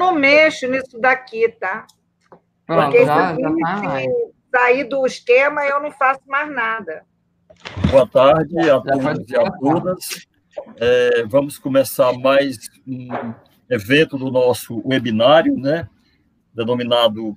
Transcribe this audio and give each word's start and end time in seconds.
não 0.00 0.14
mexo 0.14 0.66
nisso 0.66 0.98
daqui, 0.98 1.46
tá? 1.60 1.86
Pronto, 2.66 2.84
Porque 2.84 3.04
já, 3.04 3.36
tá 3.36 3.98
se 3.98 4.32
sair 4.50 4.84
do 4.84 5.06
esquema, 5.06 5.62
eu 5.66 5.82
não 5.82 5.92
faço 5.92 6.22
mais 6.26 6.50
nada. 6.50 7.04
Boa 7.90 8.08
tarde 8.08 8.58
a 8.70 8.80
todos 8.80 9.30
e 9.30 9.36
a 9.36 9.50
todas. 9.52 10.26
É, 10.78 11.24
vamos 11.26 11.58
começar 11.58 12.12
mais 12.14 12.56
um 12.86 13.34
evento 13.68 14.16
do 14.16 14.30
nosso 14.30 14.82
webinário, 14.88 15.54
né? 15.58 15.86
Denominado 16.54 17.36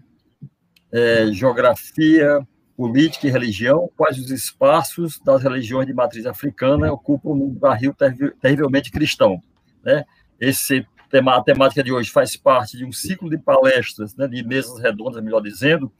é, 0.92 1.28
Geografia, 1.34 2.40
Política 2.78 3.28
e 3.28 3.32
Religião, 3.32 3.90
quais 3.98 4.18
os 4.18 4.32
espaços 4.32 5.20
das 5.20 5.44
religiões 5.44 5.86
de 5.86 5.94
matriz 5.94 6.26
africana 6.26 6.92
ocupam 6.94 7.32
um 7.32 7.50
barril 7.50 7.94
terrivelmente 8.42 8.90
cristão. 8.90 9.42
Né? 9.84 10.06
Esse 10.40 10.88
tema, 11.14 11.38
a 11.38 11.44
temática 11.44 11.84
de 11.84 11.94
hoje 11.94 12.10
faz 12.10 12.36
parte 12.36 12.76
de 12.76 12.84
um 12.84 12.92
ciclo 12.92 13.30
de 13.30 13.38
palestras, 13.38 14.16
né, 14.16 14.28
de 14.28 14.44
mesas 14.44 14.80
redondas, 14.80 15.24
melhor 15.24 15.42
dizendo, 15.42 15.94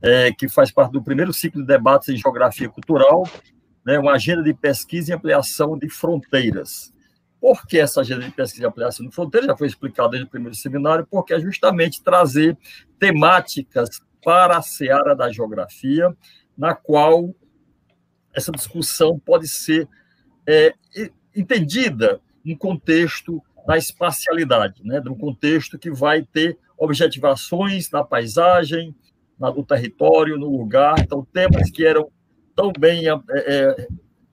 é, 0.00 0.30
que 0.30 0.48
faz 0.48 0.70
parte 0.70 0.92
do 0.92 1.02
primeiro 1.02 1.32
ciclo 1.32 1.60
de 1.60 1.66
debates 1.66 2.08
em 2.08 2.16
geografia 2.16 2.68
cultural, 2.68 3.28
né, 3.84 3.98
uma 3.98 4.12
agenda 4.12 4.40
de 4.40 4.54
pesquisa 4.54 5.10
e 5.10 5.14
ampliação 5.14 5.76
de 5.76 5.88
fronteiras. 5.88 6.94
Por 7.40 7.66
que 7.66 7.76
essa 7.76 8.02
agenda 8.02 8.24
de 8.24 8.30
pesquisa 8.30 8.62
e 8.62 8.66
ampliação 8.68 9.04
de 9.04 9.12
fronteiras? 9.12 9.48
Já 9.48 9.56
foi 9.56 9.66
explicado 9.66 10.10
desde 10.10 10.28
o 10.28 10.30
primeiro 10.30 10.54
seminário, 10.54 11.04
porque 11.10 11.34
é 11.34 11.40
justamente 11.40 12.00
trazer 12.00 12.56
temáticas 13.00 14.00
para 14.24 14.58
a 14.58 14.62
seara 14.62 15.16
da 15.16 15.28
geografia, 15.32 16.16
na 16.56 16.72
qual 16.72 17.34
essa 18.32 18.52
discussão 18.52 19.18
pode 19.18 19.48
ser 19.48 19.88
é, 20.46 20.72
entendida 21.34 22.20
no 22.44 22.56
contexto 22.56 23.42
da 23.66 23.76
espacialidade, 23.76 24.82
né, 24.84 25.00
num 25.04 25.16
contexto 25.16 25.78
que 25.78 25.90
vai 25.90 26.22
ter 26.22 26.58
objetivações 26.76 27.90
na 27.90 28.02
paisagem, 28.02 28.94
na, 29.38 29.50
no 29.50 29.64
território, 29.64 30.38
no 30.38 30.56
lugar. 30.56 30.98
Então, 30.98 31.26
temas 31.32 31.70
que 31.70 31.84
eram 31.84 32.10
tão 32.54 32.72
bem 32.72 33.08
é, 33.08 33.14
é, 33.30 33.86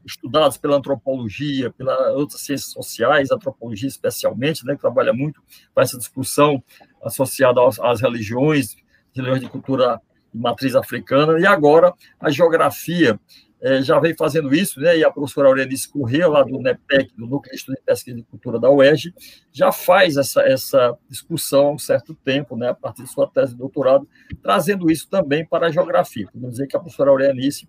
estudados 0.05 0.57
pela 0.57 0.77
antropologia, 0.77 1.71
pelas 1.71 2.15
outras 2.15 2.41
ciências 2.41 2.71
sociais, 2.71 3.31
antropologia 3.31 3.87
especialmente, 3.87 4.65
né, 4.65 4.75
que 4.75 4.81
trabalha 4.81 5.13
muito 5.13 5.41
com 5.73 5.81
essa 5.81 5.97
discussão 5.97 6.63
associada 7.03 7.65
às, 7.65 7.79
às 7.79 8.01
religiões, 8.01 8.75
religiões 9.13 9.41
de 9.41 9.49
cultura 9.49 10.01
de 10.33 10.39
matriz 10.39 10.75
africana, 10.75 11.39
e 11.39 11.45
agora 11.45 11.93
a 12.19 12.29
geografia 12.29 13.19
é, 13.61 13.81
já 13.81 13.99
vem 13.99 14.15
fazendo 14.15 14.53
isso, 14.53 14.79
né, 14.79 14.97
e 14.97 15.03
a 15.03 15.11
professora 15.11 15.47
Aurelice 15.49 15.89
Corrêa, 15.89 16.27
lá 16.27 16.43
do 16.43 16.59
NEPEC, 16.59 17.13
do 17.15 17.27
Núcleo 17.27 17.51
de 17.51 17.57
Estudo 17.57 17.75
de 17.75 17.81
Pesquisa 17.81 18.19
e 18.19 18.23
Cultura 18.23 18.59
da 18.59 18.69
UERJ, 18.69 19.13
já 19.51 19.71
faz 19.71 20.15
essa, 20.15 20.41
essa 20.41 20.97
discussão 21.09 21.67
há 21.67 21.71
um 21.73 21.77
certo 21.77 22.13
tempo, 22.15 22.55
né, 22.55 22.69
a 22.69 22.73
partir 22.73 23.03
de 23.03 23.11
sua 23.11 23.27
tese 23.27 23.53
de 23.53 23.59
doutorado, 23.59 24.07
trazendo 24.41 24.89
isso 24.89 25.09
também 25.09 25.45
para 25.45 25.67
a 25.67 25.71
geografia. 25.71 26.27
Podemos 26.31 26.51
dizer 26.51 26.67
que 26.67 26.77
a 26.77 26.79
professora 26.79 27.09
Aurelice 27.09 27.67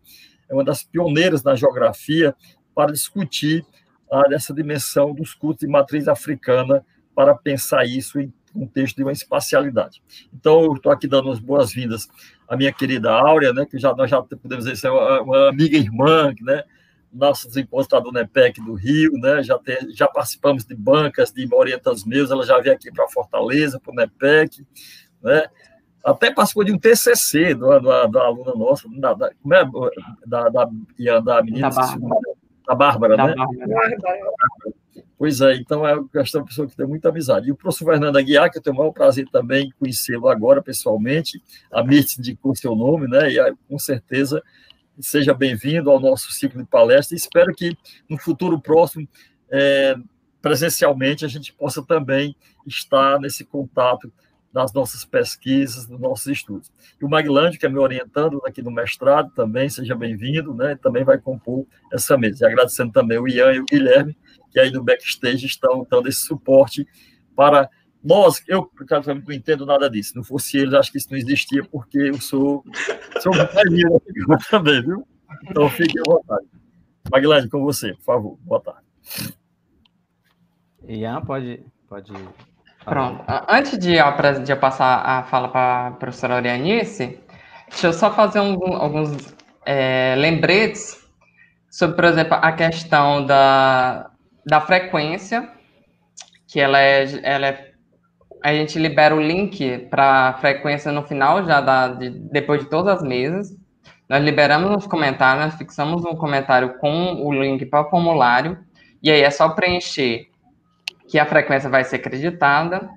é 0.49 0.55
uma 0.55 0.65
das 0.65 0.83
pioneiras 0.83 1.43
na 1.43 1.55
geografia 1.55 2.35
para 2.75 2.93
discutir 2.93 3.65
essa 4.33 4.53
dimensão 4.53 5.15
dos 5.15 5.35
cultos 5.35 5.61
de 5.61 5.69
matriz 5.69 6.09
africana, 6.09 6.85
para 7.15 7.35
pensar 7.35 7.85
isso 7.85 8.19
em 8.19 8.33
contexto 8.53 8.97
de 8.97 9.03
uma 9.03 9.13
espacialidade. 9.13 10.03
Então, 10.33 10.63
eu 10.65 10.75
estou 10.75 10.91
aqui 10.91 11.07
dando 11.07 11.31
as 11.31 11.39
boas-vindas 11.39 12.09
à 12.51 12.57
minha 12.57 12.73
querida 12.73 13.13
Áurea, 13.13 13.53
né, 13.53 13.65
que 13.65 13.79
já, 13.79 13.95
nós 13.95 14.11
já 14.11 14.21
podemos 14.21 14.65
dizer 14.65 14.89
é 14.89 14.91
uma, 14.91 15.23
uma 15.23 15.49
amiga 15.51 15.77
irmã, 15.79 16.35
né, 16.43 16.65
nossos 17.13 17.57
encontros 17.57 18.03
do 18.03 18.11
NEPEC 18.11 18.61
do 18.61 18.75
Rio, 18.75 19.13
né, 19.13 19.41
já, 19.41 19.57
tem, 19.57 19.79
já 19.95 20.09
participamos 20.09 20.65
de 20.65 20.75
bancas 20.75 21.31
de 21.31 21.49
Orientas 21.55 22.05
Meus, 22.05 22.29
ela 22.29 22.45
já 22.45 22.59
veio 22.59 22.75
aqui 22.75 22.91
para 22.91 23.09
Fortaleza, 23.09 23.79
para 23.79 23.93
o 23.93 23.95
NEPEC, 23.95 24.67
né, 25.23 25.45
até 26.05 26.33
participou 26.33 26.65
de 26.65 26.73
um 26.73 26.79
TCC 26.79 27.55
da, 27.55 27.79
da, 27.79 28.07
da 28.07 28.21
aluna 28.23 28.53
nossa, 28.57 28.89
da, 28.99 29.15
da, 29.15 29.31
como 29.41 29.55
é, 29.55 29.65
da, 30.27 30.49
da, 30.49 30.65
da 31.21 31.43
menina, 31.45 31.71
da 31.71 31.77
Bárbara, 31.77 32.21
da 32.67 32.75
Bárbara 32.75 33.17
né? 33.17 33.35
Bárbara. 33.37 34.80
Pois 35.21 35.43
é, 35.43 35.55
então 35.55 35.87
é 35.87 35.95
uma 35.95 36.09
pessoa 36.47 36.67
que 36.67 36.75
tem 36.75 36.87
muita 36.87 37.11
amizade. 37.11 37.47
E 37.47 37.53
o 37.53 37.55
professor 37.55 37.85
Fernando 37.93 38.17
Aguiar, 38.17 38.51
que 38.51 38.57
eu 38.57 38.63
tenho 38.63 38.75
o 38.75 38.79
maior 38.79 38.91
prazer 38.91 39.29
também 39.31 39.71
conhecê-lo 39.79 40.29
agora 40.29 40.63
pessoalmente, 40.63 41.43
a 41.71 41.85
Mirth 41.85 42.17
indicou 42.19 42.57
seu 42.57 42.75
nome, 42.75 43.07
né? 43.07 43.31
E 43.31 43.55
com 43.69 43.79
certeza 43.79 44.43
seja 44.99 45.35
bem-vindo 45.35 45.91
ao 45.91 46.01
nosso 46.01 46.33
ciclo 46.33 46.63
de 46.63 46.67
palestras. 46.67 47.21
Espero 47.21 47.55
que 47.55 47.77
no 48.09 48.17
futuro 48.17 48.59
próximo, 48.59 49.07
é, 49.51 49.95
presencialmente, 50.41 51.23
a 51.23 51.29
gente 51.29 51.53
possa 51.53 51.85
também 51.85 52.35
estar 52.67 53.21
nesse 53.21 53.45
contato 53.45 54.11
das 54.51 54.73
nossas 54.73 55.05
pesquisas, 55.05 55.85
dos 55.85 56.01
nossos 56.01 56.29
estudos. 56.29 56.73
E 56.99 57.05
o 57.05 57.11
Maglândio, 57.11 57.61
que 57.61 57.67
é 57.67 57.69
me 57.69 57.79
orientando 57.79 58.41
aqui 58.47 58.63
no 58.63 58.71
mestrado, 58.71 59.31
também 59.35 59.69
seja 59.69 59.95
bem-vindo, 59.95 60.55
né? 60.55 60.79
Também 60.83 61.05
vai 61.05 61.19
compor 61.19 61.67
essa 61.93 62.17
mesa. 62.17 62.45
E 62.45 62.49
agradecendo 62.49 62.91
também 62.91 63.19
o 63.19 63.29
Ian 63.29 63.53
e 63.53 63.61
o 63.61 63.67
Guilherme, 63.67 64.17
que 64.51 64.59
aí 64.59 64.71
no 64.71 64.83
backstage 64.83 65.47
estão 65.47 65.87
dando 65.91 66.09
esse 66.09 66.21
suporte 66.21 66.87
para 67.35 67.69
nós. 68.03 68.43
Eu, 68.47 68.67
praticamente, 68.67 69.27
não 69.27 69.35
entendo 69.35 69.67
nada 69.67 69.89
disso. 69.89 70.11
Se 70.11 70.17
não 70.17 70.25
fosse 70.25 70.59
eles, 70.59 70.75
acho 70.75 70.91
que 70.91 70.99
isso 70.99 71.09
não 71.11 71.19
existia, 71.19 71.63
porque 71.65 71.99
eu 71.99 72.21
sou, 72.21 72.65
sou 73.21 73.33
velhinho 73.33 74.01
também, 74.51 74.83
viu? 74.83 75.07
Então 75.49 75.69
fique 75.69 75.99
à 75.99 76.03
vontade. 76.05 76.47
Maglândio, 77.11 77.51
com 77.51 77.63
você, 77.63 77.95
por 77.95 78.05
favor. 78.05 78.39
Boa 78.43 78.61
tarde. 78.61 78.81
Ian, 80.87 81.23
pode, 81.23 81.65
pode 81.89 82.13
Pronto. 82.85 83.23
Antes 83.49 83.79
de 83.79 83.95
eu, 83.95 84.43
de 84.43 84.53
eu 84.53 84.57
passar 84.57 85.03
a 85.05 85.23
fala 85.25 85.49
para 85.49 85.89
a 85.89 85.91
professora 85.93 86.37
Orianice, 86.37 87.21
deixa 87.69 87.89
eu 87.89 87.93
só 87.93 88.13
fazer 88.13 88.41
um, 88.41 88.75
alguns 88.75 89.35
é, 89.67 90.15
lembretes 90.17 90.99
sobre, 91.71 91.97
por 91.97 92.05
exemplo, 92.07 92.35
a 92.35 92.53
questão 92.53 93.25
da, 93.25 94.10
da 94.45 94.61
frequência, 94.61 95.49
que 96.47 96.61
ela 96.61 96.81
é, 96.81 97.05
ela 97.23 97.47
é 97.47 97.71
a 98.43 98.55
gente 98.55 98.79
libera 98.79 99.15
o 99.15 99.21
link 99.21 99.79
para 99.91 100.35
frequência 100.41 100.91
no 100.91 101.03
final, 101.03 101.45
já 101.45 101.61
da, 101.61 101.89
de, 101.89 102.11
depois 102.11 102.63
de 102.63 102.71
todas 102.71 102.97
as 102.97 103.03
mesas. 103.03 103.55
Nós 104.09 104.23
liberamos 104.25 104.71
nos 104.71 104.87
comentários, 104.87 105.45
nós 105.45 105.55
fixamos 105.57 106.05
um 106.05 106.17
comentário 106.17 106.79
com 106.79 107.15
o 107.23 107.33
link 107.33 107.65
para 107.67 107.83
o 107.87 107.91
formulário, 107.91 108.59
e 109.03 109.11
aí 109.11 109.23
é 109.23 109.31
só 109.31 109.51
preencher 109.51 110.29
que 111.09 111.19
a 111.19 111.27
frequência 111.27 111.69
vai 111.69 111.85
ser 111.85 111.97
acreditada. 111.97 112.89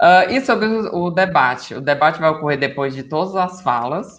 Uh, 0.00 0.30
e 0.30 0.40
sobre 0.40 0.66
o, 0.66 1.10
debate. 1.10 1.74
O 1.74 1.80
debate 1.80 2.20
vai 2.20 2.30
ocorrer 2.30 2.58
depois 2.58 2.94
de 2.94 3.02
todas 3.02 3.34
as 3.34 3.60
falas. 3.62 4.18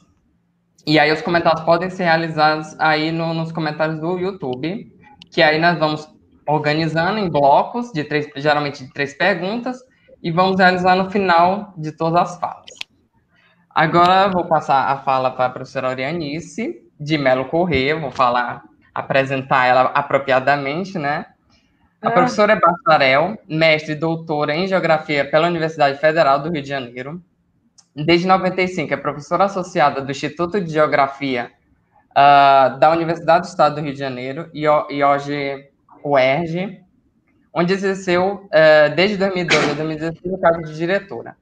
E 0.86 1.00
aí 1.00 1.12
os 1.12 1.22
comentários 1.22 1.64
podem 1.64 1.90
ser 1.90 2.04
realizados 2.04 2.76
aí 2.80 3.12
no, 3.12 3.34
nos 3.34 3.52
comentários 3.52 4.00
do 4.00 4.18
YouTube, 4.18 4.92
que 5.32 5.42
aí 5.42 5.60
nós 5.60 5.78
vamos 5.78 6.08
organizando 6.50 7.20
em 7.20 7.30
blocos, 7.30 7.92
de 7.92 8.04
três, 8.04 8.28
geralmente 8.36 8.84
de 8.84 8.92
três 8.92 9.14
perguntas, 9.14 9.78
e 10.22 10.32
vamos 10.32 10.60
realizar 10.60 10.96
no 10.96 11.10
final 11.12 11.74
de 11.78 11.92
todas 11.92 12.22
as 12.22 12.40
falas. 12.40 12.66
Agora 13.70 14.30
vou 14.30 14.46
passar 14.46 14.92
a 14.92 14.98
fala 14.98 15.30
para 15.32 15.46
a 15.46 15.50
professora 15.50 15.90
Orianice, 15.90 16.82
de 17.00 17.18
Melo 17.18 17.46
Corrêa, 17.46 17.98
vou 18.00 18.12
falar, 18.12 18.64
apresentar 18.94 19.68
ela 19.68 19.82
apropriadamente, 19.94 20.98
né? 20.98 21.28
A 22.02 22.08
ah. 22.08 22.12
professora 22.12 22.54
é 22.54 22.60
bacharel, 22.60 23.38
mestre 23.48 23.92
e 23.92 23.96
doutora 23.96 24.56
em 24.56 24.68
Geografia 24.68 25.30
pela 25.30 25.48
Universidade 25.48 26.00
Federal 26.00 26.42
do 26.42 26.52
Rio 26.52 26.64
de 26.64 26.68
Janeiro. 26.68 27.22
Desde 27.96 28.26
95 28.26 28.94
é 28.94 28.98
professora 28.98 29.46
associada 29.46 30.02
do 30.02 30.12
Instituto 30.12 30.60
de 30.60 30.72
Geografia 30.72 31.52
uh, 32.12 32.78
da 32.80 32.92
Universidade 32.92 33.48
do 33.48 33.50
Estado 33.50 33.76
do 33.76 33.82
Rio 33.82 33.94
de 33.94 34.00
Janeiro 34.00 34.50
e, 34.54 34.64
e 34.64 35.04
hoje 35.04 35.70
UERJ, 36.04 36.82
onde 37.54 37.74
exerceu 37.74 38.46
uh, 38.46 38.96
desde 38.96 39.18
2012 39.18 39.72
a 39.72 39.74
2016 39.74 40.34
o 40.34 40.38
cargo 40.38 40.64
de 40.64 40.76
diretora. 40.76 41.36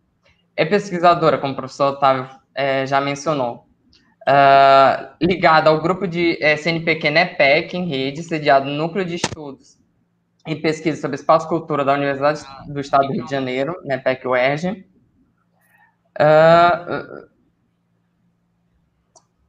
É 0.56 0.66
pesquisadora, 0.66 1.38
como 1.38 1.54
o 1.54 1.56
professor 1.56 1.94
Otávio 1.94 2.24
uh, 2.26 2.88
já 2.88 3.00
mencionou, 3.00 3.68
uh, 4.28 5.16
ligada 5.22 5.70
ao 5.70 5.82
grupo 5.82 6.08
de 6.08 6.38
eh, 6.42 6.58
CNPq 6.58 7.10
NEPEC 7.10 7.78
em 7.78 7.88
rede, 7.88 8.24
sediado 8.24 8.66
no 8.66 8.76
Núcleo 8.76 9.06
de 9.06 9.16
Estudos 9.16 9.78
e 10.48 10.56
pesquisa 10.56 11.00
sobre 11.02 11.16
espaço 11.16 11.48
cultura 11.48 11.84
da 11.84 11.94
Universidade 11.94 12.42
do 12.68 12.80
Estado 12.80 13.08
do 13.08 13.14
Rio 13.14 13.26
de 13.26 13.32
Janeiro, 13.32 13.76
né, 13.84 13.98
PEC-UERJ. 13.98 14.86
Uh, 16.20 17.28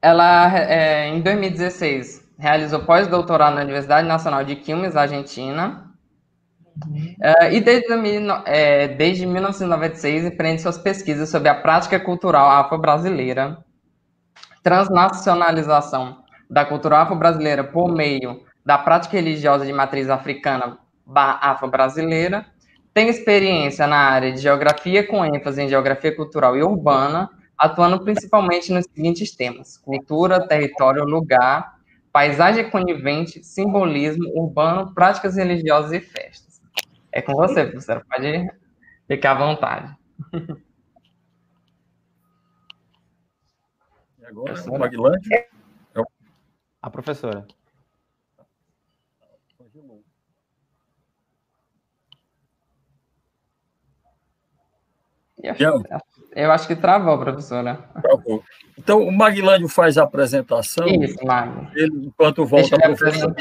ela, 0.03 1.07
em 1.07 1.21
2016, 1.23 2.18
realizou 2.39 2.81
pós-doutorado 2.81 3.57
na 3.57 3.63
Universidade 3.63 4.07
Nacional 4.07 4.45
de 4.45 4.57
Quilmes, 4.57 4.97
Argentina, 4.97 5.89
Uh, 6.87 7.51
e 7.51 7.61
desde, 7.61 7.89
é, 8.47 8.89
desde 8.89 9.27
1996 9.27 10.27
empreende 10.27 10.63
suas 10.63 10.79
pesquisas 10.79 11.29
sobre 11.29 11.49
a 11.49 11.55
prática 11.55 11.99
cultural 11.99 12.49
afro-brasileira, 12.51 13.59
transnacionalização 14.63 16.23
da 16.49 16.65
cultura 16.65 16.99
afro-brasileira 16.99 17.65
por 17.65 17.93
meio 17.93 18.43
da 18.65 18.79
prática 18.79 19.17
religiosa 19.17 19.67
de 19.67 19.73
matriz 19.73 20.09
africana 20.09 20.79
afro-brasileira, 21.15 22.47
tem 22.95 23.09
experiência 23.09 23.87
na 23.87 23.97
área 23.97 24.33
de 24.33 24.41
geografia 24.41 25.07
com 25.07 25.25
ênfase 25.25 25.63
em 25.63 25.69
geografia 25.69 26.15
cultural 26.15 26.57
e 26.57 26.63
urbana, 26.63 27.29
atuando 27.57 28.05
principalmente 28.05 28.73
nos 28.73 28.85
seguintes 28.85 29.35
temas: 29.35 29.79
cultura, 29.79 30.47
território, 30.47 31.05
lugar, 31.05 31.78
paisagem 32.13 32.71
conivente, 32.71 33.43
simbolismo 33.45 34.29
urbano, 34.35 34.95
práticas 34.95 35.37
religiosas 35.37 35.93
e 35.93 36.01
festas. 36.01 36.61
É 37.13 37.23
com 37.23 37.35
você, 37.35 37.65
professora. 37.65 38.05
Pode 38.09 38.49
ficar 39.07 39.33
à 39.33 39.35
vontade. 39.35 39.97
E 44.19 44.25
agora, 44.27 44.79
Maguilândia? 44.79 45.49
A 46.81 46.91
professora. 46.91 47.47
Eu, 55.59 55.83
eu 56.35 56.53
acho 56.53 56.67
que 56.67 56.75
travou, 56.75 57.19
professora. 57.19 57.77
Travou. 58.03 58.43
Então, 58.79 59.03
o 59.03 59.13
Maguilândio 59.13 59.69
faz 59.69 59.99
a 59.99 60.05
apresentação. 60.05 60.87
Isso. 60.87 61.19
Ele, 61.75 62.07
enquanto 62.07 62.47
volta 62.47 62.77
a 62.77 62.81
professora. 62.81 63.35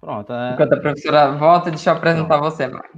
Pronto. 0.00 0.32
É... 0.32 0.52
Enquanto 0.52 0.72
a 0.74 0.80
professora 0.80 1.32
volta, 1.32 1.70
deixa 1.70 1.90
eu 1.90 1.94
apresentar 1.94 2.38
Pronto. 2.38 2.50
você, 2.50 2.66
Mag. 2.66 2.88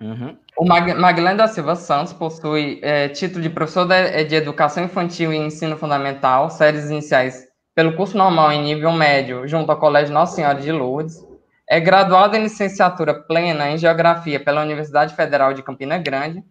Uhum. 0.00 0.36
O 0.56 0.64
Mag 0.64 1.36
da 1.36 1.48
Silva 1.48 1.74
Santos 1.76 2.12
possui 2.12 2.80
é, 2.82 3.08
título 3.08 3.42
de 3.42 3.50
professor 3.50 3.84
de, 3.84 3.94
é, 3.94 4.24
de 4.24 4.34
Educação 4.34 4.84
Infantil 4.84 5.32
e 5.32 5.36
Ensino 5.36 5.76
Fundamental, 5.76 6.50
séries 6.50 6.90
iniciais 6.90 7.46
pelo 7.74 7.94
curso 7.94 8.16
normal 8.16 8.52
em 8.52 8.62
nível 8.62 8.92
médio, 8.92 9.46
junto 9.46 9.70
ao 9.70 9.78
Colégio 9.78 10.14
Nossa 10.14 10.36
Senhora 10.36 10.60
de 10.60 10.72
Lourdes. 10.72 11.24
É 11.68 11.78
graduado 11.78 12.36
em 12.36 12.42
licenciatura 12.42 13.14
plena 13.14 13.70
em 13.70 13.78
Geografia 13.78 14.40
pela 14.40 14.62
Universidade 14.62 15.14
Federal 15.14 15.52
de 15.52 15.62
Campina 15.62 15.98
Grande 15.98 16.42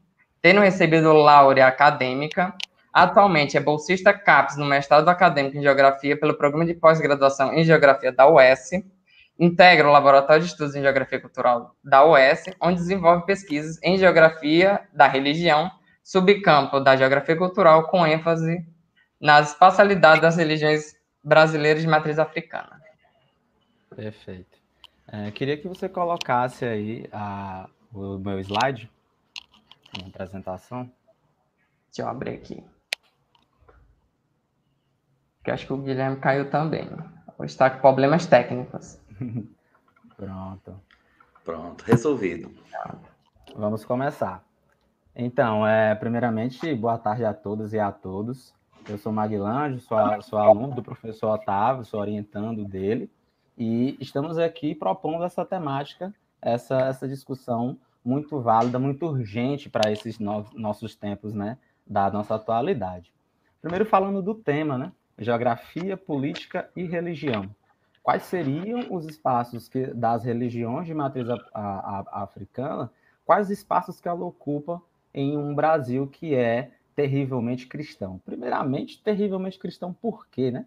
tendo 0.41 0.61
recebido 0.61 1.11
laurea 1.13 1.67
acadêmica. 1.67 2.53
Atualmente 2.97 3.55
é 3.55 3.59
bolsista 3.59 4.11
CAPES 4.11 4.57
no 4.57 4.65
mestrado 4.65 5.07
acadêmico 5.07 5.55
em 5.55 5.61
Geografia 5.61 6.19
pelo 6.19 6.35
Programa 6.35 6.65
de 6.65 6.73
Pós-Graduação 6.73 7.53
em 7.53 7.63
Geografia 7.63 8.11
da 8.11 8.27
UES. 8.27 8.71
Integra 9.39 9.87
o 9.87 9.91
Laboratório 9.91 10.41
de 10.41 10.49
Estudos 10.49 10.73
em 10.73 10.81
Geografia 10.81 11.21
Cultural 11.21 11.75
da 11.83 12.03
UES, 12.03 12.45
onde 12.59 12.79
desenvolve 12.79 13.23
pesquisas 13.23 13.79
em 13.83 13.99
Geografia 13.99 14.81
da 14.91 15.07
Religião, 15.07 15.69
subcampo 16.03 16.79
da 16.79 16.97
Geografia 16.97 17.35
Cultural, 17.35 17.87
com 17.87 18.03
ênfase 18.03 18.65
nas 19.21 19.51
espacialidades 19.51 20.23
das 20.23 20.35
religiões 20.35 20.95
brasileiras 21.23 21.83
de 21.83 21.87
matriz 21.87 22.17
africana. 22.17 22.81
Perfeito. 23.95 24.57
É, 25.07 25.29
queria 25.29 25.55
que 25.55 25.67
você 25.67 25.87
colocasse 25.87 26.65
aí 26.65 27.07
a, 27.13 27.69
o 27.93 28.17
meu 28.17 28.39
slide 28.39 28.89
uma 29.99 30.07
apresentação. 30.07 30.91
Deixa 31.91 32.01
eu 32.01 32.07
abrir 32.07 32.31
aqui. 32.31 32.63
Que 35.47 35.51
acho 35.51 35.65
que 35.65 35.71
o 35.71 35.77
Guilherme 35.77 36.17
caiu 36.17 36.49
também. 36.49 36.89
Hoje 37.37 37.53
está 37.53 37.69
com 37.69 37.79
problemas 37.79 38.25
técnicos. 38.25 38.99
Pronto. 40.17 40.75
Pronto, 41.45 41.85
resolvido. 41.85 42.51
Vamos 43.55 43.85
começar. 43.85 44.43
Então, 45.15 45.65
é, 45.65 45.95
primeiramente, 45.95 46.75
boa 46.75 46.97
tarde 46.97 47.23
a 47.23 47.33
todas 47.33 47.71
e 47.71 47.79
a 47.79 47.93
todos. 47.93 48.53
Eu 48.89 48.97
sou 48.97 49.13
Maguilândio, 49.13 49.79
sou, 49.79 49.97
sou 50.21 50.37
aluno 50.37 50.75
do 50.75 50.83
professor 50.83 51.35
Otávio, 51.35 51.85
sou 51.85 52.01
orientando 52.01 52.65
dele, 52.65 53.09
e 53.57 53.95
estamos 54.01 54.37
aqui 54.37 54.75
propondo 54.75 55.23
essa 55.23 55.45
temática, 55.45 56.13
essa, 56.41 56.77
essa 56.81 57.07
discussão 57.07 57.79
muito 58.03 58.41
válida, 58.41 58.77
muito 58.77 59.05
urgente 59.05 59.69
para 59.69 59.89
esses 59.93 60.19
no 60.19 60.45
nossos 60.55 60.93
tempos, 60.93 61.33
né, 61.33 61.57
da 61.89 62.11
nossa 62.11 62.35
atualidade. 62.35 63.13
Primeiro 63.61 63.85
falando 63.85 64.21
do 64.21 64.35
tema, 64.35 64.77
né, 64.77 64.91
geografia, 65.17 65.97
política 65.97 66.69
e 66.75 66.83
religião. 66.83 67.49
Quais 68.03 68.23
seriam 68.23 68.87
os 68.89 69.05
espaços 69.05 69.67
que, 69.67 69.87
das 69.87 70.23
religiões 70.23 70.87
de 70.87 70.93
matriz 70.93 71.29
a, 71.29 71.35
a, 71.53 72.05
a, 72.07 72.23
africana? 72.23 72.89
Quais 73.25 73.49
espaços 73.49 73.99
que 73.99 74.07
ela 74.07 74.23
ocupa 74.23 74.81
em 75.13 75.37
um 75.37 75.53
Brasil 75.53 76.07
que 76.07 76.33
é 76.33 76.71
terrivelmente 76.95 77.67
cristão? 77.67 78.21
Primeiramente, 78.23 79.03
terrivelmente 79.03 79.59
cristão 79.59 79.91
por 79.91 80.25
quê, 80.27 80.51
né? 80.51 80.65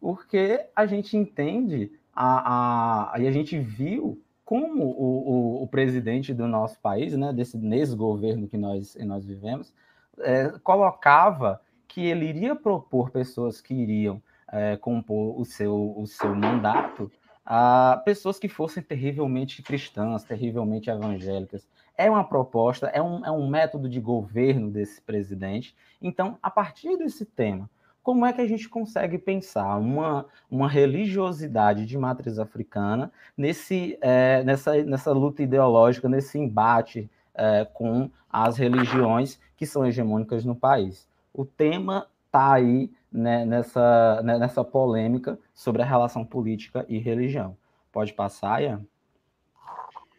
Porque 0.00 0.66
a 0.74 0.86
gente 0.86 1.16
entende 1.16 1.92
a, 2.12 3.12
a, 3.14 3.20
e 3.20 3.28
a 3.28 3.30
gente 3.30 3.58
viu 3.58 4.20
como 4.44 4.84
o, 4.84 5.60
o, 5.60 5.62
o, 5.62 5.66
presidente 5.68 6.32
do 6.32 6.46
nosso 6.46 6.78
país, 6.80 7.16
né, 7.16 7.32
desse 7.32 7.58
nesse 7.58 7.96
governo 7.96 8.46
que 8.46 8.56
nós, 8.56 8.96
nós 9.00 9.24
vivemos, 9.24 9.72
é, 10.20 10.48
colocava 10.62 11.60
que 11.88 12.04
ele 12.04 12.26
iria 12.26 12.54
propor 12.54 13.10
pessoas 13.10 13.60
que 13.60 13.74
iriam 13.74 14.22
é, 14.50 14.76
compor 14.76 15.38
o 15.38 15.44
seu, 15.44 15.94
o 15.96 16.06
seu 16.06 16.34
mandato 16.34 17.10
a 17.44 18.02
pessoas 18.04 18.40
que 18.40 18.48
fossem 18.48 18.82
terrivelmente 18.82 19.62
cristãs, 19.62 20.24
terrivelmente 20.24 20.90
evangélicas. 20.90 21.66
É 21.96 22.10
uma 22.10 22.24
proposta, 22.24 22.88
é 22.88 23.00
um, 23.00 23.24
é 23.24 23.30
um 23.30 23.48
método 23.48 23.88
de 23.88 24.00
governo 24.00 24.68
desse 24.68 25.00
presidente. 25.00 25.74
Então, 26.02 26.36
a 26.42 26.50
partir 26.50 26.96
desse 26.98 27.24
tema, 27.24 27.70
como 28.02 28.26
é 28.26 28.32
que 28.32 28.40
a 28.40 28.46
gente 28.46 28.68
consegue 28.68 29.16
pensar 29.16 29.78
uma, 29.78 30.26
uma 30.50 30.68
religiosidade 30.68 31.86
de 31.86 31.96
matriz 31.96 32.38
africana 32.38 33.12
nesse, 33.36 33.96
é, 34.00 34.42
nessa, 34.44 34.82
nessa 34.84 35.12
luta 35.12 35.42
ideológica, 35.42 36.08
nesse 36.08 36.38
embate 36.38 37.08
é, 37.34 37.64
com 37.64 38.10
as 38.28 38.56
religiões 38.56 39.40
que 39.56 39.66
são 39.66 39.86
hegemônicas 39.86 40.44
no 40.44 40.54
país? 40.54 41.08
O 41.36 41.44
tema 41.44 42.08
está 42.24 42.54
aí 42.54 42.90
né, 43.12 43.44
nessa, 43.44 44.22
né, 44.22 44.38
nessa 44.38 44.64
polêmica 44.64 45.38
sobre 45.54 45.82
a 45.82 45.84
relação 45.84 46.24
política 46.24 46.86
e 46.88 46.98
religião. 46.98 47.54
Pode 47.92 48.14
passar, 48.14 48.62
Ian? 48.62 48.82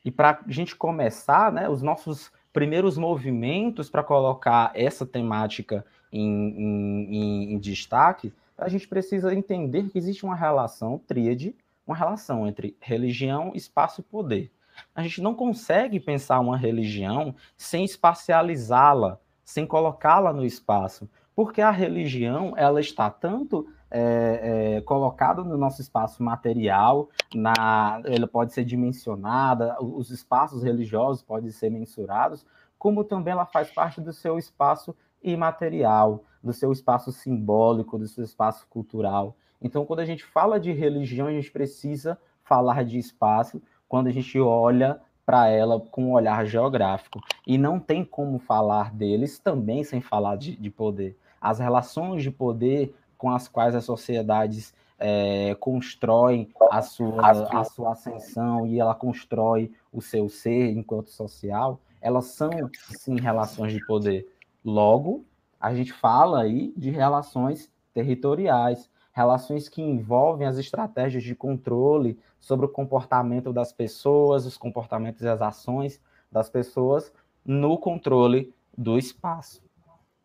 E 0.05 0.11
para 0.11 0.39
a 0.47 0.51
gente 0.51 0.75
começar, 0.75 1.51
né, 1.51 1.67
os 1.67 1.81
nossos 1.81 2.31
primeiros 2.53 2.99
movimentos 2.99 3.89
para 3.89 4.03
colocar 4.03 4.71
essa 4.75 5.07
temática 5.07 5.83
em, 6.11 6.23
em, 6.23 7.53
em, 7.53 7.59
destaque, 7.59 8.31
a 8.55 8.69
gente 8.69 8.87
precisa 8.87 9.33
entender 9.33 9.89
que 9.89 9.97
existe 9.97 10.23
uma 10.23 10.35
relação 10.35 10.99
tríade, 10.99 11.55
uma 11.85 11.95
relação 11.95 12.47
entre 12.47 12.77
religião, 12.79 13.51
espaço 13.55 14.01
e 14.01 14.03
poder. 14.03 14.51
A 14.93 15.01
gente 15.01 15.19
não 15.19 15.33
consegue 15.33 15.99
pensar 15.99 16.39
uma 16.39 16.57
religião 16.57 17.35
sem 17.55 17.83
espacializá-la, 17.83 19.19
sem 19.47 19.65
colocá-la 19.65 20.33
no 20.33 20.43
espaço, 20.43 21.09
porque 21.33 21.61
a 21.61 21.71
religião 21.71 22.53
ela 22.57 22.81
está 22.81 23.09
tanto 23.09 23.65
é, 23.89 24.75
é, 24.75 24.81
colocada 24.81 25.41
no 25.41 25.57
nosso 25.57 25.79
espaço 25.79 26.21
material, 26.21 27.07
na, 27.33 28.01
ela 28.03 28.27
pode 28.27 28.51
ser 28.51 28.65
dimensionada, 28.65 29.77
os 29.81 30.11
espaços 30.11 30.63
religiosos 30.63 31.23
podem 31.23 31.49
ser 31.49 31.69
mensurados, 31.69 32.45
como 32.77 33.05
também 33.05 33.31
ela 33.31 33.45
faz 33.45 33.71
parte 33.71 34.01
do 34.01 34.11
seu 34.11 34.37
espaço 34.37 34.93
imaterial, 35.23 36.25
do 36.43 36.51
seu 36.51 36.73
espaço 36.73 37.13
simbólico, 37.13 37.97
do 37.97 38.05
seu 38.05 38.25
espaço 38.25 38.67
cultural. 38.69 39.33
Então, 39.61 39.85
quando 39.85 40.01
a 40.01 40.05
gente 40.05 40.25
fala 40.25 40.59
de 40.59 40.73
religião, 40.73 41.27
a 41.27 41.31
gente 41.31 41.51
precisa 41.51 42.17
falar 42.43 42.83
de 42.83 42.99
espaço 42.99 43.61
quando 43.87 44.07
a 44.07 44.11
gente 44.11 44.37
olha 44.41 44.99
para 45.27 45.49
ela 45.49 45.77
com 45.91 46.05
um 46.05 46.11
olhar 46.13 46.45
geográfico. 46.45 47.19
E 47.45 47.57
não 47.57 47.81
tem 47.81 48.05
como 48.05 48.39
falar 48.39 48.93
deles 48.93 49.37
também 49.37 49.83
sem 49.83 49.99
falar 49.99 50.37
de, 50.37 50.55
de 50.55 50.69
poder. 50.69 51.17
As 51.41 51.59
relações 51.59 52.23
de 52.23 52.31
poder 52.31 52.95
com 53.17 53.29
as 53.29 53.45
quais 53.45 53.75
as 53.75 53.83
sociedades 53.83 54.73
é, 54.97 55.53
constroem 55.59 56.49
a 56.71 56.81
sua, 56.81 57.49
a 57.51 57.63
sua 57.65 57.91
ascensão 57.91 58.65
e 58.65 58.79
ela 58.79 58.95
constrói 58.95 59.69
o 59.91 60.01
seu 60.01 60.29
ser 60.29 60.71
enquanto 60.71 61.09
social, 61.09 61.81
elas 62.01 62.27
são, 62.27 62.49
sim, 62.97 63.19
relações 63.19 63.73
de 63.73 63.85
poder. 63.85 64.33
Logo, 64.63 65.25
a 65.59 65.75
gente 65.75 65.91
fala 65.91 66.41
aí 66.41 66.73
de 66.77 66.89
relações 66.89 67.69
territoriais, 67.93 68.89
relações 69.11 69.67
que 69.67 69.81
envolvem 69.81 70.47
as 70.47 70.57
estratégias 70.57 71.23
de 71.23 71.35
controle 71.35 72.17
sobre 72.39 72.65
o 72.65 72.69
comportamento 72.69 73.51
das 73.51 73.71
pessoas, 73.71 74.45
os 74.45 74.57
comportamentos 74.57 75.21
e 75.21 75.27
as 75.27 75.41
ações 75.41 76.01
das 76.31 76.49
pessoas 76.49 77.13
no 77.45 77.77
controle 77.77 78.53
do 78.77 78.97
espaço. 78.97 79.61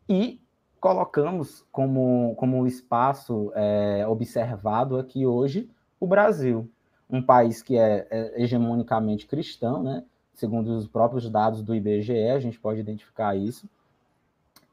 E 0.09 0.40
colocamos 0.81 1.64
como, 1.71 2.35
como 2.37 2.66
espaço 2.66 3.52
é, 3.54 4.04
observado 4.07 4.99
aqui 4.99 5.25
hoje 5.25 5.71
o 6.00 6.07
Brasil, 6.07 6.69
um 7.09 7.23
país 7.23 7.62
que 7.62 7.76
é, 7.76 8.07
é 8.11 8.42
hegemonicamente 8.42 9.26
cristão, 9.26 9.83
né? 9.83 10.04
segundo 10.35 10.76
os 10.76 10.88
próprios 10.88 11.31
dados 11.31 11.62
do 11.62 11.75
IBGE, 11.75 12.28
a 12.31 12.40
gente 12.40 12.59
pode 12.59 12.81
identificar 12.81 13.37
isso, 13.37 13.69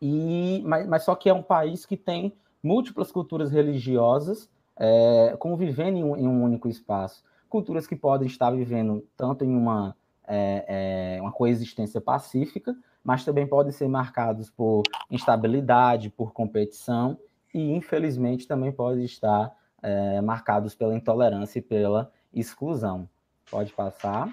e, 0.01 0.62
mas, 0.65 0.88
mas 0.88 1.03
só 1.03 1.13
que 1.15 1.29
é 1.29 1.34
um 1.34 1.43
país 1.43 1.86
que 1.86 1.98
tem 1.98 2.34
múltiplas 2.63 3.12
culturas 3.12 3.51
religiosas 3.51 4.50
é, 4.77 5.36
convivendo 5.38 5.98
em 5.98 6.03
um, 6.03 6.17
em 6.17 6.27
um, 6.27 6.43
único 6.43 6.69
espaço. 6.69 7.24
Culturas 7.49 7.87
que 7.87 7.95
podem 7.95 8.27
estar 8.27 8.51
vivendo 8.51 9.05
tanto 9.17 9.43
em 9.43 9.55
uma 9.55 9.95
é, 10.29 11.15
é, 11.17 11.21
uma 11.21 11.31
coexistência 11.31 11.99
pacífica, 11.99 12.77
mas 13.03 13.25
também 13.25 13.47
podem 13.47 13.71
ser 13.71 13.87
marcados 13.87 14.51
por 14.51 14.83
instabilidade, 15.09 16.11
por 16.11 16.31
competição, 16.31 17.17
e 17.51 17.71
infelizmente 17.71 18.47
também 18.47 18.71
podem 18.71 19.03
estar 19.03 19.51
é, 19.81 20.21
marcados 20.21 20.75
pela 20.75 20.95
intolerância 20.95 21.57
e 21.57 21.63
pela 21.63 22.11
exclusão. 22.31 23.09
Pode 23.49 23.73
passar. 23.73 24.31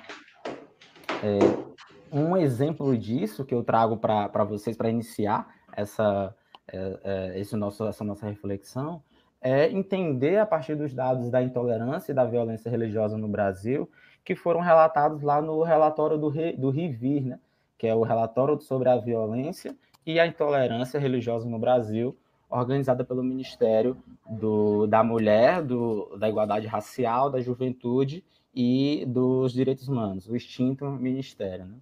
É, 1.23 1.39
um 2.13 2.37
exemplo 2.37 2.97
disso 2.97 3.45
que 3.45 3.55
eu 3.55 3.65
trago 3.65 3.97
para 3.97 4.45
vocês 4.45 4.77
para 4.77 4.91
iniciar 4.91 5.49
essa, 5.73 6.35
é, 6.69 7.01
é, 7.05 7.41
esse 7.41 7.57
nosso, 7.57 7.85
essa 7.87 8.05
nossa 8.05 8.27
reflexão 8.27 9.03
é 9.47 9.71
entender 9.71 10.39
a 10.39 10.45
partir 10.45 10.75
dos 10.75 10.93
dados 10.93 11.31
da 11.31 11.41
intolerância 11.41 12.11
e 12.11 12.15
da 12.15 12.25
violência 12.25 12.69
religiosa 12.69 13.17
no 13.17 13.29
Brasil, 13.29 13.89
que 14.25 14.35
foram 14.35 14.59
relatados 14.59 15.23
lá 15.23 15.41
no 15.41 15.63
relatório 15.63 16.19
do, 16.19 16.31
do 16.31 16.71
RIVIR, 16.71 17.27
né? 17.27 17.39
que 17.79 17.87
é 17.87 17.95
o 17.95 18.03
relatório 18.03 18.61
sobre 18.61 18.89
a 18.89 18.97
violência 18.97 19.77
e 20.05 20.19
a 20.19 20.27
intolerância 20.27 20.99
religiosa 20.99 21.49
no 21.49 21.61
Brasil, 21.61 22.17
organizada 22.51 23.05
pelo 23.05 23.23
Ministério 23.23 23.97
do, 24.29 24.89
da 24.89 25.05
Mulher, 25.05 25.63
do, 25.63 26.17
da 26.17 26.29
Igualdade 26.29 26.67
Racial, 26.67 27.31
da 27.31 27.41
Juventude 27.41 28.25
e 28.53 29.05
dos 29.07 29.53
Direitos 29.53 29.87
Humanos, 29.87 30.29
o 30.29 30.35
extinto 30.35 30.87
Ministério. 30.87 31.67
Né? 31.67 31.77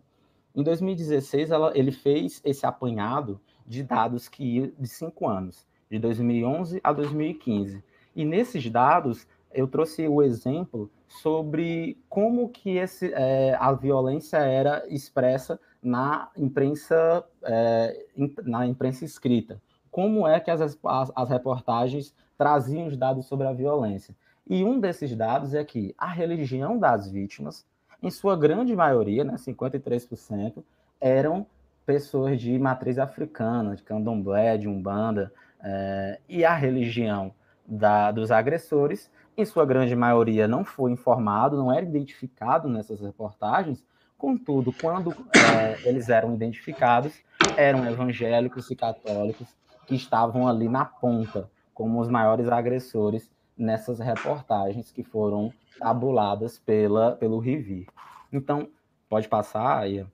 Em 0.54 0.62
2016, 0.62 1.50
ela, 1.50 1.72
ele 1.74 1.92
fez 1.92 2.42
esse 2.44 2.66
apanhado 2.66 3.40
de 3.66 3.82
dados 3.82 4.28
que 4.28 4.70
de 4.78 4.86
cinco 4.86 5.26
anos, 5.26 5.66
de 5.94 6.00
2011 6.00 6.80
a 6.82 6.92
2015. 6.92 7.82
E 8.16 8.24
nesses 8.24 8.68
dados, 8.68 9.28
eu 9.52 9.68
trouxe 9.68 10.08
o 10.08 10.22
exemplo 10.22 10.90
sobre 11.06 11.96
como 12.08 12.48
que 12.48 12.76
esse, 12.76 13.12
é, 13.14 13.56
a 13.60 13.72
violência 13.72 14.38
era 14.38 14.84
expressa 14.88 15.58
na 15.80 16.28
imprensa, 16.36 17.24
é, 17.44 18.06
na 18.42 18.66
imprensa 18.66 19.04
escrita. 19.04 19.62
Como 19.88 20.26
é 20.26 20.40
que 20.40 20.50
as, 20.50 20.60
as, 20.60 21.12
as 21.14 21.28
reportagens 21.28 22.12
traziam 22.36 22.88
os 22.88 22.96
dados 22.96 23.26
sobre 23.26 23.46
a 23.46 23.52
violência. 23.52 24.16
E 24.48 24.64
um 24.64 24.80
desses 24.80 25.14
dados 25.14 25.54
é 25.54 25.64
que 25.64 25.94
a 25.96 26.08
religião 26.08 26.76
das 26.76 27.08
vítimas 27.08 27.64
em 28.02 28.10
sua 28.10 28.36
grande 28.36 28.74
maioria, 28.74 29.22
né, 29.22 29.34
53%, 29.34 30.64
eram 31.00 31.46
pessoas 31.86 32.40
de 32.40 32.58
matriz 32.58 32.98
africana, 32.98 33.76
de 33.76 33.82
candomblé, 33.84 34.58
de 34.58 34.68
umbanda, 34.68 35.32
é, 35.64 36.20
e 36.28 36.44
a 36.44 36.54
religião 36.54 37.32
da, 37.66 38.12
dos 38.12 38.30
agressores, 38.30 39.10
em 39.36 39.44
sua 39.46 39.64
grande 39.64 39.96
maioria, 39.96 40.46
não 40.46 40.64
foi 40.64 40.92
informado, 40.92 41.56
não 41.56 41.72
era 41.72 41.84
identificado 41.84 42.68
nessas 42.68 43.00
reportagens, 43.00 43.82
contudo, 44.18 44.72
quando 44.72 45.10
é, 45.34 45.88
eles 45.88 46.08
eram 46.10 46.34
identificados, 46.34 47.14
eram 47.56 47.84
evangélicos 47.90 48.70
e 48.70 48.76
católicos 48.76 49.48
que 49.86 49.94
estavam 49.94 50.46
ali 50.46 50.68
na 50.68 50.84
ponta, 50.84 51.50
como 51.72 52.00
os 52.00 52.08
maiores 52.08 52.48
agressores 52.48 53.30
nessas 53.56 53.98
reportagens 53.98 54.90
que 54.90 55.02
foram 55.02 55.52
tabuladas 55.78 56.58
pela, 56.58 57.12
pelo 57.16 57.38
Rivir. 57.38 57.86
Então, 58.32 58.68
pode 59.08 59.28
passar 59.28 59.78
aí. 59.78 60.06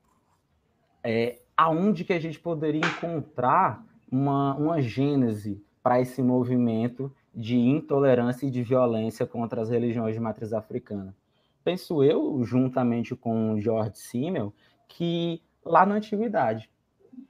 É, 1.02 1.40
aonde 1.57 2.04
que 2.04 2.12
a 2.12 2.21
gente 2.21 2.38
poderia 2.38 2.80
encontrar 2.80 3.85
uma, 4.11 4.55
uma 4.57 4.81
gênese 4.81 5.62
para 5.83 6.00
esse 6.00 6.23
movimento 6.23 7.12
de 7.35 7.57
intolerância 7.57 8.47
e 8.47 8.50
de 8.50 8.62
violência 8.62 9.26
contra 9.26 9.62
as 9.62 9.71
religiões 9.71 10.14
de 10.14 10.21
matriz 10.21 10.52
africana? 10.52 11.14
Penso 11.62 12.02
eu, 12.02 12.43
juntamente 12.43 13.14
com 13.14 13.59
George 13.61 13.99
Simmel, 13.99 14.52
que 14.88 15.43
lá 15.64 15.85
na 15.85 15.97
antiguidade, 15.97 16.71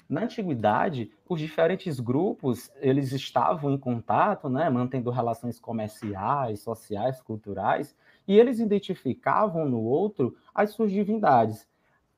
na 0.08 0.22
antiguidade, 0.22 1.10
os 1.28 1.40
diferentes 1.40 2.00
grupos 2.00 2.70
eles 2.80 3.12
estavam 3.12 3.70
em 3.72 3.78
contato, 3.78 4.48
né, 4.48 4.68
mantendo 4.68 5.10
relações 5.10 5.60
comerciais, 5.60 6.60
sociais, 6.60 7.20
culturais, 7.22 7.94
e 8.26 8.38
eles 8.38 8.58
identificavam 8.58 9.68
no 9.68 9.80
outro 9.80 10.36
as 10.54 10.70
suas 10.70 10.90
divindades. 10.90 11.68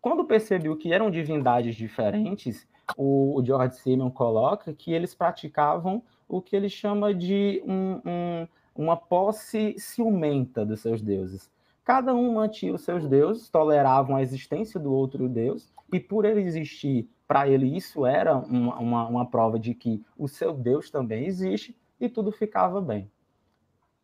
Quando 0.01 0.25
percebeu 0.25 0.77
que 0.77 0.93
eram 0.93 1.11
divindades 1.11 1.77
diferentes, 1.77 2.67
o, 2.97 3.39
o 3.39 3.45
George 3.45 3.77
Simeon 3.77 4.11
coloca 4.11 4.73
que 4.73 4.93
eles 4.93 5.15
praticavam 5.15 6.03
o 6.29 6.41
que 6.41 6.57
ele 6.57 6.69
chama 6.69 7.15
de 7.15 7.63
um, 7.67 8.01
um, 8.05 8.49
uma 8.75 8.97
posse 8.97 9.75
ciumenta 9.79 10.65
dos 10.65 10.81
seus 10.81 11.03
deuses. 11.03 11.51
Cada 11.85 12.15
um 12.15 12.35
mantinha 12.35 12.75
os 12.75 12.83
seus 12.83 13.07
deuses, 13.09 13.49
toleravam 13.51 14.17
a 14.17 14.23
existência 14.23 14.79
do 14.79 14.93
outro 14.93 15.29
deus, 15.29 15.73
e 15.93 15.99
por 15.99 16.25
ele 16.25 16.41
existir, 16.41 17.09
para 17.27 17.49
ele 17.49 17.77
isso 17.77 18.07
era 18.07 18.37
uma, 18.37 18.79
uma, 18.79 19.09
uma 19.09 19.27
prova 19.27 19.59
de 19.59 19.75
que 19.75 20.03
o 20.17 20.29
seu 20.29 20.55
Deus 20.55 20.91
também 20.91 21.27
existe, 21.27 21.77
e 22.01 22.09
tudo 22.09 22.31
ficava 22.33 22.81
bem. 22.81 23.11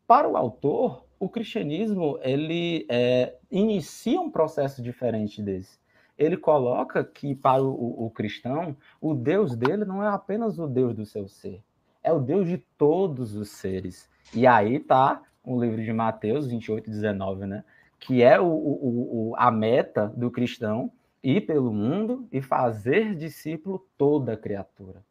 Para 0.06 0.28
o 0.28 0.36
autor, 0.36 1.04
o 1.18 1.28
cristianismo 1.28 2.18
ele 2.22 2.86
é, 2.88 3.36
inicia 3.50 4.20
um 4.20 4.30
processo 4.30 4.82
diferente 4.82 5.42
desse. 5.42 5.78
Ele 6.18 6.36
coloca 6.36 7.04
que 7.04 7.34
para 7.34 7.62
o, 7.62 8.06
o, 8.06 8.10
cristão, 8.10 8.76
o 9.00 9.14
Deus 9.14 9.56
dele 9.56 9.84
não 9.84 10.02
é 10.02 10.08
apenas 10.08 10.58
o 10.58 10.66
Deus 10.66 10.94
do 10.94 11.06
seu 11.06 11.28
ser, 11.28 11.62
é 12.02 12.12
o 12.12 12.18
Deus 12.18 12.48
de 12.48 12.58
todos 12.76 13.36
os 13.36 13.50
seres. 13.50 14.10
E 14.34 14.46
aí 14.46 14.80
tá 14.80 15.22
o 15.44 15.58
livro 15.58 15.82
de 15.82 15.92
Mateus 15.92 16.48
28, 16.48 16.90
19, 16.90 17.46
né? 17.46 17.64
Que 18.00 18.22
é 18.22 18.40
o, 18.40 18.46
o, 18.46 19.34
a 19.36 19.50
meta 19.50 20.12
do 20.16 20.30
cristão 20.30 20.90
ir 21.22 21.42
pelo 21.42 21.72
mundo 21.72 22.26
e 22.32 22.40
fazer 22.40 23.14
discípulo 23.14 23.86
toda 23.96 24.36
criatura. 24.36 25.02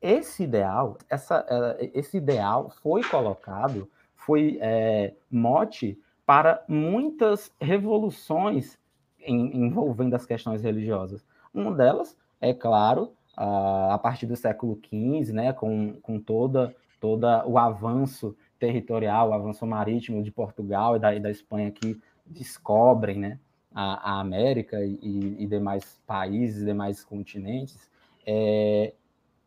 Esse 0.00 0.44
ideal, 0.44 0.98
essa, 1.08 1.44
é, 1.48 1.90
esse 1.94 2.16
ideal 2.16 2.70
foi 2.82 3.02
colocado, 3.02 3.88
foi 4.14 4.58
é, 4.60 5.14
mote 5.30 5.98
para 6.26 6.62
muitas 6.68 7.52
revoluções 7.60 8.78
em, 9.24 9.56
envolvendo 9.56 10.14
as 10.14 10.26
questões 10.26 10.62
religiosas. 10.62 11.24
Uma 11.52 11.72
delas, 11.72 12.16
é 12.40 12.52
claro, 12.52 13.12
a, 13.36 13.94
a 13.94 13.98
partir 13.98 14.26
do 14.26 14.36
século 14.36 14.78
XV, 14.84 15.32
né, 15.32 15.52
com, 15.52 15.94
com 16.02 16.18
toda, 16.20 16.74
toda 17.00 17.46
o 17.46 17.58
avanço 17.58 18.36
territorial, 18.58 19.30
o 19.30 19.32
avanço 19.32 19.66
marítimo 19.66 20.22
de 20.22 20.30
Portugal 20.30 20.96
e 20.96 20.98
da, 20.98 21.14
e 21.14 21.20
da 21.20 21.30
Espanha 21.30 21.70
que 21.70 22.00
descobrem 22.26 23.18
né, 23.18 23.38
a, 23.74 24.12
a 24.12 24.20
América 24.20 24.84
e, 24.84 25.36
e, 25.38 25.46
demais 25.46 26.00
países, 26.06 26.64
demais 26.64 27.04
continentes, 27.04 27.90
é, 28.26 28.94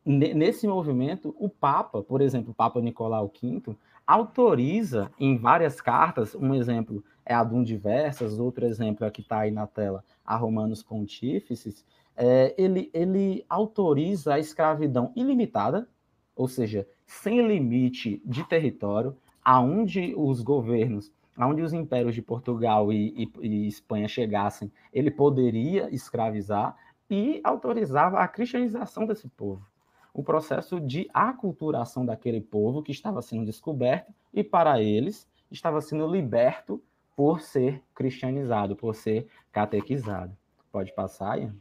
nesse 0.06 0.68
movimento, 0.68 1.36
o 1.38 1.50
Papa, 1.50 2.02
por 2.02 2.22
exemplo, 2.22 2.52
o 2.52 2.54
Papa 2.56 2.80
Nicolau 2.80 3.32
V, 3.42 3.76
autoriza 4.06 5.12
em 5.20 5.38
várias 5.38 5.82
cartas, 5.82 6.34
um 6.36 6.54
exemplo 6.54 7.04
é 7.28 7.34
a 7.34 7.44
Dum 7.44 7.62
Diversas, 7.62 8.40
outro 8.40 8.66
exemplo 8.66 9.06
é 9.06 9.12
que 9.12 9.20
está 9.20 9.40
aí 9.40 9.52
na 9.52 9.68
tela, 9.68 10.04
a 10.26 10.38
Romanos 10.38 10.82
Pontífices, 10.82 11.86
é, 12.16 12.56
ele, 12.58 12.90
ele 12.94 13.46
autoriza 13.50 14.36
a 14.36 14.40
escravidão 14.40 15.12
ilimitada, 15.14 15.88
ou 16.34 16.48
seja, 16.48 16.88
sem 17.06 17.46
limite 17.46 18.22
de 18.26 18.44
território, 18.46 19.16
aonde 19.44 20.14
os 20.16 20.42
governos, 20.42 21.12
aonde 21.36 21.62
os 21.62 21.74
impérios 21.74 22.16
de 22.16 22.22
Portugal 22.22 22.94
e, 22.94 23.30
e, 23.42 23.48
e 23.48 23.68
Espanha 23.68 24.08
chegassem, 24.08 24.72
ele 24.94 25.12
poderia 25.12 25.94
escravizar 25.94 26.78
e 27.10 27.42
autorizava 27.44 28.20
a 28.20 28.28
cristianização 28.28 29.06
desse 29.06 29.28
povo. 29.28 29.66
O 30.14 30.24
processo 30.24 30.80
de 30.80 31.10
aculturação 31.14 32.06
daquele 32.06 32.42
povo 32.42 32.82
que 32.82 32.92
estava 32.92 33.22
sendo 33.22 33.46
descoberto 33.46 34.12
e, 34.34 34.44
para 34.44 34.82
eles, 34.82 35.28
estava 35.52 35.82
sendo 35.82 36.08
liberto 36.08 36.82
por 37.18 37.42
ser 37.42 37.82
cristianizado, 37.96 38.76
por 38.76 38.94
ser 38.94 39.28
catequizado. 39.52 40.38
Pode 40.72 40.94
passar, 40.94 41.40
Ian? 41.40 41.56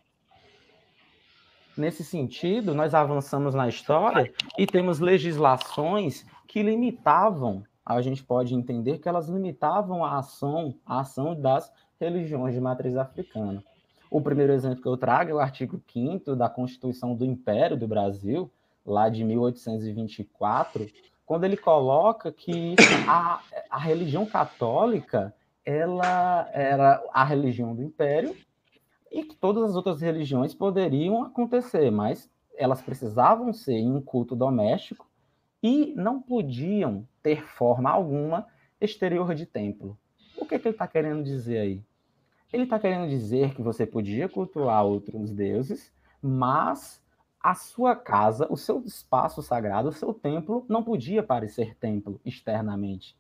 Nesse 1.75 2.05
sentido, 2.05 2.75
nós 2.75 2.93
avançamos 2.93 3.55
na 3.55 3.67
história 3.67 4.31
e 4.59 4.67
temos 4.67 5.01
legislações 5.01 6.27
que 6.47 6.63
limitavam, 6.63 7.65
a 7.85 8.03
gente 8.03 8.23
pode 8.23 8.55
entender 8.55 8.99
que 8.99 9.09
elas 9.09 9.29
limitavam 9.29 10.05
a 10.05 10.19
ação, 10.19 10.75
a 10.85 11.01
ação 11.01 11.35
das 11.35 11.73
religiões 11.99 12.55
de 12.55 12.61
matriz 12.61 12.95
africana. 12.95 13.65
O 14.11 14.21
primeiro 14.21 14.53
exemplo 14.53 14.83
que 14.83 14.89
eu 14.89 14.97
trago 14.97 15.31
é 15.31 15.35
o 15.35 15.41
artigo 15.41 15.81
5 15.91 16.37
da 16.37 16.51
Constituição 16.51 17.15
do 17.15 17.25
Império 17.25 17.79
do 17.79 17.89
Brasil, 17.89 18.51
lá 18.85 19.09
de 19.09 19.25
1824, 19.25 20.87
quando 21.25 21.45
ele 21.45 21.57
coloca 21.57 22.31
que 22.31 22.77
a, 23.09 23.41
a 23.71 23.79
religião 23.79 24.27
católica 24.27 25.35
ela 25.67 26.49
era 26.53 27.05
a 27.13 27.25
religião 27.25 27.75
do 27.75 27.83
Império 27.83 28.37
e 29.11 29.25
que 29.25 29.35
todas 29.35 29.65
as 29.65 29.75
outras 29.75 30.01
religiões 30.01 30.55
poderiam 30.55 31.25
acontecer, 31.25 31.91
mas 31.91 32.31
elas 32.57 32.81
precisavam 32.81 33.53
ser 33.53 33.75
em 33.75 33.93
um 33.93 34.01
culto 34.01 34.37
doméstico 34.37 35.11
e 35.61 35.93
não 35.97 36.23
podiam 36.23 37.07
ter 37.21 37.45
forma 37.45 37.91
alguma 37.91 38.47
exterior 38.81 39.35
de 39.35 39.45
templo. 39.45 39.99
O 40.39 40.47
que, 40.47 40.59
que 40.59 40.69
ele 40.69 40.75
está 40.75 40.87
querendo 40.87 41.25
dizer 41.25 41.59
aí? 41.59 41.83
Ele 42.53 42.63
está 42.63 42.79
querendo 42.79 43.09
dizer 43.09 43.53
que 43.55 43.63
você 43.63 43.85
podia 43.85 44.29
cultuar 44.29 44.85
outros 44.85 45.33
deuses, 45.33 45.93
mas 46.23 47.03
a 47.41 47.55
sua 47.55 47.97
casa, 47.97 48.47
o 48.51 48.57
seu 48.57 48.81
espaço 48.85 49.43
sagrado, 49.43 49.89
o 49.89 49.93
seu 49.93 50.15
templo, 50.15 50.65
não 50.69 50.83
podia 50.83 51.23
parecer 51.23 51.77
templo 51.77 52.21
externamente. 52.25 53.17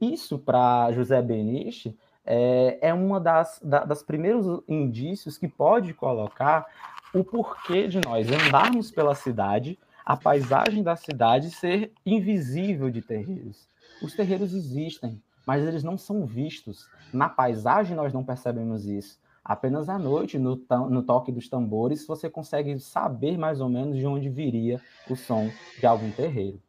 Isso, 0.00 0.38
para 0.38 0.92
José 0.92 1.20
Beniche, 1.22 1.96
é, 2.24 2.78
é 2.80 2.94
uma 2.94 3.20
das, 3.20 3.60
da, 3.62 3.84
das 3.84 4.02
primeiros 4.02 4.62
indícios 4.68 5.38
que 5.38 5.48
pode 5.48 5.94
colocar 5.94 6.66
o 7.14 7.24
porquê 7.24 7.86
de 7.86 8.00
nós 8.00 8.28
andarmos 8.30 8.90
pela 8.90 9.14
cidade, 9.14 9.78
a 10.04 10.16
paisagem 10.16 10.82
da 10.82 10.96
cidade 10.96 11.50
ser 11.50 11.92
invisível 12.04 12.90
de 12.90 13.00
terreiros. 13.00 13.68
Os 14.02 14.14
terreiros 14.14 14.52
existem, 14.52 15.20
mas 15.46 15.66
eles 15.66 15.82
não 15.82 15.96
são 15.96 16.26
vistos. 16.26 16.88
Na 17.12 17.28
paisagem 17.28 17.96
nós 17.96 18.12
não 18.12 18.24
percebemos 18.24 18.86
isso. 18.86 19.18
Apenas 19.44 19.88
à 19.88 19.96
noite, 19.96 20.38
no, 20.38 20.60
no 20.90 21.02
toque 21.04 21.30
dos 21.30 21.48
tambores, 21.48 22.04
você 22.04 22.28
consegue 22.28 22.78
saber 22.80 23.38
mais 23.38 23.60
ou 23.60 23.68
menos 23.68 23.96
de 23.96 24.04
onde 24.04 24.28
viria 24.28 24.80
o 25.08 25.14
som 25.14 25.48
de 25.78 25.86
algum 25.86 26.10
terreiro. 26.10 26.60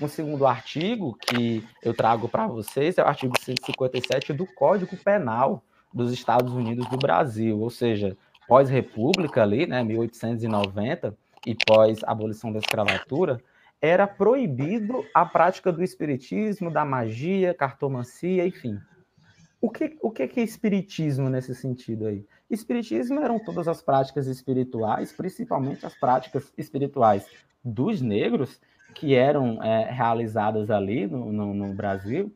Um 0.00 0.08
segundo 0.08 0.44
artigo 0.46 1.16
que 1.16 1.64
eu 1.82 1.94
trago 1.94 2.28
para 2.28 2.48
vocês 2.48 2.98
é 2.98 3.02
o 3.02 3.06
artigo 3.06 3.38
157 3.38 4.32
do 4.32 4.44
Código 4.44 4.96
Penal 4.96 5.62
dos 5.92 6.12
Estados 6.12 6.52
Unidos 6.52 6.88
do 6.88 6.96
Brasil, 6.96 7.60
ou 7.60 7.70
seja, 7.70 8.16
pós-república 8.48 9.42
ali, 9.42 9.66
né, 9.66 9.84
1890, 9.84 11.16
e 11.46 11.54
pós-abolição 11.54 12.52
da 12.52 12.58
escravatura, 12.58 13.40
era 13.80 14.06
proibido 14.06 15.04
a 15.14 15.24
prática 15.24 15.70
do 15.70 15.82
espiritismo, 15.82 16.70
da 16.70 16.84
magia, 16.84 17.54
cartomancia, 17.54 18.46
enfim. 18.46 18.78
O 19.60 19.70
que, 19.70 19.96
o 20.02 20.10
que 20.10 20.22
é 20.22 20.42
espiritismo 20.42 21.28
nesse 21.28 21.54
sentido 21.54 22.06
aí? 22.06 22.26
Espiritismo 22.50 23.20
eram 23.20 23.38
todas 23.38 23.68
as 23.68 23.80
práticas 23.80 24.26
espirituais, 24.26 25.12
principalmente 25.12 25.86
as 25.86 25.94
práticas 25.94 26.52
espirituais 26.58 27.26
dos 27.62 28.00
negros, 28.00 28.60
que 28.94 29.14
eram 29.14 29.62
é, 29.62 29.90
realizadas 29.90 30.70
ali 30.70 31.06
no, 31.06 31.32
no, 31.32 31.52
no 31.54 31.74
Brasil, 31.74 32.32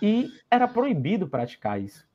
e 0.00 0.30
era 0.50 0.68
proibido 0.68 1.26
praticar 1.26 1.80
isso. 1.80 2.06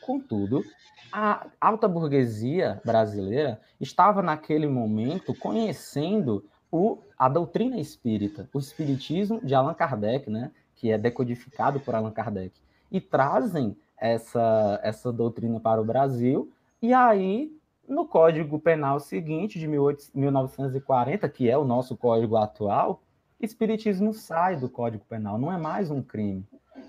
Contudo, 0.00 0.64
a 1.12 1.46
alta 1.60 1.86
burguesia 1.86 2.80
brasileira 2.84 3.60
estava 3.80 4.22
naquele 4.22 4.66
momento 4.66 5.34
conhecendo 5.34 6.44
o, 6.70 6.98
a 7.18 7.28
doutrina 7.28 7.78
espírita, 7.78 8.48
o 8.52 8.58
espiritismo 8.58 9.44
de 9.44 9.54
Allan 9.54 9.74
Kardec, 9.74 10.30
né, 10.30 10.50
que 10.74 10.90
é 10.90 10.96
decodificado 10.96 11.78
por 11.80 11.94
Allan 11.94 12.10
Kardec, 12.10 12.54
e 12.90 13.00
trazem 13.00 13.76
essa, 13.98 14.80
essa 14.82 15.12
doutrina 15.12 15.60
para 15.60 15.80
o 15.80 15.84
Brasil, 15.84 16.50
e 16.80 16.92
aí, 16.92 17.52
no 17.92 18.06
Código 18.06 18.58
Penal 18.58 18.98
seguinte, 18.98 19.58
de 19.58 19.66
18, 19.66 20.06
1940, 20.14 21.28
que 21.28 21.48
é 21.48 21.58
o 21.58 21.64
nosso 21.64 21.94
código 21.96 22.36
atual, 22.36 23.02
espiritismo 23.38 24.14
sai 24.14 24.56
do 24.56 24.68
Código 24.68 25.04
Penal, 25.04 25.38
não 25.38 25.52
é 25.52 25.58
mais 25.58 25.90
um 25.90 26.02
crime. 26.02 26.44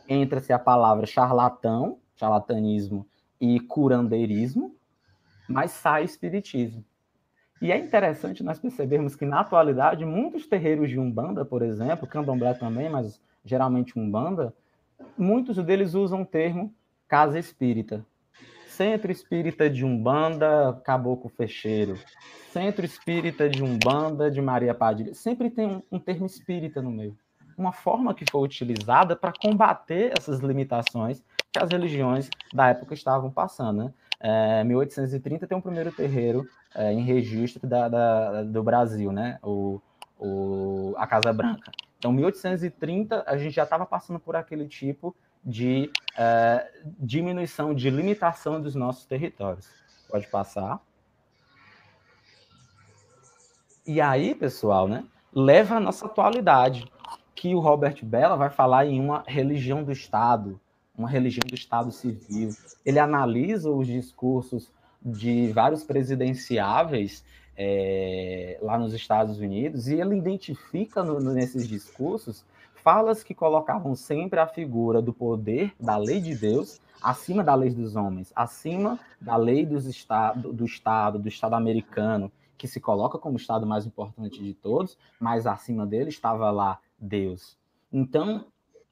Entra-se 0.08 0.54
a 0.54 0.60
palavra 0.60 1.06
charlatão, 1.06 1.98
charlatanismo 2.16 3.06
e 3.40 3.60
curandeirismo, 3.60 4.76
mas 5.48 5.72
sai 5.72 6.06
espiritismo. 6.06 6.84
E 7.62 7.72
é 7.72 7.78
interessante 7.78 8.44
nós 8.44 8.60
percebermos 8.60 9.16
que, 9.16 9.26
na 9.26 9.42
atualidade, 9.42 10.06
muitos 10.06 10.48
terreiros 10.48 10.90
de 10.90 11.00
Umbanda, 11.00 11.44
por 11.44 11.62
exemplo, 11.62 12.08
candomblé 12.08 12.54
também, 12.54 12.90
mas 12.90 13.22
geralmente 13.44 14.00
Umbanda, 14.00 14.54
muitos 15.18 15.58
deles 15.58 15.94
usam 15.96 16.22
o 16.22 16.26
termo 16.26 16.74
casa 17.08 17.38
espírita. 17.38 18.06
Centro 18.74 19.12
Espírita 19.12 19.70
de 19.70 19.86
Umbanda, 19.86 20.82
Caboclo 20.84 21.30
Fecheiro. 21.30 21.96
Centro 22.52 22.84
Espírita 22.84 23.48
de 23.48 23.64
Umbanda, 23.64 24.32
de 24.32 24.42
Maria 24.42 24.74
Padilha. 24.74 25.14
Sempre 25.14 25.52
tem 25.52 25.68
um, 25.68 25.82
um 25.92 26.00
termo 26.00 26.26
espírita 26.26 26.82
no 26.82 26.90
meio. 26.90 27.16
Uma 27.56 27.72
forma 27.72 28.16
que 28.16 28.26
foi 28.32 28.42
utilizada 28.42 29.16
para 29.16 29.32
combater 29.32 30.12
essas 30.18 30.40
limitações 30.40 31.22
que 31.52 31.60
as 31.64 31.70
religiões 31.70 32.32
da 32.52 32.70
época 32.70 32.96
estavam 32.96 33.30
passando. 33.30 33.84
Né? 33.84 33.94
É, 34.20 34.64
1830 34.64 35.46
tem 35.46 35.56
um 35.56 35.62
primeiro 35.62 35.92
terreiro 35.92 36.44
é, 36.74 36.92
em 36.92 37.04
registro 37.04 37.68
da, 37.68 37.88
da, 37.88 38.42
do 38.42 38.64
Brasil, 38.64 39.12
né? 39.12 39.38
O, 39.44 39.80
o, 40.18 40.96
a 40.98 41.06
Casa 41.06 41.32
Branca. 41.32 41.72
Então, 42.00 42.12
1830, 42.12 43.24
a 43.28 43.38
gente 43.38 43.54
já 43.54 43.64
estava 43.64 43.86
passando 43.86 44.20
por 44.20 44.36
aquele 44.36 44.68
tipo 44.68 45.16
de 45.46 45.92
é, 46.18 46.70
diminuição, 47.00 47.74
de 47.74 47.90
limitação 47.90 48.62
dos 48.62 48.76
nossos 48.76 49.06
territórios. 49.06 49.68
Pode 50.10 50.28
passar. 50.28 50.80
E 53.86 54.00
aí, 54.00 54.34
pessoal, 54.34 54.88
né, 54.88 55.04
leva 55.34 55.76
a 55.76 55.80
nossa 55.80 56.06
atualidade, 56.06 56.90
que 57.36 57.54
o 57.54 57.60
Robert 57.60 57.98
Bella 58.04 58.38
vai 58.38 58.50
falar 58.50 58.86
em 58.86 59.00
uma 59.00 59.24
religião 59.28 59.84
do 59.84 59.92
Estado, 59.92 60.60
uma 60.98 61.10
religião 61.10 61.44
do 61.46 61.56
Estado 61.56 61.92
civil. 61.92 62.50
Ele 62.86 63.00
analisa 63.00 63.70
os 63.70 63.88
discursos 63.88 64.72
de 65.02 65.52
vários 65.52 65.84
presidenciáveis 65.84 67.26
é, 67.58 68.58
lá 68.62 68.78
nos 68.78 68.94
Estados 68.94 69.40
Unidos 69.40 69.88
e 69.88 69.96
ele 69.96 70.16
identifica 70.16 71.04
no, 71.04 71.20
nesses 71.20 71.68
discursos 71.68 72.46
falas 72.84 73.24
que 73.24 73.34
colocavam 73.34 73.96
sempre 73.96 74.40
a 74.40 74.48
figura 74.48 75.02
do 75.02 75.14
poder 75.14 75.74
da 75.80 75.98
lei 75.98 76.20
de 76.20 76.36
Deus 76.36 76.80
acima 77.02 77.44
da 77.44 77.54
lei 77.54 77.70
dos 77.70 77.96
homens, 77.96 78.32
acima 78.36 79.00
da 79.20 79.36
lei 79.36 79.66
dos 79.66 79.84
do 79.84 80.66
Estado, 80.66 81.20
do 81.20 81.28
Estado 81.28 81.54
americano, 81.54 82.32
que 82.58 82.68
se 82.68 82.80
coloca 82.80 83.18
como 83.18 83.36
o 83.36 83.40
Estado 83.40 83.66
mais 83.66 83.86
importante 83.86 84.42
de 84.42 84.54
todos, 84.54 84.98
mas 85.20 85.46
acima 85.46 85.86
dele 85.86 86.10
estava 86.10 86.50
lá 86.50 86.80
Deus. 86.98 87.58
Então, 87.92 88.46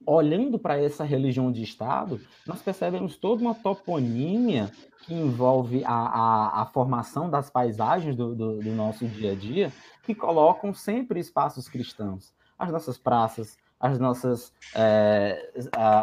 olhando 0.06 0.60
para 0.60 0.78
essa 0.78 1.04
religião 1.04 1.52
de 1.52 1.64
Estado, 1.64 2.20
nós 2.46 2.62
percebemos 2.62 3.16
toda 3.16 3.42
uma 3.42 3.56
toponímia 3.56 4.72
que 5.06 5.14
envolve 5.14 5.84
a, 5.86 5.94
a, 5.94 6.62
a 6.62 6.66
formação 6.66 7.30
das 7.30 7.50
paisagens 7.50 8.16
do, 8.16 8.36
do, 8.36 8.60
do, 8.60 8.72
nosso 8.72 9.06
dia 9.08 9.32
a 9.32 9.36
dia, 9.36 9.72
que 10.04 10.14
colocam 10.14 10.74
sempre 10.74 11.20
espaços 11.20 11.70
cristãos. 11.70 12.34
As 12.58 12.72
nossas 12.72 12.98
praças, 12.98 13.58
as 13.82 13.98
nossas, 13.98 14.54
é, 14.76 15.52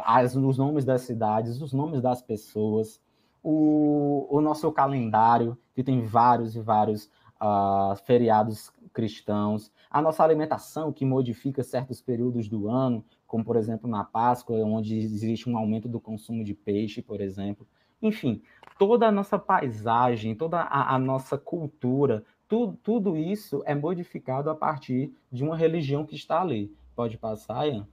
as, 0.04 0.34
os 0.34 0.58
nomes 0.58 0.84
das 0.84 1.02
cidades, 1.02 1.62
os 1.62 1.72
nomes 1.72 2.02
das 2.02 2.20
pessoas, 2.20 3.00
o, 3.40 4.26
o 4.28 4.40
nosso 4.40 4.70
calendário, 4.72 5.56
que 5.76 5.84
tem 5.84 6.04
vários 6.04 6.56
e 6.56 6.60
vários 6.60 7.04
uh, 7.40 7.94
feriados 8.04 8.72
cristãos, 8.92 9.70
a 9.88 10.02
nossa 10.02 10.24
alimentação, 10.24 10.92
que 10.92 11.04
modifica 11.04 11.62
certos 11.62 12.02
períodos 12.02 12.48
do 12.48 12.68
ano, 12.68 13.04
como 13.28 13.44
por 13.44 13.54
exemplo 13.54 13.88
na 13.88 14.02
Páscoa, 14.02 14.56
onde 14.64 14.98
existe 14.98 15.48
um 15.48 15.56
aumento 15.56 15.88
do 15.88 16.00
consumo 16.00 16.42
de 16.42 16.54
peixe, 16.54 17.00
por 17.00 17.20
exemplo. 17.20 17.64
Enfim, 18.02 18.42
toda 18.76 19.06
a 19.06 19.12
nossa 19.12 19.38
paisagem, 19.38 20.34
toda 20.34 20.58
a, 20.62 20.96
a 20.96 20.98
nossa 20.98 21.38
cultura, 21.38 22.24
tu, 22.48 22.72
tudo 22.82 23.16
isso 23.16 23.62
é 23.66 23.74
modificado 23.74 24.50
a 24.50 24.54
partir 24.54 25.12
de 25.30 25.44
uma 25.44 25.56
religião 25.56 26.04
que 26.04 26.16
está 26.16 26.40
ali. 26.40 26.76
Pode 26.98 27.16
passar, 27.16 27.68
Ian? 27.68 27.87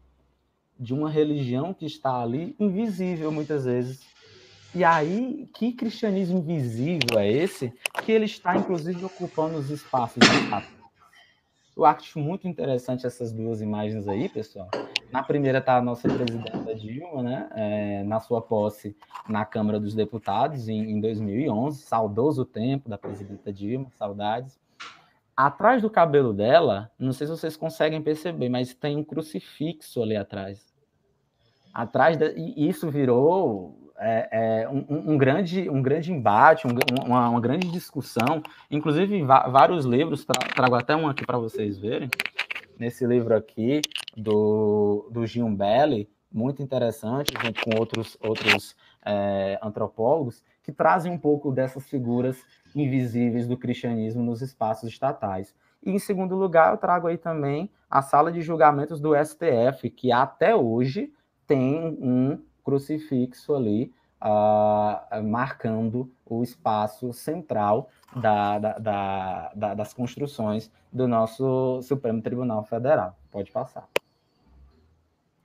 De 0.80 0.92
uma 0.92 1.12
religião 1.12 1.76
que 1.76 1.86
está 1.86 2.20
ali, 2.20 2.56
invisível 2.60 3.32
muitas 3.32 3.66
vezes. 3.66 4.02
E 4.74 4.84
aí, 4.84 5.48
que 5.54 5.74
cristianismo 5.74 6.40
invisível 6.40 7.20
é 7.20 7.32
esse 7.32 7.72
que 8.04 8.12
ele 8.12 8.26
está, 8.26 8.58
inclusive, 8.58 9.06
ocupando 9.06 9.60
os 9.60 9.70
espaços 9.70 10.24
de 10.28 10.76
eu 11.78 11.86
acho 11.86 12.18
muito 12.20 12.48
interessante 12.48 13.06
essas 13.06 13.32
duas 13.32 13.62
imagens 13.62 14.08
aí, 14.08 14.28
pessoal. 14.28 14.70
Na 15.12 15.22
primeira 15.22 15.60
está 15.60 15.78
a 15.78 15.82
nossa 15.82 16.08
presidenta 16.08 16.74
Dilma, 16.74 17.22
né, 17.22 17.50
é, 17.54 18.04
na 18.06 18.20
sua 18.20 18.42
posse 18.42 18.96
na 19.30 19.46
Câmara 19.46 19.80
dos 19.80 19.94
Deputados 19.94 20.68
em, 20.68 20.92
em 20.92 21.00
2011, 21.00 21.84
saudoso 21.84 22.44
tempo 22.44 22.90
da 22.90 22.98
presidenta 22.98 23.54
Dilma, 23.54 23.92
saudades. 23.92 24.58
Atrás 25.36 25.82
do 25.82 25.90
cabelo 25.90 26.34
dela, 26.34 26.90
não 26.98 27.12
sei 27.12 27.28
se 27.28 27.32
vocês 27.32 27.58
conseguem 27.58 28.02
perceber, 28.02 28.48
mas 28.48 28.74
tem 28.74 28.96
um 28.96 29.04
crucifixo 29.04 30.02
ali 30.02 30.16
atrás. 30.16 30.74
Atrás 31.74 32.18
e 32.38 32.70
isso 32.70 32.90
virou 32.90 33.86
é, 33.98 34.64
é 34.64 34.70
um, 34.70 35.14
um, 35.14 35.18
grande, 35.18 35.70
um 35.70 35.82
grande 35.82 36.12
embate, 36.12 36.68
um, 36.68 36.72
uma, 37.06 37.30
uma, 37.30 37.42
grande 37.42 37.70
discussão. 37.70 38.42
Inclusive, 38.70 39.24
vários 39.24 39.86
livros, 39.86 40.26
tra 40.26 40.40
trago 40.48 40.76
até 40.76 40.96
um 40.96 41.08
aqui 41.08 41.26
para 41.26 41.38
vocês 41.38 41.78
verem. 41.78 42.10
Nesse 42.78 43.06
livro 43.06 43.36
aqui, 43.36 43.82
do, 44.16 45.10
do 45.12 45.26
Gil 45.26 45.50
Belli, 45.50 46.10
muito 46.32 46.62
interessante, 46.62 47.34
junto 47.42 47.62
com 47.62 47.80
outros, 47.80 48.18
outros 48.22 48.76
é, 49.06 49.58
antropólogos, 49.62 50.44
que 50.62 50.72
trazem 50.72 51.12
um 51.12 51.18
pouco 51.18 51.52
dessas 51.52 51.88
figuras 51.88 52.38
invisíveis 52.76 53.48
do 53.48 53.58
cristianismo 53.58 54.22
nos 54.22 54.42
espaços 54.42 54.90
estatais. 54.90 55.56
E, 55.82 55.92
em 55.92 56.00
segundo 56.00 56.36
lugar, 56.36 56.74
eu 56.74 56.78
trago 56.78 57.08
aí 57.08 57.18
também 57.18 57.70
a 57.90 58.02
sala 58.02 58.32
de 58.32 58.42
julgamentos 58.42 59.00
do 59.00 59.14
STF, 59.16 59.90
que 59.90 60.12
até 60.12 60.56
hoje 60.56 61.14
tem 61.48 61.98
um 62.02 62.40
crucifixo 62.64 63.56
ali 63.56 63.94
uh, 64.22 65.24
marcando 65.24 66.12
o 66.26 66.44
espaço 66.44 67.14
central 67.14 67.90
da, 68.16 68.60
da, 68.60 69.52
da, 69.56 69.74
das 69.74 69.94
construções 69.94 70.72
do 70.92 71.08
nosso 71.08 71.82
Supremo 71.84 72.22
Tribunal 72.22 72.64
Federal. 72.64 73.16
Pode 73.32 73.52
passar. 73.52 73.88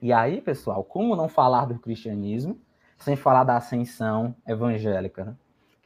E 0.00 0.12
aí, 0.12 0.40
pessoal, 0.40 0.82
como 0.82 1.14
não 1.14 1.28
falar 1.28 1.66
do 1.66 1.78
cristianismo 1.78 2.58
sem 2.98 3.16
falar 3.16 3.44
da 3.44 3.56
ascensão 3.56 4.34
evangélica, 4.46 5.24
né? 5.24 5.36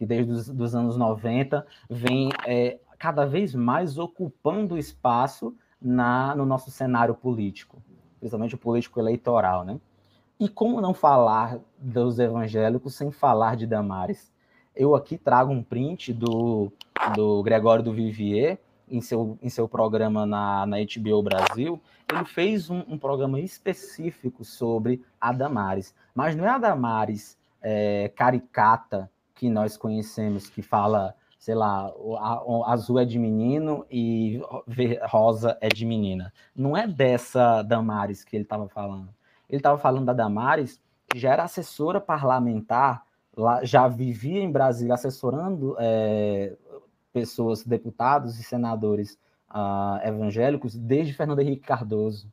Que 0.04 0.06
desde 0.06 0.30
os 0.30 0.48
dos 0.48 0.74
anos 0.74 0.96
90 0.96 1.66
vem 1.88 2.30
é, 2.46 2.78
cada 2.98 3.24
vez 3.24 3.54
mais 3.54 3.98
ocupando 3.98 4.78
espaço 4.78 5.54
na, 5.80 6.34
no 6.36 6.44
nosso 6.44 6.70
cenário 6.70 7.14
político, 7.14 7.82
principalmente 8.20 8.54
o 8.54 8.58
político 8.58 9.00
eleitoral, 9.00 9.64
né? 9.64 9.80
E 10.38 10.48
como 10.48 10.80
não 10.80 10.92
falar 10.92 11.58
dos 11.78 12.18
evangélicos 12.18 12.94
sem 12.94 13.10
falar 13.10 13.56
de 13.56 13.66
Damares? 13.66 14.32
Eu 14.74 14.94
aqui 14.94 15.16
trago 15.16 15.52
um 15.52 15.62
print 15.62 16.12
do, 16.12 16.72
do 17.14 17.42
Gregório 17.42 17.84
do 17.84 17.92
Vivier, 17.92 18.58
em 18.88 19.00
seu, 19.00 19.38
em 19.40 19.48
seu 19.48 19.68
programa 19.68 20.26
na, 20.26 20.66
na 20.66 20.76
HBO 20.78 21.22
Brasil, 21.22 21.80
ele 22.12 22.24
fez 22.24 22.68
um, 22.68 22.82
um 22.86 22.98
programa 22.98 23.40
específico 23.40 24.44
sobre 24.44 25.02
a 25.20 25.32
Damares. 25.32 25.94
Mas 26.14 26.36
não 26.36 26.44
é 26.44 26.50
a 26.50 26.58
Damares 26.58 27.38
é, 27.62 28.12
caricata 28.14 29.10
que 29.34 29.50
nós 29.50 29.76
conhecemos, 29.76 30.48
que 30.48 30.62
fala, 30.62 31.14
sei 31.38 31.54
lá, 31.54 31.92
o, 31.96 32.64
azul 32.64 32.98
é 32.98 33.04
de 33.04 33.18
menino 33.18 33.84
e 33.90 34.40
rosa 35.02 35.58
é 35.60 35.68
de 35.68 35.84
menina. 35.84 36.32
Não 36.54 36.76
é 36.76 36.86
dessa 36.86 37.62
Damares 37.62 38.24
que 38.24 38.36
ele 38.36 38.44
estava 38.44 38.68
falando. 38.68 39.14
Ele 39.48 39.58
estava 39.58 39.78
falando 39.78 40.06
da 40.06 40.12
Damares, 40.12 40.80
que 41.08 41.18
já 41.18 41.32
era 41.32 41.44
assessora 41.44 42.00
parlamentar, 42.00 43.04
lá, 43.36 43.64
já 43.64 43.88
vivia 43.88 44.40
em 44.40 44.50
Brasília 44.50 44.94
assessorando 44.94 45.76
é, 45.78 46.56
pessoas, 47.12 47.64
deputados 47.64 48.38
e 48.38 48.42
senadores 48.42 49.18
uh, 49.50 50.06
evangélicos 50.06 50.76
desde 50.76 51.12
Fernando 51.12 51.40
Henrique 51.40 51.66
Cardoso. 51.66 52.32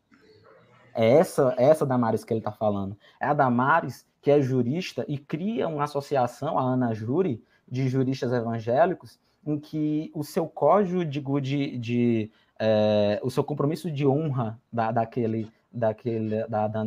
É 0.93 1.09
essa, 1.09 1.53
é 1.57 1.65
essa 1.65 1.85
Damares 1.85 2.23
que 2.23 2.33
ele 2.33 2.39
está 2.39 2.51
falando. 2.51 2.97
É 3.19 3.27
a 3.27 3.33
Damares 3.33 4.05
que 4.21 4.29
é 4.29 4.41
jurista 4.41 5.03
e 5.07 5.17
cria 5.17 5.67
uma 5.67 5.83
associação, 5.83 6.57
a 6.57 6.61
Ana 6.61 6.93
Júri, 6.93 7.43
de 7.67 7.87
juristas 7.87 8.31
evangélicos, 8.31 9.19
em 9.45 9.57
que 9.57 10.11
o 10.13 10.23
seu 10.23 10.47
código 10.47 11.41
de, 11.41 11.77
de 11.77 12.31
é, 12.59 13.19
o 13.23 13.31
seu 13.31 13.43
compromisso 13.43 13.89
de 13.89 14.05
honra 14.05 14.59
da, 14.71 14.91
daquele, 14.91 15.51
daquele, 15.71 16.45
da, 16.47 16.67
da 16.67 16.83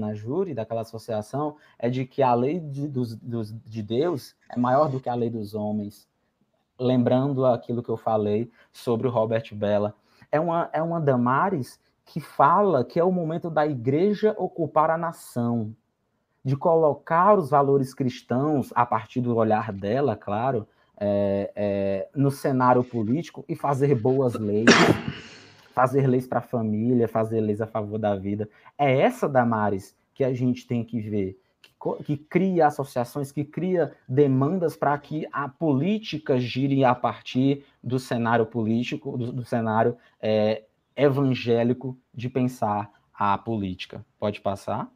daquela 0.55 0.83
associação, 0.83 1.57
é 1.79 1.91
de 1.91 2.07
que 2.07 2.23
a 2.23 2.33
lei 2.33 2.61
de, 2.61 2.87
dos, 2.87 3.17
dos, 3.17 3.53
de 3.53 3.83
Deus 3.83 4.37
é 4.49 4.57
maior 4.57 4.89
do 4.89 5.01
que 5.01 5.09
a 5.09 5.15
lei 5.15 5.29
dos 5.29 5.55
homens 5.55 6.09
lembrando 6.79 7.47
aquilo 7.47 7.83
que 7.83 7.89
eu 7.89 7.97
falei 7.97 8.51
sobre 8.73 9.07
o 9.07 9.11
Robert 9.11 9.45
Bella. 9.55 9.95
É 10.31 10.41
uma, 10.41 10.69
é 10.73 10.83
uma 10.83 11.01
Damares 11.01 11.81
que 12.05 12.21
fala 12.21 12.85
que 12.85 12.99
é 13.01 13.05
o 13.05 13.13
momento 13.13 13.49
da 13.49 13.67
igreja 13.67 14.35
ocupar 14.39 14.91
a 14.91 14.99
nação, 14.99 15.75
de 16.45 16.57
colocar 16.57 17.39
os 17.39 17.51
valores 17.51 17.95
cristãos, 17.95 18.71
a 18.75 18.85
partir 18.85 19.21
do 19.21 19.35
olhar 19.35 19.73
dela, 19.73 20.15
claro, 20.15 20.67
é, 21.01 21.51
é, 21.57 22.09
no 22.15 22.31
cenário 22.31 22.85
político 22.85 23.45
e 23.49 23.57
fazer 23.57 23.95
boas 23.95 24.35
leis, 24.35 24.67
fazer 25.73 26.07
leis 26.07 26.27
para 26.27 26.41
a 26.41 26.43
família, 26.43 27.09
fazer 27.09 27.41
leis 27.41 27.61
a 27.61 27.67
favor 27.67 27.99
da 27.99 28.15
vida. 28.15 28.49
É 28.77 29.01
essa 29.01 29.29
Damares 29.29 29.97
que 30.13 30.23
a 30.23 30.33
gente 30.33 30.67
tem 30.67 30.85
que 30.85 31.01
ver 31.01 31.39
que 32.03 32.17
cria 32.17 32.67
associações, 32.67 33.31
que 33.31 33.45
cria 33.45 33.93
demandas 34.09 34.75
para 34.75 34.97
que 34.97 35.27
a 35.31 35.49
política 35.49 36.39
gire 36.41 36.83
a 36.83 36.95
partir 36.95 37.65
do 37.83 37.99
cenário 37.99 38.47
político, 38.47 39.19
do, 39.19 39.33
do 39.33 39.45
cenário 39.45 39.97
é, 40.21 40.63
evangélico 40.97 41.99
de 42.13 42.31
pensar 42.31 42.91
a 43.13 43.37
política. 43.37 44.05
Pode 44.19 44.41
passar? 44.41 44.91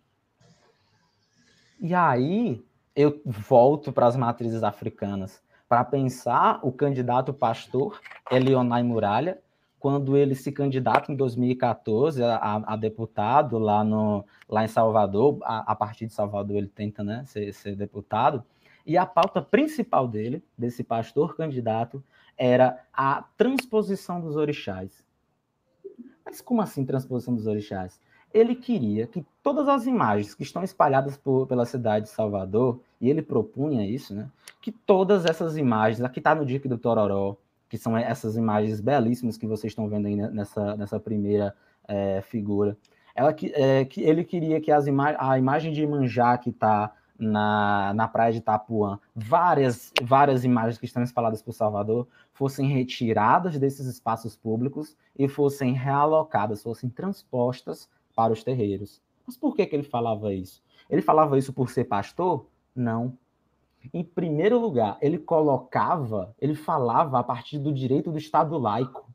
E 1.80 1.94
aí 1.94 2.64
eu 2.94 3.20
volto 3.24 3.92
para 3.92 4.06
as 4.06 4.16
matrizes 4.16 4.62
africanas 4.64 5.40
para 5.68 5.84
pensar 5.84 6.58
o 6.62 6.72
candidato 6.72 7.32
pastor 7.32 8.00
Elionai 8.30 8.82
Muralha, 8.82 9.38
quando 9.78 10.16
ele 10.16 10.34
se 10.34 10.50
candidata 10.50 11.12
em 11.12 11.14
2014 11.14 12.22
a, 12.24 12.62
a 12.66 12.76
deputado 12.76 13.58
lá, 13.58 13.84
no, 13.84 14.24
lá 14.48 14.64
em 14.64 14.68
Salvador, 14.68 15.38
a, 15.42 15.72
a, 15.72 15.76
partir 15.76 16.06
de 16.06 16.12
Salvador 16.12 16.56
ele 16.56 16.66
tenta 16.66 17.04
né, 17.04 17.22
ser, 17.26 17.52
ser 17.52 17.76
deputado, 17.76 18.42
e 18.84 18.96
a 18.96 19.06
pauta 19.06 19.40
principal 19.40 20.08
dele, 20.08 20.42
desse 20.56 20.82
pastor 20.82 21.36
candidato, 21.36 22.02
era 22.36 22.82
a 22.92 23.22
transposição 23.36 24.20
dos 24.20 24.34
orixás. 24.34 25.04
Mas 26.24 26.40
como 26.40 26.62
assim 26.62 26.84
transposição 26.84 27.34
dos 27.34 27.46
orixás? 27.46 28.00
Ele 28.32 28.54
queria 28.54 29.06
que 29.06 29.24
todas 29.42 29.68
as 29.68 29.86
imagens 29.86 30.34
que 30.34 30.42
estão 30.42 30.62
espalhadas 30.62 31.16
por, 31.16 31.46
pela 31.46 31.64
cidade 31.64 32.06
de 32.06 32.10
Salvador, 32.10 32.80
e 33.00 33.08
ele 33.08 33.22
propunha 33.22 33.86
isso, 33.86 34.14
né? 34.14 34.28
Que 34.60 34.70
todas 34.70 35.24
essas 35.24 35.56
imagens, 35.56 36.02
aqui 36.02 36.20
está 36.20 36.34
no 36.34 36.44
Dique 36.44 36.68
do 36.68 36.76
Tororó, 36.76 37.36
que 37.68 37.78
são 37.78 37.96
essas 37.96 38.36
imagens 38.36 38.80
belíssimas 38.80 39.36
que 39.36 39.46
vocês 39.46 39.70
estão 39.70 39.88
vendo 39.88 40.06
aí 40.06 40.16
nessa, 40.16 40.76
nessa 40.76 40.98
primeira 40.98 41.54
é, 41.86 42.20
figura. 42.22 42.76
Ela, 43.14 43.34
é, 43.54 43.84
que 43.84 44.02
ele 44.02 44.24
queria 44.24 44.60
que 44.60 44.70
as 44.70 44.86
ima 44.86 45.16
a 45.18 45.38
imagem 45.38 45.72
de 45.72 45.82
Imanjá 45.82 46.38
que 46.38 46.50
está 46.50 46.92
na, 47.18 47.92
na 47.94 48.06
praia 48.06 48.32
de 48.32 48.38
Itapuã, 48.38 48.98
várias, 49.14 49.92
várias 50.02 50.44
imagens 50.44 50.78
que 50.78 50.86
estão 50.86 51.02
espalhadas 51.02 51.42
por 51.42 51.52
Salvador, 51.52 52.06
fossem 52.32 52.68
retiradas 52.68 53.58
desses 53.58 53.86
espaços 53.86 54.36
públicos 54.36 54.96
e 55.18 55.26
fossem 55.26 55.72
realocadas, 55.72 56.62
fossem 56.62 56.88
transpostas 56.88 57.88
para 58.18 58.32
os 58.32 58.42
terreiros. 58.42 59.00
Mas 59.24 59.36
por 59.36 59.54
que, 59.54 59.64
que 59.64 59.76
ele 59.76 59.84
falava 59.84 60.34
isso? 60.34 60.60
Ele 60.90 61.00
falava 61.00 61.38
isso 61.38 61.52
por 61.52 61.70
ser 61.70 61.84
pastor? 61.84 62.48
Não. 62.74 63.16
Em 63.94 64.02
primeiro 64.02 64.58
lugar, 64.58 64.98
ele 65.00 65.18
colocava, 65.18 66.34
ele 66.40 66.56
falava 66.56 67.20
a 67.20 67.22
partir 67.22 67.60
do 67.60 67.72
direito 67.72 68.10
do 68.10 68.18
Estado 68.18 68.58
laico. 68.58 69.08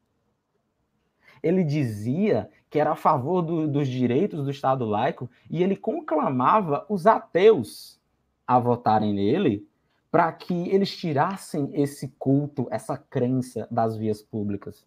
Ele 1.43 1.65
dizia 1.65 2.49
que 2.69 2.79
era 2.79 2.93
a 2.93 2.95
favor 2.95 3.41
do, 3.41 3.67
dos 3.67 3.89
direitos 3.89 4.41
do 4.45 4.49
Estado 4.49 4.85
laico 4.85 5.29
e 5.51 5.61
ele 5.61 5.75
conclamava 5.75 6.85
os 6.87 7.05
ateus 7.05 7.99
a 8.47 8.57
votarem 8.57 9.13
nele 9.13 9.67
para 10.09 10.31
que 10.31 10.69
eles 10.69 10.95
tirassem 10.95 11.69
esse 11.73 12.07
culto, 12.17 12.69
essa 12.71 12.97
crença 12.97 13.67
das 13.69 13.97
vias 13.97 14.21
públicas. 14.21 14.85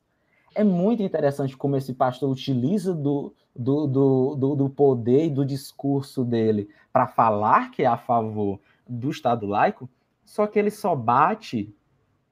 É 0.57 0.65
muito 0.65 1.03
interessante 1.03 1.55
como 1.55 1.77
esse 1.77 1.93
pastor 1.93 2.31
utiliza 2.31 2.95
do, 2.95 3.35
do, 3.55 3.87
do, 4.35 4.55
do 4.57 4.71
poder 4.71 5.27
e 5.27 5.31
do 5.31 5.45
discurso 5.45 6.25
dele 6.25 6.71
para 6.91 7.07
falar 7.07 7.71
que 7.71 7.83
é 7.83 7.87
a 7.87 7.99
favor 7.99 8.59
do 8.89 9.11
Estado 9.11 9.45
laico, 9.47 9.87
só 10.25 10.47
que 10.47 10.59
ele 10.59 10.71
só 10.71 10.97
bate 10.97 11.75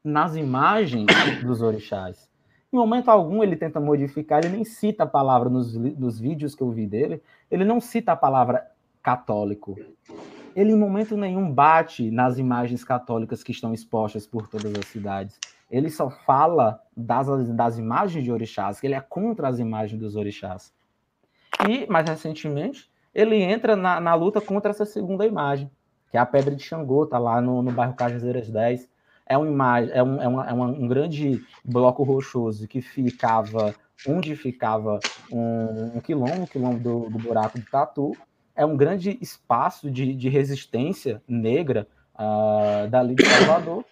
nas 0.03 0.37
imagens 0.37 1.07
dos 1.45 1.61
orixás. 1.61 2.27
Em 2.73 2.77
momento 2.79 3.11
algum 3.11 3.43
ele 3.43 3.57
tenta 3.57 3.79
modificar, 3.79 4.43
ele 4.43 4.57
nem 4.57 4.65
cita 4.65 5.05
a 5.05 5.07
palavra 5.07 5.51
nos, 5.51 5.75
nos 5.75 6.19
vídeos 6.19 6.55
que 6.55 6.63
eu 6.63 6.71
vi 6.71 6.87
dele, 6.87 7.23
ele 7.51 7.63
não 7.63 7.79
cita 7.79 8.13
a 8.13 8.17
palavra 8.17 8.67
católico. 9.03 9.79
Ele 10.57 10.73
em 10.73 10.79
momento 10.79 11.15
nenhum 11.15 11.53
bate 11.53 12.11
nas 12.11 12.39
imagens 12.39 12.83
católicas 12.83 13.43
que 13.43 13.53
estão 13.53 13.75
expostas 13.75 14.27
por 14.27 14.49
todas 14.49 14.73
as 14.79 14.87
cidades. 14.87 15.39
Ele 15.75 15.91
só 15.91 16.09
fala 16.09 16.81
das, 16.97 17.27
das 17.49 17.79
imagens 17.79 18.23
de 18.23 18.31
orixás, 18.31 18.79
que 18.79 18.87
ele 18.87 18.95
é 18.95 19.01
contra 19.01 19.49
as 19.49 19.59
imagens 19.59 19.99
dos 19.99 20.15
orixás. 20.15 20.73
E, 21.69 21.85
mais 21.91 22.09
recentemente, 22.09 22.89
ele 23.13 23.43
entra 23.43 23.75
na, 23.75 23.99
na 23.99 24.15
luta 24.15 24.41
contra 24.41 24.71
essa 24.71 24.85
segunda 24.85 25.27
imagem, 25.27 25.69
que 26.13 26.17
é 26.17 26.21
a 26.21 26.27
Pedra 26.27 26.55
de 26.55 26.63
Xangô, 26.63 27.05
tá 27.07 27.19
lá 27.19 27.41
no, 27.41 27.61
no 27.61 27.73
bairro 27.73 27.95
Cajazeiras 27.95 28.49
10. 28.49 28.89
É, 29.27 29.37
uma 29.37 29.49
imagem, 29.49 29.91
é, 29.93 30.01
um, 30.01 30.23
é, 30.23 30.29
uma, 30.29 30.49
é 30.51 30.53
uma, 30.53 30.67
um 30.67 30.87
grande 30.87 31.45
bloco 31.65 32.05
rochoso 32.05 32.69
que 32.69 32.81
ficava 32.81 33.75
onde 34.07 34.37
ficava 34.37 35.01
um, 35.33 35.41
um 35.41 35.97
um 35.97 36.47
quilombo 36.47 36.79
do, 36.79 37.11
do 37.11 37.19
buraco 37.19 37.59
do 37.59 37.65
Tatu. 37.65 38.13
É 38.55 38.65
um 38.65 38.77
grande 38.77 39.19
espaço 39.21 39.91
de, 39.91 40.15
de 40.15 40.29
resistência 40.29 41.21
negra 41.27 41.89
uh, 42.15 42.89
dali 42.89 43.17
de 43.17 43.27
Salvador. 43.27 43.85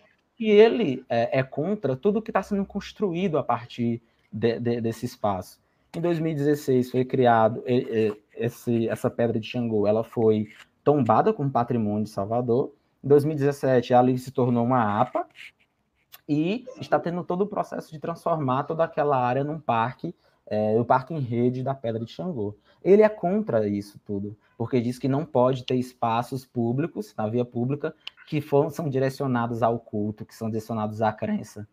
E 0.43 0.51
ele 0.51 1.05
é, 1.09 1.39
é 1.39 1.43
contra 1.45 1.95
tudo 1.95 2.21
que 2.21 2.31
está 2.31 2.43
sendo 2.43 2.65
construído 2.65 3.39
a 3.39 3.45
partir 3.45 4.03
de, 4.33 4.59
de, 4.59 4.81
desse 4.81 5.07
espaço. 5.07 5.61
Em 5.97 6.01
2016 6.01 6.91
foi 6.91 7.05
criado 7.05 7.63
esse, 8.35 8.89
essa 8.89 9.09
pedra 9.09 9.39
de 9.39 9.47
Xangô, 9.47 9.87
ela 9.87 10.03
foi 10.03 10.49
tombada 10.83 11.33
como 11.33 11.49
patrimônio 11.49 12.03
de 12.03 12.11
Salvador. 12.11 12.75
Em 13.05 13.07
2017, 13.07 13.95
ali 13.95 14.19
se 14.19 14.33
tornou 14.33 14.65
uma 14.65 15.01
APA 15.01 15.29
e 16.29 16.65
está 16.81 16.99
tendo 16.99 17.23
todo 17.23 17.43
o 17.43 17.47
processo 17.47 17.93
de 17.93 18.01
transformar 18.01 18.65
toda 18.65 18.83
aquela 18.83 19.17
área 19.17 19.45
num 19.45 19.61
parque, 19.61 20.13
é, 20.45 20.77
o 20.77 20.85
Parque 20.85 21.15
em 21.15 21.21
Rede 21.21 21.63
da 21.63 21.73
Pedra 21.73 22.05
de 22.05 22.11
Xangô. 22.11 22.57
Ele 22.83 23.03
é 23.03 23.09
contra 23.09 23.69
isso 23.69 24.01
tudo, 24.05 24.37
porque 24.59 24.81
diz 24.81 24.99
que 24.99 25.07
não 25.07 25.25
pode 25.25 25.65
ter 25.65 25.77
espaços 25.77 26.45
públicos, 26.45 27.15
na 27.17 27.29
via 27.29 27.45
pública, 27.45 27.95
que 28.27 28.41
for, 28.41 28.71
são 28.71 28.89
direcionados 28.89 29.63
ao 29.63 29.79
culto, 29.79 30.25
que 30.25 30.35
são 30.35 30.49
direcionados 30.49 31.03
à 31.03 31.13
crença. 31.13 31.67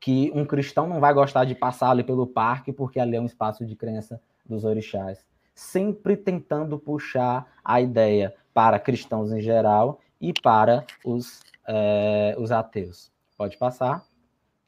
Que 0.00 0.32
um 0.34 0.44
cristão 0.44 0.86
não 0.86 1.00
vai 1.00 1.14
gostar 1.14 1.44
de 1.44 1.54
passar 1.54 1.90
ali 1.90 2.02
pelo 2.02 2.26
parque 2.26 2.72
porque 2.72 2.98
ali 2.98 3.16
é 3.16 3.20
um 3.20 3.26
espaço 3.26 3.64
de 3.64 3.76
crença 3.76 4.20
dos 4.44 4.64
orixás. 4.64 5.24
Sempre 5.54 6.16
tentando 6.16 6.78
puxar 6.78 7.46
a 7.64 7.80
ideia 7.80 8.34
para 8.52 8.78
cristãos 8.78 9.32
em 9.32 9.40
geral 9.40 10.00
e 10.20 10.32
para 10.32 10.84
os, 11.04 11.40
é, 11.66 12.34
os 12.38 12.50
ateus. 12.50 13.10
Pode 13.36 13.56
passar. 13.56 14.04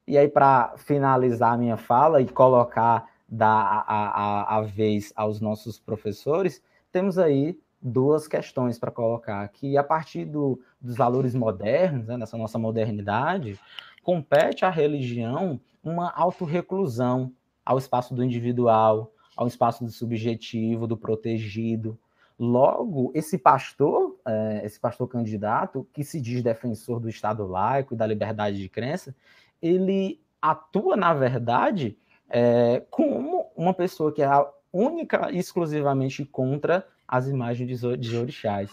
E 0.06 0.18
aí, 0.18 0.28
para 0.28 0.74
finalizar 0.76 1.54
a 1.54 1.56
minha 1.56 1.76
fala 1.76 2.20
e 2.20 2.26
colocar 2.26 3.08
da, 3.28 3.48
a, 3.48 3.82
a, 3.88 4.58
a 4.58 4.60
vez 4.62 5.12
aos 5.16 5.40
nossos 5.40 5.78
professores, 5.80 6.62
temos 6.92 7.18
aí 7.18 7.58
duas 7.80 8.26
questões 8.26 8.78
para 8.78 8.90
colocar, 8.90 9.46
que 9.48 9.76
a 9.76 9.84
partir 9.84 10.24
do, 10.24 10.58
dos 10.84 10.96
valores 10.96 11.34
modernos, 11.34 12.06
né, 12.06 12.16
nessa 12.16 12.36
nossa 12.36 12.58
modernidade, 12.58 13.58
compete 14.02 14.64
à 14.64 14.70
religião 14.70 15.58
uma 15.82 16.10
autorreclusão 16.10 17.32
ao 17.64 17.78
espaço 17.78 18.14
do 18.14 18.22
individual, 18.22 19.12
ao 19.36 19.46
espaço 19.46 19.84
do 19.84 19.90
subjetivo, 19.90 20.86
do 20.86 20.96
protegido. 20.96 21.98
Logo, 22.38 23.10
esse 23.14 23.38
pastor, 23.38 24.16
é, 24.26 24.62
esse 24.64 24.78
pastor 24.78 25.08
candidato, 25.08 25.86
que 25.92 26.04
se 26.04 26.20
diz 26.20 26.42
defensor 26.42 27.00
do 27.00 27.08
Estado 27.08 27.46
laico 27.46 27.94
e 27.94 27.96
da 27.96 28.06
liberdade 28.06 28.58
de 28.58 28.68
crença, 28.68 29.14
ele 29.62 30.20
atua, 30.42 30.96
na 30.96 31.14
verdade, 31.14 31.96
é, 32.28 32.82
como 32.90 33.46
uma 33.56 33.72
pessoa 33.72 34.12
que 34.12 34.22
é 34.22 34.28
única 34.72 35.30
e 35.30 35.38
exclusivamente 35.38 36.24
contra 36.24 36.86
as 37.06 37.28
imagens 37.28 37.80
de 37.98 38.16
orixás. 38.16 38.70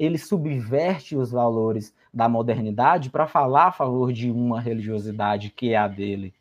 Ele 0.00 0.16
subverte 0.16 1.14
os 1.14 1.30
valores 1.30 1.94
da 2.12 2.26
modernidade 2.26 3.10
para 3.10 3.26
falar 3.26 3.66
a 3.66 3.72
favor 3.72 4.12
de 4.12 4.30
uma 4.30 4.58
religiosidade 4.58 5.50
que 5.50 5.74
é 5.74 5.76
a 5.76 5.86
dele. 5.86 6.32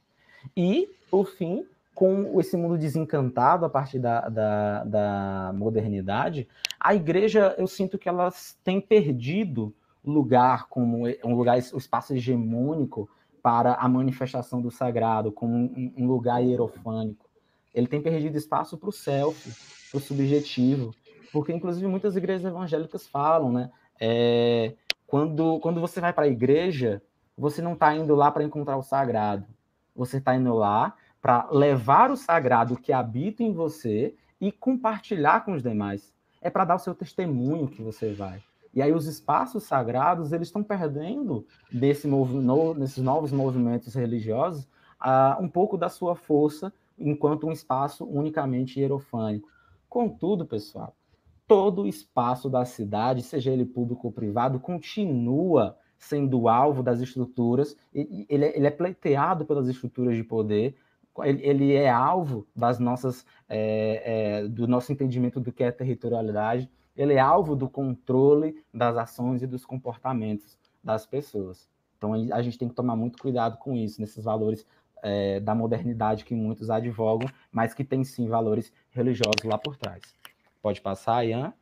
E, 0.56 0.90
por 1.12 1.28
fim, 1.28 1.66
com 1.94 2.40
esse 2.40 2.56
mundo 2.56 2.78
desencantado 2.78 3.66
a 3.66 3.70
partir 3.70 4.00
da, 4.00 4.30
da, 4.30 4.84
da 4.86 5.52
modernidade, 5.54 6.48
a 6.80 6.96
igreja, 6.96 7.54
eu 7.58 7.68
sinto 7.68 7.98
que 7.98 8.08
ela 8.08 8.32
tem 8.64 8.80
perdido 8.80 9.76
lugar 10.06 10.70
como 10.70 11.04
um 11.26 11.36
lugar, 11.36 11.58
o 11.58 11.76
um 11.76 11.78
espaço 11.78 12.14
hegemônico 12.14 13.10
para 13.44 13.74
a 13.74 13.90
manifestação 13.90 14.62
do 14.62 14.72
sagrado, 14.72 15.34
como 15.34 15.54
um, 15.54 15.94
um 15.98 16.08
lugar 16.08 16.40
hierofânico. 16.40 17.26
Ele 17.74 17.88
tem 17.88 18.02
perdido 18.02 18.38
espaço 18.38 18.78
para 18.78 18.90
o 18.90 18.94
self, 18.94 19.52
para 19.92 19.98
o 19.98 20.02
subjetivo, 20.02 20.96
porque 21.32 21.54
inclusive 21.54 21.88
muitas 21.88 22.16
igrejas 22.16 22.46
evangélicas 22.46 23.08
falam, 23.08 23.52
né? 23.52 23.72
É, 24.00 24.74
quando, 25.06 25.60
quando 25.60 25.82
você 25.82 26.00
vai 26.00 26.14
para 26.14 26.26
a 26.26 26.30
igreja, 26.30 27.02
você 27.38 27.62
não 27.62 27.74
está 27.74 27.96
indo 27.96 28.16
lá 28.16 28.32
para 28.32 28.44
encontrar 28.44 28.78
o 28.78 28.84
sagrado. 28.84 29.46
Você 29.96 30.18
está 30.18 30.36
indo 30.36 30.54
lá 30.54 30.94
para 31.22 31.48
levar 31.52 32.12
o 32.12 32.18
sagrado 32.18 32.78
que 32.78 32.94
habita 32.94 33.44
em 33.44 33.52
você 33.52 34.16
e 34.40 34.52
compartilhar 34.52 35.44
com 35.44 35.54
os 35.54 35.64
demais. 35.64 36.14
É 36.42 36.50
para 36.50 36.66
dar 36.66 36.76
o 36.76 36.80
seu 36.80 36.96
testemunho 36.96 37.68
que 37.68 37.82
você 37.82 38.14
vai. 38.14 38.42
E 38.74 38.82
aí 38.82 38.94
os 38.94 39.08
espaços 39.08 39.64
sagrados 39.64 40.32
eles 40.32 40.48
estão 40.48 40.64
perdendo 40.64 41.46
desse 41.72 42.08
no, 42.08 42.74
nesses 42.76 43.04
novos 43.04 43.32
movimentos 43.32 43.96
religiosos 43.96 44.66
uh, 45.02 45.42
um 45.42 45.50
pouco 45.50 45.78
da 45.78 45.90
sua 45.90 46.16
força 46.16 46.72
enquanto 46.98 47.48
um 47.48 47.52
espaço 47.52 48.06
unicamente 48.06 48.80
hierofânico. 48.80 49.50
Contudo, 49.90 50.46
pessoal, 50.46 50.94
todo 51.50 51.82
o 51.82 51.88
espaço 51.88 52.48
da 52.48 52.64
cidade, 52.64 53.24
seja 53.24 53.50
ele 53.50 53.66
público 53.66 54.06
ou 54.06 54.14
privado, 54.14 54.60
continua 54.60 55.76
sendo 55.98 56.48
alvo 56.48 56.84
das 56.84 57.02
estruturas, 57.02 57.76
ele, 57.92 58.28
ele 58.30 58.68
é 58.68 58.70
pleiteado 58.70 59.44
pelas 59.46 59.68
estruturas 59.68 60.16
de 60.16 60.24
poder, 60.24 60.76
ele, 61.24 61.42
ele 61.42 61.74
é 61.74 61.90
alvo 61.90 62.48
das 62.56 62.78
nossas, 62.78 63.26
é, 63.50 64.44
é, 64.44 64.48
do 64.48 64.68
nosso 64.68 64.92
entendimento 64.92 65.40
do 65.40 65.52
que 65.52 65.64
é 65.64 65.72
territorialidade, 65.72 66.70
ele 66.96 67.16
é 67.16 67.20
alvo 67.20 67.56
do 67.56 67.68
controle 67.68 68.64
das 68.72 68.96
ações 68.96 69.42
e 69.42 69.48
dos 69.48 69.66
comportamentos 69.66 70.56
das 70.84 71.08
pessoas. 71.08 71.68
Então 71.98 72.14
a 72.14 72.42
gente 72.44 72.60
tem 72.60 72.70
que 72.70 72.76
tomar 72.76 72.96
muito 72.96 73.18
cuidado 73.18 73.58
com 73.58 73.76
isso, 73.76 74.00
nesses 74.00 74.24
valores 74.24 74.68
é, 75.02 75.40
da 75.40 75.56
modernidade 75.56 76.24
que 76.24 76.36
muitos 76.36 76.70
advogam, 76.70 77.28
mas 77.52 77.74
que 77.74 77.84
tem 77.84 78.04
sim 78.04 78.28
valores 78.28 78.72
religiosos 78.92 79.44
lá 79.44 79.58
por 79.58 79.76
trás. 79.76 80.04
Pode 80.62 80.82
passar, 80.82 81.26
Ian. 81.26 81.54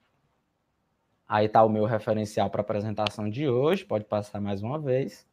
Aí 1.28 1.46
está 1.46 1.64
o 1.64 1.70
meu 1.70 1.86
referencial 1.86 2.50
para 2.50 2.62
a 2.62 2.64
apresentação 2.64 3.30
de 3.30 3.48
hoje. 3.50 3.84
Pode 3.84 4.06
passar 4.06 4.40
mais 4.40 4.64
uma 4.64 4.80
vez. 4.80 5.28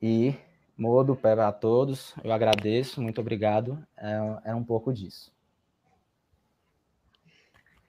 E 0.00 0.34
modo 0.76 1.16
pé 1.16 1.32
a 1.32 1.52
todos. 1.52 2.14
Eu 2.22 2.32
agradeço, 2.32 3.02
muito 3.02 3.20
obrigado. 3.20 3.78
É, 3.96 4.50
é 4.50 4.54
um 4.54 4.64
pouco 4.64 4.92
disso. 4.92 5.32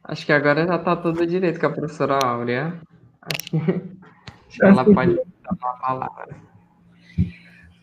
Acho 0.03 0.25
que 0.25 0.31
agora 0.31 0.65
já 0.67 0.75
está 0.75 0.95
tudo 0.95 1.25
direito 1.25 1.59
com 1.59 1.65
a 1.65 1.71
professora 1.71 2.19
Áurea. 2.23 2.79
Acho 3.21 3.49
que, 3.49 3.57
acho 3.57 4.57
que 4.59 4.65
ela 4.65 4.85
pode 4.85 5.15
dar 5.15 5.57
uma 5.61 5.77
palavra. 5.79 6.35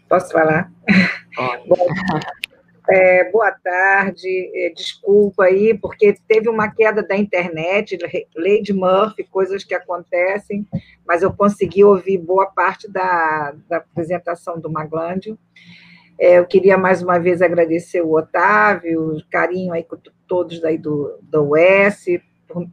Posso 0.09 0.33
falar? 0.33 0.73
Pode. 1.35 1.69
Bom, 1.69 1.87
é, 2.89 3.31
boa 3.31 3.53
tarde, 3.53 4.29
é, 4.55 4.71
desculpa 4.71 5.45
aí, 5.45 5.77
porque 5.77 6.17
teve 6.27 6.49
uma 6.49 6.69
queda 6.69 7.03
da 7.03 7.17
internet, 7.17 7.97
de 7.97 8.73
Murphy, 8.73 9.25
coisas 9.25 9.63
que 9.63 9.75
acontecem, 9.75 10.67
mas 11.07 11.23
eu 11.23 11.33
consegui 11.33 11.85
ouvir 11.85 12.19
boa 12.19 12.47
parte 12.47 12.91
da, 12.91 13.55
da 13.69 13.77
apresentação 13.77 14.59
do 14.59 14.71
Maglândio. 14.71 15.39
É, 16.19 16.39
eu 16.39 16.47
queria 16.47 16.77
mais 16.77 17.03
uma 17.03 17.19
vez 17.19 17.41
agradecer 17.41 18.03
o 18.03 18.17
Otávio, 18.17 19.17
o 19.17 19.23
carinho 19.31 19.73
aí 19.73 19.85
com 19.85 19.97
todos 20.27 20.61
daí 20.61 20.77
do, 20.77 21.19
do 21.23 21.53
US, 21.53 22.05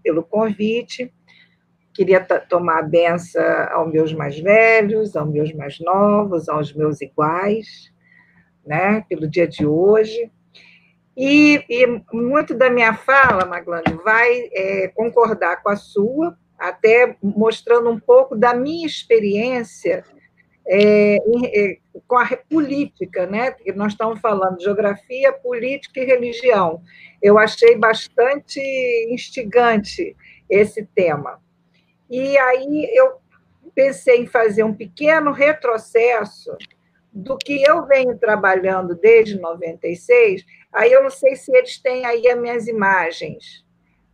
pelo 0.04 0.24
convite. 0.24 1.14
Queria 1.94 2.20
tomar 2.22 2.80
a 2.80 2.84
benção 2.84 3.44
aos 3.72 3.92
meus 3.92 4.14
mais 4.14 4.40
velhos, 4.40 5.16
aos 5.16 5.30
meus 5.30 5.54
mais 5.54 5.80
novos, 5.80 6.50
aos 6.50 6.74
meus 6.74 7.00
iguais 7.02 7.92
né, 8.66 9.06
pelo 9.10 9.28
dia 9.28 9.48
de 9.48 9.66
hoje. 9.66 10.32
E, 11.16 11.64
e 11.70 11.86
muito 12.14 12.54
da 12.54 12.70
minha 12.70 12.94
fala, 12.94 13.46
Maglane, 13.46 13.94
vai 14.04 14.50
é, 14.54 14.88
concordar 14.96 15.62
com 15.62 15.70
a 15.70 15.76
sua, 15.76 16.38
até 16.58 17.18
mostrando 17.22 17.90
um 17.90 18.00
pouco 18.00 18.36
da 18.36 18.54
minha 18.54 18.86
experiência 18.86 20.06
é, 20.66 21.16
é, 21.16 21.78
com 22.08 22.18
a 22.18 22.26
política, 22.50 23.26
né? 23.26 23.52
Porque 23.52 23.74
nós 23.74 23.94
estamos 23.94 24.20
falando 24.22 24.62
geografia, 24.62 25.34
política 25.34 26.00
e 26.00 26.06
religião. 26.06 26.82
Eu 27.22 27.38
achei 27.38 27.76
bastante 27.76 28.62
instigante 29.12 30.16
esse 30.50 30.86
tema. 30.86 31.42
E 32.10 32.38
aí 32.38 32.90
eu 32.94 33.18
pensei 33.74 34.22
em 34.22 34.28
fazer 34.28 34.64
um 34.64 34.74
pequeno 34.74 35.32
retrocesso 35.32 36.56
do 37.12 37.38
que 37.38 37.64
eu 37.64 37.86
venho 37.86 38.18
trabalhando 38.18 38.96
desde 38.96 39.40
96, 39.40 40.46
aí 40.72 40.92
eu 40.92 41.04
não 41.04 41.10
sei 41.10 41.36
se 41.36 41.56
eles 41.56 41.78
têm 41.82 42.06
aí 42.06 42.28
as 42.28 42.40
minhas 42.40 42.68
imagens, 42.68 43.66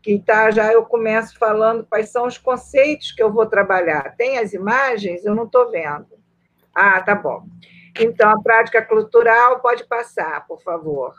que 0.01 0.19
tá, 0.19 0.51
já 0.51 0.71
eu 0.71 0.85
começo 0.85 1.37
falando 1.37 1.85
quais 1.85 2.09
são 2.09 2.27
os 2.27 2.37
conceitos 2.37 3.11
que 3.11 3.21
eu 3.21 3.33
vou 3.33 3.45
trabalhar. 3.45 4.15
Tem 4.15 4.37
as 4.37 4.53
imagens? 4.53 5.25
Eu 5.25 5.33
não 5.33 5.45
estou 5.45 5.71
vendo. 5.71 6.07
Ah, 6.73 7.01
tá 7.01 7.15
bom. 7.15 7.47
Então, 7.99 8.29
a 8.29 8.41
prática 8.41 8.81
cultural 8.81 9.61
pode 9.61 9.85
passar, 9.85 10.45
por 10.45 10.61
favor. 10.61 11.15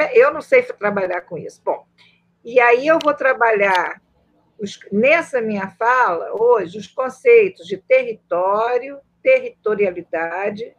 É, 0.00 0.18
eu 0.18 0.32
não 0.32 0.40
sei 0.40 0.62
trabalhar 0.62 1.20
com 1.20 1.38
isso. 1.38 1.62
Bom, 1.64 1.86
e 2.44 2.58
aí 2.58 2.86
eu 2.86 2.98
vou 3.02 3.14
trabalhar 3.14 4.00
os, 4.58 4.78
nessa 4.90 5.40
minha 5.40 5.68
fala 5.70 6.30
hoje 6.32 6.78
os 6.78 6.86
conceitos 6.86 7.66
de 7.66 7.76
território, 7.76 8.98
territorialidade, 9.26 10.72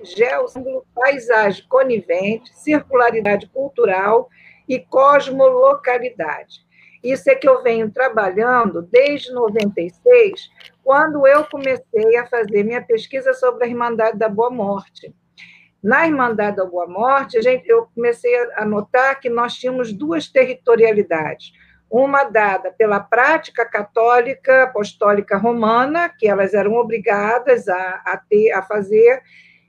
geossímbolo, 0.00 0.86
paisagem 0.94 1.66
conivente, 1.68 2.56
circularidade 2.56 3.48
cultural 3.48 4.28
e 4.68 4.78
cosmolocalidade. 4.78 6.64
Isso 7.02 7.28
é 7.28 7.34
que 7.34 7.48
eu 7.48 7.64
venho 7.64 7.90
trabalhando 7.90 8.82
desde 8.82 9.32
96, 9.32 10.48
quando 10.84 11.26
eu 11.26 11.44
comecei 11.44 12.16
a 12.16 12.26
fazer 12.28 12.62
minha 12.62 12.82
pesquisa 12.82 13.34
sobre 13.34 13.64
a 13.64 13.68
Irmandade 13.68 14.16
da 14.16 14.28
Boa 14.28 14.50
Morte. 14.50 15.12
Na 15.82 16.06
Irmandade 16.06 16.58
da 16.58 16.64
Boa 16.64 16.86
Morte, 16.86 17.42
gente, 17.42 17.68
eu 17.68 17.88
comecei 17.92 18.32
a 18.54 18.64
notar 18.64 19.18
que 19.18 19.28
nós 19.28 19.54
tínhamos 19.54 19.92
duas 19.92 20.28
territorialidades 20.28 21.52
uma 21.90 22.24
dada 22.24 22.72
pela 22.72 23.00
prática 23.00 23.64
católica 23.64 24.64
apostólica 24.64 25.36
romana, 25.36 26.08
que 26.08 26.28
elas 26.28 26.54
eram 26.54 26.74
obrigadas 26.74 27.68
a, 27.68 28.02
a, 28.04 28.20
ter, 28.28 28.52
a 28.52 28.62
fazer, 28.62 29.22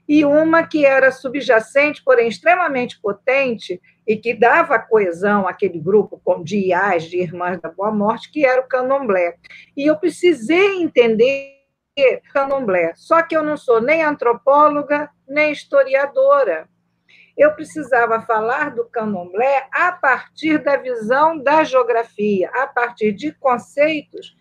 e 0.08 0.24
uma 0.24 0.66
que 0.66 0.86
era 0.86 1.12
subjacente, 1.12 2.02
porém 2.02 2.28
extremamente 2.28 3.00
potente, 3.00 3.80
e 4.06 4.16
que 4.16 4.32
dava 4.32 4.78
coesão 4.78 5.46
àquele 5.46 5.78
grupo 5.78 6.20
de 6.42 6.68
IAs, 6.68 7.04
de 7.04 7.20
Irmãs 7.20 7.60
da 7.60 7.68
Boa 7.68 7.90
Morte, 7.90 8.32
que 8.32 8.44
era 8.44 8.60
o 8.60 8.66
candomblé. 8.66 9.36
E 9.76 9.86
eu 9.86 9.96
precisei 9.96 10.80
entender 10.80 11.58
candomblé, 12.32 12.92
só 12.94 13.22
que 13.22 13.36
eu 13.36 13.42
não 13.42 13.56
sou 13.56 13.82
nem 13.82 14.02
antropóloga, 14.02 15.10
nem 15.28 15.52
historiadora. 15.52 16.68
Eu 17.38 17.52
precisava 17.52 18.20
falar 18.22 18.74
do 18.74 18.84
candomblé 18.86 19.68
a 19.70 19.92
partir 19.92 20.58
da 20.58 20.76
visão 20.76 21.38
da 21.38 21.62
geografia, 21.62 22.50
a 22.52 22.66
partir 22.66 23.12
de 23.12 23.30
conceitos 23.32 24.36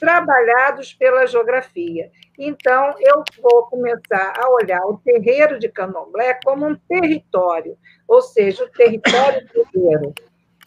trabalhados 0.00 0.92
pela 0.92 1.26
geografia. 1.28 2.10
Então, 2.36 2.94
eu 2.98 3.22
vou 3.40 3.66
começar 3.66 4.32
a 4.36 4.50
olhar 4.50 4.80
o 4.86 4.96
terreiro 4.96 5.58
de 5.58 5.68
Candomblé 5.68 6.40
como 6.42 6.66
um 6.66 6.74
território, 6.74 7.76
ou 8.08 8.22
seja, 8.22 8.64
o 8.64 8.70
território 8.70 9.46
terreiro, 9.46 10.12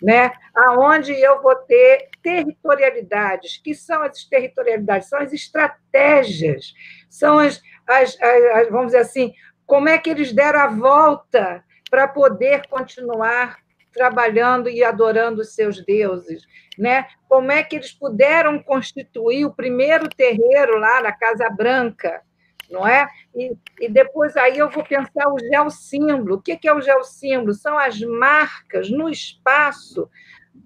né? 0.01 0.31
aonde 0.55 1.11
eu 1.19 1.41
vou 1.41 1.55
ter 1.55 2.09
territorialidades. 2.21 3.57
que 3.57 3.73
são 3.73 4.03
as 4.03 4.23
territorialidades? 4.23 5.09
São 5.09 5.19
as 5.19 5.33
estratégias, 5.33 6.73
são 7.09 7.39
as, 7.39 7.61
as, 7.87 8.15
as 8.21 8.69
vamos 8.69 8.87
dizer 8.87 8.99
assim, 8.99 9.33
como 9.65 9.89
é 9.89 9.97
que 9.97 10.11
eles 10.11 10.31
deram 10.31 10.59
a 10.59 10.67
volta 10.67 11.63
para 11.93 12.07
poder 12.07 12.65
continuar 12.67 13.59
trabalhando 13.93 14.67
e 14.67 14.83
adorando 14.83 15.41
os 15.41 15.53
seus 15.53 15.85
deuses, 15.85 16.41
né? 16.75 17.05
Como 17.29 17.51
é 17.51 17.61
que 17.61 17.75
eles 17.75 17.91
puderam 17.91 18.57
constituir 18.57 19.45
o 19.45 19.53
primeiro 19.53 20.09
terreiro 20.09 20.79
lá 20.79 21.03
na 21.03 21.11
Casa 21.11 21.47
Branca, 21.51 22.23
não 22.67 22.87
é? 22.87 23.07
E, 23.35 23.55
e 23.79 23.87
depois 23.87 24.35
aí 24.35 24.57
eu 24.57 24.71
vou 24.71 24.83
pensar 24.83 25.27
o 25.27 25.37
geossímbolo. 25.37 26.37
O 26.37 26.41
que 26.41 26.67
é 26.67 26.73
o 26.73 26.81
geossímbolo? 26.81 27.53
São 27.53 27.77
as 27.77 28.01
marcas 28.01 28.89
no 28.89 29.07
espaço 29.07 30.09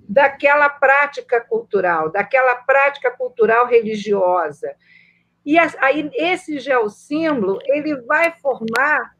daquela 0.07 0.69
prática 0.69 1.41
cultural, 1.41 2.09
daquela 2.09 2.55
prática 2.55 3.11
cultural 3.11 3.67
religiosa. 3.67 4.73
E 5.45 5.59
aí 5.59 6.09
esse 6.13 6.57
geossímbolo 6.57 7.59
ele 7.65 7.97
vai 8.03 8.31
formar 8.39 9.11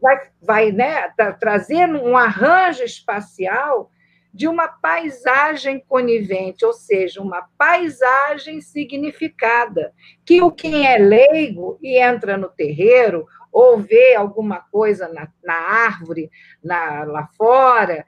vai, 0.00 0.20
vai 0.40 0.72
né, 0.72 1.12
trazer 1.38 1.88
um 1.88 2.16
arranjo 2.16 2.82
espacial 2.82 3.90
de 4.32 4.46
uma 4.46 4.68
paisagem 4.68 5.82
conivente, 5.88 6.64
ou 6.64 6.72
seja, 6.72 7.20
uma 7.20 7.48
paisagem 7.58 8.60
significada, 8.60 9.92
que 10.24 10.40
o 10.40 10.52
quem 10.52 10.86
é 10.86 10.98
leigo 10.98 11.78
e 11.82 11.98
entra 11.98 12.36
no 12.36 12.48
terreiro 12.48 13.26
ou 13.52 13.78
vê 13.78 14.14
alguma 14.14 14.60
coisa 14.70 15.08
na, 15.08 15.28
na 15.42 15.54
árvore 15.54 16.30
na, 16.62 17.02
lá 17.02 17.28
fora, 17.36 18.06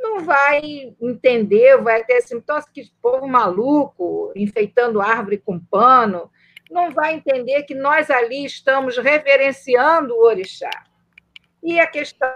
não 0.00 0.20
vai 0.20 0.94
entender, 1.00 1.76
vai 1.78 2.04
ter 2.04 2.18
assim, 2.18 2.42
que 2.72 2.90
povo 3.02 3.26
maluco, 3.26 4.32
enfeitando 4.34 5.00
árvore 5.00 5.38
com 5.38 5.58
pano, 5.58 6.30
não 6.70 6.90
vai 6.90 7.14
entender 7.14 7.62
que 7.64 7.74
nós 7.74 8.10
ali 8.10 8.44
estamos 8.44 8.96
reverenciando 8.96 10.14
o 10.14 10.24
orixá. 10.24 10.70
E 11.64 11.80
a 11.80 11.86
questão 11.86 12.30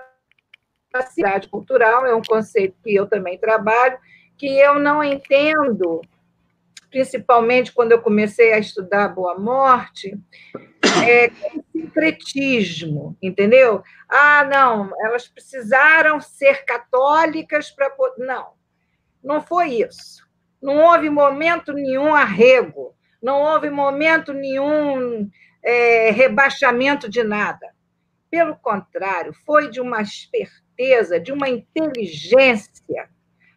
da 0.91 1.03
cidade 1.03 1.49
cultural 1.49 2.07
é 2.07 2.15
um 2.15 2.23
conceito 2.23 2.75
que 2.83 2.95
eu 2.95 3.07
também 3.07 3.37
trabalho, 3.37 3.99
que 4.39 4.47
eu 4.59 4.79
não 4.79 5.05
entendo, 5.05 6.01
principalmente 6.91 7.71
quando 7.71 7.93
eu 7.93 8.01
comecei 8.01 8.55
a 8.55 8.59
estudar 8.59 9.09
Boa 9.09 9.39
Morte, 9.39 10.19
é 11.07 11.31
sincretismo, 11.71 13.19
entendeu? 13.21 13.83
Ah, 14.09 14.45
não, 14.45 14.91
elas 15.05 15.29
precisaram 15.29 16.21
ser 16.21 16.65
católicas 16.65 17.71
para. 17.71 17.95
Não, 18.17 18.53
não 19.23 19.43
foi 19.43 19.75
isso. 19.75 20.27
Não 20.61 20.79
houve 20.79 21.11
momento 21.11 21.75
nenhum 21.75 22.15
arrego, 22.15 22.95
não 23.23 23.43
houve 23.43 23.69
momento 23.69 24.33
nenhum 24.33 25.29
é, 25.63 26.11
rebaixamento 26.11 27.11
de 27.11 27.23
nada. 27.23 27.78
Pelo 28.31 28.57
contrário, 28.57 29.33
foi 29.47 29.71
de 29.71 29.81
uma 29.81 30.03
esperteza, 30.03 31.19
de 31.19 31.33
uma 31.33 31.49
inteligência, 31.49 33.09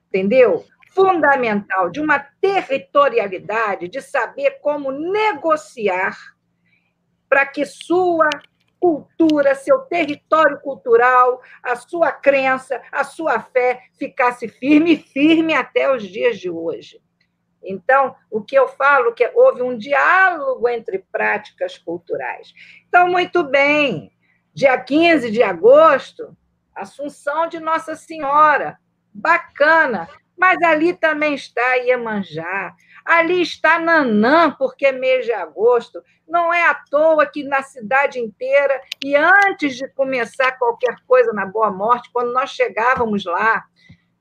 entendeu? 0.07 0.65
Fundamental, 0.91 1.89
de 1.89 1.99
uma 1.99 2.19
territorialidade, 2.19 3.87
de 3.87 4.01
saber 4.01 4.59
como 4.61 4.91
negociar 4.91 6.17
para 7.29 7.45
que 7.45 7.65
sua 7.65 8.29
cultura, 8.81 9.53
seu 9.53 9.79
território 9.81 10.59
cultural, 10.59 11.41
a 11.61 11.75
sua 11.75 12.11
crença, 12.11 12.81
a 12.91 13.03
sua 13.03 13.39
fé 13.39 13.83
ficasse 13.97 14.47
firme 14.47 14.97
firme 14.97 15.53
até 15.53 15.93
os 15.93 16.03
dias 16.03 16.39
de 16.39 16.49
hoje. 16.49 16.99
Então, 17.63 18.15
o 18.29 18.41
que 18.41 18.55
eu 18.55 18.67
falo 18.67 19.09
é 19.09 19.13
que 19.13 19.31
houve 19.35 19.61
um 19.61 19.77
diálogo 19.77 20.67
entre 20.67 21.05
práticas 21.11 21.77
culturais. 21.77 22.51
Então, 22.87 23.07
muito 23.07 23.43
bem, 23.43 24.11
Dia 24.53 24.77
15 24.77 25.31
de 25.31 25.41
agosto, 25.41 26.35
Assunção 26.75 27.47
de 27.47 27.59
Nossa 27.59 27.95
Senhora. 27.95 28.77
Bacana. 29.13 30.09
Mas 30.37 30.61
ali 30.63 30.93
também 30.93 31.35
está 31.35 31.75
Iemanjá. 31.75 32.73
Ali 33.05 33.41
está 33.41 33.79
Nanã, 33.79 34.51
porque 34.51 34.87
é 34.87 34.91
mês 34.91 35.25
de 35.25 35.31
agosto. 35.31 36.03
Não 36.27 36.53
é 36.53 36.63
à 36.67 36.73
toa 36.73 37.25
que 37.25 37.43
na 37.43 37.61
cidade 37.61 38.19
inteira, 38.19 38.81
e 39.03 39.15
antes 39.15 39.75
de 39.75 39.87
começar 39.89 40.51
qualquer 40.53 40.95
coisa 41.07 41.31
na 41.33 41.45
Boa 41.45 41.71
Morte, 41.71 42.09
quando 42.11 42.33
nós 42.33 42.51
chegávamos 42.51 43.25
lá 43.25 43.63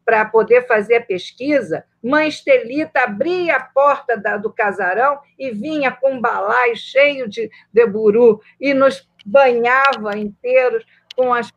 para 0.04 0.24
poder 0.24 0.66
fazer 0.66 0.96
a 0.96 1.04
pesquisa, 1.04 1.84
Mãe 2.02 2.28
Estelita 2.28 3.00
abria 3.00 3.56
a 3.56 3.60
porta 3.60 4.16
da, 4.16 4.36
do 4.36 4.52
casarão 4.52 5.20
e 5.38 5.50
vinha 5.50 5.92
com 5.92 6.14
um 6.14 6.20
balai 6.20 6.74
cheio 6.74 7.28
de, 7.28 7.50
de 7.72 7.86
buru 7.86 8.40
e 8.60 8.72
nos 8.72 9.08
banhava 9.24 10.16
inteiros 10.16 10.85
com 11.16 11.33
as, 11.33 11.52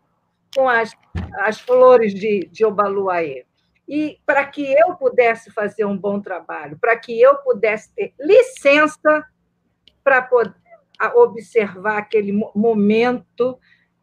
com 0.56 0.68
as, 0.68 0.92
as 1.40 1.60
flores 1.60 2.14
de, 2.14 2.48
de 2.52 2.66
Obaluaê. 2.66 3.46
E 3.88 4.20
para 4.26 4.46
que 4.46 4.74
eu 4.74 4.96
pudesse 4.96 5.52
fazer 5.52 5.86
um 5.86 5.98
bom 5.98 6.20
trabalho, 6.20 6.78
para 6.80 6.98
que 6.98 7.20
eu 7.20 7.36
pudesse 7.38 7.94
ter 7.94 8.14
licença 8.20 9.26
para 10.04 10.22
poder 10.22 10.54
observar 11.16 11.98
aquele 11.98 12.32
momento 12.56 13.60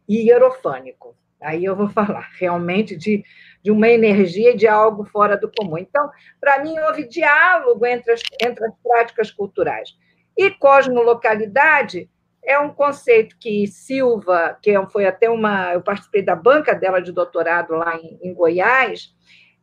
hierofânico. 0.09 1.15
Aí 1.41 1.65
eu 1.65 1.75
vou 1.75 1.89
falar 1.89 2.29
realmente 2.37 2.95
de, 2.95 3.23
de 3.63 3.71
uma 3.71 3.89
energia, 3.89 4.55
de 4.55 4.67
algo 4.67 5.03
fora 5.05 5.35
do 5.35 5.51
comum. 5.51 5.77
Então, 5.77 6.09
para 6.39 6.63
mim, 6.63 6.77
houve 6.79 7.07
diálogo 7.07 7.85
entre 7.85 8.13
as, 8.13 8.21
entre 8.41 8.65
as 8.65 8.73
práticas 8.83 9.31
culturais. 9.31 9.97
E 10.37 10.51
cosmolocalidade 10.51 12.09
é 12.43 12.57
um 12.59 12.73
conceito 12.73 13.37
que 13.39 13.67
Silva, 13.67 14.57
que 14.61 14.71
é 14.71 14.85
foi 14.87 15.05
até 15.05 15.29
uma. 15.29 15.73
Eu 15.73 15.81
participei 15.81 16.23
da 16.23 16.35
banca 16.35 16.73
dela 16.73 17.01
de 17.01 17.11
doutorado 17.11 17.73
lá 17.73 17.95
em, 17.95 18.19
em 18.23 18.33
Goiás, 18.33 19.13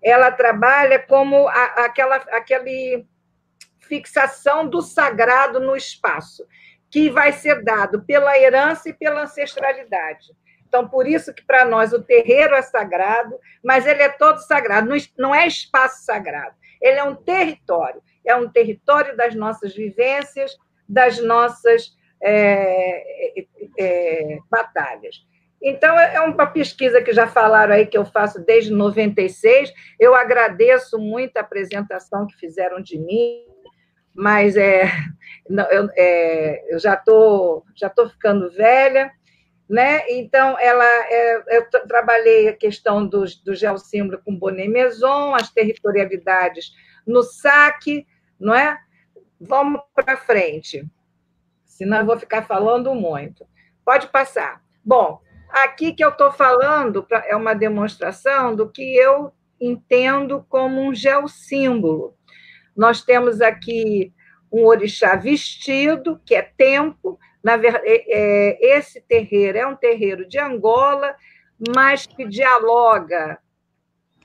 ela 0.03 0.31
trabalha 0.31 0.99
como 0.99 1.49
a, 1.49 1.65
aquela 1.85 2.17
aquele 2.17 3.07
fixação 3.81 4.69
do 4.69 4.81
sagrado 4.83 5.59
no 5.59 5.75
espaço, 5.75 6.47
que 6.91 7.11
vai 7.11 7.33
ser 7.33 7.65
dado 7.65 8.03
pela 8.05 8.39
herança 8.39 8.91
e 8.91 8.93
pela 8.93 9.23
ancestralidade. 9.23 10.29
Então, 10.69 10.87
por 10.87 11.07
isso 11.07 11.33
que 11.33 11.45
para 11.45 11.65
nós 11.65 11.95
o 11.95 12.03
terreiro 12.03 12.55
é 12.55 12.61
sagrado, 12.61 13.39
mas 13.65 13.87
ele 13.87 14.03
é 14.03 14.09
todo 14.11 14.39
sagrado, 14.39 14.91
não 15.17 15.35
é 15.35 15.47
espaço 15.47 16.05
sagrado, 16.05 16.55
ele 16.81 16.99
é 16.99 17.05
um 17.05 17.15
território, 17.15 18.03
é 18.25 18.37
um 18.37 18.49
território 18.49 19.17
das 19.17 19.35
nossas 19.35 19.75
vivências, 19.75 20.55
das 20.87 21.19
nossas 21.19 21.97
é, 22.21 23.41
é, 23.41 23.47
é, 23.79 24.39
batalhas. 24.51 25.25
Então, 25.63 25.99
é, 25.99 26.17
é 26.17 26.21
uma 26.21 26.47
pesquisa 26.47 27.03
que 27.03 27.13
já 27.13 27.27
falaram 27.27 27.75
aí, 27.75 27.87
que 27.87 27.99
eu 27.99 28.05
faço 28.05 28.45
desde 28.45 28.73
96. 28.73 29.73
Eu 29.99 30.15
agradeço 30.15 30.99
muito 30.99 31.37
a 31.37 31.41
apresentação 31.41 32.27
que 32.27 32.37
fizeram 32.37 32.81
de 32.81 32.99
mim, 32.99 33.45
mas 34.15 34.57
é, 34.57 34.85
eu, 35.49 35.89
é, 35.97 36.75
eu 36.75 36.79
já 36.79 36.95
estou 36.95 37.65
já 37.75 37.89
tô 37.89 38.09
ficando 38.09 38.51
velha, 38.51 39.11
né? 39.69 40.09
Então, 40.09 40.57
ela, 40.59 40.85
é, 40.85 41.57
eu 41.57 41.69
trabalhei 41.87 42.49
a 42.49 42.57
questão 42.57 43.07
do, 43.07 43.25
do 43.45 43.55
geossímbolo 43.55 44.21
com 44.25 44.37
Bonet 44.37 44.69
Maison, 44.69 45.35
as 45.35 45.53
territorialidades 45.53 46.73
no 47.07 47.23
saque, 47.23 48.07
não 48.39 48.55
é? 48.55 48.79
Vamos 49.41 49.81
para 49.95 50.17
frente 50.17 50.85
senão 51.79 51.99
eu 51.99 52.07
vou 52.07 52.19
ficar 52.19 52.43
falando 52.43 52.93
muito. 52.93 53.47
Pode 53.85 54.09
passar. 54.09 54.61
Bom, 54.85 55.21
aqui 55.49 55.93
que 55.93 56.05
eu 56.05 56.11
estou 56.11 56.33
falando 56.33 57.07
é 57.27 57.37
uma 57.37 57.55
demonstração 57.55 58.55
do 58.55 58.69
que 58.69 58.97
eu 58.97 59.33
entendo 59.61 60.45
como 60.49 60.81
um 60.81 60.93
geossímbolo. 60.93 62.17
Nós 62.77 63.03
temos 63.03 63.41
aqui 63.41 64.13
um 64.53 64.65
orixá 64.67 65.15
vestido, 65.15 66.21
que 66.27 66.35
é 66.35 66.43
tempo, 66.43 67.19
Na 67.45 67.57
verdade, 67.57 67.87
é, 67.87 68.05
é, 68.09 68.77
esse 68.77 69.01
terreiro 69.01 69.59
é 69.59 69.67
um 69.67 69.77
terreiro 69.77 70.29
de 70.29 70.39
Angola, 70.39 71.15
mas 71.75 72.07
que 72.07 72.27
dialoga 72.27 73.39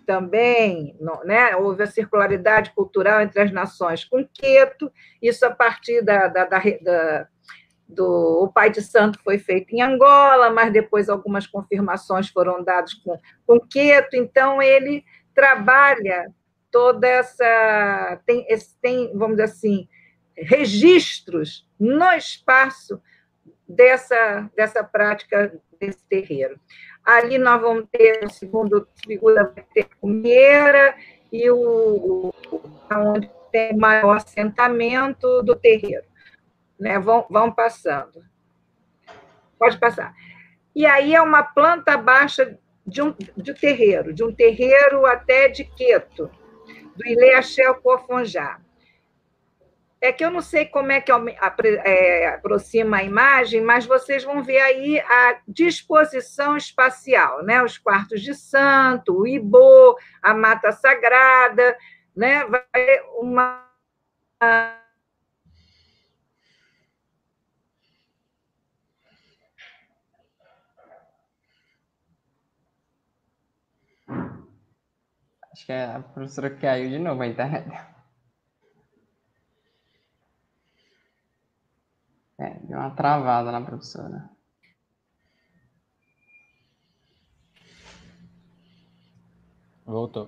também, 0.07 0.97
né? 1.23 1.55
houve 1.55 1.83
a 1.83 1.87
circularidade 1.87 2.71
cultural 2.71 3.21
entre 3.21 3.41
as 3.41 3.51
nações 3.51 4.03
com 4.03 4.27
Queto, 4.27 4.91
isso 5.21 5.45
a 5.45 5.51
partir 5.51 6.01
da, 6.01 6.27
da, 6.27 6.45
da, 6.45 6.59
da 6.81 7.27
do 7.87 8.43
o 8.43 8.47
Pai 8.47 8.69
de 8.69 8.81
Santo 8.81 9.19
foi 9.23 9.37
feito 9.37 9.73
em 9.73 9.81
Angola, 9.81 10.49
mas 10.49 10.71
depois 10.71 11.09
algumas 11.09 11.45
confirmações 11.45 12.29
foram 12.29 12.63
dadas 12.63 12.93
com, 12.93 13.17
com 13.45 13.59
Queto, 13.59 14.15
então 14.15 14.61
ele 14.61 15.03
trabalha 15.33 16.33
toda 16.71 17.07
essa 17.07 18.21
tem, 18.25 18.45
tem, 18.81 19.11
vamos 19.15 19.37
dizer 19.37 19.43
assim, 19.43 19.87
registros 20.35 21.67
no 21.79 22.11
espaço 22.11 23.01
dessa, 23.67 24.49
dessa 24.55 24.83
prática 24.83 25.53
desse 25.79 26.03
terreiro. 26.07 26.59
Ali 27.03 27.37
nós 27.37 27.61
vamos 27.61 27.85
ter, 27.91 28.29
segundo 28.31 28.87
figura, 29.05 29.51
vai 29.53 29.65
ter 29.73 29.87
e 31.31 31.49
o, 31.49 32.33
onde 32.91 33.29
tem 33.51 33.75
maior 33.75 34.17
assentamento 34.17 35.43
do 35.43 35.55
terreiro. 35.55 36.05
Né? 36.79 36.99
Vão, 36.99 37.25
vão 37.29 37.51
passando. 37.51 38.23
Pode 39.57 39.77
passar. 39.77 40.13
E 40.75 40.85
aí 40.85 41.13
é 41.13 41.21
uma 41.21 41.43
planta 41.43 41.97
baixa 41.97 42.57
de 42.85 43.01
um 43.01 43.15
de 43.37 43.53
terreiro, 43.53 44.13
de 44.13 44.23
um 44.23 44.33
terreiro 44.33 45.05
até 45.05 45.47
de 45.47 45.63
Queto, 45.63 46.29
do 46.95 47.07
Ileachel 47.07 47.75
Cofonjá 47.75 48.59
é 50.03 50.11
que 50.11 50.25
eu 50.25 50.29
não 50.29 50.41
sei 50.41 50.65
como 50.65 50.91
é 50.91 50.99
que 50.99 51.09
é, 51.13 52.27
aproxima 52.27 52.97
a 52.97 53.03
imagem, 53.03 53.61
mas 53.61 53.85
vocês 53.85 54.21
vão 54.21 54.43
ver 54.43 54.59
aí 54.59 54.99
a 54.99 55.39
disposição 55.47 56.57
espacial, 56.57 57.41
né? 57.41 57.63
Os 57.63 57.77
quartos 57.77 58.21
de 58.21 58.35
santo, 58.35 59.17
o 59.17 59.25
Ibô, 59.25 59.97
a 60.21 60.33
mata 60.33 60.73
sagrada, 60.73 61.77
né? 62.13 62.43
Vai 62.43 62.99
uma 63.17 63.65
Acho 75.53 75.67
que 75.67 75.71
a 75.71 75.99
professora 75.99 76.49
caiu 76.57 76.89
de 76.89 76.97
novo 76.97 77.21
a 77.21 77.27
internet. 77.27 77.69
É, 82.39 82.49
deu 82.61 82.79
uma 82.79 82.89
travada 82.95 83.51
na 83.51 83.61
professora. 83.61 84.31
Voltou. 89.85 90.27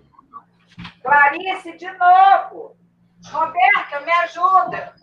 Clarice, 1.02 1.76
de 1.76 1.92
novo. 1.94 2.78
Roberta, 3.26 4.00
me 4.02 4.12
ajuda. 4.12 4.94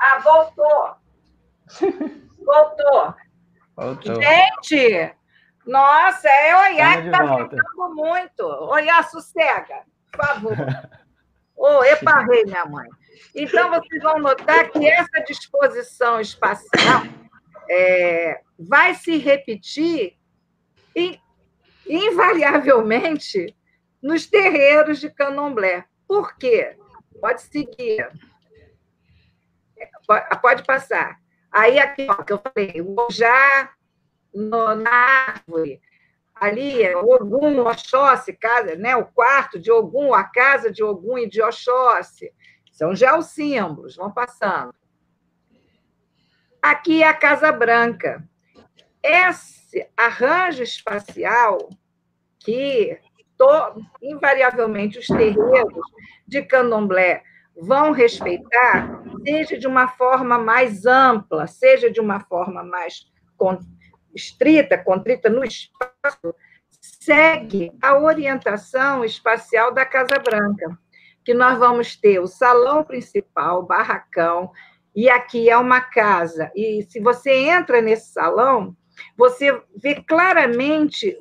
Ah, 0.00 0.18
voltou. 0.18 0.96
Voltou. 2.44 3.14
Voltou. 3.76 4.22
Gente, 4.22 5.17
nossa, 5.68 6.26
é 6.26 6.70
olhar 6.70 7.02
que 7.02 7.08
está 7.08 7.36
ficando 7.36 7.94
muito. 7.94 8.42
Olhar, 8.42 9.06
sossega, 9.10 9.82
por 10.10 10.26
favor. 10.26 10.56
Ô, 11.54 11.80
oh, 11.80 11.84
eparrei, 11.84 12.44
minha 12.44 12.64
mãe. 12.64 12.88
Então, 13.34 13.68
vocês 13.68 14.02
vão 14.02 14.18
notar 14.18 14.70
que 14.70 14.88
essa 14.88 15.20
disposição 15.26 16.20
espacial 16.20 17.02
é, 17.68 18.40
vai 18.58 18.94
se 18.94 19.18
repetir 19.18 20.16
invariavelmente 21.86 23.54
nos 24.02 24.26
terreiros 24.26 24.98
de 25.00 25.10
candomblé. 25.10 25.84
Por 26.06 26.34
quê? 26.38 26.78
Pode 27.20 27.42
seguir. 27.42 28.08
Pode 30.40 30.62
passar. 30.64 31.18
Aí, 31.52 31.78
aqui, 31.78 32.06
ó, 32.08 32.22
que 32.22 32.32
eu 32.32 32.40
falei, 32.40 32.80
o 32.80 33.10
já 34.34 34.74
na 34.74 34.90
árvore, 34.90 35.80
ali 36.34 36.82
é 36.82 36.96
Ogum, 36.96 37.60
Oxóssi, 37.60 38.32
casa, 38.32 38.76
né? 38.76 38.94
o 38.96 39.04
quarto 39.04 39.58
de 39.58 39.70
Ogum, 39.70 40.14
a 40.14 40.24
casa 40.24 40.70
de 40.70 40.82
Ogum 40.82 41.18
e 41.18 41.28
de 41.28 41.42
Oxóssi. 41.42 42.32
São 42.72 42.94
já 42.94 43.18
os 43.18 43.26
símbolos, 43.26 43.96
vão 43.96 44.10
passando. 44.10 44.74
Aqui 46.62 47.02
é 47.02 47.08
a 47.08 47.14
Casa 47.14 47.50
Branca. 47.50 48.22
Esse 49.02 49.88
arranjo 49.96 50.62
espacial 50.62 51.68
que 52.38 52.98
to, 53.36 53.84
invariavelmente 54.02 54.98
os 54.98 55.06
terreiros 55.06 55.86
de 56.26 56.42
candomblé 56.42 57.22
vão 57.60 57.90
respeitar, 57.92 59.02
seja 59.24 59.58
de 59.58 59.66
uma 59.66 59.88
forma 59.88 60.38
mais 60.38 60.86
ampla, 60.86 61.46
seja 61.46 61.90
de 61.90 62.00
uma 62.00 62.20
forma 62.20 62.62
mais 62.62 63.10
estrita, 64.14 64.78
contrita 64.78 65.28
no 65.28 65.44
espaço, 65.44 66.34
segue 66.80 67.72
a 67.82 67.98
orientação 67.98 69.04
espacial 69.04 69.72
da 69.72 69.84
Casa 69.84 70.18
Branca 70.18 70.78
que 71.28 71.34
nós 71.34 71.58
vamos 71.58 71.94
ter 71.94 72.18
o 72.18 72.26
salão 72.26 72.82
principal, 72.82 73.58
o 73.58 73.66
barracão, 73.66 74.50
e 74.96 75.10
aqui 75.10 75.50
é 75.50 75.58
uma 75.58 75.78
casa. 75.78 76.50
E 76.56 76.82
se 76.88 77.00
você 77.00 77.30
entra 77.30 77.82
nesse 77.82 78.14
salão, 78.14 78.74
você 79.14 79.60
vê 79.76 79.96
claramente 79.96 81.14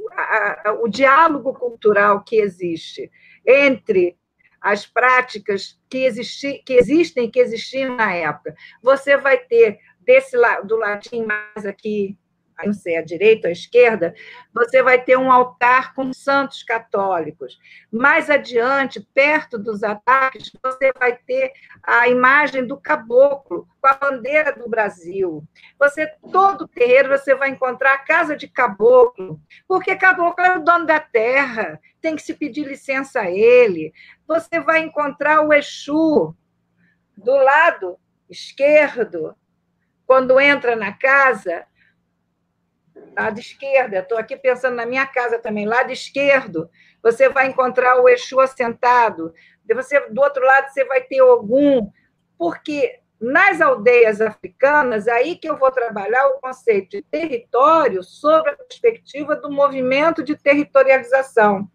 o 0.82 0.88
diálogo 0.88 1.54
cultural 1.54 2.24
que 2.24 2.38
existe 2.38 3.12
entre 3.46 4.18
as 4.62 4.86
práticas 4.86 5.78
que, 5.90 6.06
existi, 6.06 6.64
que 6.66 6.76
existem, 6.76 7.30
que 7.30 7.42
existiam 7.42 7.98
na 7.98 8.14
época. 8.14 8.56
Você 8.82 9.18
vai 9.18 9.38
ter 9.38 9.78
desse 10.00 10.38
lado 10.38 10.68
do 10.70 10.78
latim 10.78 11.26
mais 11.26 11.66
aqui 11.66 12.18
não 12.66 12.74
sei, 12.74 12.98
à 12.98 13.02
direita 13.04 13.48
ou 13.48 13.50
à 13.50 13.52
esquerda, 13.52 14.16
você 14.54 14.82
vai 14.82 15.02
ter 15.02 15.18
um 15.18 15.32
altar 15.32 15.94
com 15.94 16.12
santos 16.12 16.64
católicos. 16.64 17.60
Mais 17.92 18.30
adiante, 18.30 19.00
perto 19.14 19.58
dos 19.58 19.84
ataques, 19.84 20.52
você 20.64 20.92
vai 20.98 21.16
ter 21.16 21.52
a 21.84 22.08
imagem 22.08 22.66
do 22.66 22.78
caboclo 22.78 23.68
com 23.80 23.88
a 23.88 23.94
bandeira 23.94 24.52
do 24.54 24.68
Brasil. 24.68 25.44
Você 25.78 26.08
todo 26.32 26.64
o 26.64 26.68
terreiro 26.68 27.10
você 27.10 27.36
vai 27.36 27.50
encontrar 27.50 27.94
a 27.94 28.00
casa 28.00 28.36
de 28.36 28.48
caboclo, 28.48 29.40
porque 29.68 29.96
caboclo 29.96 30.44
é 30.44 30.58
o 30.58 30.64
dono 30.64 30.86
da 30.86 31.00
terra, 31.00 31.80
tem 32.02 32.16
que 32.16 32.22
se 32.22 32.34
pedir 32.34 32.66
licença 32.66 33.22
a 33.22 33.32
ele. 33.32 33.94
Você 34.28 34.60
vai 34.60 34.80
encontrar 34.80 35.42
o 35.42 35.54
Exu 35.54 36.36
do 37.16 37.36
lado 37.36 37.98
esquerdo, 38.30 39.36
quando 40.06 40.40
entra 40.40 40.76
na 40.76 40.94
casa, 40.94 41.66
lado 43.18 43.40
esquerdo, 43.40 43.96
estou 43.96 44.18
aqui 44.18 44.38
pensando 44.38 44.76
na 44.76 44.86
minha 44.86 45.06
casa 45.06 45.40
também, 45.40 45.66
lado 45.66 45.92
esquerdo, 45.92 46.70
você 47.02 47.28
vai 47.30 47.48
encontrar 47.48 48.00
o 48.00 48.08
Exu 48.08 48.40
assentado, 48.40 49.34
você, 49.74 50.00
do 50.10 50.22
outro 50.22 50.46
lado 50.46 50.70
você 50.70 50.86
vai 50.86 51.02
ter 51.02 51.22
Ogum, 51.22 51.90
porque 52.38 53.00
nas 53.20 53.60
aldeias 53.60 54.22
africanas, 54.22 55.08
aí 55.08 55.36
que 55.36 55.50
eu 55.50 55.58
vou 55.58 55.72
trabalhar 55.72 56.28
o 56.28 56.40
conceito 56.40 56.92
de 56.92 57.02
território 57.02 58.04
sobre 58.04 58.52
a 58.52 58.56
perspectiva 58.56 59.36
do 59.36 59.52
movimento 59.52 60.24
de 60.24 60.36
territorialização, 60.36 61.68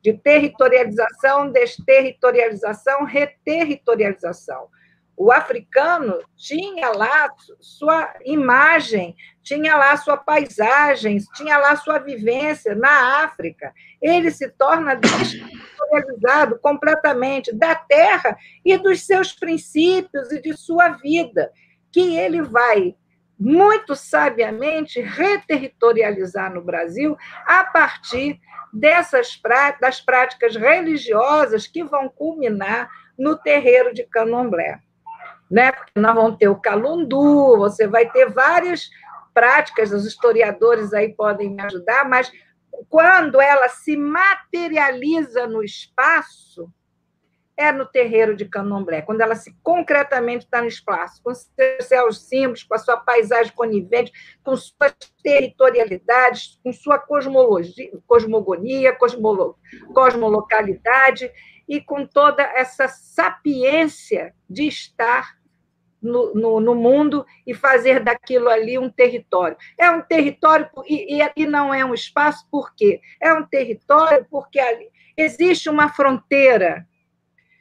de 0.00 0.12
territorialização, 0.12 1.50
desterritorialização, 1.50 3.04
reterritorialização. 3.04 4.68
O 5.16 5.32
africano 5.32 6.20
tinha 6.36 6.90
lá 6.90 7.32
sua 7.58 8.12
imagem, 8.22 9.16
tinha 9.42 9.74
lá 9.74 9.96
sua 9.96 10.18
paisagem, 10.18 11.16
tinha 11.34 11.56
lá 11.56 11.74
sua 11.74 11.98
vivência 11.98 12.74
na 12.74 13.24
África. 13.24 13.72
Ele 14.02 14.30
se 14.30 14.50
torna 14.50 14.94
desnaturalizado 14.94 16.58
completamente 16.58 17.50
da 17.54 17.74
terra 17.74 18.36
e 18.62 18.76
dos 18.76 19.06
seus 19.06 19.32
princípios 19.32 20.30
e 20.30 20.42
de 20.42 20.54
sua 20.54 20.90
vida, 20.90 21.50
que 21.90 22.14
ele 22.14 22.42
vai 22.42 22.94
muito 23.38 23.96
sabiamente 23.96 25.00
reterritorializar 25.00 26.52
no 26.52 26.62
Brasil 26.62 27.16
a 27.46 27.64
partir 27.64 28.38
dessas 28.70 29.40
das 29.80 30.00
práticas 30.00 30.56
religiosas 30.56 31.66
que 31.66 31.82
vão 31.82 32.08
culminar 32.08 32.90
no 33.18 33.36
terreiro 33.36 33.94
de 33.94 34.04
Candomblé 34.04 34.80
né? 35.50 35.72
Porque 35.72 35.98
nós 35.98 36.14
vamos 36.14 36.36
ter 36.38 36.48
o 36.48 36.60
calundu, 36.60 37.56
você 37.56 37.86
vai 37.86 38.08
ter 38.10 38.30
várias 38.30 38.90
práticas, 39.32 39.92
os 39.92 40.06
historiadores 40.06 40.92
aí 40.92 41.12
podem 41.12 41.50
me 41.50 41.62
ajudar, 41.62 42.08
mas 42.08 42.32
quando 42.88 43.40
ela 43.40 43.68
se 43.68 43.96
materializa 43.96 45.46
no 45.46 45.62
espaço, 45.62 46.70
é 47.56 47.72
no 47.72 47.86
terreiro 47.86 48.36
de 48.36 48.44
Candomblé, 48.44 49.00
quando 49.00 49.22
ela 49.22 49.34
se 49.34 49.56
concretamente 49.62 50.44
está 50.44 50.60
no 50.60 50.68
espaço, 50.68 51.22
com 51.22 51.32
seus 51.80 52.28
símbolos, 52.28 52.62
com 52.62 52.74
a 52.74 52.78
sua 52.78 52.98
paisagem 52.98 53.52
conivente, 53.54 54.12
com 54.44 54.54
suas 54.54 54.94
territorialidades, 55.22 56.60
com 56.62 56.70
sua 56.72 56.98
cosmologia, 56.98 57.90
cosmogonia, 58.06 58.94
cosmolo, 58.94 59.58
cosmolocalidade 59.94 61.30
e 61.68 61.80
com 61.80 62.06
toda 62.06 62.42
essa 62.42 62.88
sapiência 62.88 64.34
de 64.48 64.66
estar 64.66 65.36
no, 66.00 66.34
no, 66.34 66.60
no, 66.60 66.74
mundo 66.74 67.26
e 67.46 67.54
fazer 67.54 68.00
daquilo 68.00 68.48
ali 68.48 68.78
um 68.78 68.88
território. 68.88 69.56
É 69.78 69.90
um 69.90 70.02
território 70.02 70.68
e, 70.86 71.18
e, 71.36 71.46
não 71.46 71.74
é 71.74 71.84
um 71.84 71.94
espaço, 71.94 72.46
por 72.50 72.74
quê? 72.74 73.00
É 73.20 73.32
um 73.32 73.44
território 73.44 74.26
porque 74.30 74.60
ali 74.60 74.88
existe 75.16 75.68
uma 75.68 75.88
fronteira 75.88 76.86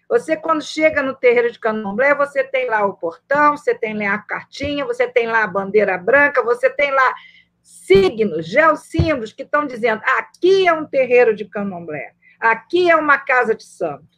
você, 0.08 0.38
quando 0.38 0.64
chega 0.64 1.02
no 1.02 1.16
terreiro 1.16 1.52
de 1.52 1.60
candomblé, 1.60 2.14
você 2.14 2.44
tem 2.44 2.68
lá 2.70 2.86
o 2.86 2.94
portão, 2.94 3.58
você 3.58 3.74
tem 3.74 3.98
lá 3.98 4.14
a 4.14 4.20
cartinha, 4.20 4.86
você 4.86 5.08
tem 5.08 5.28
lá 5.28 5.44
a 5.44 5.48
bandeira 5.48 5.98
branca, 5.98 6.44
você 6.44 6.70
tem 6.70 6.92
lá 6.92 7.14
signos, 7.62 8.48
geossímbolos 8.48 9.34
que 9.34 9.42
estão 9.42 9.66
dizendo 9.66 10.02
aqui 10.20 10.68
é 10.68 10.74
um 10.74 10.86
terreiro 10.86 11.36
de 11.36 11.46
candomblé, 11.46 12.14
aqui 12.40 12.90
é 12.90 12.96
uma 12.96 13.18
casa 13.18 13.56
de 13.56 13.64
santo. 13.64 14.16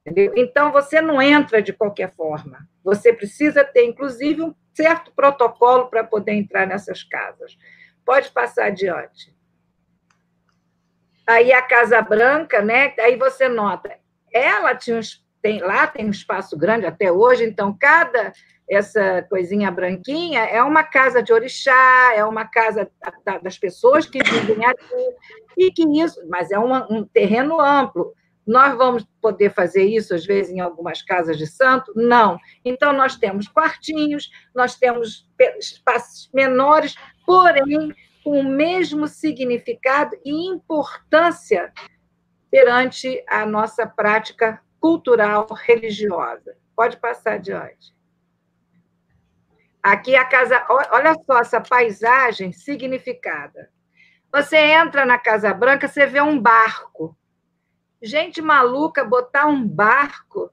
Entendeu? 0.00 0.32
Então, 0.36 0.70
você 0.70 1.00
não 1.00 1.20
entra 1.20 1.60
de 1.60 1.72
qualquer 1.72 2.14
forma. 2.14 2.68
Você 2.84 3.12
precisa 3.12 3.64
ter, 3.64 3.84
inclusive, 3.84 4.42
um 4.42 4.54
certo 4.72 5.10
protocolo 5.12 5.88
para 5.88 6.04
poder 6.04 6.32
entrar 6.32 6.66
nessas 6.66 7.02
casas. 7.02 7.58
Pode 8.04 8.30
passar 8.30 8.66
adiante. 8.66 9.34
Aí 11.26 11.52
a 11.52 11.60
Casa 11.60 12.00
Branca, 12.00 12.62
né? 12.62 12.94
Aí 13.00 13.16
você 13.16 13.48
nota, 13.48 13.98
ela 14.32 14.76
tinha 14.76 15.00
tem, 15.46 15.60
lá 15.60 15.86
tem 15.86 16.06
um 16.06 16.10
espaço 16.10 16.58
grande 16.58 16.86
até 16.86 17.12
hoje, 17.12 17.44
então 17.44 17.72
cada 17.78 18.32
essa 18.68 19.24
coisinha 19.30 19.70
branquinha 19.70 20.40
é 20.40 20.60
uma 20.60 20.82
casa 20.82 21.22
de 21.22 21.32
orixá, 21.32 22.12
é 22.16 22.24
uma 22.24 22.44
casa 22.44 22.90
da, 23.24 23.38
das 23.38 23.56
pessoas 23.56 24.06
que 24.06 24.18
vivem 24.18 24.66
ali, 24.66 25.14
e 25.56 25.70
que 25.70 25.84
isso, 26.00 26.20
mas 26.28 26.50
é 26.50 26.58
uma, 26.58 26.84
um 26.92 27.04
terreno 27.04 27.60
amplo. 27.60 28.12
Nós 28.44 28.76
vamos 28.76 29.06
poder 29.22 29.50
fazer 29.50 29.84
isso, 29.84 30.16
às 30.16 30.26
vezes, 30.26 30.52
em 30.52 30.58
algumas 30.58 31.00
casas 31.00 31.38
de 31.38 31.46
santo? 31.46 31.92
Não. 31.94 32.38
Então, 32.64 32.92
nós 32.92 33.14
temos 33.14 33.46
quartinhos, 33.46 34.28
nós 34.52 34.74
temos 34.74 35.30
espaços 35.60 36.28
menores, 36.34 36.96
porém, 37.24 37.94
com 38.24 38.40
o 38.40 38.44
mesmo 38.44 39.06
significado 39.06 40.16
e 40.24 40.48
importância 40.48 41.72
perante 42.50 43.22
a 43.28 43.46
nossa 43.46 43.86
prática 43.86 44.60
cultural 44.80 45.46
religiosa. 45.52 46.56
Pode 46.74 46.96
passar 46.98 47.34
adiante. 47.34 47.94
Aqui 49.82 50.16
a 50.16 50.24
casa, 50.24 50.66
olha 50.68 51.14
só 51.24 51.38
essa 51.38 51.60
paisagem 51.60 52.52
significada. 52.52 53.70
Você 54.32 54.56
entra 54.56 55.06
na 55.06 55.16
Casa 55.16 55.54
Branca, 55.54 55.86
você 55.86 56.06
vê 56.06 56.20
um 56.20 56.40
barco. 56.40 57.16
Gente 58.02 58.42
maluca 58.42 59.04
botar 59.04 59.46
um 59.46 59.66
barco 59.66 60.50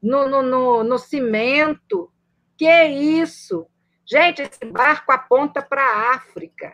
no, 0.00 0.28
no, 0.28 0.42
no, 0.42 0.84
no 0.84 0.98
cimento. 0.98 2.10
Que 2.56 2.84
isso? 2.84 3.66
Gente, 4.06 4.42
esse 4.42 4.64
barco 4.64 5.10
aponta 5.10 5.60
para 5.60 5.82
a 5.82 6.14
África. 6.14 6.72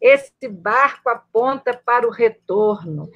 Esse 0.00 0.48
barco 0.48 1.10
aponta 1.10 1.76
para 1.76 2.06
o 2.06 2.10
retorno 2.10 3.10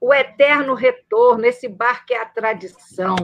o 0.00 0.12
eterno 0.12 0.74
retorno, 0.74 1.44
esse 1.44 1.68
barco 1.68 2.12
é 2.12 2.16
a 2.16 2.26
tradição. 2.26 3.16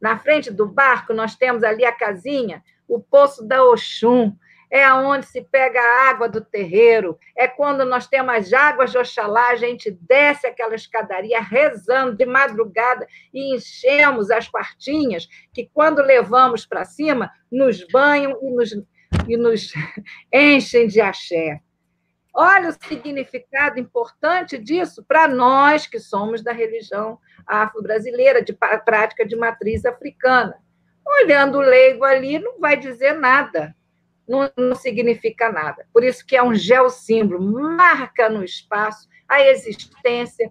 Na 0.00 0.18
frente 0.18 0.50
do 0.50 0.66
barco, 0.66 1.12
nós 1.12 1.36
temos 1.36 1.62
ali 1.62 1.84
a 1.84 1.92
casinha, 1.92 2.62
o 2.86 3.00
poço 3.00 3.46
da 3.46 3.64
Oxum, 3.64 4.36
é 4.70 4.92
onde 4.92 5.24
se 5.26 5.40
pega 5.40 5.80
a 5.80 6.10
água 6.10 6.28
do 6.28 6.40
terreiro, 6.40 7.16
é 7.36 7.46
quando 7.46 7.84
nós 7.84 8.08
temos 8.08 8.34
as 8.34 8.52
águas 8.52 8.90
de 8.90 8.98
Oxalá, 8.98 9.50
a 9.50 9.56
gente 9.56 9.88
desce 9.88 10.48
aquela 10.48 10.74
escadaria 10.74 11.40
rezando 11.40 12.16
de 12.16 12.26
madrugada 12.26 13.06
e 13.32 13.54
enchemos 13.54 14.32
as 14.32 14.48
quartinhas, 14.48 15.28
que 15.52 15.70
quando 15.72 16.02
levamos 16.02 16.66
para 16.66 16.84
cima, 16.84 17.30
nos 17.50 17.86
banham 17.86 18.36
e 18.42 18.50
nos, 18.50 18.72
e 19.28 19.36
nos 19.36 19.72
enchem 20.32 20.88
de 20.88 21.00
axé. 21.00 21.60
Olha 22.34 22.70
o 22.70 22.88
significado 22.88 23.78
importante 23.78 24.58
disso 24.58 25.04
para 25.04 25.28
nós 25.28 25.86
que 25.86 26.00
somos 26.00 26.42
da 26.42 26.50
religião 26.50 27.20
afro-brasileira, 27.46 28.42
de 28.42 28.52
prática 28.84 29.24
de 29.24 29.36
matriz 29.36 29.84
africana. 29.84 30.58
Olhando 31.22 31.58
o 31.58 31.62
leigo 31.62 32.02
ali, 32.02 32.40
não 32.40 32.58
vai 32.58 32.76
dizer 32.76 33.12
nada, 33.12 33.76
não, 34.26 34.50
não 34.56 34.74
significa 34.74 35.52
nada. 35.52 35.86
Por 35.92 36.02
isso 36.02 36.26
que 36.26 36.34
é 36.34 36.42
um 36.42 36.54
geossímbolo, 36.54 37.40
marca 37.40 38.28
no 38.28 38.42
espaço 38.42 39.08
a 39.28 39.40
existência 39.40 40.50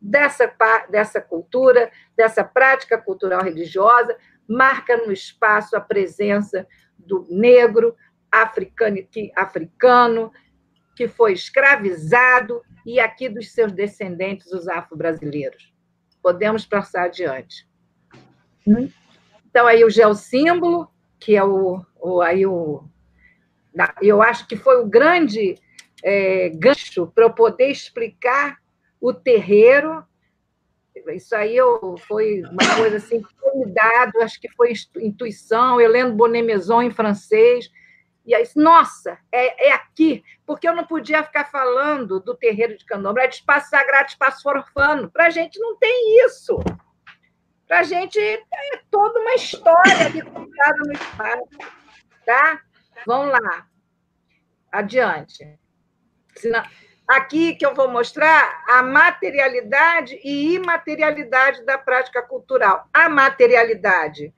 dessa, 0.00 0.52
dessa 0.90 1.20
cultura, 1.20 1.92
dessa 2.16 2.42
prática 2.42 2.98
cultural 2.98 3.42
religiosa, 3.42 4.16
marca 4.48 4.96
no 4.96 5.12
espaço 5.12 5.76
a 5.76 5.80
presença 5.80 6.66
do 6.98 7.24
negro, 7.30 7.94
africano, 8.32 8.98
africano 9.36 10.32
que 10.94 11.08
foi 11.08 11.32
escravizado 11.32 12.62
e 12.86 13.00
aqui 13.00 13.28
dos 13.28 13.52
seus 13.52 13.72
descendentes, 13.72 14.52
os 14.52 14.68
afro-brasileiros. 14.68 15.72
Podemos 16.22 16.64
passar 16.64 17.04
adiante. 17.04 17.68
Então, 19.46 19.66
aí 19.66 19.84
o 19.84 19.90
geossímbolo, 19.90 20.88
que 21.18 21.36
é 21.36 21.44
o, 21.44 21.84
o, 22.00 22.20
aí 22.20 22.46
o. 22.46 22.84
Eu 24.00 24.22
acho 24.22 24.46
que 24.46 24.56
foi 24.56 24.80
o 24.80 24.86
grande 24.86 25.56
é, 26.02 26.50
gancho 26.50 27.06
para 27.08 27.24
eu 27.24 27.30
poder 27.30 27.70
explicar 27.70 28.58
o 29.00 29.12
terreiro. 29.12 30.04
Isso 31.08 31.34
aí 31.34 31.56
eu, 31.56 31.96
foi 31.98 32.42
uma 32.42 32.76
coisa 32.76 32.96
assim, 32.96 33.22
foi 33.40 33.66
dado, 33.66 34.22
acho 34.22 34.40
que 34.40 34.48
foi 34.50 34.72
intuição, 35.00 35.80
eu 35.80 35.90
lendo 35.90 36.14
Bonnet 36.14 36.44
Maison 36.44 36.80
em 36.80 36.90
francês, 36.90 37.68
e 38.26 38.34
aí, 38.34 38.48
nossa, 38.56 39.18
é, 39.30 39.68
é 39.68 39.72
aqui, 39.72 40.24
porque 40.46 40.66
eu 40.66 40.74
não 40.74 40.84
podia 40.84 41.22
ficar 41.22 41.44
falando 41.50 42.18
do 42.18 42.34
terreiro 42.34 42.76
de 42.76 42.84
candomblé, 42.86 43.26
de 43.26 43.36
espaço 43.36 43.68
sagrado, 43.68 44.06
de 44.06 44.12
espaço 44.12 44.42
forfano. 44.42 45.10
Para 45.10 45.26
a 45.26 45.30
gente 45.30 45.58
não 45.60 45.76
tem 45.76 46.24
isso. 46.24 46.58
Para 47.68 47.80
a 47.80 47.82
gente 47.82 48.18
é 48.18 48.42
toda 48.90 49.20
uma 49.20 49.34
história 49.34 50.06
ali 50.06 50.22
contada 50.22 50.78
no 50.86 50.92
espaço. 50.92 51.58
Tá? 52.24 52.60
Vamos 53.06 53.32
lá. 53.32 53.66
Adiante. 54.72 55.58
Senão, 56.34 56.64
aqui 57.06 57.54
que 57.54 57.66
eu 57.66 57.74
vou 57.74 57.88
mostrar 57.90 58.64
a 58.66 58.82
materialidade 58.82 60.18
e 60.24 60.54
imaterialidade 60.54 61.62
da 61.66 61.76
prática 61.76 62.22
cultural. 62.22 62.88
A 62.92 63.08
materialidade 63.10 64.32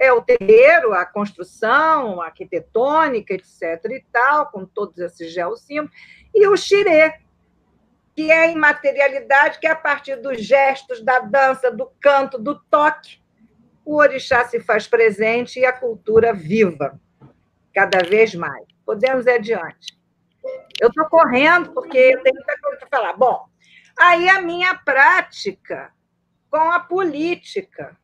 é 0.00 0.10
o 0.10 0.22
terreiro, 0.22 0.94
a 0.94 1.04
construção, 1.04 2.22
a 2.22 2.26
arquitetônica, 2.26 3.34
etc. 3.34 3.84
e 3.90 4.04
tal, 4.10 4.50
com 4.50 4.64
todos 4.64 4.98
esses 4.98 5.30
geossímbolos, 5.30 5.94
e 6.34 6.48
o 6.48 6.56
xirê, 6.56 7.20
que 8.16 8.30
é 8.30 8.44
a 8.44 8.46
imaterialidade, 8.46 9.60
que 9.60 9.66
é 9.66 9.70
a 9.70 9.76
partir 9.76 10.16
dos 10.16 10.42
gestos, 10.42 11.02
da 11.02 11.18
dança, 11.18 11.70
do 11.70 11.92
canto, 12.00 12.38
do 12.38 12.58
toque, 12.58 13.20
o 13.84 13.96
orixá 13.96 14.44
se 14.46 14.58
faz 14.60 14.86
presente 14.86 15.60
e 15.60 15.66
a 15.66 15.72
cultura 15.72 16.32
viva, 16.32 16.98
cada 17.74 17.98
vez 17.98 18.34
mais. 18.34 18.64
Podemos 18.86 19.26
ir 19.26 19.32
adiante. 19.32 19.98
Eu 20.80 20.88
estou 20.88 21.04
correndo, 21.10 21.72
porque 21.72 21.98
eu 21.98 22.22
tenho 22.22 22.36
muita 22.36 22.58
coisa 22.58 22.78
para 22.78 22.88
falar. 22.88 23.12
Bom, 23.12 23.46
aí 23.98 24.30
a 24.30 24.40
minha 24.40 24.74
prática 24.76 25.92
com 26.50 26.70
a 26.70 26.80
política 26.80 27.96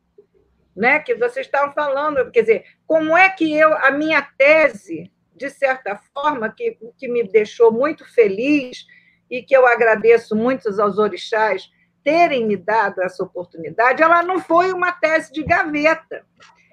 né, 0.77 0.99
que 0.99 1.15
vocês 1.15 1.47
estavam 1.47 1.73
falando, 1.73 2.29
quer 2.31 2.41
dizer, 2.41 2.65
como 2.85 3.17
é 3.17 3.27
que 3.29 3.51
eu, 3.51 3.73
a 3.73 3.89
minha 3.89 4.21
tese, 4.21 5.11
de 5.35 5.49
certa 5.49 5.99
forma, 6.13 6.53
que, 6.55 6.77
que 6.97 7.07
me 7.07 7.23
deixou 7.23 7.71
muito 7.71 8.05
feliz 8.13 8.85
e 9.29 9.41
que 9.41 9.57
eu 9.57 9.65
agradeço 9.65 10.35
muito 10.35 10.69
aos 10.79 10.99
orixás 10.99 11.69
terem 12.03 12.45
me 12.45 12.55
dado 12.55 13.01
essa 13.01 13.23
oportunidade, 13.23 14.01
ela 14.01 14.21
não 14.23 14.39
foi 14.39 14.71
uma 14.71 14.91
tese 14.91 15.33
de 15.33 15.43
gaveta, 15.43 16.23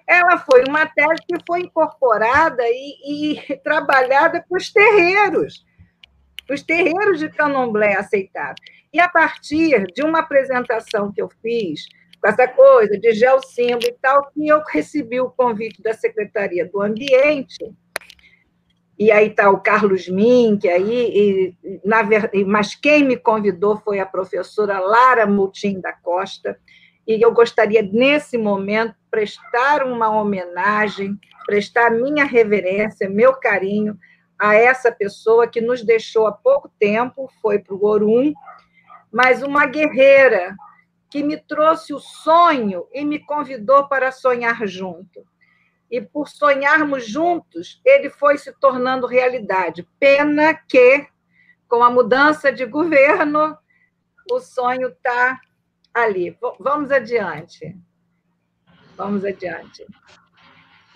ela 0.06 0.38
foi 0.38 0.62
uma 0.68 0.86
tese 0.86 1.22
que 1.26 1.36
foi 1.46 1.62
incorporada 1.62 2.62
e, 2.66 3.32
e 3.32 3.56
trabalhada 3.64 4.44
com 4.46 4.54
os 4.54 4.70
terreiros, 4.70 5.64
os 6.48 6.62
terreiros 6.62 7.18
de 7.18 7.30
candomblé 7.30 7.96
aceitaram. 7.96 8.54
E 8.92 9.00
a 9.00 9.08
partir 9.08 9.86
de 9.92 10.04
uma 10.04 10.20
apresentação 10.20 11.10
que 11.10 11.20
eu 11.20 11.28
fiz 11.42 11.86
essa 12.28 12.48
coisa 12.48 12.98
de 12.98 13.12
geossímbolo 13.12 13.86
e 13.86 13.96
tal, 14.00 14.30
que 14.30 14.48
eu 14.48 14.62
recebi 14.68 15.20
o 15.20 15.30
convite 15.30 15.82
da 15.82 15.92
Secretaria 15.92 16.66
do 16.66 16.80
Ambiente, 16.80 17.72
e 18.98 19.10
aí 19.10 19.28
está 19.28 19.50
o 19.50 19.60
Carlos 19.60 20.08
Mink, 20.08 20.68
aí, 20.68 21.54
e, 21.62 21.78
na, 21.84 22.02
mas 22.46 22.74
quem 22.74 23.04
me 23.04 23.16
convidou 23.16 23.76
foi 23.78 23.98
a 23.98 24.06
professora 24.06 24.78
Lara 24.78 25.26
Moutim 25.26 25.80
da 25.80 25.92
Costa, 25.92 26.58
e 27.06 27.20
eu 27.20 27.32
gostaria, 27.32 27.82
nesse 27.82 28.38
momento, 28.38 28.94
prestar 29.10 29.84
uma 29.84 30.08
homenagem, 30.08 31.18
prestar 31.44 31.90
minha 31.90 32.24
reverência, 32.24 33.08
meu 33.08 33.34
carinho 33.34 33.98
a 34.38 34.54
essa 34.54 34.90
pessoa 34.90 35.46
que 35.46 35.60
nos 35.60 35.82
deixou 35.82 36.26
há 36.26 36.32
pouco 36.32 36.70
tempo, 36.78 37.30
foi 37.40 37.58
para 37.58 37.74
o 37.74 37.84
Orum, 37.84 38.32
mas 39.12 39.42
uma 39.42 39.66
guerreira 39.66 40.56
que 41.14 41.22
me 41.22 41.36
trouxe 41.36 41.94
o 41.94 42.00
sonho 42.00 42.88
e 42.92 43.04
me 43.04 43.20
convidou 43.20 43.86
para 43.86 44.10
sonhar 44.10 44.66
junto. 44.66 45.24
E 45.88 46.00
por 46.00 46.28
sonharmos 46.28 47.06
juntos, 47.06 47.80
ele 47.84 48.10
foi 48.10 48.36
se 48.36 48.52
tornando 48.58 49.06
realidade. 49.06 49.88
Pena 50.00 50.52
que, 50.52 51.06
com 51.68 51.84
a 51.84 51.88
mudança 51.88 52.52
de 52.52 52.66
governo, 52.66 53.56
o 54.28 54.40
sonho 54.40 54.88
está 54.88 55.40
ali. 55.94 56.36
Vamos 56.58 56.90
adiante. 56.90 57.78
Vamos 58.96 59.24
adiante. 59.24 59.86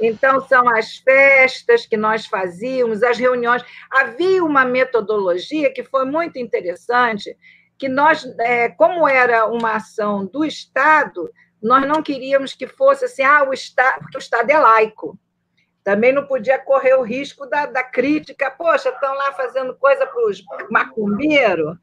Então, 0.00 0.40
são 0.48 0.68
as 0.68 0.96
festas 0.96 1.86
que 1.86 1.96
nós 1.96 2.26
fazíamos, 2.26 3.04
as 3.04 3.16
reuniões. 3.18 3.64
Havia 3.88 4.42
uma 4.42 4.64
metodologia 4.64 5.72
que 5.72 5.84
foi 5.84 6.04
muito 6.04 6.40
interessante, 6.40 7.36
que 7.78 7.88
nós, 7.88 8.24
é, 8.40 8.68
como 8.70 9.06
era 9.06 9.46
uma 9.46 9.76
ação 9.76 10.26
do 10.26 10.44
Estado, 10.44 11.30
nós 11.62 11.86
não 11.86 12.02
queríamos 12.02 12.54
que 12.54 12.66
fosse 12.66 13.04
assim, 13.04 13.22
ah, 13.22 13.44
o 13.48 13.52
Estado, 13.52 14.00
porque 14.00 14.18
o 14.18 14.20
Estado 14.20 14.50
é 14.50 14.58
laico. 14.58 15.18
Também 15.84 16.12
não 16.12 16.26
podia 16.26 16.58
correr 16.58 16.94
o 16.94 17.02
risco 17.02 17.46
da, 17.46 17.66
da 17.66 17.82
crítica, 17.82 18.50
poxa, 18.50 18.90
estão 18.90 19.14
lá 19.14 19.32
fazendo 19.32 19.74
coisa 19.76 20.06
para 20.06 20.26
os 20.26 20.42
macumbeiros. 20.70 21.76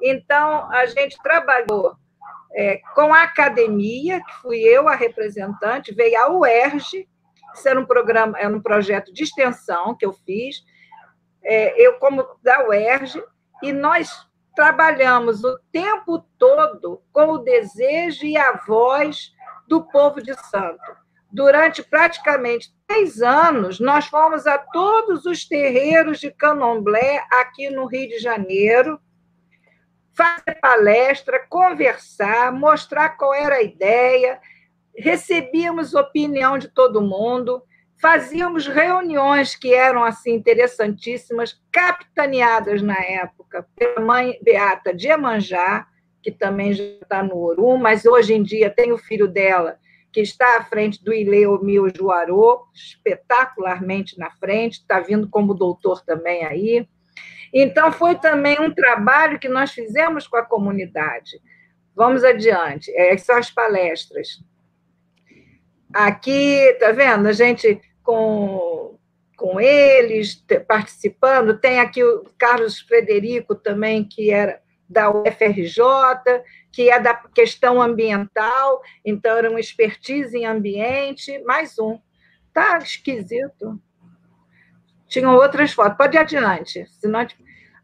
Então, 0.00 0.70
a 0.70 0.86
gente 0.86 1.20
trabalhou 1.22 1.94
é, 2.54 2.80
com 2.94 3.12
a 3.12 3.22
academia, 3.22 4.22
que 4.24 4.32
fui 4.40 4.60
eu 4.60 4.88
a 4.88 4.94
representante, 4.94 5.92
veio 5.92 6.18
a 6.18 6.30
UERJ, 6.30 7.08
isso 7.54 7.68
era 7.68 7.78
um 7.78 7.84
programa, 7.84 8.38
era 8.38 8.54
um 8.54 8.62
projeto 8.62 9.12
de 9.12 9.24
extensão 9.24 9.94
que 9.96 10.06
eu 10.06 10.12
fiz, 10.12 10.64
é, 11.42 11.74
eu 11.80 11.98
como 11.98 12.24
da 12.42 12.66
UERJ, 12.68 13.22
e 13.62 13.72
nós 13.72 14.29
trabalhamos 14.54 15.44
o 15.44 15.58
tempo 15.72 16.24
todo 16.38 17.02
com 17.12 17.32
o 17.32 17.38
desejo 17.38 18.24
e 18.24 18.36
a 18.36 18.52
voz 18.66 19.32
do 19.66 19.82
povo 19.82 20.22
de 20.22 20.34
Santo. 20.48 21.00
Durante 21.32 21.82
praticamente 21.82 22.74
três 22.86 23.22
anos, 23.22 23.78
nós 23.78 24.06
fomos 24.06 24.46
a 24.46 24.58
todos 24.58 25.24
os 25.26 25.46
terreiros 25.46 26.18
de 26.18 26.30
candomblé 26.30 27.24
aqui 27.30 27.70
no 27.70 27.86
Rio 27.86 28.08
de 28.08 28.18
Janeiro, 28.18 29.00
fazer 30.12 30.58
palestra, 30.60 31.46
conversar, 31.48 32.52
mostrar 32.52 33.10
qual 33.10 33.32
era 33.32 33.56
a 33.56 33.62
ideia, 33.62 34.40
recebíamos 34.96 35.94
opinião 35.94 36.58
de 36.58 36.68
todo 36.68 37.00
mundo, 37.00 37.62
fazíamos 38.00 38.66
reuniões 38.66 39.54
que 39.54 39.74
eram 39.74 40.02
assim 40.02 40.32
interessantíssimas, 40.32 41.60
capitaneadas 41.70 42.82
na 42.82 42.98
época 42.98 43.66
pela 43.76 44.00
mãe 44.00 44.38
Beata 44.42 44.94
de 44.94 45.08
Emanjá, 45.08 45.86
que 46.22 46.30
também 46.30 46.72
já 46.72 46.84
está 46.84 47.22
no 47.22 47.36
Orum, 47.36 47.76
mas 47.76 48.04
hoje 48.04 48.34
em 48.34 48.42
dia 48.42 48.70
tem 48.70 48.92
o 48.92 48.98
filho 48.98 49.28
dela, 49.28 49.78
que 50.12 50.20
está 50.20 50.56
à 50.56 50.64
frente 50.64 51.02
do 51.04 51.12
Ileomil 51.12 51.88
Juarô, 51.94 52.66
espetacularmente 52.74 54.18
na 54.18 54.30
frente, 54.30 54.80
está 54.80 55.00
vindo 55.00 55.28
como 55.28 55.54
doutor 55.54 56.02
também 56.02 56.44
aí. 56.44 56.88
Então, 57.52 57.92
foi 57.92 58.14
também 58.14 58.60
um 58.60 58.72
trabalho 58.72 59.38
que 59.38 59.48
nós 59.48 59.72
fizemos 59.72 60.26
com 60.26 60.36
a 60.36 60.44
comunidade. 60.44 61.40
Vamos 61.94 62.24
adiante, 62.24 62.92
essas 62.96 63.26
são 63.26 63.36
as 63.36 63.50
palestras. 63.50 64.42
Aqui, 65.92 66.76
tá 66.78 66.92
vendo? 66.92 67.26
A 67.26 67.32
gente 67.32 67.80
com, 68.10 68.98
com 69.36 69.60
eles 69.60 70.44
participando, 70.66 71.56
tem 71.56 71.78
aqui 71.78 72.02
o 72.02 72.24
Carlos 72.36 72.80
Frederico 72.80 73.54
também, 73.54 74.02
que 74.02 74.32
era 74.32 74.60
da 74.88 75.08
UFRJ, 75.08 76.42
que 76.72 76.90
é 76.90 76.98
da 76.98 77.14
questão 77.14 77.80
ambiental, 77.80 78.82
então 79.04 79.36
era 79.36 79.48
um 79.48 79.56
expertise 79.56 80.36
em 80.36 80.44
ambiente, 80.44 81.40
mais 81.44 81.78
um. 81.78 82.00
Tá 82.52 82.78
esquisito. 82.78 83.80
Tinham 85.06 85.36
outras 85.36 85.72
fotos. 85.72 85.96
Pode 85.96 86.16
ir 86.16 86.20
adiante. 86.20 86.84
Senão... 86.98 87.24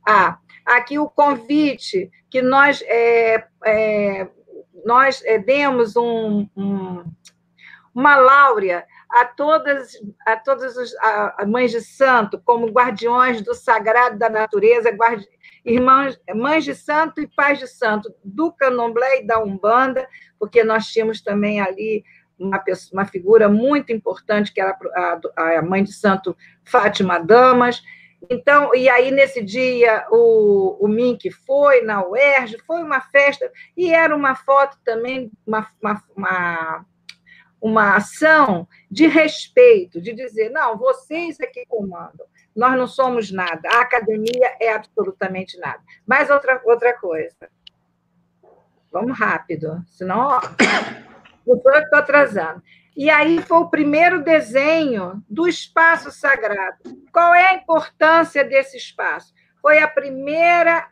Ah, 0.05 0.39
aqui 0.65 0.99
o 0.99 1.09
convite 1.09 2.11
que 2.29 2.43
nós, 2.43 2.83
é, 2.87 3.47
é, 3.65 4.29
nós 4.85 5.23
é, 5.25 5.39
demos 5.39 5.97
um, 5.97 6.49
um, 6.57 7.05
uma 7.95 8.17
láurea 8.17 8.85
a 9.09 9.25
todas, 9.25 9.93
a 10.27 10.37
todas 10.37 10.77
as 10.77 11.49
mães 11.49 11.71
de 11.71 11.81
santo, 11.81 12.41
como 12.45 12.71
guardiões 12.71 13.41
do 13.41 13.55
sagrado 13.55 14.19
da 14.19 14.29
natureza, 14.29 14.91
guardi, 14.91 15.27
irmãs, 15.65 16.19
mães 16.35 16.65
de 16.65 16.75
santo 16.75 17.21
e 17.21 17.27
pais 17.27 17.59
de 17.59 17.67
santo, 17.67 18.13
do 18.25 18.53
candomblé 18.53 19.21
e 19.21 19.27
da 19.27 19.39
umbanda, 19.39 20.09
porque 20.39 20.63
nós 20.65 20.87
tínhamos 20.87 21.21
também 21.21 21.61
ali 21.61 22.05
uma, 22.39 22.59
pessoa, 22.59 23.01
uma 23.01 23.07
figura 23.07 23.49
muito 23.49 23.93
importante, 23.93 24.53
que 24.53 24.61
era 24.61 24.77
a, 25.37 25.59
a 25.59 25.63
mãe 25.63 25.83
de 25.83 25.93
santo 25.93 26.37
Fátima 26.65 27.19
Damas. 27.19 27.83
Então, 28.29 28.75
e 28.75 28.89
aí 28.89 29.11
nesse 29.11 29.43
dia 29.43 30.07
o, 30.11 30.77
o 30.85 30.89
Mink 30.89 31.31
foi 31.31 31.83
na 31.83 32.05
UERJ, 32.05 32.59
foi 32.67 32.83
uma 32.83 33.01
festa, 33.01 33.51
e 33.77 33.93
era 33.93 34.15
uma 34.15 34.35
foto 34.35 34.79
também, 34.85 35.31
uma, 35.47 35.67
uma, 35.81 36.03
uma, 36.17 36.87
uma 37.61 37.97
ação 37.97 38.69
de 38.91 39.07
respeito, 39.07 40.01
de 40.01 40.13
dizer, 40.13 40.51
não, 40.51 40.77
vocês 40.77 41.41
é 41.41 41.47
que 41.47 41.67
comandam, 41.67 42.27
nós 42.55 42.77
não 42.77 42.87
somos 42.87 43.31
nada, 43.31 43.69
a 43.71 43.81
academia 43.81 44.57
é 44.61 44.73
absolutamente 44.73 45.59
nada. 45.59 45.81
Mas 46.07 46.31
outra, 46.31 46.61
outra 46.65 46.93
coisa, 46.99 47.51
vamos 48.91 49.19
rápido, 49.19 49.83
senão 49.89 50.41
eu 51.47 51.57
estou 51.57 51.73
atrasando. 51.99 52.63
E 52.97 53.11
aí 53.11 53.43
foi 53.43 53.59
o 53.59 53.69
primeiro 53.69 54.23
desenho 54.23 55.23
do 55.29 55.47
espaço 55.47 56.11
sagrado. 56.11 56.79
Qual 57.13 57.35
é 57.35 57.51
a 57.51 57.55
importância 57.55 58.43
desse 58.43 58.79
espaço? 58.79 59.35
Foi 59.61 59.79
a 59.81 59.89
primeira 59.89 60.89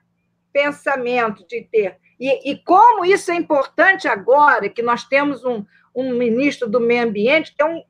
pensamento 0.53 1.45
de 1.49 1.63
ter. 1.63 1.99
E, 2.21 2.53
e 2.53 2.59
como 2.59 3.05
isso 3.05 3.33
é 3.33 3.35
importante 3.35 4.07
agora, 4.07 4.69
que 4.69 4.83
nós 4.83 5.05
temos 5.05 5.45
um, 5.45 5.65
um 5.95 6.13
ministro 6.15 6.69
do 6.69 6.81
meio 6.81 7.05
ambiente, 7.05 7.55
que 7.55 7.63
é 7.63 7.65
um. 7.65 7.83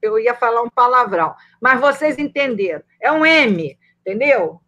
Eu 0.00 0.18
ia 0.18 0.34
falar 0.34 0.62
um 0.62 0.70
palavrão, 0.70 1.34
mas 1.60 1.80
vocês 1.80 2.18
entenderam. 2.18 2.82
É 3.00 3.12
um 3.12 3.24
M, 3.24 3.78
entendeu? 4.00 4.60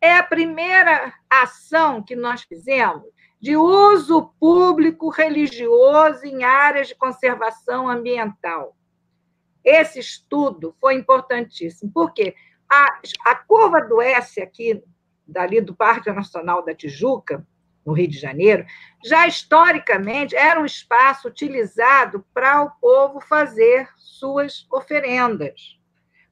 É 0.00 0.16
a 0.16 0.22
primeira 0.22 1.14
ação 1.30 2.02
que 2.02 2.16
nós 2.16 2.42
fizemos 2.42 3.04
de 3.40 3.56
uso 3.56 4.34
público 4.40 5.10
religioso 5.10 6.24
em 6.24 6.44
áreas 6.44 6.88
de 6.88 6.94
conservação 6.94 7.88
ambiental. 7.88 8.74
Esse 9.62 9.98
estudo 9.98 10.74
foi 10.80 10.94
importantíssimo, 10.94 11.90
porque 11.92 12.34
a, 12.68 13.00
a 13.26 13.34
curva 13.34 13.80
do 13.82 14.00
S 14.00 14.40
aqui, 14.40 14.82
dali 15.26 15.60
do 15.60 15.74
Parque 15.74 16.10
Nacional 16.10 16.64
da 16.64 16.74
Tijuca, 16.74 17.46
no 17.84 17.92
Rio 17.92 18.08
de 18.08 18.18
Janeiro, 18.18 18.64
já 19.04 19.26
historicamente 19.26 20.34
era 20.34 20.60
um 20.60 20.64
espaço 20.64 21.28
utilizado 21.28 22.24
para 22.32 22.62
o 22.62 22.70
povo 22.80 23.20
fazer 23.20 23.88
suas 23.96 24.66
oferendas 24.72 25.78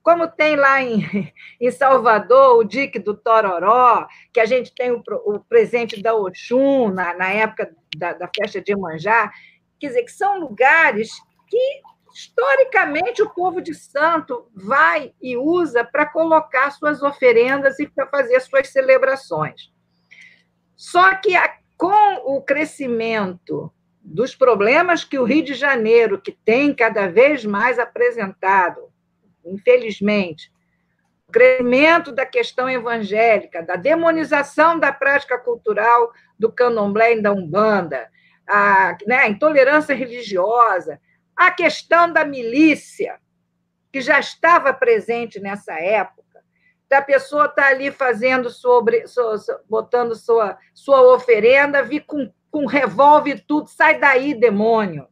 como 0.02 0.26
tem 0.26 0.56
lá 0.56 0.82
em, 0.82 1.32
em 1.60 1.70
Salvador 1.70 2.58
o 2.58 2.64
dique 2.64 2.98
do 2.98 3.14
Tororó, 3.14 4.06
que 4.32 4.40
a 4.40 4.44
gente 4.44 4.74
tem 4.74 4.90
o, 4.90 5.02
o 5.24 5.40
presente 5.40 6.02
da 6.02 6.14
Oxum, 6.14 6.90
na, 6.90 7.14
na 7.14 7.30
época 7.30 7.74
da, 7.96 8.12
da 8.12 8.28
festa 8.28 8.60
de 8.60 8.72
Iemanjá, 8.72 9.30
quer 9.78 9.88
dizer, 9.88 10.02
que 10.02 10.12
são 10.12 10.40
lugares 10.40 11.10
que, 11.48 11.80
historicamente, 12.14 13.22
o 13.22 13.30
povo 13.30 13.60
de 13.60 13.74
santo 13.74 14.48
vai 14.54 15.14
e 15.22 15.36
usa 15.36 15.84
para 15.84 16.06
colocar 16.06 16.70
suas 16.72 17.02
oferendas 17.02 17.78
e 17.78 17.86
para 17.86 18.06
fazer 18.06 18.40
suas 18.40 18.68
celebrações. 18.68 19.72
Só 20.82 21.14
que 21.14 21.36
a, 21.36 21.48
com 21.78 22.34
o 22.36 22.42
crescimento 22.42 23.72
dos 24.02 24.34
problemas 24.34 25.04
que 25.04 25.16
o 25.16 25.22
Rio 25.22 25.44
de 25.44 25.54
Janeiro, 25.54 26.20
que 26.20 26.32
tem 26.32 26.74
cada 26.74 27.06
vez 27.06 27.44
mais 27.44 27.78
apresentado, 27.78 28.92
infelizmente, 29.44 30.52
o 31.28 31.30
crescimento 31.30 32.10
da 32.10 32.26
questão 32.26 32.68
evangélica, 32.68 33.62
da 33.62 33.76
demonização 33.76 34.76
da 34.76 34.92
prática 34.92 35.38
cultural 35.38 36.10
do 36.36 36.50
candomblé 36.50 37.12
e 37.12 37.22
da 37.22 37.30
umbanda, 37.30 38.10
a, 38.44 38.98
né, 39.06 39.18
a 39.18 39.28
intolerância 39.28 39.94
religiosa, 39.94 41.00
a 41.36 41.52
questão 41.52 42.12
da 42.12 42.24
milícia, 42.24 43.20
que 43.92 44.00
já 44.00 44.18
estava 44.18 44.72
presente 44.72 45.38
nessa 45.38 45.74
época, 45.74 46.21
da 46.92 47.00
pessoa 47.00 47.46
estar 47.46 47.62
tá 47.62 47.68
ali 47.68 47.90
fazendo 47.90 48.50
sobre, 48.50 49.06
so, 49.08 49.38
so, 49.38 49.58
botando 49.68 50.14
sua, 50.14 50.58
sua 50.74 51.14
oferenda, 51.14 51.82
vir 51.82 52.04
com 52.06 52.30
com 52.52 52.66
revólver 52.66 53.42
tudo, 53.48 53.66
sai 53.66 53.98
daí, 53.98 54.34
demônio. 54.34 55.08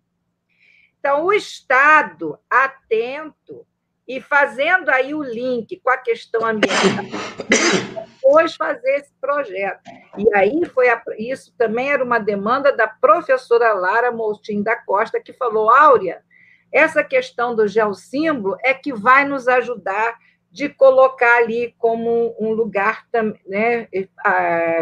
Então, 0.98 1.24
o 1.24 1.32
Estado 1.32 2.38
atento 2.50 3.66
e 4.06 4.20
fazendo 4.20 4.90
aí 4.90 5.14
o 5.14 5.22
link 5.22 5.80
com 5.80 5.88
a 5.88 5.96
questão 5.96 6.44
ambiental, 6.44 7.04
depois 7.48 8.54
fazer 8.56 8.96
esse 8.96 9.12
projeto. 9.18 9.80
E 10.18 10.34
aí 10.34 10.66
foi 10.66 10.90
a, 10.90 11.02
isso 11.16 11.54
também 11.56 11.90
era 11.90 12.04
uma 12.04 12.18
demanda 12.18 12.76
da 12.76 12.86
professora 12.86 13.72
Lara 13.72 14.12
Moutinho 14.12 14.62
da 14.62 14.76
Costa, 14.76 15.18
que 15.18 15.32
falou, 15.32 15.70
Áurea, 15.70 16.22
essa 16.70 17.02
questão 17.02 17.56
do 17.56 17.66
geossímbolo 17.66 18.58
é 18.62 18.74
que 18.74 18.92
vai 18.92 19.24
nos 19.24 19.48
ajudar 19.48 20.18
de 20.50 20.68
colocar 20.68 21.36
ali 21.36 21.74
como 21.78 22.34
um 22.40 22.52
lugar 22.52 23.06
né, 23.46 23.88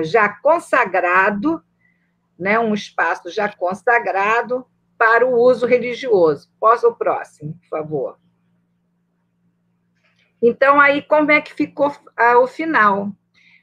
já 0.02 0.28
consagrado, 0.28 1.62
né, 2.38 2.58
um 2.58 2.72
espaço 2.72 3.30
já 3.30 3.52
consagrado 3.54 4.66
para 4.96 5.26
o 5.26 5.38
uso 5.38 5.66
religioso. 5.66 6.50
Posso 6.58 6.88
o 6.88 6.94
próximo, 6.94 7.54
por 7.60 7.68
favor. 7.68 8.18
Então, 10.40 10.80
aí, 10.80 11.02
como 11.02 11.30
é 11.30 11.40
que 11.40 11.52
ficou 11.52 11.94
ah, 12.16 12.38
o 12.38 12.46
final? 12.46 13.12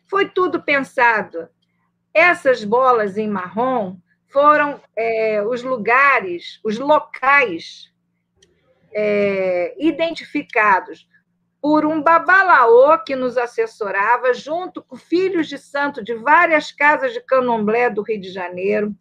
Foi 0.08 0.30
tudo 0.30 0.62
pensado. 0.62 1.50
Essas 2.14 2.64
bolas 2.64 3.18
em 3.18 3.28
marrom 3.28 3.98
foram 4.28 4.82
é, 4.96 5.42
os 5.42 5.64
lugares, 5.64 6.60
os 6.64 6.78
locais 6.78 7.94
é, 8.94 9.74
identificados 9.80 11.08
por 11.66 11.84
um 11.84 12.00
babalaô 12.00 12.96
que 13.00 13.16
nos 13.16 13.40
assessorava, 13.40 14.36
junto 14.36 14.84
com 14.84 14.96
filhos 14.96 15.48
de 15.48 15.58
santo 15.58 16.04
de 16.04 16.14
várias 16.14 16.72
casas 16.72 17.12
de 17.12 17.20
candomblé 17.20 17.90
do 17.90 18.04
Rio 18.04 18.22
de 18.22 18.30
Janeiro, 18.30 18.94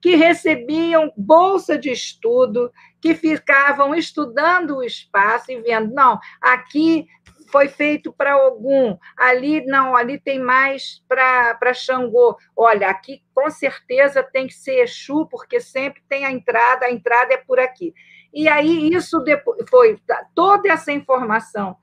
que 0.00 0.14
recebiam 0.14 1.12
bolsa 1.16 1.76
de 1.76 1.90
estudo, 1.90 2.70
que 3.00 3.12
ficavam 3.16 3.92
estudando 3.92 4.76
o 4.76 4.84
espaço 4.84 5.50
e 5.50 5.60
vendo, 5.62 5.92
não, 5.92 6.20
aqui 6.40 7.08
foi 7.50 7.66
feito 7.66 8.12
para 8.12 8.34
algum, 8.34 8.96
ali 9.16 9.66
não, 9.66 9.96
ali 9.96 10.16
tem 10.16 10.38
mais 10.38 11.02
para 11.08 11.74
Xangô. 11.74 12.36
Olha, 12.54 12.88
aqui 12.88 13.20
com 13.34 13.50
certeza 13.50 14.22
tem 14.22 14.46
que 14.46 14.54
ser 14.54 14.84
Exu, 14.84 15.26
porque 15.26 15.58
sempre 15.58 16.00
tem 16.08 16.24
a 16.24 16.30
entrada, 16.30 16.86
a 16.86 16.92
entrada 16.92 17.34
é 17.34 17.38
por 17.38 17.58
aqui. 17.58 17.92
E 18.32 18.46
aí 18.46 18.94
isso 18.94 19.24
foi 19.68 20.00
toda 20.36 20.68
essa 20.68 20.92
informação 20.92 21.76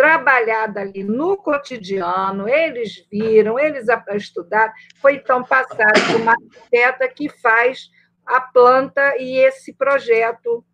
trabalhada 0.00 0.80
ali 0.80 1.04
no 1.04 1.36
cotidiano, 1.36 2.48
eles 2.48 3.06
viram, 3.12 3.58
eles 3.58 3.86
estudaram, 4.14 4.72
foi 4.98 5.16
então 5.16 5.44
passado 5.44 6.00
por 6.06 6.22
uma 6.22 6.32
arquiteta 6.32 7.06
que 7.06 7.28
faz 7.28 7.90
a 8.24 8.40
planta 8.40 9.18
e 9.18 9.36
esse 9.36 9.74
projeto 9.74 10.64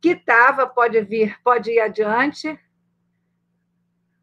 que 0.00 0.08
estava, 0.08 0.66
pode 0.66 1.00
vir, 1.02 1.36
pode 1.44 1.70
ir 1.70 1.78
adiante, 1.78 2.58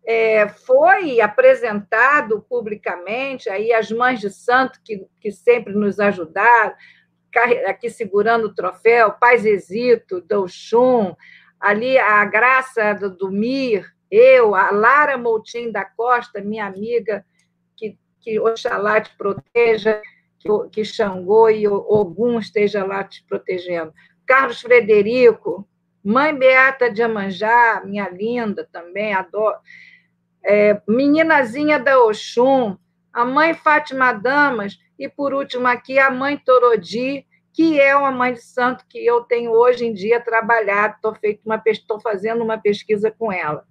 é, 0.05 0.49
foi 0.49 1.21
apresentado 1.21 2.45
publicamente, 2.49 3.49
aí 3.49 3.71
as 3.71 3.89
mães 3.89 4.19
de 4.19 4.29
santo 4.29 4.77
que, 4.83 5.07
que 5.21 5.31
sempre 5.31 5.73
nos 5.73 6.01
ajudaram, 6.01 6.75
aqui 7.65 7.89
segurando 7.89 8.47
o 8.47 8.53
troféu, 8.53 9.13
Paz 9.13 9.45
Exito, 9.45 10.19
Douchum, 10.19 11.15
ali 11.57 11.97
a 11.97 12.25
Graça 12.25 12.93
do, 12.93 13.09
do 13.09 13.31
Mir, 13.31 13.85
eu, 14.09 14.55
a 14.55 14.71
Lara 14.71 15.17
Moutim 15.17 15.71
da 15.71 15.85
Costa, 15.85 16.41
minha 16.41 16.65
amiga, 16.65 17.25
que, 17.75 17.97
que 18.21 18.39
Oxalá 18.39 18.99
te 18.99 19.15
proteja, 19.17 20.01
que, 20.39 20.49
que 20.71 20.85
Xangô 20.85 21.49
e 21.49 21.67
Ogum 21.67 22.39
esteja 22.39 22.83
lá 22.83 23.03
te 23.03 23.23
protegendo. 23.27 23.93
Carlos 24.25 24.61
Frederico, 24.61 25.67
mãe 26.03 26.35
Beata 26.35 26.91
de 26.91 27.03
Amanjá, 27.03 27.81
minha 27.85 28.09
linda 28.09 28.67
também, 28.71 29.13
adoro. 29.13 29.57
É, 30.43 30.81
meninazinha 30.87 31.77
da 31.77 32.01
Oxum, 32.03 32.77
a 33.11 33.25
mãe 33.25 33.53
Fátima 33.53 34.13
Damas, 34.13 34.77
e 34.97 35.07
por 35.09 35.33
último 35.33 35.67
aqui 35.67 35.99
a 35.99 36.09
mãe 36.09 36.37
Torodi, 36.37 37.25
que 37.53 37.79
é 37.79 37.95
uma 37.95 38.11
mãe 38.11 38.33
de 38.33 38.41
santo 38.41 38.85
que 38.87 39.05
eu 39.05 39.21
tenho 39.21 39.51
hoje 39.51 39.85
em 39.85 39.93
dia 39.93 40.21
trabalhado, 40.21 40.95
estou 41.67 41.99
fazendo 41.99 42.43
uma 42.43 42.57
pesquisa 42.57 43.11
com 43.11 43.31
ela. 43.31 43.65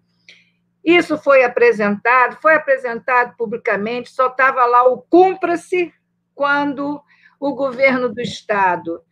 Isso 0.88 1.18
foi 1.18 1.44
apresentado, 1.44 2.38
foi 2.40 2.54
apresentado 2.54 3.36
publicamente, 3.36 4.10
só 4.10 4.28
estava 4.28 4.64
lá 4.64 4.88
o 4.88 5.02
cumpra-se 5.02 5.92
quando 6.34 7.02
o 7.38 7.54
governo 7.54 8.08
do 8.08 8.22
Estado, 8.22 9.04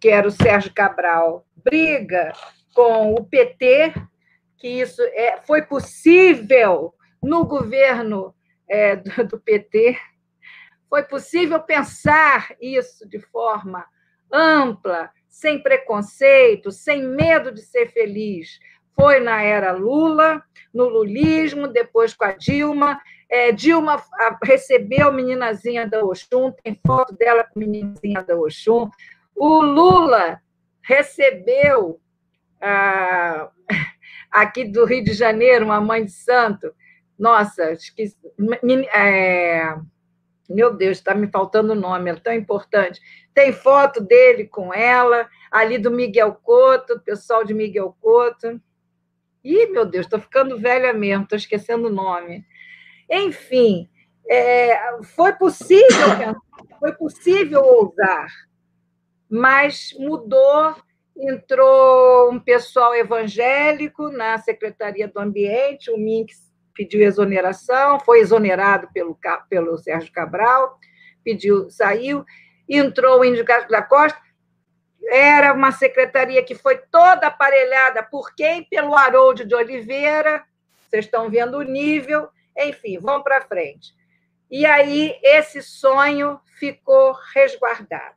que 0.00 0.08
era 0.08 0.26
o 0.26 0.30
Sérgio 0.30 0.72
Cabral, 0.72 1.46
briga 1.54 2.32
com 2.74 3.12
o 3.12 3.22
PT, 3.26 3.92
que 4.56 4.68
isso 4.68 5.02
é, 5.02 5.38
foi 5.46 5.60
possível 5.60 6.94
no 7.22 7.44
governo 7.44 8.34
é, 8.66 8.96
do, 8.96 9.28
do 9.28 9.38
PT, 9.38 9.98
foi 10.88 11.02
possível 11.02 11.60
pensar 11.60 12.56
isso 12.58 13.06
de 13.06 13.20
forma 13.20 13.84
ampla, 14.32 15.10
sem 15.28 15.62
preconceito, 15.62 16.72
sem 16.72 17.02
medo 17.02 17.52
de 17.52 17.60
ser 17.60 17.92
feliz. 17.92 18.58
Foi 18.98 19.20
na 19.20 19.42
era 19.42 19.72
Lula, 19.72 20.42
no 20.74 20.88
lulismo, 20.88 21.68
depois 21.68 22.14
com 22.14 22.24
a 22.24 22.32
Dilma. 22.32 23.00
É, 23.30 23.52
Dilma 23.52 24.02
recebeu 24.42 25.08
a 25.08 25.12
meninazinha 25.12 25.86
da 25.86 26.04
Oxum, 26.04 26.52
tem 26.64 26.80
foto 26.86 27.14
dela 27.14 27.44
com 27.44 27.58
a 27.58 27.60
meninazinha 27.60 28.22
da 28.22 28.36
Oxum. 28.36 28.90
O 29.36 29.60
Lula 29.60 30.40
recebeu 30.82 32.00
ah, 32.60 33.50
aqui 34.30 34.64
do 34.64 34.84
Rio 34.84 35.04
de 35.04 35.12
Janeiro 35.12 35.66
uma 35.66 35.80
mãe 35.80 36.04
de 36.04 36.12
santo. 36.12 36.74
Nossa, 37.18 37.72
esqueci, 37.72 38.16
é, 38.94 39.76
meu 40.48 40.74
Deus, 40.74 40.98
está 40.98 41.14
me 41.14 41.28
faltando 41.28 41.72
o 41.72 41.76
nome, 41.76 42.10
é 42.10 42.14
tão 42.16 42.32
importante. 42.32 43.00
Tem 43.34 43.52
foto 43.52 44.00
dele 44.00 44.46
com 44.46 44.72
ela, 44.72 45.28
ali 45.50 45.78
do 45.78 45.90
Miguel 45.90 46.34
Couto, 46.42 47.00
pessoal 47.00 47.44
de 47.44 47.54
Miguel 47.54 47.96
Couto. 48.00 48.60
Ih, 49.48 49.70
meu 49.70 49.86
Deus, 49.86 50.04
estou 50.04 50.20
ficando 50.20 50.58
velha 50.58 50.92
mesmo, 50.92 51.22
estou 51.22 51.38
esquecendo 51.38 51.88
o 51.88 51.92
nome. 51.92 52.44
Enfim, 53.10 53.88
é, 54.28 54.78
foi 55.02 55.32
possível, 55.32 56.36
foi 56.78 56.92
possível 56.92 57.62
ousar, 57.62 58.28
mas 59.30 59.94
mudou, 59.98 60.76
entrou 61.16 62.30
um 62.30 62.38
pessoal 62.38 62.94
evangélico 62.94 64.10
na 64.10 64.36
Secretaria 64.36 65.08
do 65.08 65.18
Ambiente, 65.18 65.90
o 65.90 65.96
Minx 65.96 66.52
pediu 66.74 67.00
exoneração, 67.00 67.98
foi 68.00 68.20
exonerado 68.20 68.88
pelo, 68.92 69.18
pelo 69.48 69.78
Sérgio 69.78 70.12
Cabral, 70.12 70.78
pediu, 71.24 71.70
saiu, 71.70 72.22
entrou 72.68 73.20
o 73.20 73.24
Índio 73.24 73.46
da 73.70 73.80
Costa, 73.80 74.20
era 75.08 75.52
uma 75.52 75.72
secretaria 75.72 76.44
que 76.44 76.54
foi 76.54 76.76
toda 76.76 77.26
aparelhada 77.26 78.02
por 78.02 78.34
quem? 78.34 78.64
Pelo 78.64 78.94
Haroldo 78.94 79.44
de 79.44 79.54
Oliveira, 79.54 80.44
vocês 80.88 81.04
estão 81.04 81.30
vendo 81.30 81.58
o 81.58 81.62
nível, 81.62 82.28
enfim, 82.56 82.98
vamos 82.98 83.22
para 83.22 83.42
frente. 83.42 83.94
E 84.50 84.64
aí 84.64 85.18
esse 85.22 85.62
sonho 85.62 86.40
ficou 86.58 87.12
resguardado. 87.34 88.16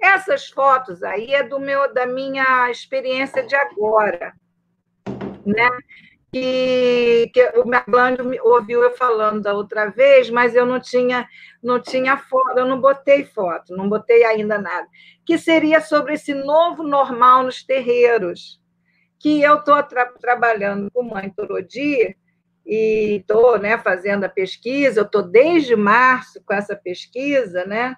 Essas 0.00 0.48
fotos 0.48 1.02
aí 1.02 1.34
é 1.34 1.42
do 1.42 1.58
meu 1.58 1.92
da 1.92 2.06
minha 2.06 2.70
experiência 2.70 3.42
de 3.42 3.54
agora, 3.54 4.34
né? 5.46 5.68
Que, 6.34 7.30
que 7.32 7.60
o 7.60 7.64
Merlândio 7.64 8.28
ouviu 8.42 8.82
eu 8.82 8.90
falando 8.96 9.40
da 9.40 9.54
outra 9.54 9.88
vez, 9.88 10.28
mas 10.28 10.56
eu 10.56 10.66
não 10.66 10.80
tinha, 10.80 11.28
não 11.62 11.78
tinha 11.78 12.16
foto, 12.16 12.58
eu 12.58 12.66
não 12.66 12.80
botei 12.80 13.24
foto, 13.24 13.76
não 13.76 13.88
botei 13.88 14.24
ainda 14.24 14.58
nada, 14.58 14.88
que 15.24 15.38
seria 15.38 15.80
sobre 15.80 16.14
esse 16.14 16.34
novo 16.34 16.82
normal 16.82 17.44
nos 17.44 17.62
terreiros, 17.62 18.60
que 19.20 19.40
eu 19.40 19.58
estou 19.58 19.80
tra 19.84 20.06
trabalhando 20.06 20.90
com 20.90 21.04
Mãe 21.04 21.30
Torodi, 21.30 22.16
e 22.66 23.18
estou 23.20 23.56
né, 23.56 23.78
fazendo 23.78 24.24
a 24.24 24.28
pesquisa, 24.28 25.00
eu 25.00 25.04
estou 25.04 25.22
desde 25.22 25.76
março 25.76 26.42
com 26.44 26.54
essa 26.54 26.74
pesquisa, 26.74 27.64
né? 27.64 27.94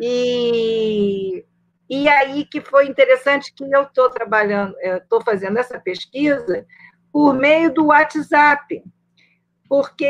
E, 0.00 1.44
e 1.90 2.08
aí 2.08 2.44
que 2.44 2.60
foi 2.60 2.86
interessante 2.86 3.52
que 3.52 3.64
eu 3.64 3.82
estou 3.82 4.08
trabalhando, 4.08 4.74
estou 4.80 5.20
fazendo 5.20 5.58
essa 5.58 5.80
pesquisa 5.80 6.64
por 7.18 7.34
meio 7.34 7.74
do 7.74 7.86
WhatsApp, 7.86 8.80
porque 9.68 10.08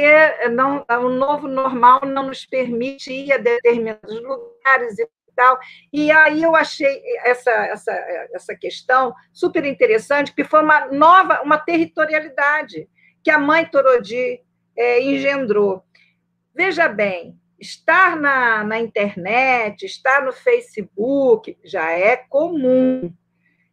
não, 0.51 0.85
o 0.87 1.09
novo 1.09 1.49
normal 1.49 2.03
não 2.05 2.27
nos 2.27 2.45
permite 2.45 3.11
ir 3.11 3.33
a 3.33 3.39
determinados 3.39 4.15
lugares 4.21 4.99
e 4.99 5.09
tal. 5.35 5.59
E 5.91 6.11
aí 6.11 6.43
eu 6.43 6.55
achei 6.55 7.03
essa, 7.25 7.51
essa, 7.51 7.93
essa 8.35 8.55
questão 8.55 9.15
super 9.33 9.65
interessante, 9.65 10.35
que 10.35 10.45
foi 10.45 10.63
uma 10.63 10.89
nova, 10.89 11.41
uma 11.41 11.57
territorialidade 11.57 12.87
que 13.25 13.31
a 13.31 13.39
mãe 13.39 13.65
Torodi 13.65 14.43
é, 14.77 15.03
engendrou. 15.03 15.83
Veja 16.55 16.89
bem, 16.89 17.41
estar 17.59 18.17
na, 18.17 18.63
na 18.65 18.79
internet, 18.79 19.87
estar 19.87 20.23
no 20.27 20.33
Facebook, 20.33 21.57
já 21.65 21.91
é 21.91 22.19
comum. 22.19 23.11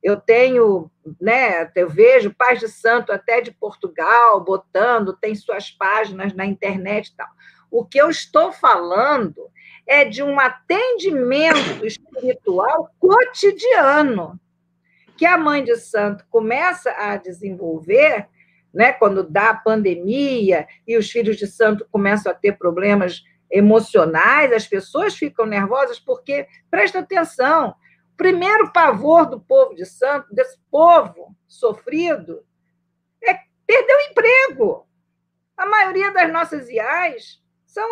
Eu 0.05 0.17
tenho, 0.17 0.91
né, 1.19 1.67
eu 1.75 1.89
vejo 1.89 2.31
pais 2.31 2.59
de 2.59 2.67
santo 2.67 3.11
até 3.11 3.41
de 3.41 3.49
Portugal 3.49 4.39
botando, 4.39 5.17
tem 5.17 5.33
suas 5.33 5.71
páginas 5.71 6.31
na 6.31 6.45
internet 6.45 7.07
e 7.07 7.15
tal. 7.15 7.27
O 7.71 7.83
que 7.83 7.97
eu 7.97 8.07
estou 8.07 8.51
falando 8.51 9.49
é 9.87 10.05
de 10.05 10.21
um 10.21 10.39
atendimento 10.39 11.57
espiritual 11.83 12.91
cotidiano 12.99 14.39
que 15.17 15.25
a 15.25 15.39
mãe 15.39 15.63
de 15.63 15.75
santo 15.75 16.23
começa 16.29 16.91
a 16.91 17.17
desenvolver, 17.17 18.27
né, 18.71 18.93
quando 18.93 19.23
dá 19.23 19.49
a 19.49 19.55
pandemia 19.55 20.67
e 20.87 20.97
os 20.97 21.09
filhos 21.09 21.35
de 21.35 21.47
santo 21.47 21.87
começam 21.91 22.31
a 22.31 22.35
ter 22.35 22.59
problemas 22.59 23.23
emocionais, 23.49 24.53
as 24.53 24.67
pessoas 24.67 25.15
ficam 25.15 25.47
nervosas 25.47 25.99
porque, 25.99 26.47
presta 26.69 26.99
atenção, 26.99 27.73
primeiro 28.15 28.71
pavor 28.71 29.25
do 29.25 29.39
povo 29.39 29.75
de 29.75 29.85
santo, 29.85 30.33
desse 30.33 30.57
povo 30.71 31.35
sofrido, 31.47 32.45
é 33.23 33.39
perder 33.65 33.93
o 33.93 34.11
emprego. 34.11 34.87
A 35.57 35.65
maioria 35.65 36.11
das 36.11 36.31
nossas 36.31 36.69
IAs 36.69 37.41
são 37.65 37.87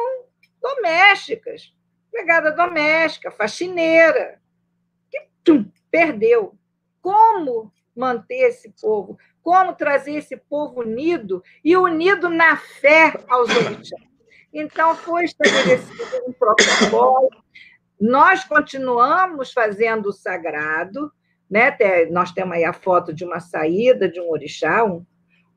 domésticas, 0.62 1.74
empregada 2.08 2.52
doméstica, 2.52 3.32
faxineira, 3.32 4.42
que 5.10 5.28
tum, 5.44 5.70
perdeu. 5.90 6.58
Como 7.02 7.72
manter 7.96 8.50
esse 8.50 8.70
povo? 8.82 9.18
Como 9.42 9.76
trazer 9.76 10.14
esse 10.14 10.38
povo 10.38 10.82
unido 10.82 11.44
e 11.64 11.76
unido 11.76 12.30
na 12.30 12.56
fé 12.56 13.14
aos 13.28 13.50
orixás? 13.50 14.14
Então, 14.54 14.96
foi 14.96 15.26
estabelecido 15.26 16.24
um 16.28 16.32
protocolo. 16.32 17.30
Nós 18.00 18.44
continuamos 18.44 19.52
fazendo 19.52 20.08
o 20.08 20.14
sagrado, 20.14 21.12
né? 21.50 21.76
Nós 22.12 22.32
temos 22.32 22.56
aí 22.56 22.64
a 22.64 22.74
foto 22.74 23.14
de 23.14 23.24
uma 23.24 23.40
saída 23.40 24.10
de 24.10 24.20
um 24.20 24.30
orixá, 24.30 24.84
um, 24.84 25.06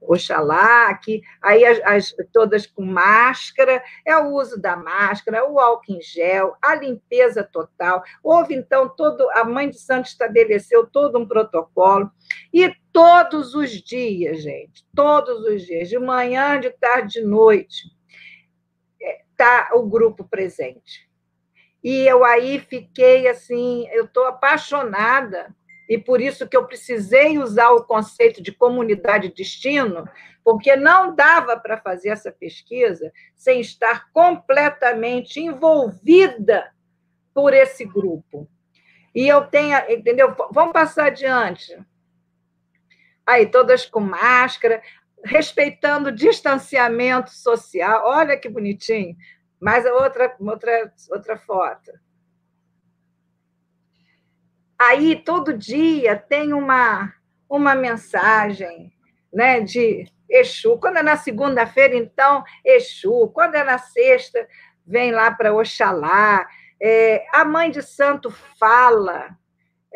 Oxalá, 0.00 0.88
aqui, 0.88 1.22
aí 1.42 1.64
as, 1.64 1.80
as, 1.84 2.16
todas 2.32 2.66
com 2.66 2.84
máscara, 2.84 3.82
é 4.04 4.16
o 4.16 4.32
uso 4.34 4.60
da 4.60 4.76
máscara, 4.76 5.48
o 5.48 5.58
álcool 5.58 5.94
em 5.94 6.00
gel, 6.00 6.54
a 6.62 6.74
limpeza 6.74 7.42
total. 7.42 8.02
Houve, 8.22 8.54
então, 8.54 8.88
todo. 8.88 9.28
A 9.30 9.44
Mãe 9.44 9.68
de 9.68 9.78
Santo 9.78 10.06
estabeleceu 10.06 10.86
todo 10.86 11.18
um 11.18 11.26
protocolo, 11.26 12.10
e 12.52 12.72
todos 12.92 13.54
os 13.54 13.70
dias, 13.70 14.42
gente, 14.42 14.86
todos 14.94 15.44
os 15.44 15.62
dias, 15.62 15.88
de 15.88 15.98
manhã, 15.98 16.60
de 16.60 16.70
tarde, 16.70 17.20
de 17.20 17.26
noite, 17.26 17.90
está 19.30 19.70
o 19.74 19.82
grupo 19.82 20.24
presente. 20.24 21.05
E 21.86 22.04
eu 22.04 22.24
aí 22.24 22.58
fiquei 22.58 23.28
assim, 23.28 23.86
eu 23.92 24.06
estou 24.06 24.26
apaixonada 24.26 25.54
e 25.88 25.96
por 25.96 26.20
isso 26.20 26.48
que 26.48 26.56
eu 26.56 26.66
precisei 26.66 27.38
usar 27.38 27.70
o 27.70 27.84
conceito 27.84 28.42
de 28.42 28.50
comunidade 28.50 29.28
destino, 29.28 30.04
porque 30.42 30.74
não 30.74 31.14
dava 31.14 31.56
para 31.56 31.76
fazer 31.76 32.08
essa 32.08 32.32
pesquisa 32.32 33.12
sem 33.36 33.60
estar 33.60 34.10
completamente 34.10 35.38
envolvida 35.38 36.72
por 37.32 37.54
esse 37.54 37.84
grupo. 37.84 38.50
E 39.14 39.28
eu 39.28 39.46
tenho, 39.46 39.78
entendeu? 39.88 40.34
Vamos 40.50 40.72
passar 40.72 41.06
adiante. 41.06 41.78
Aí, 43.24 43.46
todas 43.46 43.86
com 43.86 44.00
máscara, 44.00 44.82
respeitando 45.24 46.08
o 46.08 46.12
distanciamento 46.12 47.30
social. 47.30 48.02
Olha 48.06 48.36
que 48.36 48.48
bonitinho. 48.48 49.16
Mais 49.60 49.84
outra, 49.86 50.34
outra, 50.38 50.92
outra 51.10 51.36
foto. 51.38 51.92
Aí, 54.78 55.16
todo 55.16 55.56
dia, 55.56 56.16
tem 56.16 56.52
uma, 56.52 57.12
uma 57.48 57.74
mensagem 57.74 58.92
né, 59.32 59.60
de 59.60 60.06
Exu. 60.28 60.78
Quando 60.78 60.98
é 60.98 61.02
na 61.02 61.16
segunda-feira, 61.16 61.96
então, 61.96 62.44
Exu. 62.64 63.28
Quando 63.28 63.54
é 63.54 63.64
na 63.64 63.78
sexta, 63.78 64.46
vem 64.86 65.12
lá 65.12 65.30
para 65.30 65.54
Oxalá. 65.54 66.46
É, 66.80 67.24
a 67.32 67.44
mãe 67.44 67.70
de 67.70 67.82
santo 67.82 68.30
fala, 68.30 69.36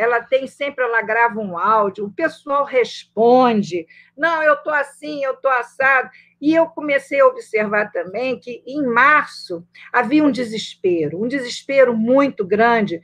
ela 0.01 0.23
tem 0.23 0.47
sempre, 0.47 0.83
ela 0.83 1.03
grava 1.03 1.39
um 1.41 1.59
áudio, 1.59 2.07
o 2.07 2.11
pessoal 2.11 2.65
responde, 2.65 3.87
não, 4.17 4.43
eu 4.43 4.55
estou 4.55 4.73
assim, 4.73 5.23
eu 5.23 5.35
estou 5.35 5.51
assado. 5.51 6.09
E 6.41 6.55
eu 6.55 6.67
comecei 6.69 7.21
a 7.21 7.27
observar 7.27 7.93
também 7.93 8.41
que, 8.41 8.63
em 8.67 8.83
março, 8.83 9.63
havia 9.93 10.25
um 10.25 10.31
desespero, 10.31 11.23
um 11.23 11.29
desespero 11.29 11.95
muito 11.95 12.47
grande, 12.47 12.99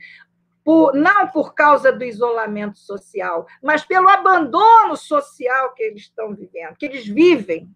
por, 0.65 0.91
não 0.95 1.27
por 1.27 1.53
causa 1.53 1.91
do 1.91 2.03
isolamento 2.03 2.79
social, 2.79 3.45
mas 3.61 3.85
pelo 3.85 4.09
abandono 4.09 4.97
social 4.97 5.75
que 5.75 5.83
eles 5.83 6.01
estão 6.01 6.33
vivendo, 6.33 6.75
que 6.79 6.87
eles 6.87 7.05
vivem, 7.05 7.69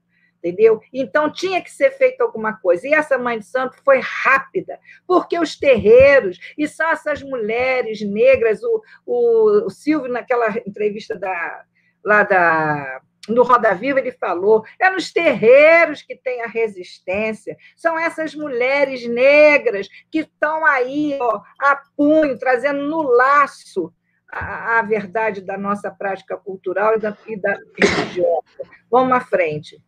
entendeu? 0.44 0.82
Então 0.92 1.32
tinha 1.32 1.62
que 1.62 1.72
ser 1.72 1.92
feito 1.92 2.22
alguma 2.22 2.54
coisa. 2.54 2.88
E 2.88 2.94
essa 2.94 3.18
mãe 3.18 3.38
de 3.38 3.46
santo 3.46 3.78
foi 3.84 4.00
rápida, 4.00 4.80
porque 5.08 5.40
os 5.40 5.58
terreiros, 5.58 6.40
e 6.58 6.68
são 6.68 6.90
essas 6.90 7.22
mulheres 7.22 8.02
negras, 8.02 8.62
o, 8.64 8.82
o, 9.06 9.66
o 9.68 9.70
Silvio, 9.70 10.12
naquela 10.12 10.50
entrevista 10.66 11.16
da, 11.16 11.64
lá 12.04 12.24
da 12.24 13.02
no 13.30 13.44
Roda 13.44 13.76
Viva 13.76 14.00
ele 14.00 14.12
falou, 14.12 14.66
é 14.80 14.90
nos 14.90 15.14
terreiros 15.14 16.02
que 16.02 16.16
tem 16.16 16.42
a 16.42 16.48
resistência, 16.48 17.56
são 17.76 17.98
essas 17.98 18.34
mulheres 18.34 19.08
negras 19.08 19.88
que 20.10 20.22
estão 20.22 20.66
aí, 20.66 21.20
ó, 21.22 21.40
a 21.60 21.80
punho, 21.96 22.38
trazendo 22.40 22.82
no 22.82 23.04
laço 23.04 23.94
a, 24.28 24.80
a 24.80 24.82
verdade 24.82 25.40
da 25.42 25.56
nossa 25.56 25.92
prática 25.92 26.36
cultural 26.36 26.96
e 26.96 27.00
da, 27.00 27.16
e 27.28 27.40
da 27.40 27.56
religiosa. 27.78 28.42
Vamos 28.90 29.16
à 29.16 29.22
frente. 29.22 29.80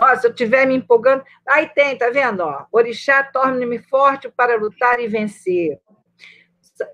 Ó, 0.00 0.14
se 0.14 0.26
eu 0.26 0.30
estiver 0.30 0.64
me 0.64 0.76
empolgando, 0.76 1.24
aí 1.46 1.68
tem, 1.68 1.98
tá 1.98 2.08
vendo? 2.08 2.40
Ó, 2.40 2.66
Orixá, 2.70 3.24
torne-me 3.24 3.78
forte 3.78 4.28
para 4.28 4.56
lutar 4.56 5.00
e 5.00 5.08
vencer. 5.08 5.80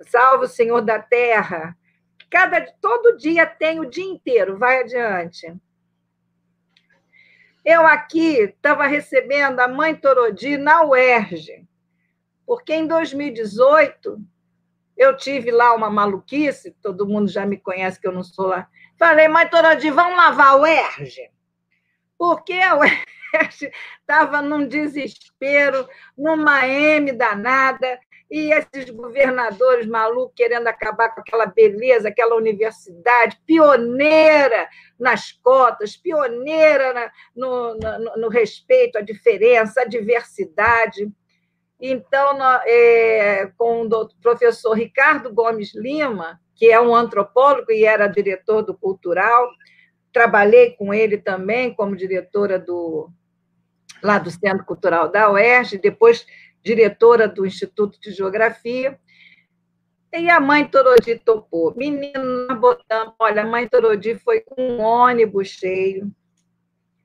Salve 0.07 0.47
o 0.47 0.49
Senhor 0.49 0.81
da 0.81 0.99
Terra. 0.99 1.77
Cada, 2.31 2.63
todo 2.81 3.19
dia 3.19 3.45
tem 3.45 3.79
o 3.79 3.85
dia 3.85 4.05
inteiro, 4.05 4.57
vai 4.59 4.81
adiante. 4.81 5.55
Eu 7.63 7.87
aqui 7.87 8.41
estava 8.41 8.87
recebendo 8.87 9.61
a 9.61 9.69
mãe 9.69 9.95
Torodi 9.95 10.57
na 10.57 10.83
UERJ, 10.83 11.67
porque 12.47 12.75
em 12.75 12.87
2018 12.87 14.19
eu 14.97 15.17
tive 15.17 15.51
lá 15.51 15.75
uma 15.75 15.91
maluquice, 15.91 16.73
todo 16.83 17.07
mundo 17.07 17.31
já 17.31 17.45
me 17.45 17.59
conhece 17.59 18.01
que 18.01 18.07
eu 18.07 18.13
não 18.13 18.23
sou 18.23 18.47
lá. 18.47 18.69
Falei, 18.99 19.29
mãe 19.29 19.49
Torodi, 19.49 19.91
vamos 19.91 20.17
lavar 20.17 20.49
a 20.49 20.57
UERJ? 20.57 21.34
Porque 22.19 22.55
a 22.55 22.77
UERJ 22.77 23.71
estava 24.01 24.41
num 24.43 24.67
desespero, 24.67 25.89
numa 26.17 26.67
M 26.67 27.13
danada, 27.13 27.99
e 28.31 28.53
esses 28.53 28.91
governadores 28.91 29.87
malucos 29.87 30.35
querendo 30.35 30.67
acabar 30.67 31.15
com 31.15 31.21
aquela 31.21 31.47
beleza, 31.47 32.09
aquela 32.09 32.35
universidade 32.35 33.39
pioneira 33.47 34.69
nas 34.99 35.31
cotas, 35.31 35.97
pioneira 35.97 37.13
no, 37.37 37.77
no, 37.77 38.17
no, 38.17 38.29
respeito 38.29 38.99
à 38.99 39.03
diferença, 39.03 39.83
à 39.83 39.85
diversidade. 39.85 41.09
Então, 41.81 42.39
é, 42.67 43.53
com 43.59 43.83
o 43.83 44.09
professor 44.21 44.73
Ricardo 44.73 45.33
Gomes 45.33 45.75
Lima, 45.75 46.41
que 46.57 46.71
é 46.71 46.81
um 46.81 46.95
antropólogo 46.95 47.71
e 47.71 47.85
era 47.85 48.09
diretor 48.09 48.63
do 48.63 48.77
Cultural, 48.77 49.49
trabalhei 50.15 50.71
com 50.71 50.95
ele 50.95 51.19
também 51.19 51.75
como 51.75 51.97
diretora 51.97 52.57
do 52.57 53.11
lá 54.01 54.19
do 54.19 54.31
Centro 54.31 54.65
Cultural 54.65 55.11
da 55.11 55.31
UERJ, 55.31 55.79
depois 55.79 56.25
diretora 56.63 57.27
do 57.27 57.45
Instituto 57.45 58.01
de 58.01 58.13
Geografia. 58.13 58.99
E 60.13 60.31
a 60.31 60.39
mãe 60.39 60.65
Torodi 60.65 61.19
topou. 61.19 61.75
Menino, 61.77 62.47
nós 62.47 62.59
botamos. 62.61 63.15
Olha, 63.19 63.43
a 63.43 63.47
mãe 63.47 63.69
Torodi 63.69 64.15
foi 64.15 64.41
com 64.41 64.63
um 64.63 64.81
ônibus 64.81 65.49
cheio. 65.49 66.09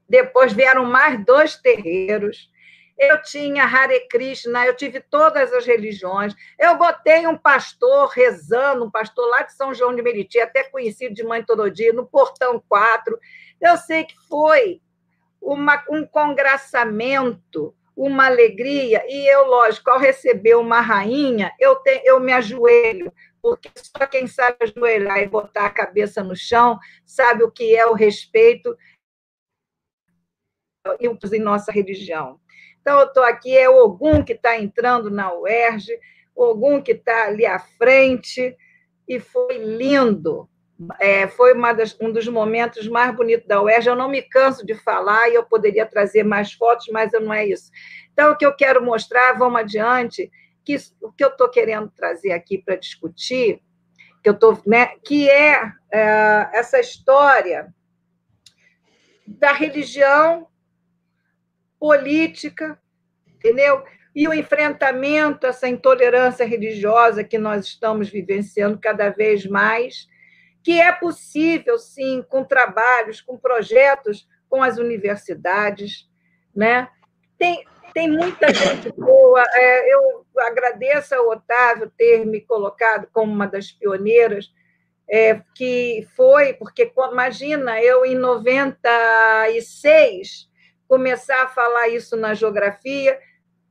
Depois 0.07 0.53
vieram 0.53 0.85
mais 0.85 1.25
dois 1.25 1.55
terreiros. 1.55 2.51
Eu 2.99 3.21
tinha 3.21 3.63
Hare 3.63 4.07
Krishna, 4.09 4.65
eu 4.65 4.75
tive 4.75 4.99
todas 4.99 5.53
as 5.53 5.65
religiões. 5.65 6.35
Eu 6.59 6.77
botei 6.77 7.25
um 7.25 7.37
pastor 7.37 8.09
rezando, 8.09 8.83
um 8.83 8.91
pastor 8.91 9.25
lá 9.29 9.43
de 9.43 9.53
São 9.53 9.73
João 9.73 9.95
de 9.95 10.01
Meriti, 10.01 10.39
até 10.39 10.63
conhecido 10.63 11.15
de 11.15 11.23
Mãe 11.23 11.41
Torodi, 11.41 11.93
no 11.93 12.05
Portão 12.05 12.61
4. 12.67 13.17
Eu 13.61 13.77
sei 13.77 14.03
que 14.03 14.15
foi 14.27 14.81
uma, 15.41 15.81
um 15.89 16.05
congraçamento 16.05 17.73
uma 17.99 18.27
alegria, 18.27 19.03
e 19.09 19.27
eu, 19.27 19.45
lógico, 19.45 19.89
ao 19.89 19.99
receber 19.99 20.55
uma 20.55 20.79
rainha, 20.79 21.53
eu, 21.59 21.75
te, 21.75 22.01
eu 22.05 22.17
me 22.17 22.31
ajoelho, 22.31 23.11
porque 23.41 23.69
só 23.75 24.07
quem 24.07 24.25
sabe 24.25 24.55
ajoelhar 24.61 25.19
e 25.19 25.27
botar 25.27 25.65
a 25.65 25.69
cabeça 25.69 26.23
no 26.23 26.33
chão 26.33 26.79
sabe 27.05 27.43
o 27.43 27.51
que 27.51 27.75
é 27.75 27.85
o 27.85 27.93
respeito 27.93 28.77
em 31.01 31.39
nossa 31.39 31.73
religião. 31.73 32.39
Então, 32.89 33.01
eu 33.01 33.05
estou 33.05 33.23
aqui, 33.23 33.55
é 33.55 33.69
o 33.69 33.85
Ogum 33.85 34.23
que 34.23 34.33
está 34.33 34.57
entrando 34.57 35.11
na 35.11 35.31
UERJ, 35.31 35.93
Ogum 36.35 36.81
que 36.81 36.93
está 36.93 37.27
ali 37.27 37.45
à 37.45 37.59
frente, 37.59 38.57
e 39.07 39.19
foi 39.19 39.59
lindo. 39.59 40.49
É, 40.99 41.27
foi 41.27 41.53
das, 41.75 41.95
um 42.01 42.11
dos 42.11 42.27
momentos 42.27 42.87
mais 42.87 43.15
bonitos 43.15 43.47
da 43.47 43.61
UERJ. 43.61 43.89
Eu 43.89 43.95
não 43.95 44.09
me 44.09 44.23
canso 44.23 44.65
de 44.65 44.73
falar 44.73 45.29
e 45.29 45.35
eu 45.35 45.43
poderia 45.43 45.85
trazer 45.85 46.23
mais 46.23 46.51
fotos, 46.51 46.87
mas 46.91 47.11
não 47.11 47.31
é 47.31 47.45
isso. 47.45 47.69
Então, 48.11 48.31
o 48.31 48.35
que 48.35 48.43
eu 48.43 48.55
quero 48.55 48.83
mostrar, 48.83 49.33
vamos 49.33 49.59
adiante, 49.59 50.31
que 50.65 50.75
o 50.99 51.11
que 51.11 51.23
eu 51.23 51.29
estou 51.29 51.47
querendo 51.47 51.91
trazer 51.91 52.31
aqui 52.31 52.57
para 52.57 52.75
discutir, 52.75 53.61
que 54.23 54.29
eu 54.31 54.33
tô, 54.33 54.57
né, 54.65 54.93
que 55.05 55.29
é, 55.29 55.61
é 55.93 56.49
essa 56.53 56.79
história 56.79 57.71
da 59.27 59.53
religião 59.53 60.48
política, 61.79 62.79
entendeu? 63.27 63.83
E 64.15 64.27
o 64.27 64.33
enfrentamento 64.33 65.45
a 65.45 65.49
essa 65.49 65.67
intolerância 65.67 66.45
religiosa 66.45 67.23
que 67.23 67.37
nós 67.37 67.65
estamos 67.65 68.09
vivenciando 68.09 68.77
cada 68.77 69.09
vez 69.09 69.45
mais, 69.45 70.07
que 70.63 70.79
é 70.79 70.91
possível, 70.91 71.77
sim, 71.77 72.23
com 72.27 72.43
trabalhos, 72.43 73.21
com 73.21 73.37
projetos 73.37 74.27
com 74.49 74.63
as 74.63 74.77
universidades, 74.77 76.09
né? 76.55 76.89
Tem, 77.37 77.63
tem 77.93 78.09
muita 78.09 78.53
gente 78.53 78.91
boa. 78.91 79.43
É, 79.53 79.93
eu 79.93 80.25
agradeço 80.39 81.15
ao 81.15 81.29
Otávio 81.29 81.91
ter 81.95 82.25
me 82.25 82.41
colocado 82.41 83.07
como 83.13 83.31
uma 83.31 83.47
das 83.47 83.71
pioneiras, 83.71 84.51
é, 85.07 85.41
que 85.55 86.07
foi, 86.15 86.53
porque 86.53 86.91
imagina, 87.11 87.81
eu 87.81 88.05
em 88.05 88.15
96 88.15 90.48
começar 90.89 91.43
a 91.43 91.47
falar 91.47 91.87
isso 91.87 92.17
na 92.17 92.33
geografia, 92.33 93.19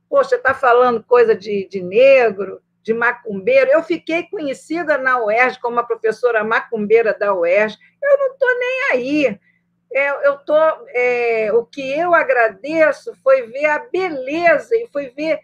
poxa, 0.09 0.37
está 0.37 0.53
falando 0.53 1.03
coisa 1.03 1.35
de, 1.35 1.67
de 1.69 1.83
negro, 1.83 2.61
de 2.81 2.93
macumbeiro. 2.93 3.69
Eu 3.69 3.83
fiquei 3.83 4.23
conhecida 4.23 4.97
na 4.97 5.21
UERJ 5.23 5.59
como 5.59 5.81
a 5.81 5.83
professora 5.83 6.45
macumbeira 6.45 7.13
da 7.13 7.35
UERJ. 7.35 7.77
Eu 8.01 8.17
não 8.17 8.31
estou 8.31 8.59
nem 8.59 8.81
aí. 8.91 9.39
É, 9.91 10.27
eu 10.27 10.37
tô, 10.37 10.55
é, 10.93 11.51
o 11.53 11.65
que 11.65 11.81
eu 11.91 12.15
agradeço 12.15 13.13
foi 13.21 13.47
ver 13.47 13.65
a 13.65 13.79
beleza 13.79 14.75
e 14.75 14.87
foi 14.87 15.09
ver 15.09 15.39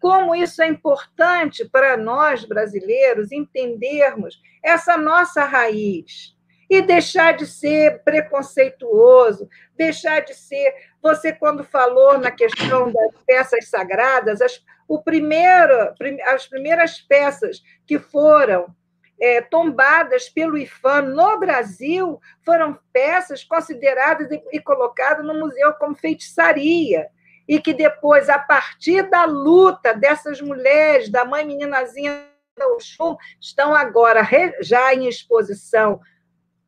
como 0.00 0.34
isso 0.34 0.62
é 0.62 0.66
importante 0.66 1.68
para 1.68 1.96
nós 1.96 2.44
brasileiros 2.44 3.32
entendermos 3.32 4.40
essa 4.62 4.96
nossa 4.96 5.44
raiz 5.44 6.38
e 6.70 6.82
deixar 6.82 7.34
de 7.36 7.46
ser 7.46 8.02
preconceituoso, 8.02 9.48
deixar 9.76 10.20
de 10.20 10.34
ser. 10.34 10.74
Você, 11.02 11.32
quando 11.32 11.62
falou 11.62 12.18
na 12.18 12.30
questão 12.30 12.92
das 12.92 13.14
peças 13.26 13.68
sagradas, 13.68 14.40
as, 14.40 14.62
o 14.86 15.02
primeiro, 15.02 15.94
as 16.26 16.46
primeiras 16.46 17.00
peças 17.00 17.62
que 17.86 17.98
foram 17.98 18.74
é, 19.20 19.40
tombadas 19.40 20.28
pelo 20.28 20.56
IFAM 20.56 21.02
no 21.02 21.38
Brasil 21.38 22.20
foram 22.44 22.78
peças 22.92 23.42
consideradas 23.42 24.28
e, 24.52 24.60
colocadas 24.60 25.24
no 25.24 25.34
museu 25.34 25.72
como 25.74 25.94
feitiçaria. 25.94 27.08
E 27.46 27.60
que 27.60 27.72
depois, 27.72 28.28
a 28.28 28.38
partir 28.38 29.08
da 29.08 29.24
luta 29.24 29.94
dessas 29.94 30.40
mulheres, 30.40 31.08
da 31.08 31.24
mãe 31.24 31.46
meninazinha 31.46 32.26
da 32.56 32.68
Oxum, 32.68 33.16
estão 33.40 33.74
agora 33.74 34.26
já 34.60 34.92
em 34.92 35.08
exposição 35.08 36.00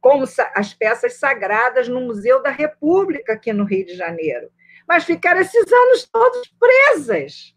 como 0.01 0.25
as 0.55 0.75
peças 0.75 1.15
sagradas 1.15 1.89
no 1.89 2.01
Museu 2.01 2.43
da 2.43 2.51
República, 2.51 3.35
aqui 3.35 3.53
no 3.53 3.65
Rio 3.65 3.85
de 3.87 3.95
Janeiro. 3.95 4.51
Mas 4.89 5.05
ficaram 5.05 5.41
esses 5.41 5.71
anos 5.71 6.09
todos 6.11 6.53
presas. 6.59 7.55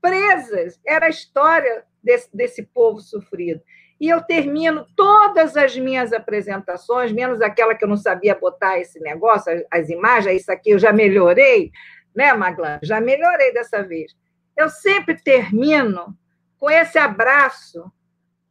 Presas. 0.00 0.80
Era 0.86 1.06
a 1.06 1.10
história 1.10 1.84
desse, 2.02 2.34
desse 2.34 2.62
povo 2.62 3.00
sofrido. 3.00 3.60
E 4.00 4.08
eu 4.08 4.22
termino 4.22 4.86
todas 4.96 5.56
as 5.56 5.76
minhas 5.76 6.12
apresentações, 6.12 7.10
menos 7.10 7.40
aquela 7.40 7.74
que 7.74 7.84
eu 7.84 7.88
não 7.88 7.96
sabia 7.96 8.34
botar 8.34 8.78
esse 8.78 9.00
negócio, 9.00 9.52
as, 9.52 9.62
as 9.70 9.90
imagens, 9.90 10.42
isso 10.42 10.52
aqui 10.52 10.70
eu 10.70 10.78
já 10.78 10.92
melhorei, 10.92 11.72
né, 12.14 12.32
Maglan? 12.32 12.78
Já 12.82 13.00
melhorei 13.00 13.52
dessa 13.52 13.82
vez. 13.82 14.16
Eu 14.56 14.68
sempre 14.68 15.20
termino 15.20 16.16
com 16.58 16.70
esse 16.70 16.96
abraço 16.96 17.90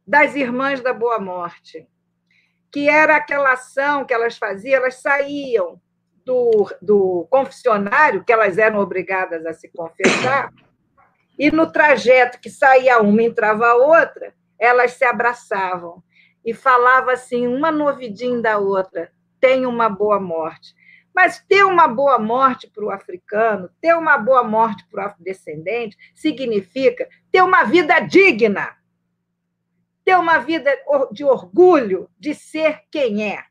das 0.06 0.34
Irmãs 0.34 0.80
da 0.80 0.92
Boa 0.92 1.18
Morte, 1.18 1.86
que 2.72 2.88
era 2.88 3.16
aquela 3.16 3.52
ação 3.52 4.04
que 4.04 4.12
elas 4.12 4.36
faziam, 4.36 4.76
elas 4.76 4.96
saíam 4.96 5.80
do, 6.24 6.70
do 6.82 7.26
confessionário, 7.30 8.22
que 8.22 8.32
elas 8.32 8.58
eram 8.58 8.78
obrigadas 8.80 9.46
a 9.46 9.54
se 9.54 9.68
confessar, 9.68 10.52
e 11.38 11.50
no 11.50 11.70
trajeto 11.70 12.40
que 12.40 12.50
saía 12.50 13.00
uma 13.00 13.22
e 13.22 13.26
entrava 13.26 13.66
a 13.68 13.76
outra, 13.76 14.34
elas 14.58 14.92
se 14.92 15.04
abraçavam 15.04 16.02
e 16.44 16.52
falavam 16.52 17.10
assim, 17.10 17.46
uma 17.46 17.70
no 17.70 17.86
ouvidinho 17.86 18.42
da 18.42 18.58
outra, 18.58 19.12
tenha 19.40 19.68
uma 19.68 19.88
boa 19.88 20.20
morte. 20.20 20.74
Mas 21.14 21.42
ter 21.48 21.64
uma 21.64 21.86
boa 21.86 22.18
morte 22.18 22.68
para 22.68 22.84
o 22.84 22.90
africano, 22.90 23.70
ter 23.80 23.94
uma 23.94 24.18
boa 24.18 24.42
morte 24.42 24.84
para 24.90 25.04
o 25.04 25.06
afrodescendente, 25.06 25.96
significa 26.14 27.08
ter 27.30 27.42
uma 27.42 27.64
vida 27.64 28.00
digna, 28.00 28.76
ter 30.08 30.16
uma 30.16 30.38
vida 30.38 30.74
de 31.12 31.22
orgulho 31.22 32.08
de 32.18 32.34
ser 32.34 32.80
quem 32.90 33.30
é. 33.30 33.44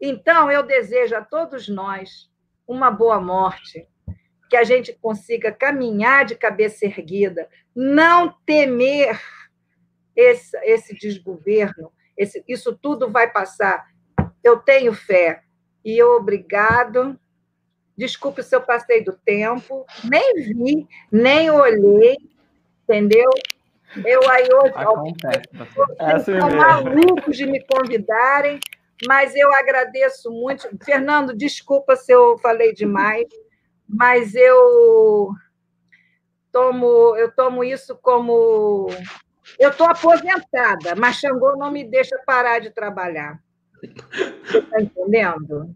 Então, 0.00 0.50
eu 0.50 0.64
desejo 0.64 1.14
a 1.14 1.22
todos 1.22 1.68
nós 1.68 2.28
uma 2.66 2.90
boa 2.90 3.20
morte, 3.20 3.86
que 4.50 4.56
a 4.56 4.64
gente 4.64 4.92
consiga 4.94 5.52
caminhar 5.52 6.24
de 6.24 6.34
cabeça 6.34 6.84
erguida, 6.84 7.48
não 7.72 8.34
temer 8.44 9.20
esse, 10.16 10.58
esse 10.64 10.92
desgoverno, 10.96 11.92
esse, 12.16 12.42
isso 12.48 12.76
tudo 12.76 13.08
vai 13.08 13.30
passar. 13.30 13.86
Eu 14.42 14.58
tenho 14.58 14.92
fé, 14.92 15.44
e 15.84 15.96
eu, 15.96 16.16
obrigado. 16.16 17.16
Desculpe 17.96 18.42
se 18.42 18.56
eu 18.56 18.62
passei 18.62 19.04
do 19.04 19.12
tempo, 19.12 19.86
nem 20.02 20.34
vi, 20.42 20.88
nem 21.12 21.52
olhei, 21.52 22.16
entendeu? 22.82 23.30
Eu 24.04 24.28
aí 24.28 24.48
hoje 24.52 24.72
Acontece, 24.74 26.32
é 26.32 26.54
malucos 26.54 27.36
de 27.36 27.46
me 27.46 27.64
convidarem, 27.64 28.58
mas 29.06 29.34
eu 29.34 29.52
agradeço 29.54 30.30
muito. 30.30 30.68
Fernando, 30.84 31.34
desculpa 31.34 31.96
se 31.96 32.12
eu 32.12 32.38
falei 32.38 32.72
demais, 32.72 33.26
mas 33.88 34.34
eu 34.34 35.30
tomo, 36.52 37.16
eu 37.16 37.30
tomo 37.32 37.62
isso 37.62 37.96
como. 38.00 38.88
Eu 39.58 39.70
estou 39.70 39.86
aposentada, 39.86 40.94
mas 40.96 41.16
Xangô 41.16 41.56
não 41.56 41.70
me 41.70 41.84
deixa 41.84 42.18
parar 42.26 42.58
de 42.58 42.70
trabalhar. 42.70 43.38
Você 44.44 44.58
está 44.58 44.80
entendendo? 44.80 45.74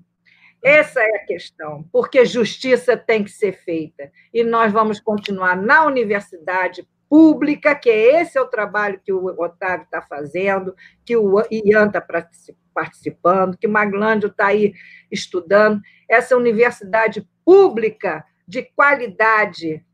Essa 0.63 1.01
é 1.01 1.17
a 1.17 1.25
questão, 1.25 1.85
porque 1.91 2.25
justiça 2.25 2.97
tem 2.97 3.25
que 3.25 3.31
ser 3.31 3.53
feita. 3.53 4.11
E 4.33 4.43
nós 4.43 4.73
vamos 4.73 5.01
continuar 5.01 5.57
na 5.57 5.85
universidade 5.85 6.87
pública, 7.11 7.75
que 7.75 7.91
é 7.91 8.23
esse 8.23 8.39
é 8.39 8.41
o 8.41 8.47
trabalho 8.47 9.01
que 9.05 9.13
o 9.13 9.27
Otávio 9.43 9.83
está 9.83 10.01
fazendo, 10.01 10.77
que 11.05 11.17
o 11.17 11.43
Ian 11.51 11.89
está 11.89 12.01
participando, 12.73 13.59
que 13.59 13.67
o 13.67 13.71
Maglândio 13.71 14.29
está 14.29 14.47
aí 14.47 14.73
estudando. 15.11 15.81
Essa 16.09 16.37
universidade 16.37 17.29
pública 17.45 18.25
de 18.47 18.63
qualidade, 18.63 19.85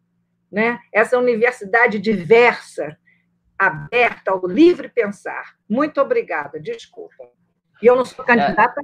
né? 0.53 0.79
essa 0.93 1.19
universidade 1.19 1.99
diversa, 1.99 2.99
aberta 3.59 4.33
ao 4.33 4.47
livre 4.47 4.91
pensar. 4.91 5.57
Muito 5.67 5.99
obrigada, 6.03 6.61
desculpa. 6.61 7.31
E 7.83 7.87
eu 7.87 7.97
não 7.97 8.05
sou 8.05 8.23
candidata. 8.27 8.79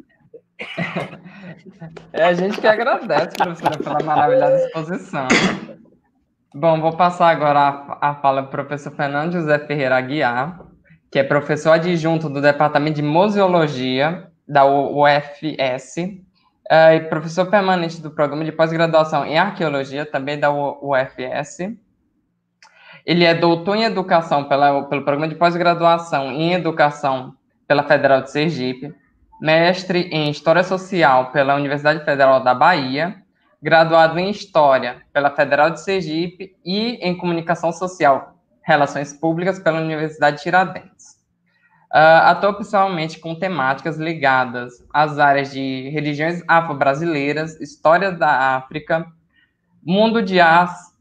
É, 2.13 2.21
é 2.21 2.25
a 2.25 2.33
gente 2.33 2.59
que 2.59 2.67
agradece, 2.67 3.37
professora, 3.37 3.77
pela 3.77 4.03
maravilhosa 4.03 4.65
exposição. 4.65 5.29
Bom, 6.55 6.83
vou 6.83 6.93
passar 6.95 7.31
agora 7.31 7.61
a, 7.61 8.11
a 8.11 8.15
fala 8.17 8.43
o 8.43 8.49
professor 8.49 8.93
Fernando 8.93 9.33
José 9.33 9.59
Ferreira 9.61 9.97
Aguiar, 9.97 10.61
que 11.11 11.19
é 11.19 11.25
professor 11.25 11.71
adjunto 11.71 12.29
do 12.29 12.43
Departamento 12.43 12.97
de 12.97 13.03
Museologia 13.03 14.31
da 14.47 14.67
UFS 14.67 15.97
é, 16.69 16.95
e 16.97 17.01
professor 17.01 17.47
permanente 17.47 18.03
do 18.03 18.11
Programa 18.11 18.45
de 18.45 18.53
Pós-Graduação 18.53 19.25
em 19.25 19.39
Arqueologia, 19.39 20.05
também 20.05 20.39
da 20.39 20.53
UFS. 20.53 21.75
Ele 23.07 23.25
é 23.25 23.35
doutor 23.35 23.77
em 23.77 23.85
Educação 23.85 24.45
pela, 24.45 24.83
pelo 24.85 25.05
Programa 25.05 25.29
de 25.29 25.35
Pós-Graduação 25.35 26.31
em 26.31 26.53
Educação 26.53 27.35
pela 27.67 27.83
Federal 27.83 28.21
de 28.21 28.31
Sergipe, 28.31 28.95
mestre 29.41 30.11
em 30.13 30.29
História 30.29 30.63
Social 30.63 31.33
pela 31.33 31.55
Universidade 31.55 32.05
Federal 32.05 32.45
da 32.45 32.55
Bahia, 32.55 33.22
graduado 33.63 34.19
em 34.19 34.31
História 34.31 35.03
pela 35.13 35.31
Federal 35.31 35.71
de 35.71 35.81
Sergipe 35.81 36.57
e 36.65 36.95
em 36.97 37.17
Comunicação 37.17 37.73
Social, 37.73 38.37
Relações 38.63 39.13
Públicas 39.13 39.61
pela 39.61 39.81
Universidade 39.81 40.43
Tiradentes. 40.43 41.13
Uh, 41.95 42.25
atua 42.25 42.55
principalmente 42.55 43.21
com 43.21 43.35
temáticas 43.35 43.99
ligadas 43.99 44.85
às 44.93 45.19
áreas 45.19 45.53
de 45.53 45.91
religiões 45.91 46.43
afro-brasileiras, 46.49 47.61
história 47.61 48.11
da 48.11 48.57
África, 48.57 49.07
mundo 49.85 50.23
de 50.23 50.41
as, 50.41 50.93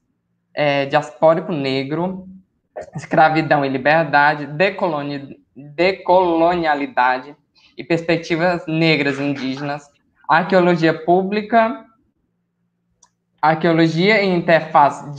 é, 0.54 0.86
diaspórico 0.86 1.52
negro, 1.52 2.28
escravidão 2.96 3.64
e 3.64 3.70
liberdade, 3.70 4.46
decoloni, 4.48 5.40
decolonialidade 5.56 7.36
e 7.78 7.84
perspectivas 7.84 8.66
negras 8.68 9.20
indígenas, 9.20 9.90
arqueologia 10.28 10.94
pública, 11.06 11.86
arqueologia 13.42 14.22
e 14.22 14.28
interfaces 14.28 15.16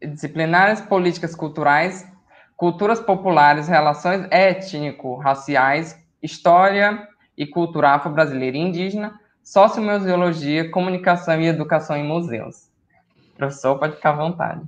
disciplinares, 0.00 0.80
políticas 0.80 1.34
culturais, 1.34 2.06
culturas 2.56 3.00
populares, 3.00 3.66
relações 3.66 4.26
étnico-raciais, 4.30 5.98
história 6.22 7.08
e 7.36 7.46
cultura 7.46 7.90
afro-brasileira 7.90 8.56
e 8.56 8.60
indígena, 8.60 9.18
sociomuseologia, 9.42 10.70
comunicação 10.70 11.40
e 11.40 11.46
educação 11.46 11.96
em 11.96 12.04
museus. 12.04 12.68
Professor, 13.36 13.78
pode 13.78 13.96
ficar 13.96 14.10
à 14.10 14.16
vontade. 14.16 14.62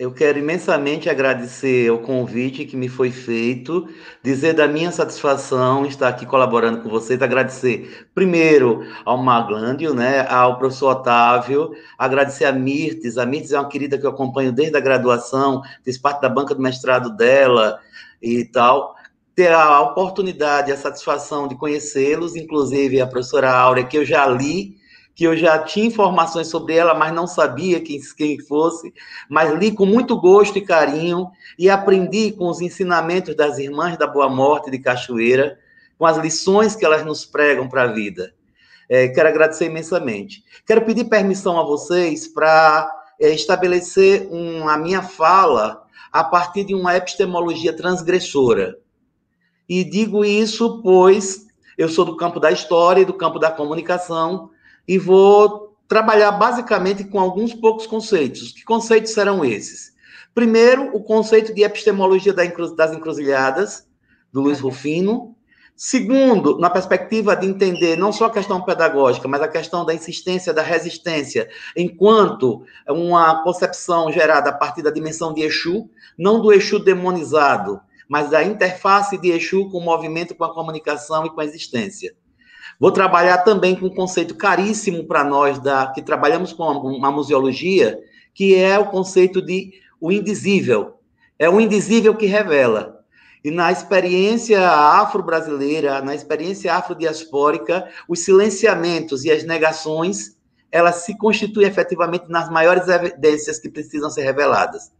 Eu 0.00 0.10
quero 0.10 0.38
imensamente 0.38 1.10
agradecer 1.10 1.90
o 1.90 1.98
convite 1.98 2.64
que 2.64 2.74
me 2.74 2.88
foi 2.88 3.10
feito, 3.10 3.86
dizer 4.22 4.54
da 4.54 4.66
minha 4.66 4.90
satisfação 4.90 5.84
estar 5.84 6.08
aqui 6.08 6.24
colaborando 6.24 6.80
com 6.80 6.88
vocês, 6.88 7.20
agradecer 7.20 8.08
primeiro 8.14 8.82
ao 9.04 9.18
Maglândio, 9.18 9.92
né, 9.92 10.26
ao 10.26 10.56
professor 10.58 10.92
Otávio, 10.92 11.72
agradecer 11.98 12.46
a 12.46 12.52
Mirtes, 12.52 13.18
a 13.18 13.26
Mirtes 13.26 13.52
é 13.52 13.60
uma 13.60 13.68
querida 13.68 13.98
que 13.98 14.06
eu 14.06 14.10
acompanho 14.10 14.52
desde 14.52 14.74
a 14.74 14.80
graduação, 14.80 15.60
fiz 15.84 15.98
parte 15.98 16.22
da 16.22 16.30
banca 16.30 16.54
do 16.54 16.62
mestrado 16.62 17.14
dela 17.14 17.78
e 18.22 18.46
tal, 18.46 18.94
ter 19.34 19.52
a 19.52 19.82
oportunidade, 19.82 20.72
a 20.72 20.78
satisfação 20.78 21.46
de 21.46 21.56
conhecê-los, 21.56 22.34
inclusive 22.36 23.02
a 23.02 23.06
professora 23.06 23.52
Áurea, 23.52 23.84
que 23.84 23.98
eu 23.98 24.04
já 24.06 24.26
li, 24.26 24.79
que 25.14 25.24
eu 25.24 25.36
já 25.36 25.58
tinha 25.58 25.86
informações 25.86 26.48
sobre 26.48 26.76
ela, 26.76 26.94
mas 26.94 27.12
não 27.12 27.26
sabia 27.26 27.80
quem, 27.80 28.00
quem 28.16 28.38
fosse, 28.38 28.92
mas 29.28 29.52
li 29.52 29.72
com 29.72 29.84
muito 29.84 30.18
gosto 30.18 30.56
e 30.58 30.64
carinho 30.64 31.30
e 31.58 31.68
aprendi 31.68 32.32
com 32.32 32.48
os 32.48 32.60
ensinamentos 32.60 33.34
das 33.34 33.58
irmãs 33.58 33.96
da 33.96 34.06
Boa 34.06 34.28
Morte 34.28 34.70
de 34.70 34.78
Cachoeira, 34.78 35.58
com 35.98 36.06
as 36.06 36.16
lições 36.16 36.74
que 36.74 36.84
elas 36.84 37.04
nos 37.04 37.26
pregam 37.26 37.68
para 37.68 37.82
a 37.82 37.92
vida. 37.92 38.32
É, 38.88 39.08
quero 39.08 39.28
agradecer 39.28 39.66
imensamente. 39.66 40.42
Quero 40.66 40.84
pedir 40.84 41.04
permissão 41.04 41.58
a 41.58 41.62
vocês 41.62 42.26
para 42.26 42.90
é, 43.20 43.30
estabelecer 43.30 44.26
um, 44.30 44.68
a 44.68 44.78
minha 44.78 45.02
fala 45.02 45.84
a 46.10 46.24
partir 46.24 46.64
de 46.64 46.74
uma 46.74 46.96
epistemologia 46.96 47.72
transgressora. 47.72 48.78
E 49.68 49.84
digo 49.84 50.24
isso 50.24 50.82
pois 50.82 51.46
eu 51.78 51.88
sou 51.88 52.04
do 52.04 52.16
campo 52.16 52.40
da 52.40 52.50
história 52.50 53.02
e 53.02 53.04
do 53.04 53.14
campo 53.14 53.38
da 53.38 53.50
comunicação, 53.50 54.50
e 54.86 54.98
vou 54.98 55.76
trabalhar 55.88 56.32
basicamente 56.32 57.04
com 57.04 57.18
alguns 57.18 57.52
poucos 57.52 57.86
conceitos. 57.86 58.52
Que 58.52 58.64
conceitos 58.64 59.12
serão 59.12 59.44
esses? 59.44 59.92
Primeiro, 60.34 60.94
o 60.94 61.02
conceito 61.02 61.52
de 61.52 61.62
epistemologia 61.62 62.32
das 62.32 62.92
encruzilhadas, 62.92 63.88
do 64.32 64.40
Luiz 64.40 64.60
Rufino. 64.60 65.34
Segundo, 65.74 66.58
na 66.58 66.68
perspectiva 66.68 67.34
de 67.34 67.46
entender 67.46 67.96
não 67.96 68.12
só 68.12 68.26
a 68.26 68.30
questão 68.30 68.62
pedagógica, 68.62 69.26
mas 69.26 69.40
a 69.40 69.48
questão 69.48 69.84
da 69.84 69.94
insistência, 69.94 70.52
da 70.52 70.62
resistência, 70.62 71.48
enquanto 71.74 72.62
uma 72.86 73.42
concepção 73.42 74.12
gerada 74.12 74.50
a 74.50 74.52
partir 74.52 74.82
da 74.82 74.90
dimensão 74.90 75.32
de 75.32 75.42
Exu, 75.42 75.88
não 76.18 76.40
do 76.40 76.52
Exu 76.52 76.78
demonizado, 76.78 77.80
mas 78.06 78.30
da 78.30 78.44
interface 78.44 79.16
de 79.16 79.30
Exu 79.30 79.70
com 79.70 79.78
o 79.78 79.84
movimento, 79.84 80.34
com 80.34 80.44
a 80.44 80.52
comunicação 80.52 81.24
e 81.24 81.30
com 81.30 81.40
a 81.40 81.44
existência. 81.44 82.14
Vou 82.80 82.90
trabalhar 82.90 83.36
também 83.38 83.76
com 83.76 83.86
um 83.86 83.94
conceito 83.94 84.34
caríssimo 84.34 85.04
para 85.04 85.22
nós 85.22 85.58
da 85.58 85.88
que 85.88 86.00
trabalhamos 86.00 86.50
com 86.50 86.64
uma 86.64 87.10
museologia, 87.12 88.00
que 88.32 88.54
é 88.54 88.78
o 88.78 88.86
conceito 88.86 89.42
de 89.42 89.74
o 90.00 90.10
indizível. 90.10 90.94
É 91.38 91.46
o 91.50 91.60
indizível 91.60 92.14
que 92.14 92.24
revela. 92.24 93.04
E 93.44 93.50
na 93.50 93.70
experiência 93.70 94.66
afro-brasileira, 94.66 96.00
na 96.00 96.14
experiência 96.14 96.74
afrodiaspórica, 96.74 97.86
os 98.08 98.20
silenciamentos 98.20 99.26
e 99.26 99.30
as 99.30 99.44
negações, 99.44 100.38
elas 100.72 100.96
se 100.96 101.18
constituem 101.18 101.68
efetivamente 101.68 102.30
nas 102.30 102.48
maiores 102.48 102.88
evidências 102.88 103.58
que 103.58 103.68
precisam 103.68 104.08
ser 104.08 104.22
reveladas. 104.22 104.90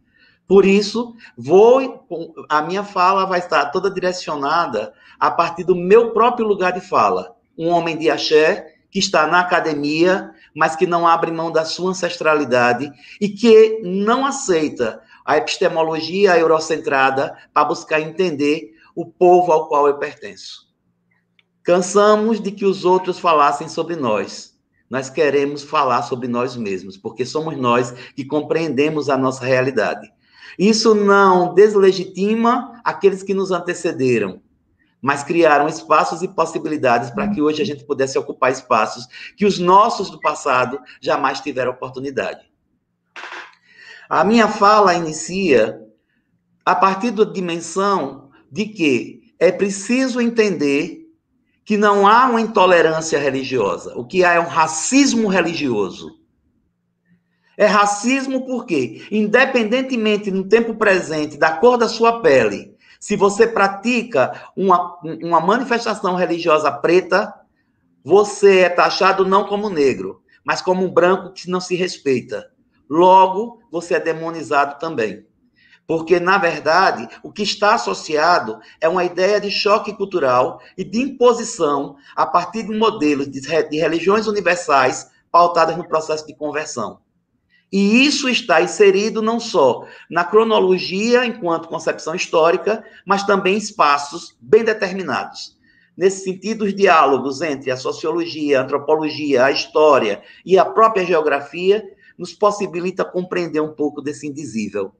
Por 0.47 0.65
isso, 0.65 1.15
vou 1.35 2.05
a 2.47 2.61
minha 2.61 2.83
fala 2.83 3.25
vai 3.25 3.39
estar 3.39 3.71
toda 3.71 3.89
direcionada 3.89 4.93
a 5.19 5.31
partir 5.31 5.63
do 5.63 5.75
meu 5.75 6.11
próprio 6.11 6.45
lugar 6.45 6.73
de 6.73 6.81
fala 6.81 7.40
um 7.57 7.69
homem 7.69 7.97
de 7.97 8.09
axé 8.09 8.75
que 8.89 8.99
está 8.99 9.25
na 9.27 9.39
academia, 9.39 10.31
mas 10.55 10.75
que 10.75 10.85
não 10.85 11.07
abre 11.07 11.31
mão 11.31 11.51
da 11.51 11.63
sua 11.63 11.91
ancestralidade 11.91 12.91
e 13.19 13.29
que 13.29 13.79
não 13.83 14.25
aceita 14.25 15.01
a 15.25 15.37
epistemologia 15.37 16.37
eurocentrada 16.37 17.37
para 17.53 17.65
buscar 17.65 18.01
entender 18.01 18.73
o 18.95 19.05
povo 19.05 19.51
ao 19.51 19.67
qual 19.67 19.87
eu 19.87 19.97
pertenço. 19.97 20.69
Cansamos 21.63 22.41
de 22.41 22.51
que 22.51 22.65
os 22.65 22.83
outros 22.83 23.19
falassem 23.19 23.69
sobre 23.69 23.95
nós. 23.95 24.51
Nós 24.89 25.09
queremos 25.09 25.63
falar 25.63 26.01
sobre 26.01 26.27
nós 26.27 26.57
mesmos, 26.57 26.97
porque 26.97 27.25
somos 27.25 27.55
nós 27.55 27.91
que 28.13 28.25
compreendemos 28.25 29.09
a 29.09 29.17
nossa 29.17 29.45
realidade. 29.45 30.11
Isso 30.59 30.93
não 30.93 31.53
deslegitima 31.53 32.81
aqueles 32.83 33.23
que 33.23 33.33
nos 33.33 33.51
antecederam, 33.51 34.41
mas 35.01 35.23
criaram 35.23 35.67
espaços 35.67 36.21
e 36.21 36.27
possibilidades 36.27 37.09
para 37.09 37.27
que 37.29 37.41
hoje 37.41 37.61
a 37.61 37.65
gente 37.65 37.83
pudesse 37.83 38.17
ocupar 38.17 38.51
espaços 38.51 39.07
que 39.35 39.45
os 39.45 39.57
nossos 39.57 40.09
do 40.09 40.19
passado 40.19 40.79
jamais 41.01 41.41
tiveram 41.41 41.71
oportunidade. 41.71 42.51
A 44.07 44.23
minha 44.23 44.47
fala 44.47 44.93
inicia 44.93 45.81
a 46.65 46.75
partir 46.75 47.11
da 47.11 47.23
dimensão 47.23 48.29
de 48.51 48.65
que 48.65 49.33
é 49.39 49.51
preciso 49.51 50.21
entender 50.21 51.01
que 51.63 51.77
não 51.77 52.05
há 52.05 52.27
uma 52.27 52.41
intolerância 52.41 53.17
religiosa, 53.17 53.97
o 53.97 54.05
que 54.05 54.23
há 54.23 54.33
é 54.33 54.39
um 54.39 54.47
racismo 54.47 55.27
religioso. 55.27 56.19
É 57.57 57.65
racismo 57.65 58.45
porque, 58.45 59.05
independentemente 59.11 60.31
no 60.31 60.43
tempo 60.43 60.75
presente 60.75 61.37
da 61.37 61.51
cor 61.51 61.77
da 61.77 61.87
sua 61.87 62.21
pele, 62.21 62.70
se 63.01 63.15
você 63.15 63.47
pratica 63.47 64.51
uma, 64.55 64.99
uma 65.23 65.41
manifestação 65.41 66.13
religiosa 66.13 66.71
preta, 66.71 67.33
você 68.03 68.59
é 68.59 68.69
taxado 68.69 69.25
não 69.25 69.47
como 69.47 69.71
negro, 69.71 70.21
mas 70.45 70.61
como 70.61 70.85
um 70.85 70.93
branco 70.93 71.33
que 71.33 71.49
não 71.49 71.59
se 71.59 71.75
respeita. 71.75 72.51
Logo, 72.87 73.59
você 73.71 73.95
é 73.95 73.99
demonizado 73.99 74.77
também. 74.77 75.25
Porque, 75.87 76.19
na 76.19 76.37
verdade, 76.37 77.09
o 77.23 77.31
que 77.31 77.41
está 77.41 77.73
associado 77.73 78.59
é 78.79 78.87
uma 78.87 79.03
ideia 79.03 79.41
de 79.41 79.49
choque 79.49 79.95
cultural 79.95 80.61
e 80.77 80.83
de 80.83 81.01
imposição 81.01 81.95
a 82.15 82.27
partir 82.27 82.61
de 82.67 82.77
modelos 82.77 83.27
de, 83.27 83.41
religiões 83.79 84.27
universais 84.27 85.09
pautadas 85.31 85.75
no 85.75 85.87
processo 85.87 86.27
de 86.27 86.35
conversão. 86.35 86.99
E 87.71 88.05
isso 88.05 88.27
está 88.27 88.61
inserido 88.61 89.21
não 89.21 89.39
só 89.39 89.87
na 90.09 90.25
cronologia 90.25 91.25
enquanto 91.25 91.69
concepção 91.69 92.13
histórica, 92.13 92.83
mas 93.05 93.23
também 93.23 93.55
em 93.55 93.57
espaços 93.57 94.35
bem 94.41 94.63
determinados. 94.63 95.57
Nesse 95.95 96.23
sentido, 96.23 96.65
os 96.65 96.75
diálogos 96.75 97.41
entre 97.41 97.71
a 97.71 97.77
sociologia, 97.77 98.59
a 98.59 98.63
antropologia, 98.63 99.45
a 99.45 99.51
história 99.51 100.21
e 100.45 100.57
a 100.57 100.65
própria 100.65 101.05
geografia 101.05 101.83
nos 102.17 102.33
possibilita 102.33 103.05
compreender 103.05 103.61
um 103.61 103.73
pouco 103.73 104.01
desse 104.01 104.27
indizível, 104.27 104.91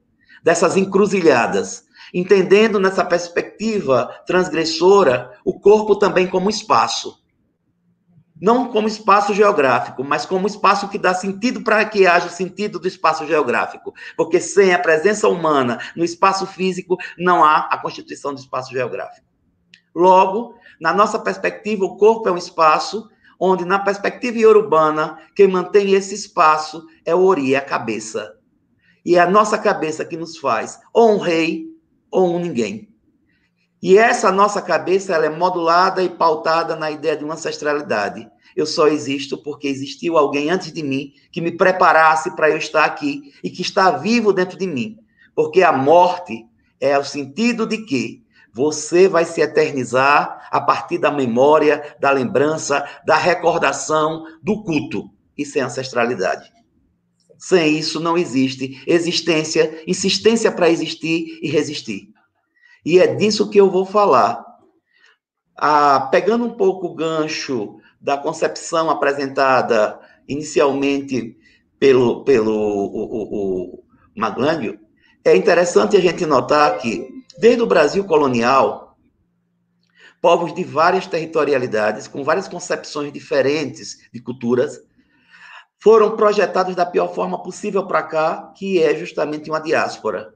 dessas 0.42 0.76
encruzilhadas, 0.76 1.84
entendendo 2.12 2.80
nessa 2.80 3.04
perspectiva 3.04 4.08
transgressora 4.26 5.32
o 5.44 5.58
corpo 5.58 5.96
também 5.96 6.26
como 6.26 6.50
espaço, 6.50 7.21
não 8.42 8.72
como 8.72 8.88
espaço 8.88 9.32
geográfico, 9.32 10.02
mas 10.02 10.26
como 10.26 10.48
espaço 10.48 10.88
que 10.88 10.98
dá 10.98 11.14
sentido 11.14 11.62
para 11.62 11.84
que 11.84 12.08
haja 12.08 12.28
sentido 12.28 12.80
do 12.80 12.88
espaço 12.88 13.24
geográfico. 13.24 13.94
Porque 14.16 14.40
sem 14.40 14.74
a 14.74 14.80
presença 14.80 15.28
humana 15.28 15.78
no 15.94 16.04
espaço 16.04 16.44
físico, 16.44 16.96
não 17.16 17.44
há 17.44 17.68
a 17.70 17.78
constituição 17.78 18.34
do 18.34 18.40
espaço 18.40 18.72
geográfico. 18.72 19.24
Logo, 19.94 20.56
na 20.80 20.92
nossa 20.92 21.20
perspectiva, 21.20 21.84
o 21.84 21.96
corpo 21.96 22.28
é 22.28 22.32
um 22.32 22.36
espaço 22.36 23.08
onde, 23.38 23.64
na 23.64 23.78
perspectiva 23.78 24.48
urbana, 24.48 25.20
quem 25.36 25.46
mantém 25.46 25.92
esse 25.92 26.12
espaço 26.12 26.84
é 27.04 27.14
o 27.14 27.22
Ori, 27.22 27.54
é 27.54 27.58
a 27.58 27.64
cabeça. 27.64 28.36
E 29.06 29.14
é 29.14 29.20
a 29.20 29.30
nossa 29.30 29.56
cabeça 29.56 30.04
que 30.04 30.16
nos 30.16 30.36
faz 30.36 30.80
ou 30.92 31.12
um 31.12 31.18
rei 31.18 31.66
ou 32.10 32.34
um 32.34 32.40
ninguém. 32.40 32.92
E 33.80 33.98
essa 33.98 34.30
nossa 34.30 34.62
cabeça 34.62 35.12
ela 35.12 35.26
é 35.26 35.28
modulada 35.28 36.02
e 36.02 36.08
pautada 36.08 36.74
na 36.74 36.90
ideia 36.90 37.16
de 37.16 37.24
uma 37.24 37.34
ancestralidade. 37.34 38.31
Eu 38.56 38.66
só 38.66 38.88
existo 38.88 39.38
porque 39.38 39.68
existiu 39.68 40.16
alguém 40.16 40.50
antes 40.50 40.72
de 40.72 40.82
mim 40.82 41.12
que 41.30 41.40
me 41.40 41.50
preparasse 41.50 42.34
para 42.36 42.50
eu 42.50 42.56
estar 42.56 42.84
aqui 42.84 43.32
e 43.42 43.50
que 43.50 43.62
está 43.62 43.90
vivo 43.92 44.32
dentro 44.32 44.58
de 44.58 44.66
mim. 44.66 44.98
Porque 45.34 45.62
a 45.62 45.72
morte 45.72 46.46
é 46.80 46.98
o 46.98 47.04
sentido 47.04 47.66
de 47.66 47.78
que 47.78 48.22
você 48.52 49.08
vai 49.08 49.24
se 49.24 49.40
eternizar 49.40 50.48
a 50.50 50.60
partir 50.60 50.98
da 50.98 51.10
memória, 51.10 51.96
da 51.98 52.10
lembrança, 52.10 52.86
da 53.06 53.16
recordação, 53.16 54.24
do 54.42 54.62
culto. 54.62 55.10
Isso 55.36 55.58
é 55.58 55.62
ancestralidade. 55.62 56.52
Sem 57.38 57.78
isso 57.78 57.98
não 57.98 58.16
existe 58.16 58.82
existência, 58.86 59.82
insistência 59.86 60.52
para 60.52 60.70
existir 60.70 61.40
e 61.42 61.48
resistir. 61.48 62.08
E 62.84 62.98
é 62.98 63.14
disso 63.14 63.48
que 63.48 63.58
eu 63.58 63.70
vou 63.70 63.86
falar. 63.86 64.44
Ah, 65.56 66.08
pegando 66.10 66.44
um 66.44 66.54
pouco 66.56 66.88
o 66.88 66.94
gancho 66.94 67.78
da 68.02 68.18
concepção 68.18 68.90
apresentada 68.90 69.98
inicialmente 70.28 71.36
pelo, 71.78 72.24
pelo 72.24 72.52
o, 72.52 73.02
o, 73.04 73.74
o 73.74 73.84
Maglânio, 74.16 74.78
é 75.24 75.36
interessante 75.36 75.96
a 75.96 76.00
gente 76.00 76.26
notar 76.26 76.78
que, 76.78 77.08
desde 77.38 77.62
o 77.62 77.66
Brasil 77.66 78.04
colonial, 78.04 78.96
povos 80.20 80.52
de 80.52 80.64
várias 80.64 81.06
territorialidades, 81.06 82.08
com 82.08 82.24
várias 82.24 82.48
concepções 82.48 83.12
diferentes 83.12 84.08
de 84.12 84.20
culturas, 84.20 84.80
foram 85.80 86.16
projetados 86.16 86.74
da 86.74 86.86
pior 86.86 87.12
forma 87.14 87.40
possível 87.40 87.86
para 87.86 88.02
cá, 88.02 88.52
que 88.56 88.82
é 88.82 88.96
justamente 88.96 89.48
uma 89.48 89.60
diáspora. 89.60 90.34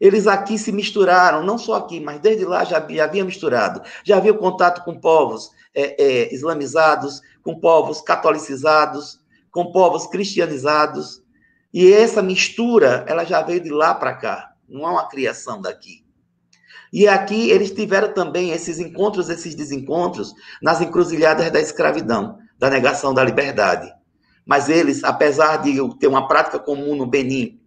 Eles 0.00 0.26
aqui 0.26 0.58
se 0.58 0.72
misturaram, 0.72 1.44
não 1.44 1.58
só 1.58 1.74
aqui, 1.74 2.00
mas 2.00 2.20
desde 2.20 2.44
lá 2.44 2.64
já, 2.64 2.84
já 2.88 3.04
havia 3.04 3.24
misturado. 3.24 3.82
Já 4.04 4.16
havia 4.16 4.32
contato 4.32 4.82
com 4.84 4.98
povos 4.98 5.50
é, 5.74 6.02
é, 6.02 6.34
islamizados, 6.34 7.20
com 7.42 7.58
povos 7.58 8.00
catolicizados, 8.00 9.20
com 9.50 9.72
povos 9.72 10.06
cristianizados. 10.06 11.22
E 11.72 11.92
essa 11.92 12.22
mistura, 12.22 13.04
ela 13.08 13.24
já 13.24 13.42
veio 13.42 13.60
de 13.60 13.70
lá 13.70 13.94
para 13.94 14.14
cá, 14.14 14.52
não 14.68 14.86
é 14.86 14.90
uma 14.90 15.08
criação 15.08 15.60
daqui. 15.60 16.04
E 16.92 17.06
aqui 17.06 17.50
eles 17.50 17.70
tiveram 17.70 18.12
também 18.12 18.50
esses 18.50 18.80
encontros, 18.80 19.28
esses 19.28 19.54
desencontros, 19.54 20.34
nas 20.60 20.80
encruzilhadas 20.80 21.50
da 21.50 21.60
escravidão, 21.60 22.38
da 22.58 22.68
negação 22.68 23.14
da 23.14 23.22
liberdade. 23.22 23.92
Mas 24.44 24.68
eles, 24.68 25.04
apesar 25.04 25.58
de 25.58 25.78
ter 25.98 26.08
uma 26.08 26.26
prática 26.26 26.58
comum 26.58 26.96
no 26.96 27.06
Benin, 27.06 27.60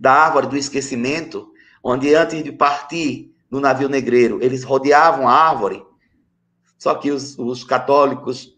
da 0.00 0.12
árvore 0.12 0.46
do 0.46 0.56
esquecimento, 0.56 1.48
onde 1.82 2.14
antes 2.14 2.42
de 2.42 2.50
partir 2.50 3.30
no 3.50 3.60
navio 3.60 3.88
negreiro, 3.88 4.38
eles 4.42 4.64
rodeavam 4.64 5.28
a 5.28 5.32
árvore, 5.32 5.84
só 6.84 6.94
que 6.96 7.10
os, 7.10 7.38
os 7.38 7.64
católicos 7.64 8.54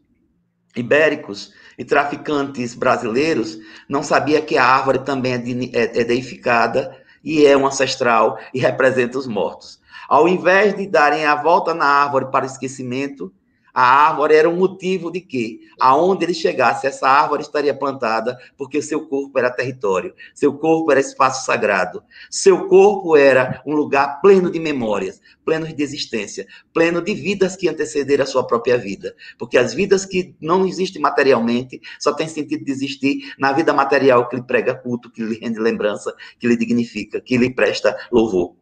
ibéricos 0.74 1.53
e 1.78 1.85
traficantes 1.85 2.74
brasileiros 2.74 3.57
não 3.89 4.03
sabiam 4.03 4.43
que 4.43 4.59
a 4.59 4.65
árvore 4.65 4.98
também 4.98 5.35
é, 5.35 5.78
é, 5.78 6.01
é 6.01 6.05
deificada 6.05 7.01
e 7.23 7.47
é 7.47 7.57
um 7.57 7.65
ancestral 7.65 8.36
e 8.53 8.59
representa 8.59 9.16
os 9.16 9.28
mortos. 9.28 9.81
Ao 10.09 10.27
invés 10.27 10.77
de 10.77 10.89
darem 10.89 11.24
a 11.24 11.36
volta 11.36 11.73
na 11.73 11.86
árvore 11.86 12.32
para 12.32 12.47
esquecimento, 12.47 13.32
a 13.77 14.09
árvore 14.09 14.35
era 14.35 14.48
um 14.48 14.57
motivo 14.57 15.12
de 15.12 15.20
que, 15.20 15.61
aonde 15.78 16.24
ele 16.24 16.32
chegasse, 16.32 16.86
essa 16.86 17.07
árvore 17.07 17.43
estaria 17.43 17.74
plantada, 17.74 18.39
porque 18.57 18.81
seu 18.81 19.07
corpo 19.07 19.39
era 19.39 19.51
território, 19.51 20.15
seu 20.35 20.57
corpo 20.57 20.90
era 20.90 20.98
espaço 20.98 21.44
sagrado, 21.44 22.03
seu 22.31 22.69
corpo 22.69 23.15
era 23.19 23.62
um 23.66 23.74
lugar 23.74 24.23
pleno 24.23 24.51
de 24.51 24.59
memórias, 24.59 25.20
pleno 25.44 25.66
de 25.66 25.82
existência, 25.82 26.47
pleno 26.73 27.03
de 27.03 27.12
vidas 27.12 27.55
que 27.55 27.69
antecederam 27.69 28.24
a 28.24 28.27
sua 28.27 28.47
própria 28.47 28.78
vida. 28.78 29.15
Porque 29.39 29.59
as 29.59 29.74
vidas 29.74 30.07
que 30.07 30.35
não 30.40 30.66
existem 30.66 31.03
materialmente 31.03 31.78
só 32.01 32.15
têm 32.15 32.28
sentido 32.28 32.65
de 32.65 32.73
existir 32.73 33.35
na 33.39 33.53
vida 33.53 33.74
material 33.74 34.27
que 34.27 34.36
lhe 34.36 34.43
prega 34.43 34.74
culto, 34.74 35.12
que 35.12 35.23
lhe 35.23 35.39
rende 35.39 35.61
lembrança, 35.61 36.15
que 36.40 36.48
lhe 36.48 36.57
dignifica, 36.57 37.20
que 37.20 37.36
lhe 37.36 37.53
presta 37.53 37.94
louvor. 38.11 38.55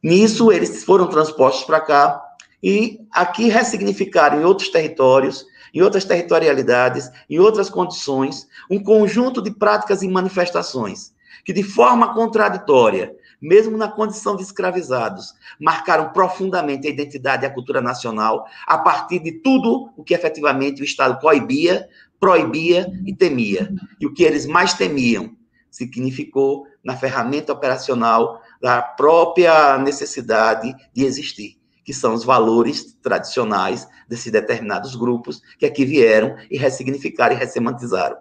Nisso, 0.00 0.52
eles 0.52 0.84
foram 0.84 1.08
transpostos 1.08 1.64
para 1.64 1.80
cá, 1.80 2.23
e 2.64 2.98
aqui 3.12 3.50
ressignificar 3.50 4.34
em 4.34 4.42
outros 4.42 4.70
territórios, 4.70 5.44
em 5.74 5.82
outras 5.82 6.06
territorialidades, 6.06 7.10
em 7.28 7.38
outras 7.38 7.68
condições, 7.68 8.48
um 8.70 8.82
conjunto 8.82 9.42
de 9.42 9.50
práticas 9.50 10.00
e 10.00 10.08
manifestações 10.08 11.12
que, 11.44 11.52
de 11.52 11.62
forma 11.62 12.14
contraditória, 12.14 13.14
mesmo 13.38 13.76
na 13.76 13.86
condição 13.86 14.34
de 14.34 14.42
escravizados, 14.42 15.34
marcaram 15.60 16.10
profundamente 16.10 16.86
a 16.86 16.90
identidade 16.90 17.44
e 17.44 17.46
a 17.46 17.52
cultura 17.52 17.82
nacional 17.82 18.46
a 18.66 18.78
partir 18.78 19.18
de 19.18 19.32
tudo 19.32 19.90
o 19.94 20.02
que 20.02 20.14
efetivamente 20.14 20.80
o 20.80 20.84
Estado 20.84 21.20
coibia, 21.20 21.86
proibia 22.18 22.90
e 23.04 23.14
temia. 23.14 23.70
E 24.00 24.06
o 24.06 24.14
que 24.14 24.22
eles 24.22 24.46
mais 24.46 24.72
temiam 24.72 25.36
significou 25.70 26.66
na 26.82 26.96
ferramenta 26.96 27.52
operacional 27.52 28.40
da 28.58 28.80
própria 28.80 29.76
necessidade 29.76 30.74
de 30.94 31.04
existir 31.04 31.62
que 31.84 31.92
são 31.92 32.14
os 32.14 32.24
valores 32.24 32.96
tradicionais 33.02 33.86
desses 34.08 34.32
determinados 34.32 34.96
grupos 34.96 35.42
que 35.58 35.66
aqui 35.66 35.84
vieram 35.84 36.36
e 36.50 36.56
ressignificaram 36.56 37.36
e 37.36 37.38
ressemantizaram. 37.38 38.16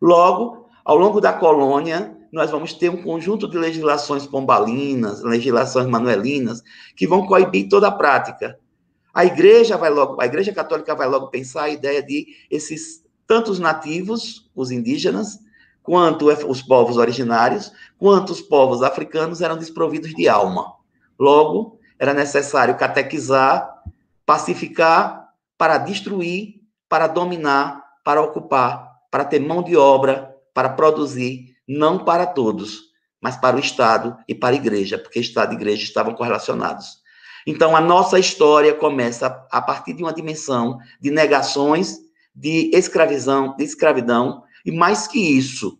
Logo, 0.00 0.68
ao 0.84 0.96
longo 0.96 1.20
da 1.20 1.32
colônia, 1.32 2.16
nós 2.32 2.50
vamos 2.50 2.72
ter 2.72 2.88
um 2.88 3.02
conjunto 3.02 3.48
de 3.48 3.56
legislações 3.56 4.26
pombalinas, 4.26 5.22
legislações 5.22 5.86
manuelinas, 5.86 6.62
que 6.96 7.06
vão 7.06 7.26
coibir 7.26 7.68
toda 7.68 7.88
a 7.88 7.92
prática. 7.92 8.58
A 9.14 9.24
igreja 9.24 9.76
vai 9.76 9.90
logo, 9.90 10.20
a 10.20 10.26
igreja 10.26 10.52
católica 10.52 10.94
vai 10.94 11.06
logo 11.06 11.28
pensar 11.28 11.64
a 11.64 11.70
ideia 11.70 12.02
de 12.02 12.26
esses 12.50 13.04
tantos 13.26 13.58
nativos, 13.58 14.50
os 14.56 14.70
indígenas, 14.70 15.38
quanto 15.82 16.26
os 16.26 16.62
povos 16.62 16.96
originários, 16.96 17.72
quanto 17.98 18.30
os 18.30 18.40
povos 18.40 18.82
africanos 18.82 19.40
eram 19.40 19.58
desprovidos 19.58 20.14
de 20.14 20.28
alma. 20.28 20.72
Logo, 21.18 21.78
era 22.02 22.12
necessário 22.12 22.76
catequizar, 22.76 23.80
pacificar, 24.26 25.28
para 25.56 25.78
destruir, 25.78 26.56
para 26.88 27.06
dominar, 27.06 27.80
para 28.04 28.20
ocupar, 28.20 28.90
para 29.08 29.24
ter 29.24 29.38
mão 29.38 29.62
de 29.62 29.76
obra, 29.76 30.34
para 30.52 30.70
produzir, 30.70 31.54
não 31.66 32.04
para 32.04 32.26
todos, 32.26 32.80
mas 33.20 33.36
para 33.36 33.54
o 33.54 33.60
Estado 33.60 34.18
e 34.26 34.34
para 34.34 34.52
a 34.52 34.58
igreja, 34.58 34.98
porque 34.98 35.20
Estado 35.20 35.52
e 35.52 35.54
igreja 35.54 35.84
estavam 35.84 36.12
correlacionados. 36.12 37.00
Então, 37.46 37.76
a 37.76 37.80
nossa 37.80 38.18
história 38.18 38.74
começa 38.74 39.46
a 39.48 39.62
partir 39.62 39.92
de 39.92 40.02
uma 40.02 40.12
dimensão 40.12 40.80
de 41.00 41.08
negações, 41.08 42.00
de 42.34 42.68
escravidão, 42.74 43.54
de 43.56 43.62
escravidão, 43.62 44.42
e 44.66 44.72
mais 44.72 45.06
que 45.06 45.20
isso, 45.20 45.78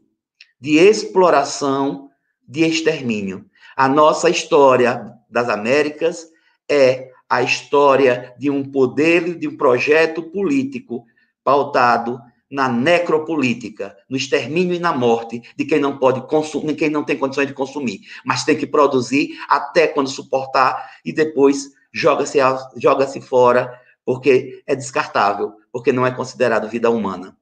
de 0.61 0.77
exploração, 0.77 2.11
de 2.47 2.65
extermínio. 2.65 3.45
A 3.77 3.89
nossa 3.89 4.31
história 4.31 5.21
das 5.33 5.49
Américas 5.49 6.29
é 6.71 7.11
a 7.29 7.43
história 7.43 8.35
de 8.39 8.51
um 8.51 8.63
poder, 8.63 9.39
de 9.39 9.49
um 9.49 9.57
projeto 9.57 10.23
político 10.23 11.07
pautado 11.43 12.21
na 12.51 12.69
necropolítica, 12.69 13.97
no 14.09 14.17
extermínio 14.17 14.75
e 14.75 14.79
na 14.79 14.93
morte 14.93 15.41
de 15.57 15.65
quem 15.65 15.81
não 15.81 15.97
pode 15.97 16.21
consumir, 16.29 16.75
quem 16.75 16.91
não 16.91 17.03
tem 17.03 17.17
condições 17.17 17.47
de 17.47 17.55
consumir, 17.55 18.03
mas 18.27 18.45
tem 18.45 18.57
que 18.57 18.67
produzir 18.67 19.31
até 19.49 19.89
quando 19.89 20.11
suportar 20.11 20.91
e 21.03 21.13
depois 21.13 21.71
joga-se 21.91 22.39
joga-se 22.77 23.23
fora 23.23 23.81
porque 24.05 24.63
é 24.67 24.77
descartável, 24.77 25.55
porque 25.73 25.93
não 25.93 26.07
é 26.07 26.11
considerado 26.11 26.69
vida 26.69 26.91
humana. 26.91 27.35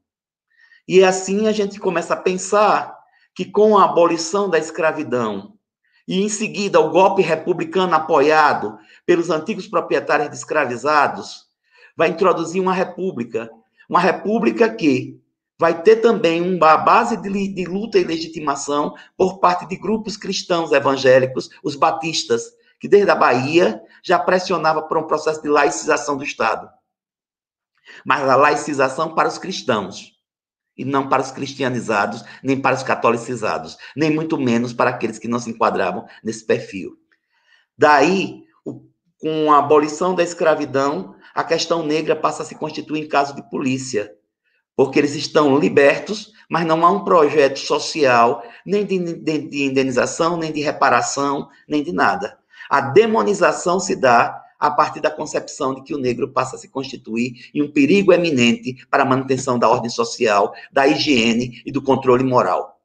E 0.86 1.02
assim 1.02 1.48
a 1.48 1.52
gente 1.52 1.80
começa 1.80 2.14
a 2.14 2.16
pensar 2.16 2.96
que 3.34 3.44
com 3.44 3.76
a 3.76 3.84
abolição 3.84 4.48
da 4.48 4.58
escravidão 4.58 5.54
e 6.10 6.20
em 6.20 6.28
seguida 6.28 6.80
o 6.80 6.90
golpe 6.90 7.22
republicano 7.22 7.94
apoiado 7.94 8.76
pelos 9.06 9.30
antigos 9.30 9.68
proprietários 9.68 10.28
de 10.28 10.34
escravizados 10.34 11.46
vai 11.96 12.08
introduzir 12.08 12.60
uma 12.60 12.72
república, 12.72 13.48
uma 13.88 14.00
república 14.00 14.68
que 14.68 15.22
vai 15.56 15.82
ter 15.82 15.96
também 15.96 16.42
uma 16.42 16.76
base 16.78 17.16
de, 17.16 17.64
luta 17.64 17.96
e 17.96 18.02
legitimação 18.02 18.92
por 19.16 19.38
parte 19.38 19.68
de 19.68 19.76
grupos 19.76 20.16
cristãos 20.16 20.72
evangélicos, 20.72 21.48
os 21.62 21.76
batistas, 21.76 22.42
que 22.80 22.88
desde 22.88 23.12
a 23.12 23.14
Bahia 23.14 23.80
já 24.02 24.18
pressionava 24.18 24.82
por 24.82 24.98
um 24.98 25.06
processo 25.06 25.40
de 25.40 25.48
laicização 25.48 26.16
do 26.16 26.24
Estado. 26.24 26.68
Mas 28.04 28.28
a 28.28 28.34
laicização 28.34 29.14
para 29.14 29.28
os 29.28 29.38
cristãos 29.38 30.19
e 30.80 30.84
não 30.84 31.10
para 31.10 31.20
os 31.20 31.30
cristianizados, 31.30 32.24
nem 32.42 32.58
para 32.58 32.74
os 32.74 32.82
catolicizados, 32.82 33.76
nem 33.94 34.10
muito 34.10 34.38
menos 34.38 34.72
para 34.72 34.88
aqueles 34.88 35.18
que 35.18 35.28
não 35.28 35.38
se 35.38 35.50
enquadravam 35.50 36.06
nesse 36.24 36.42
perfil. 36.46 36.96
Daí, 37.76 38.44
com 39.18 39.52
a 39.52 39.58
abolição 39.58 40.14
da 40.14 40.22
escravidão, 40.22 41.14
a 41.34 41.44
questão 41.44 41.84
negra 41.84 42.16
passa 42.16 42.42
a 42.42 42.46
se 42.46 42.54
constituir 42.54 43.04
em 43.04 43.08
caso 43.08 43.36
de 43.36 43.42
polícia, 43.50 44.10
porque 44.74 44.98
eles 44.98 45.14
estão 45.14 45.58
libertos, 45.58 46.32
mas 46.48 46.64
não 46.64 46.82
há 46.82 46.90
um 46.90 47.04
projeto 47.04 47.58
social, 47.58 48.42
nem 48.64 48.86
de, 48.86 48.98
de 48.98 49.64
indenização, 49.64 50.38
nem 50.38 50.50
de 50.50 50.62
reparação, 50.62 51.50
nem 51.68 51.82
de 51.82 51.92
nada. 51.92 52.38
A 52.70 52.80
demonização 52.80 53.78
se 53.78 53.94
dá 53.94 54.42
a 54.60 54.70
partir 54.70 55.00
da 55.00 55.10
concepção 55.10 55.74
de 55.74 55.82
que 55.82 55.94
o 55.94 55.98
negro 55.98 56.28
passa 56.28 56.54
a 56.54 56.58
se 56.58 56.68
constituir 56.68 57.50
em 57.54 57.62
um 57.62 57.72
perigo 57.72 58.12
eminente 58.12 58.86
para 58.90 59.02
a 59.02 59.06
manutenção 59.06 59.58
da 59.58 59.68
ordem 59.68 59.90
social, 59.90 60.52
da 60.70 60.86
higiene 60.86 61.62
e 61.64 61.72
do 61.72 61.82
controle 61.82 62.22
moral. 62.22 62.78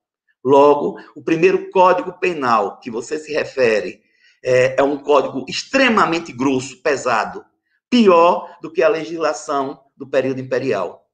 Logo, 0.43 0.97
o 1.15 1.21
primeiro 1.21 1.69
código 1.71 2.13
penal 2.13 2.79
que 2.79 2.89
você 2.89 3.19
se 3.19 3.33
refere 3.33 4.01
é, 4.41 4.79
é 4.79 4.83
um 4.83 4.97
código 4.97 5.43
extremamente 5.49 6.31
grosso, 6.31 6.81
pesado, 6.81 7.43
pior 7.89 8.57
do 8.61 8.71
que 8.71 8.81
a 8.81 8.87
legislação 8.87 9.81
do 9.97 10.07
período 10.07 10.39
imperial. 10.39 11.05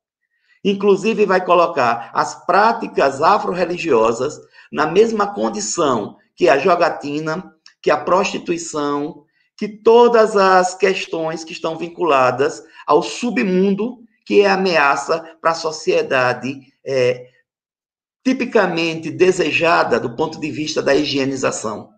Inclusive, 0.64 1.26
vai 1.26 1.44
colocar 1.44 2.12
as 2.14 2.46
práticas 2.46 3.22
afro-religiosas 3.22 4.40
na 4.72 4.86
mesma 4.86 5.34
condição 5.34 6.18
que 6.36 6.48
a 6.48 6.58
jogatina, 6.58 7.56
que 7.82 7.90
a 7.90 7.98
prostituição, 7.98 9.26
que 9.62 9.68
todas 9.68 10.36
as 10.36 10.74
questões 10.74 11.44
que 11.44 11.52
estão 11.54 11.78
vinculadas 11.78 12.64
ao 12.88 13.04
submundo, 13.04 14.00
que 14.26 14.42
é 14.42 14.50
ameaça 14.50 15.38
para 15.40 15.52
a 15.52 15.54
sociedade 15.54 16.74
é, 16.84 17.28
tipicamente 18.26 19.12
desejada 19.12 20.00
do 20.00 20.16
ponto 20.16 20.40
de 20.40 20.50
vista 20.50 20.82
da 20.82 20.96
higienização. 20.96 21.92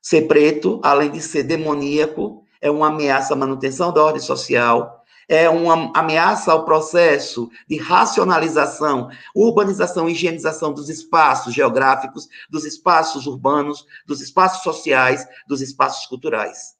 Ser 0.00 0.22
preto, 0.22 0.80
além 0.82 1.10
de 1.10 1.20
ser 1.20 1.42
demoníaco, 1.42 2.42
é 2.58 2.70
uma 2.70 2.88
ameaça 2.88 3.34
à 3.34 3.36
manutenção 3.36 3.92
da 3.92 4.02
ordem 4.02 4.22
social, 4.22 5.04
é 5.28 5.46
uma 5.50 5.92
ameaça 5.94 6.52
ao 6.52 6.64
processo 6.64 7.50
de 7.68 7.76
racionalização, 7.76 9.10
urbanização 9.34 10.08
e 10.08 10.12
higienização 10.12 10.72
dos 10.72 10.88
espaços 10.88 11.52
geográficos, 11.52 12.26
dos 12.48 12.64
espaços 12.64 13.26
urbanos, 13.26 13.84
dos 14.06 14.22
espaços 14.22 14.62
sociais, 14.62 15.28
dos 15.46 15.60
espaços 15.60 16.06
culturais. 16.06 16.73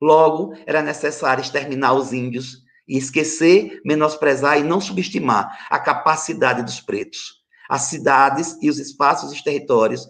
Logo, 0.00 0.54
era 0.66 0.82
necessário 0.82 1.42
exterminar 1.42 1.92
os 1.92 2.12
índios 2.12 2.64
e 2.88 2.96
esquecer, 2.96 3.80
menosprezar 3.84 4.58
e 4.58 4.62
não 4.62 4.80
subestimar 4.80 5.66
a 5.70 5.78
capacidade 5.78 6.62
dos 6.62 6.80
pretos. 6.80 7.40
As 7.68 7.82
cidades 7.82 8.56
e 8.60 8.68
os 8.68 8.78
espaços 8.78 9.30
e 9.30 9.36
os 9.36 9.42
territórios 9.42 10.08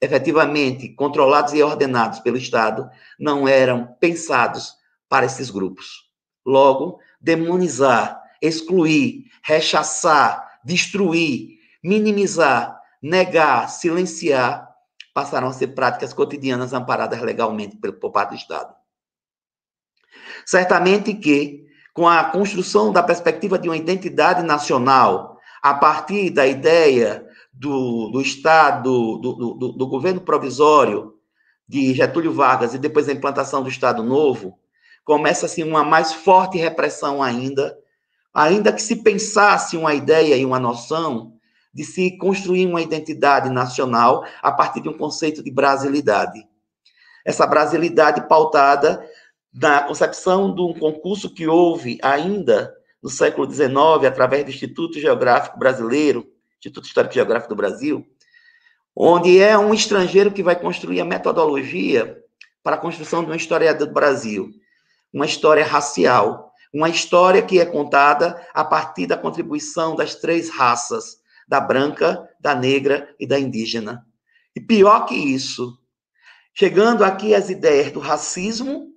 efetivamente 0.00 0.88
controlados 0.94 1.52
e 1.52 1.62
ordenados 1.62 2.20
pelo 2.20 2.36
Estado 2.36 2.88
não 3.18 3.46
eram 3.46 3.94
pensados 4.00 4.74
para 5.08 5.26
esses 5.26 5.50
grupos. 5.50 6.08
Logo, 6.46 7.00
demonizar, 7.20 8.22
excluir, 8.40 9.24
rechaçar, 9.42 10.60
destruir, 10.64 11.58
minimizar, 11.82 12.80
negar, 13.02 13.68
silenciar, 13.68 14.68
passaram 15.12 15.48
a 15.48 15.52
ser 15.52 15.68
práticas 15.68 16.12
cotidianas 16.12 16.72
amparadas 16.72 17.20
legalmente 17.20 17.76
por 17.76 18.10
parte 18.10 18.30
do 18.30 18.36
Estado. 18.36 18.79
Certamente 20.44 21.14
que, 21.14 21.66
com 21.92 22.08
a 22.08 22.24
construção 22.24 22.92
da 22.92 23.02
perspectiva 23.02 23.58
de 23.58 23.68
uma 23.68 23.76
identidade 23.76 24.42
nacional, 24.42 25.38
a 25.62 25.74
partir 25.74 26.30
da 26.30 26.46
ideia 26.46 27.26
do, 27.52 28.08
do 28.10 28.20
Estado, 28.20 29.18
do, 29.18 29.54
do, 29.54 29.72
do 29.72 29.86
governo 29.86 30.20
provisório 30.20 31.14
de 31.68 31.94
Getúlio 31.94 32.32
Vargas 32.32 32.74
e 32.74 32.78
depois 32.78 33.08
a 33.08 33.12
implantação 33.12 33.62
do 33.62 33.68
Estado 33.68 34.02
Novo, 34.02 34.58
começa-se 35.04 35.62
uma 35.62 35.84
mais 35.84 36.12
forte 36.12 36.58
repressão 36.58 37.22
ainda, 37.22 37.76
ainda 38.32 38.72
que 38.72 38.82
se 38.82 38.96
pensasse 38.96 39.76
uma 39.76 39.94
ideia 39.94 40.36
e 40.36 40.44
uma 40.44 40.58
noção 40.58 41.34
de 41.72 41.84
se 41.84 42.16
construir 42.18 42.66
uma 42.66 42.82
identidade 42.82 43.48
nacional 43.50 44.24
a 44.42 44.50
partir 44.50 44.80
de 44.80 44.88
um 44.88 44.96
conceito 44.96 45.42
de 45.42 45.50
brasilidade. 45.50 46.44
Essa 47.24 47.46
brasilidade 47.46 48.26
pautada 48.26 49.04
na 49.52 49.82
concepção 49.82 50.54
de 50.54 50.60
um 50.60 50.72
concurso 50.72 51.32
que 51.32 51.46
houve 51.46 51.98
ainda 52.02 52.74
no 53.02 53.08
século 53.08 53.50
XIX, 53.50 54.06
através 54.06 54.44
do 54.44 54.50
Instituto 54.50 55.00
Geográfico 55.00 55.58
Brasileiro, 55.58 56.26
Instituto 56.58 56.86
Histórico 56.86 57.14
Geográfico 57.14 57.54
do 57.54 57.56
Brasil, 57.56 58.06
onde 58.94 59.40
é 59.40 59.56
um 59.56 59.72
estrangeiro 59.72 60.30
que 60.30 60.42
vai 60.42 60.54
construir 60.54 61.00
a 61.00 61.04
metodologia 61.04 62.18
para 62.62 62.76
a 62.76 62.78
construção 62.78 63.20
de 63.22 63.30
uma 63.30 63.36
história 63.36 63.74
do 63.74 63.90
Brasil 63.90 64.50
uma 65.12 65.26
história 65.26 65.64
racial, 65.64 66.52
uma 66.72 66.88
história 66.88 67.42
que 67.42 67.58
é 67.58 67.66
contada 67.66 68.46
a 68.54 68.64
partir 68.64 69.06
da 69.06 69.16
contribuição 69.16 69.96
das 69.96 70.14
três 70.14 70.48
raças, 70.48 71.18
da 71.48 71.60
branca, 71.60 72.28
da 72.40 72.54
negra 72.54 73.12
e 73.18 73.26
da 73.26 73.38
indígena. 73.38 74.06
E 74.54 74.60
pior 74.60 75.04
que 75.06 75.14
isso, 75.14 75.78
chegando 76.54 77.04
aqui 77.04 77.34
às 77.34 77.50
ideias 77.50 77.90
do 77.90 77.98
racismo, 77.98 78.88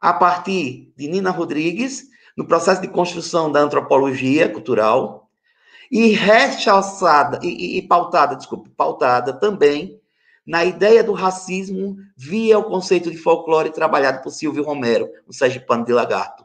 a 0.00 0.12
partir 0.12 0.92
de 0.96 1.08
Nina 1.08 1.30
Rodrigues, 1.30 2.08
no 2.36 2.46
processo 2.46 2.80
de 2.80 2.88
construção 2.88 3.52
da 3.52 3.60
antropologia 3.60 4.48
cultural, 4.48 5.28
e 5.90 6.08
rechaçada, 6.10 7.40
e, 7.42 7.78
e 7.78 7.82
pautada, 7.82 8.36
desculpa, 8.36 8.70
pautada 8.76 9.32
também 9.32 10.00
na 10.46 10.64
ideia 10.64 11.04
do 11.04 11.12
racismo 11.12 11.96
via 12.16 12.58
o 12.58 12.64
conceito 12.64 13.10
de 13.10 13.16
folclore 13.16 13.70
trabalhado 13.70 14.22
por 14.22 14.30
Silvio 14.30 14.64
Romero, 14.64 15.08
o 15.26 15.32
Sergipano 15.32 15.84
de 15.84 15.92
Lagarto. 15.92 16.44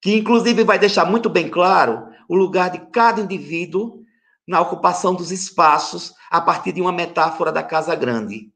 Que, 0.00 0.16
inclusive, 0.16 0.64
vai 0.64 0.78
deixar 0.78 1.04
muito 1.04 1.28
bem 1.28 1.48
claro 1.48 2.08
o 2.28 2.34
lugar 2.34 2.70
de 2.70 2.78
cada 2.90 3.20
indivíduo 3.20 4.02
na 4.46 4.60
ocupação 4.60 5.14
dos 5.14 5.30
espaços 5.30 6.14
a 6.30 6.40
partir 6.40 6.72
de 6.72 6.80
uma 6.80 6.92
metáfora 6.92 7.52
da 7.52 7.62
Casa 7.62 7.94
Grande. 7.94 8.50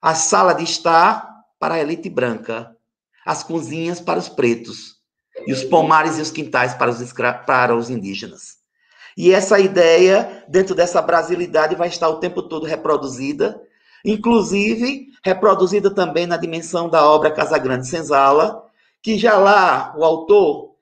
A 0.00 0.14
sala 0.14 0.52
de 0.52 0.62
estar 0.62 1.35
para 1.58 1.74
a 1.74 1.80
elite 1.80 2.08
branca, 2.08 2.76
as 3.24 3.42
cozinhas 3.42 4.00
para 4.00 4.18
os 4.18 4.28
pretos, 4.28 4.96
e 5.46 5.52
os 5.52 5.64
pomares 5.64 6.18
e 6.18 6.20
os 6.20 6.30
quintais 6.30 6.74
para 6.74 6.90
os, 6.90 7.12
para 7.46 7.76
os 7.76 7.90
indígenas. 7.90 8.56
E 9.16 9.32
essa 9.32 9.58
ideia, 9.58 10.44
dentro 10.48 10.74
dessa 10.74 11.00
brasilidade, 11.00 11.74
vai 11.74 11.88
estar 11.88 12.08
o 12.08 12.20
tempo 12.20 12.42
todo 12.42 12.66
reproduzida, 12.66 13.60
inclusive 14.04 15.08
reproduzida 15.24 15.90
também 15.90 16.26
na 16.26 16.36
dimensão 16.36 16.88
da 16.88 17.04
obra 17.04 17.30
Casa 17.30 17.58
Grande 17.58 17.88
Senzala, 17.88 18.62
que 19.02 19.18
já 19.18 19.36
lá 19.36 19.94
o 19.96 20.04
autor, 20.04 20.75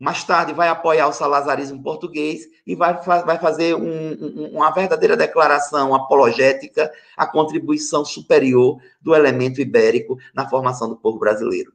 mais 0.00 0.24
tarde, 0.24 0.54
vai 0.54 0.68
apoiar 0.68 1.06
o 1.08 1.12
salazarismo 1.12 1.82
português 1.82 2.48
e 2.66 2.74
vai, 2.74 2.98
vai 3.02 3.38
fazer 3.38 3.74
um, 3.74 4.12
um, 4.12 4.50
uma 4.54 4.70
verdadeira 4.70 5.14
declaração 5.14 5.94
apologética 5.94 6.90
à 7.14 7.26
contribuição 7.26 8.02
superior 8.02 8.80
do 8.98 9.14
elemento 9.14 9.60
ibérico 9.60 10.18
na 10.34 10.48
formação 10.48 10.88
do 10.88 10.96
povo 10.96 11.18
brasileiro. 11.18 11.70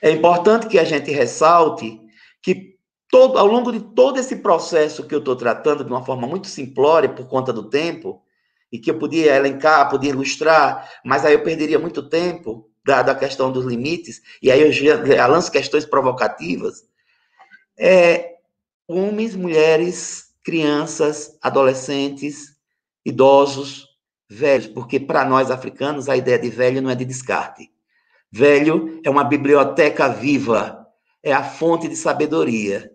É 0.00 0.10
importante 0.10 0.66
que 0.66 0.78
a 0.78 0.84
gente 0.84 1.10
ressalte 1.10 2.00
que 2.42 2.78
todo, 3.10 3.38
ao 3.38 3.46
longo 3.46 3.70
de 3.70 3.80
todo 3.80 4.18
esse 4.18 4.36
processo 4.36 5.06
que 5.06 5.14
eu 5.14 5.18
estou 5.18 5.36
tratando 5.36 5.84
de 5.84 5.90
uma 5.90 6.04
forma 6.04 6.26
muito 6.26 6.46
simplória 6.46 7.10
por 7.10 7.28
conta 7.28 7.52
do 7.52 7.68
tempo, 7.68 8.24
e 8.74 8.78
que 8.80 8.90
eu 8.90 8.98
podia 8.98 9.36
elencar, 9.36 9.88
podia 9.88 10.10
ilustrar, 10.10 10.90
mas 11.04 11.24
aí 11.24 11.34
eu 11.34 11.44
perderia 11.44 11.78
muito 11.78 12.08
tempo, 12.08 12.68
dada 12.84 13.12
a 13.12 13.16
questão 13.16 13.50
dos 13.50 13.64
limites, 13.64 14.20
e 14.42 14.50
aí 14.50 14.60
eu 14.60 14.72
já 14.72 15.26
lanço 15.26 15.50
questões 15.50 15.86
provocativas, 15.86 16.82
é, 17.78 18.34
homens, 18.86 19.34
mulheres, 19.34 20.34
crianças, 20.44 21.36
adolescentes, 21.42 22.54
idosos, 23.04 23.88
velhos, 24.28 24.66
porque 24.66 25.00
para 25.00 25.24
nós 25.24 25.50
africanos 25.50 26.08
a 26.08 26.16
ideia 26.16 26.38
de 26.38 26.50
velho 26.50 26.82
não 26.82 26.90
é 26.90 26.94
de 26.94 27.04
descarte. 27.04 27.70
Velho 28.30 29.00
é 29.04 29.10
uma 29.10 29.24
biblioteca 29.24 30.08
viva, 30.08 30.86
é 31.22 31.32
a 31.32 31.42
fonte 31.42 31.88
de 31.88 31.96
sabedoria. 31.96 32.90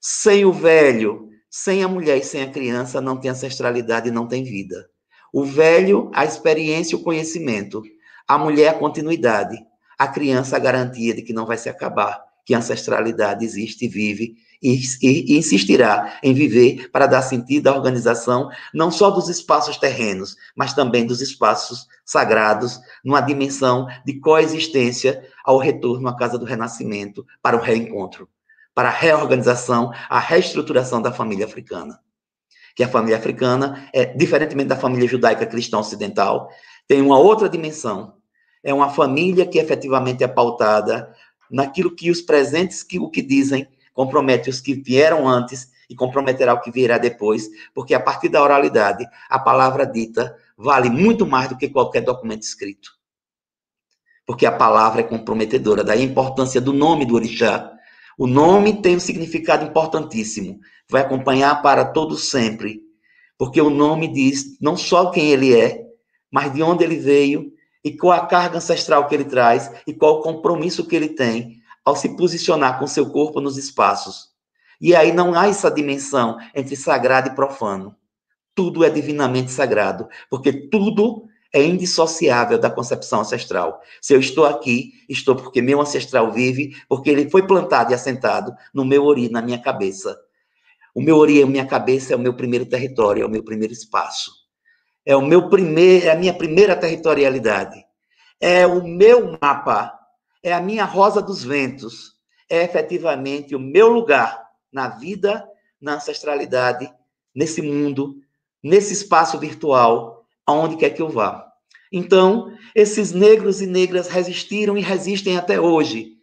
Sem 0.00 0.44
o 0.44 0.52
velho, 0.52 1.28
sem 1.48 1.82
a 1.82 1.88
mulher 1.88 2.18
e 2.18 2.24
sem 2.24 2.42
a 2.42 2.50
criança, 2.50 3.00
não 3.00 3.16
tem 3.16 3.30
ancestralidade 3.30 4.08
e 4.08 4.12
não 4.12 4.26
tem 4.26 4.42
vida. 4.44 4.88
O 5.32 5.44
velho, 5.44 6.10
a 6.12 6.24
experiência 6.24 6.96
e 6.96 6.98
o 6.98 7.02
conhecimento. 7.02 7.82
A 8.30 8.38
mulher, 8.38 8.68
a 8.68 8.78
continuidade. 8.78 9.58
A 9.98 10.06
criança, 10.06 10.54
a 10.54 10.60
garantia 10.60 11.12
de 11.12 11.20
que 11.20 11.32
não 11.32 11.46
vai 11.46 11.58
se 11.58 11.68
acabar, 11.68 12.22
que 12.46 12.54
a 12.54 12.58
ancestralidade 12.58 13.44
existe 13.44 13.88
vive 13.88 14.36
e, 14.62 14.80
e, 15.02 15.34
e, 15.34 15.36
insistirá 15.36 16.16
em 16.22 16.32
viver 16.32 16.92
para 16.92 17.08
dar 17.08 17.22
sentido 17.22 17.66
à 17.66 17.74
organização 17.74 18.48
não 18.72 18.88
só 18.88 19.10
dos 19.10 19.28
espaços 19.28 19.76
terrenos, 19.78 20.36
mas 20.54 20.72
também 20.72 21.04
dos 21.04 21.20
espaços 21.20 21.88
sagrados, 22.04 22.78
numa 23.04 23.20
dimensão 23.20 23.88
de 24.06 24.20
coexistência 24.20 25.28
ao 25.44 25.58
retorno 25.58 26.06
à 26.06 26.16
casa 26.16 26.38
do 26.38 26.44
renascimento 26.44 27.26
para 27.42 27.56
o 27.56 27.60
reencontro 27.60 28.28
para 28.72 28.90
a 28.90 28.92
reorganização, 28.92 29.90
a 30.08 30.20
reestruturação 30.20 31.02
da 31.02 31.10
família 31.10 31.44
africana. 31.44 31.98
Que 32.76 32.84
a 32.84 32.88
família 32.88 33.16
africana, 33.16 33.88
é, 33.92 34.06
diferentemente 34.06 34.68
da 34.68 34.76
família 34.76 35.08
judaica 35.08 35.44
cristã 35.44 35.78
ocidental, 35.78 36.48
tem 36.86 37.00
uma 37.00 37.18
outra 37.18 37.48
dimensão. 37.48 38.19
É 38.62 38.72
uma 38.74 38.90
família 38.90 39.46
que 39.46 39.58
efetivamente 39.58 40.22
é 40.22 40.28
pautada 40.28 41.14
naquilo 41.50 41.94
que 41.94 42.10
os 42.10 42.20
presentes, 42.20 42.82
que 42.82 42.98
o 42.98 43.08
que 43.08 43.22
dizem, 43.22 43.66
compromete 43.92 44.48
os 44.48 44.60
que 44.60 44.74
vieram 44.74 45.26
antes 45.26 45.70
e 45.88 45.94
comprometerá 45.94 46.54
o 46.54 46.60
que 46.60 46.70
virá 46.70 46.98
depois, 46.98 47.48
porque 47.74 47.94
a 47.94 48.00
partir 48.00 48.28
da 48.28 48.42
oralidade, 48.42 49.04
a 49.28 49.38
palavra 49.38 49.84
dita 49.84 50.36
vale 50.56 50.88
muito 50.88 51.26
mais 51.26 51.48
do 51.48 51.56
que 51.56 51.68
qualquer 51.68 52.02
documento 52.02 52.42
escrito. 52.42 52.92
Porque 54.24 54.46
a 54.46 54.52
palavra 54.52 55.00
é 55.00 55.04
comprometedora, 55.04 55.82
daí 55.82 56.02
a 56.02 56.04
importância 56.04 56.60
do 56.60 56.72
nome 56.72 57.04
do 57.04 57.16
orixá, 57.16 57.72
o 58.20 58.26
nome 58.26 58.82
tem 58.82 58.96
um 58.96 59.00
significado 59.00 59.64
importantíssimo. 59.64 60.60
Vai 60.90 61.00
acompanhar 61.00 61.62
para 61.62 61.86
todo 61.86 62.18
sempre. 62.18 62.82
Porque 63.38 63.58
o 63.62 63.70
nome 63.70 64.08
diz 64.08 64.58
não 64.60 64.76
só 64.76 65.10
quem 65.10 65.30
ele 65.30 65.58
é, 65.58 65.82
mas 66.30 66.52
de 66.52 66.62
onde 66.62 66.84
ele 66.84 66.96
veio 66.96 67.50
e 67.84 67.96
qual 67.96 68.12
a 68.12 68.26
carga 68.26 68.58
ancestral 68.58 69.06
que 69.06 69.14
ele 69.14 69.24
traz 69.24 69.70
e 69.86 69.94
qual 69.94 70.18
o 70.18 70.22
compromisso 70.22 70.86
que 70.86 70.94
ele 70.94 71.08
tem 71.08 71.60
ao 71.84 71.96
se 71.96 72.16
posicionar 72.16 72.78
com 72.78 72.86
seu 72.86 73.10
corpo 73.10 73.40
nos 73.40 73.56
espaços. 73.56 74.30
E 74.80 74.94
aí 74.94 75.12
não 75.12 75.34
há 75.34 75.48
essa 75.48 75.70
dimensão 75.70 76.38
entre 76.54 76.76
sagrado 76.76 77.28
e 77.28 77.34
profano. 77.34 77.94
Tudo 78.54 78.84
é 78.84 78.90
divinamente 78.90 79.50
sagrado, 79.50 80.08
porque 80.28 80.52
tudo 80.52 81.24
é 81.52 81.62
indissociável 81.62 82.58
da 82.58 82.70
concepção 82.70 83.20
ancestral. 83.20 83.80
Se 84.00 84.14
eu 84.14 84.20
estou 84.20 84.46
aqui, 84.46 84.92
estou 85.08 85.34
porque 85.34 85.60
meu 85.60 85.80
ancestral 85.80 86.30
vive, 86.32 86.76
porque 86.88 87.10
ele 87.10 87.28
foi 87.28 87.46
plantado 87.46 87.90
e 87.90 87.94
assentado 87.94 88.54
no 88.72 88.84
meu 88.84 89.04
ori, 89.04 89.28
na 89.28 89.42
minha 89.42 89.58
cabeça. 89.58 90.18
O 90.94 91.02
meu 91.02 91.16
ori, 91.16 91.42
a 91.42 91.46
minha 91.46 91.66
cabeça, 91.66 92.12
é 92.12 92.16
o 92.16 92.20
meu 92.20 92.34
primeiro 92.34 92.66
território, 92.66 93.22
é 93.22 93.26
o 93.26 93.30
meu 93.30 93.42
primeiro 93.42 93.72
espaço. 93.72 94.39
É 95.04 95.16
o 95.16 95.22
meu 95.22 95.48
primeiro, 95.48 96.06
é 96.06 96.10
a 96.10 96.16
minha 96.16 96.34
primeira 96.34 96.76
territorialidade. 96.76 97.84
É 98.40 98.66
o 98.66 98.86
meu 98.86 99.38
mapa, 99.40 99.98
é 100.42 100.52
a 100.52 100.60
minha 100.60 100.84
rosa 100.84 101.20
dos 101.20 101.44
ventos, 101.44 102.14
é 102.48 102.64
efetivamente 102.64 103.54
o 103.54 103.60
meu 103.60 103.88
lugar 103.88 104.42
na 104.72 104.88
vida, 104.88 105.46
na 105.80 105.94
ancestralidade, 105.94 106.90
nesse 107.34 107.62
mundo, 107.62 108.16
nesse 108.62 108.92
espaço 108.92 109.38
virtual, 109.38 110.26
aonde 110.46 110.76
quer 110.76 110.90
que 110.90 111.02
eu 111.02 111.08
vá. 111.08 111.46
Então, 111.92 112.52
esses 112.74 113.12
negros 113.12 113.60
e 113.60 113.66
negras 113.66 114.08
resistiram 114.08 114.76
e 114.76 114.80
resistem 114.80 115.36
até 115.36 115.60
hoje, 115.60 116.16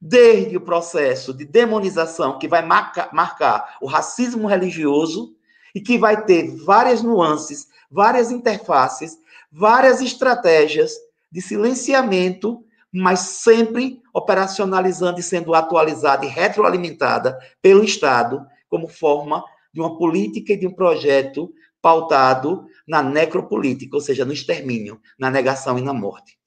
desde 0.00 0.56
o 0.56 0.60
processo 0.60 1.32
de 1.32 1.44
demonização 1.44 2.38
que 2.38 2.48
vai 2.48 2.64
marcar, 2.64 3.12
marcar 3.12 3.76
o 3.80 3.86
racismo 3.86 4.48
religioso 4.48 5.36
e 5.74 5.80
que 5.80 5.96
vai 5.96 6.24
ter 6.24 6.56
várias 6.64 7.02
nuances, 7.02 7.68
várias 7.92 8.30
interfaces, 8.30 9.18
várias 9.50 10.00
estratégias 10.00 10.92
de 11.30 11.40
silenciamento, 11.40 12.64
mas 12.92 13.20
sempre 13.20 14.00
operacionalizando 14.12 15.20
e 15.20 15.22
sendo 15.22 15.54
atualizada 15.54 16.24
e 16.24 16.28
retroalimentada 16.28 17.38
pelo 17.60 17.84
Estado 17.84 18.44
como 18.68 18.88
forma 18.88 19.44
de 19.72 19.80
uma 19.80 19.96
política 19.96 20.52
e 20.52 20.56
de 20.56 20.66
um 20.66 20.72
projeto 20.72 21.52
pautado 21.80 22.66
na 22.86 23.02
necropolítica, 23.02 23.96
ou 23.96 24.00
seja, 24.00 24.24
no 24.24 24.32
extermínio, 24.32 25.00
na 25.18 25.30
negação 25.30 25.78
e 25.78 25.82
na 25.82 25.92
morte. 25.92 26.38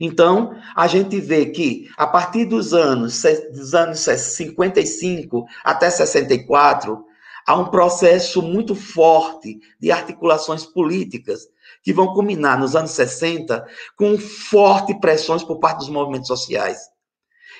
Então, 0.00 0.56
a 0.76 0.86
gente 0.86 1.20
vê 1.20 1.46
que, 1.46 1.90
a 1.96 2.06
partir 2.06 2.44
dos 2.44 2.72
anos, 2.72 3.22
dos 3.52 3.74
anos 3.74 4.00
55 4.00 5.44
até 5.64 5.90
64, 5.90 7.04
há 7.48 7.56
um 7.56 7.70
processo 7.70 8.42
muito 8.42 8.74
forte 8.74 9.58
de 9.80 9.90
articulações 9.90 10.66
políticas 10.66 11.48
que 11.82 11.94
vão 11.94 12.12
culminar 12.12 12.60
nos 12.60 12.76
anos 12.76 12.90
60 12.90 13.66
com 13.96 14.18
fortes 14.18 14.94
pressões 15.00 15.42
por 15.42 15.58
parte 15.58 15.78
dos 15.78 15.88
movimentos 15.88 16.28
sociais. 16.28 16.90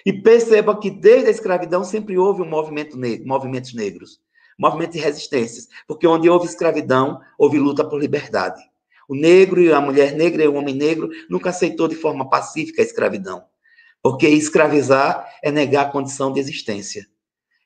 E 0.05 0.13
perceba 0.13 0.79
que 0.79 0.91
desde 0.91 1.29
a 1.29 1.31
escravidão 1.31 1.83
sempre 1.85 2.19
houve 2.19 2.43
um 2.43 2.49
movimento 2.49 2.99
negro, 2.99 3.27
movimentos 3.27 3.73
negros, 3.73 4.21
movimento 4.59 4.93
de 4.93 4.99
resistências, 4.99 5.69
porque 5.87 6.07
onde 6.07 6.29
houve 6.29 6.45
escravidão, 6.45 7.19
houve 7.39 7.59
luta 7.59 7.83
por 7.83 7.99
liberdade. 7.99 8.61
O 9.09 9.15
negro 9.15 9.59
e 9.59 9.73
a 9.73 9.81
mulher 9.81 10.15
negra 10.15 10.45
e 10.45 10.49
o 10.49 10.55
homem 10.55 10.75
negro 10.75 11.09
nunca 11.31 11.49
aceitou 11.49 11.89
de 11.89 11.97
forma 11.97 12.29
pacífica 12.29 12.83
a 12.83 12.85
escravidão, 12.85 13.43
porque 14.03 14.29
escravizar 14.29 15.27
é 15.43 15.51
negar 15.51 15.87
a 15.87 15.91
condição 15.91 16.31
de 16.31 16.41
existência. 16.41 17.09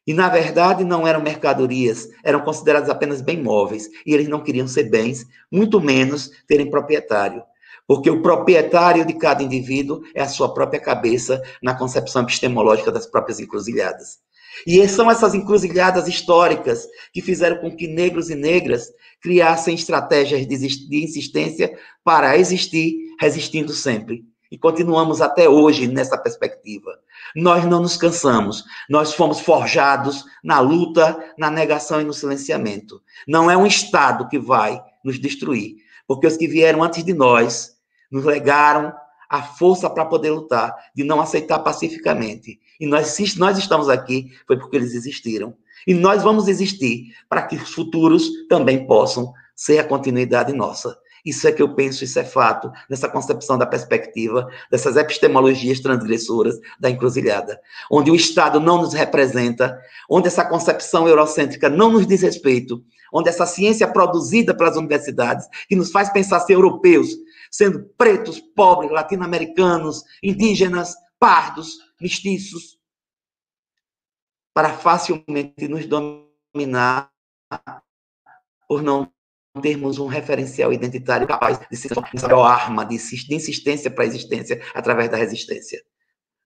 E, 0.06 0.12
na 0.12 0.28
verdade, 0.28 0.84
não 0.84 1.06
eram 1.06 1.22
mercadorias, 1.22 2.08
eram 2.24 2.40
considerados 2.40 2.90
apenas 2.90 3.20
bem 3.20 3.40
móveis, 3.40 3.88
e 4.04 4.12
eles 4.12 4.28
não 4.28 4.42
queriam 4.42 4.66
ser 4.66 4.90
bens, 4.90 5.24
muito 5.50 5.80
menos 5.80 6.30
terem 6.46 6.68
proprietário. 6.68 7.42
Porque 7.86 8.10
o 8.10 8.22
proprietário 8.22 9.04
de 9.04 9.14
cada 9.14 9.42
indivíduo 9.42 10.02
é 10.14 10.22
a 10.22 10.28
sua 10.28 10.52
própria 10.52 10.80
cabeça 10.80 11.40
na 11.62 11.74
concepção 11.74 12.22
epistemológica 12.22 12.90
das 12.90 13.06
próprias 13.06 13.38
encruzilhadas. 13.38 14.18
E 14.66 14.86
são 14.88 15.10
essas 15.10 15.34
encruzilhadas 15.34 16.06
históricas 16.06 16.86
que 17.12 17.22
fizeram 17.22 17.58
com 17.58 17.74
que 17.74 17.86
negros 17.86 18.30
e 18.30 18.34
negras 18.34 18.88
criassem 19.20 19.74
estratégias 19.74 20.46
de 20.46 21.04
insistência 21.04 21.76
para 22.04 22.36
existir, 22.36 22.96
resistindo 23.18 23.72
sempre. 23.72 24.24
E 24.52 24.58
continuamos 24.58 25.22
até 25.22 25.48
hoje 25.48 25.88
nessa 25.88 26.18
perspectiva. 26.18 26.98
Nós 27.34 27.64
não 27.64 27.80
nos 27.80 27.96
cansamos. 27.96 28.62
Nós 28.86 29.14
fomos 29.14 29.40
forjados 29.40 30.26
na 30.44 30.60
luta, 30.60 31.18
na 31.38 31.50
negação 31.50 32.02
e 32.02 32.04
no 32.04 32.12
silenciamento. 32.12 33.00
Não 33.26 33.50
é 33.50 33.56
um 33.56 33.66
Estado 33.66 34.28
que 34.28 34.38
vai 34.38 34.78
nos 35.02 35.18
destruir, 35.18 35.76
porque 36.06 36.26
os 36.26 36.36
que 36.36 36.46
vieram 36.46 36.82
antes 36.82 37.02
de 37.02 37.14
nós 37.14 37.78
nos 38.10 38.26
legaram 38.26 38.92
a 39.26 39.42
força 39.42 39.88
para 39.88 40.04
poder 40.04 40.32
lutar, 40.32 40.76
de 40.94 41.02
não 41.02 41.18
aceitar 41.18 41.60
pacificamente. 41.60 42.60
E 42.78 42.86
nós, 42.86 43.06
se 43.06 43.38
nós 43.38 43.56
estamos 43.56 43.88
aqui, 43.88 44.32
foi 44.46 44.58
porque 44.58 44.76
eles 44.76 44.92
existiram. 44.92 45.56
E 45.86 45.94
nós 45.94 46.22
vamos 46.22 46.46
existir 46.46 47.06
para 47.26 47.40
que 47.40 47.56
os 47.56 47.72
futuros 47.72 48.28
também 48.50 48.86
possam 48.86 49.32
ser 49.56 49.78
a 49.78 49.84
continuidade 49.84 50.52
nossa. 50.52 50.94
Isso 51.24 51.46
é 51.46 51.52
que 51.52 51.62
eu 51.62 51.72
penso, 51.74 52.02
isso 52.02 52.18
é 52.18 52.24
fato, 52.24 52.70
nessa 52.90 53.08
concepção 53.08 53.56
da 53.56 53.64
perspectiva, 53.64 54.48
dessas 54.70 54.96
epistemologias 54.96 55.78
transgressoras 55.78 56.58
da 56.80 56.90
encruzilhada, 56.90 57.60
onde 57.90 58.10
o 58.10 58.16
Estado 58.16 58.58
não 58.58 58.82
nos 58.82 58.92
representa, 58.92 59.80
onde 60.10 60.26
essa 60.26 60.44
concepção 60.44 61.06
eurocêntrica 61.06 61.68
não 61.68 61.92
nos 61.92 62.06
diz 62.06 62.22
respeito, 62.22 62.84
onde 63.12 63.28
essa 63.28 63.46
ciência 63.46 63.86
produzida 63.86 64.56
pelas 64.56 64.76
universidades, 64.76 65.46
que 65.68 65.76
nos 65.76 65.92
faz 65.92 66.10
pensar 66.10 66.40
ser 66.40 66.54
europeus, 66.54 67.10
sendo 67.50 67.84
pretos, 67.96 68.40
pobres, 68.40 68.90
latino-americanos, 68.90 70.02
indígenas, 70.22 70.94
pardos, 71.20 71.78
mestiços, 72.00 72.78
para 74.52 74.70
facilmente 74.70 75.68
nos 75.68 75.86
dominar 75.86 77.10
por 78.66 78.82
não 78.82 79.08
termos 79.60 79.98
um 79.98 80.06
referencial 80.06 80.72
identitário 80.72 81.26
capaz 81.26 81.60
de 81.70 81.76
ser 81.76 81.92
a 81.98 82.46
arma 82.46 82.86
de 82.86 82.94
insistência 82.94 83.90
para 83.90 84.04
a 84.04 84.06
existência 84.06 84.62
através 84.74 85.10
da 85.10 85.16
resistência. 85.16 85.82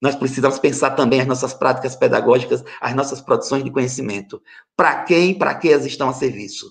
Nós 0.00 0.14
precisamos 0.14 0.58
pensar 0.58 0.90
também 0.90 1.20
as 1.20 1.26
nossas 1.26 1.54
práticas 1.54 1.94
pedagógicas, 1.94 2.64
as 2.80 2.94
nossas 2.94 3.20
produções 3.20 3.64
de 3.64 3.70
conhecimento. 3.70 4.42
Para 4.76 5.04
quem, 5.04 5.34
para 5.34 5.54
que 5.54 5.70
elas 5.70 5.86
estão 5.86 6.08
a 6.08 6.12
serviço? 6.12 6.66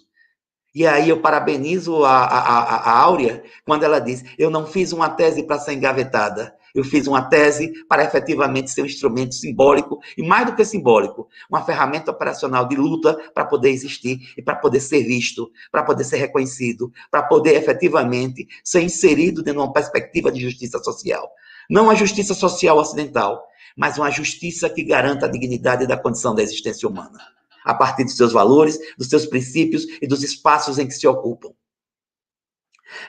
E 0.76 0.86
aí 0.86 1.10
eu 1.10 1.22
parabenizo 1.22 2.04
a, 2.04 2.26
a, 2.26 2.40
a, 2.40 2.76
a 2.92 3.00
Áurea 3.00 3.44
quando 3.66 3.84
ela 3.84 4.00
diz: 4.00 4.24
Eu 4.38 4.50
não 4.50 4.68
fiz 4.68 4.92
uma 4.92 5.10
tese 5.10 5.44
para 5.44 5.58
ser 5.58 5.74
engavetada, 5.74 6.54
eu 6.76 6.84
fiz 6.84 7.08
uma 7.08 7.22
tese 7.30 7.72
para 7.88 8.04
efetivamente 8.04 8.70
ser 8.70 8.82
um 8.82 8.86
instrumento 8.86 9.34
simbólico, 9.34 10.00
e 10.18 10.22
mais 10.22 10.46
do 10.46 10.54
que 10.54 10.66
simbólico, 10.66 11.30
uma 11.50 11.64
ferramenta 11.64 12.12
operacional 12.12 12.68
de 12.68 12.76
luta 12.76 13.18
para 13.34 13.46
poder 13.46 13.70
existir 13.70 14.20
e 14.38 14.42
para 14.42 14.58
poder 14.58 14.82
ser 14.82 15.04
visto, 15.04 15.50
para 15.72 15.84
poder 15.84 16.04
ser 16.04 16.18
reconhecido, 16.18 16.92
para 17.10 17.24
poder 17.24 17.56
efetivamente 17.56 18.46
ser 18.62 18.82
inserido 18.82 19.42
dentro 19.42 19.62
de 19.62 19.66
uma 19.66 19.74
perspectiva 19.74 20.30
de 20.30 20.42
justiça 20.42 20.78
social. 20.84 21.32
Não 21.70 21.90
a 21.90 21.96
justiça 21.96 22.34
social 22.34 22.78
ocidental, 22.78 23.42
mas 23.76 23.98
uma 23.98 24.12
justiça 24.12 24.70
que 24.70 24.84
garanta 24.84 25.26
a 25.26 25.30
dignidade 25.30 25.88
da 25.88 25.98
condição 25.98 26.36
da 26.36 26.44
existência 26.44 26.88
humana, 26.88 27.20
a 27.64 27.74
partir 27.74 28.04
dos 28.04 28.18
seus 28.18 28.34
valores, 28.34 28.78
dos 28.98 29.08
seus 29.08 29.26
princípios 29.26 29.86
e 30.02 30.08
dos 30.08 30.24
espaços 30.24 30.78
em 30.78 30.86
que 30.86 30.94
se 30.94 31.08
ocupam. 31.08 31.52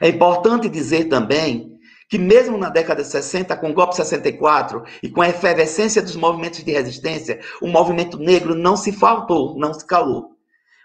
É 0.01 0.09
importante 0.09 0.69
dizer 0.69 1.09
também 1.09 1.76
que 2.09 2.19
mesmo 2.19 2.57
na 2.57 2.69
década 2.69 3.03
de 3.03 3.09
60, 3.09 3.57
com 3.57 3.71
o 3.71 3.75
golpe 3.75 3.97
64 3.97 4.85
e 5.03 5.09
com 5.09 5.23
a 5.23 5.29
efervescência 5.29 6.01
dos 6.01 6.15
movimentos 6.15 6.63
de 6.63 6.71
resistência, 6.71 7.41
o 7.61 7.67
movimento 7.67 8.19
negro 8.19 8.55
não 8.55 8.77
se 8.77 8.93
faltou, 8.93 9.59
não 9.59 9.75
se 9.75 9.85
calou. 9.85 10.37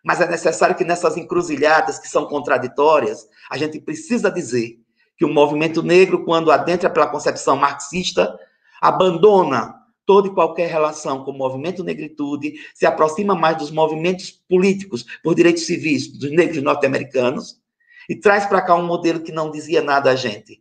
Mas 0.04 0.20
é 0.20 0.28
necessário 0.28 0.76
que 0.76 0.84
nessas 0.84 1.16
encruzilhadas 1.18 2.00
que 2.00 2.08
são 2.08 2.26
contraditórias, 2.26 3.28
a 3.50 3.58
gente 3.58 3.80
precisa 3.80 4.32
dizer 4.32 4.80
que 5.16 5.24
o 5.24 5.32
movimento 5.32 5.84
negro, 5.84 6.26
quando 6.26 6.52
adentra 6.52 6.90
pela 6.90 7.06
concepção 7.06 7.56
marxista, 7.56 8.36
abandona 8.82 9.76
toda 10.08 10.28
e 10.28 10.34
qualquer 10.34 10.72
relação 10.72 11.24
com 11.24 11.30
o 11.30 11.38
movimento 11.38 11.84
negritude, 11.84 12.54
se 12.74 12.88
aproxima 12.88 13.36
mais 13.36 13.58
dos 13.58 13.70
movimentos 13.70 14.32
políticos 14.50 15.06
por 15.24 15.36
direitos 15.36 15.68
civis 15.68 16.08
dos 16.08 16.32
negros 16.32 16.64
norte-americanos 16.64 17.62
e 18.10 18.16
traz 18.16 18.48
para 18.48 18.64
cá 18.64 18.74
um 18.74 18.84
modelo 18.84 19.20
que 19.20 19.32
não 19.32 19.52
dizia 19.52 19.84
nada 19.84 20.10
a 20.10 20.16
gente 20.16 20.60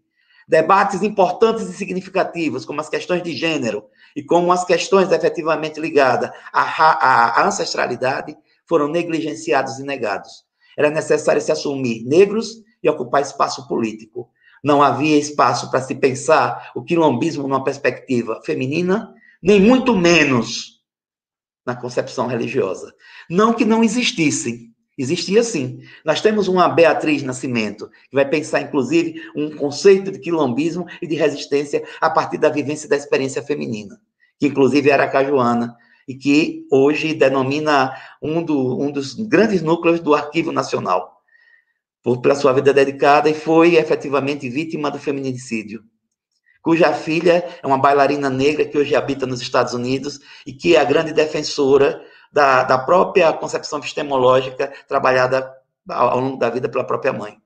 debates 0.51 1.01
importantes 1.05 1.69
e 1.69 1.73
significativos, 1.73 2.65
como 2.65 2.81
as 2.81 2.89
questões 2.89 3.23
de 3.23 3.37
gênero 3.37 3.85
e 4.17 4.23
como 4.23 4.51
as 4.51 4.65
questões 4.65 5.13
efetivamente 5.13 5.79
ligadas 5.79 6.29
à, 6.53 7.41
à 7.41 7.47
ancestralidade, 7.47 8.37
foram 8.67 8.89
negligenciados 8.89 9.79
e 9.79 9.85
negados. 9.85 10.45
Era 10.77 10.91
necessário 10.91 11.41
se 11.41 11.53
assumir 11.53 12.05
negros 12.05 12.65
e 12.83 12.91
ocupar 12.91 13.23
espaço 13.23 13.69
político. 13.69 14.29
Não 14.63 14.83
havia 14.83 15.17
espaço 15.17 15.71
para 15.71 15.83
se 15.83 15.95
pensar 15.95 16.73
o 16.75 16.83
quilombismo 16.83 17.45
numa 17.45 17.63
perspectiva 17.63 18.41
feminina, 18.45 19.15
nem 19.41 19.61
muito 19.61 19.95
menos 19.95 20.81
na 21.65 21.77
concepção 21.77 22.27
religiosa. 22.27 22.93
Não 23.31 23.55
que 23.55 23.65
não 23.65 23.85
existissem, 23.85 24.70
Existia 25.01 25.43
sim. 25.43 25.81
Nós 26.05 26.21
temos 26.21 26.47
uma 26.47 26.69
Beatriz 26.69 27.23
Nascimento, 27.23 27.91
que 28.11 28.15
vai 28.15 28.29
pensar, 28.29 28.61
inclusive, 28.61 29.23
um 29.35 29.57
conceito 29.57 30.13
de 30.13 30.19
quilombismo 30.19 30.87
e 31.01 31.07
de 31.07 31.15
resistência 31.15 31.83
a 32.03 32.11
partir 32.11 32.37
da 32.37 32.51
vivência 32.51 32.87
da 32.87 32.99
experiência 32.99 33.43
feminina, 33.43 33.99
que 34.39 34.49
inclusive 34.49 34.91
era 34.91 35.09
cajuana 35.09 35.75
e 36.07 36.15
que 36.15 36.67
hoje 36.71 37.15
denomina 37.15 37.97
um, 38.21 38.43
do, 38.43 38.79
um 38.79 38.93
dos 38.93 39.15
grandes 39.15 39.63
núcleos 39.63 40.01
do 40.01 40.15
Arquivo 40.15 40.53
Nacional, 40.53 41.23
por, 42.03 42.21
pela 42.21 42.35
sua 42.35 42.53
vida 42.53 42.71
dedicada, 42.71 43.31
e 43.31 43.35
foi 43.35 43.77
efetivamente 43.77 44.51
vítima 44.51 44.91
do 44.91 44.99
feminicídio, 44.99 45.83
cuja 46.61 46.93
filha 46.93 47.43
é 47.63 47.67
uma 47.67 47.79
bailarina 47.79 48.29
negra 48.29 48.67
que 48.67 48.77
hoje 48.77 48.95
habita 48.95 49.27
nos 49.27 49.41
Estados 49.41 49.73
Unidos 49.73 50.21
e 50.47 50.53
que 50.53 50.77
é 50.77 50.79
a 50.79 50.85
grande 50.85 51.15
defensora 51.15 52.05
da, 52.33 52.63
da 52.63 52.79
própria 52.79 53.33
concepção 53.33 53.79
epistemológica 53.79 54.73
trabalhada 54.87 55.53
ao, 55.89 56.21
longo 56.21 56.37
da 56.37 56.51
vida 56.51 56.69
pela 56.69 56.85
própria 56.85 57.13
mãe. 57.13 57.41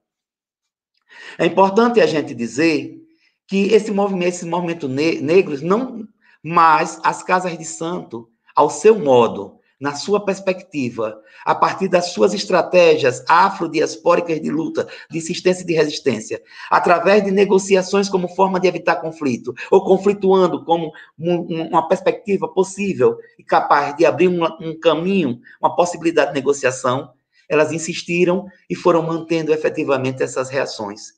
É 1.38 1.46
importante 1.46 2.00
a 2.00 2.06
gente 2.06 2.34
dizer 2.34 3.00
que 3.46 3.72
esse 3.72 3.90
movimento, 3.90 4.28
esse 4.28 4.46
movimento 4.46 4.88
ne 4.88 5.20
negros 5.20 5.62
não 5.62 6.06
mais 6.42 7.00
as 7.02 7.22
casas 7.22 7.56
de 7.56 7.64
santo 7.64 8.28
ao 8.54 8.68
seu 8.68 8.98
modo, 8.98 9.58
na 9.84 9.94
sua 9.94 10.24
perspectiva, 10.24 11.20
a 11.44 11.54
partir 11.54 11.88
das 11.88 12.14
suas 12.14 12.32
estratégias 12.32 13.22
afrodiaspóricas 13.28 14.40
de 14.40 14.50
luta, 14.50 14.88
de 15.10 15.18
insistência 15.18 15.62
e 15.62 15.66
de 15.66 15.74
resistência, 15.74 16.42
através 16.70 17.22
de 17.22 17.30
negociações 17.30 18.08
como 18.08 18.26
forma 18.26 18.58
de 18.58 18.66
evitar 18.66 18.96
conflito, 18.96 19.52
ou 19.70 19.84
conflituando 19.84 20.64
como 20.64 20.90
uma 21.18 21.86
perspectiva 21.86 22.48
possível 22.48 23.18
e 23.38 23.44
capaz 23.44 23.94
de 23.94 24.06
abrir 24.06 24.28
um, 24.28 24.80
caminho, 24.80 25.38
uma 25.60 25.76
possibilidade 25.76 26.30
de 26.30 26.36
negociação, 26.36 27.12
elas 27.46 27.70
insistiram 27.70 28.46
e 28.70 28.74
foram 28.74 29.02
mantendo 29.02 29.52
efetivamente 29.52 30.22
essas 30.22 30.48
reações. 30.48 31.12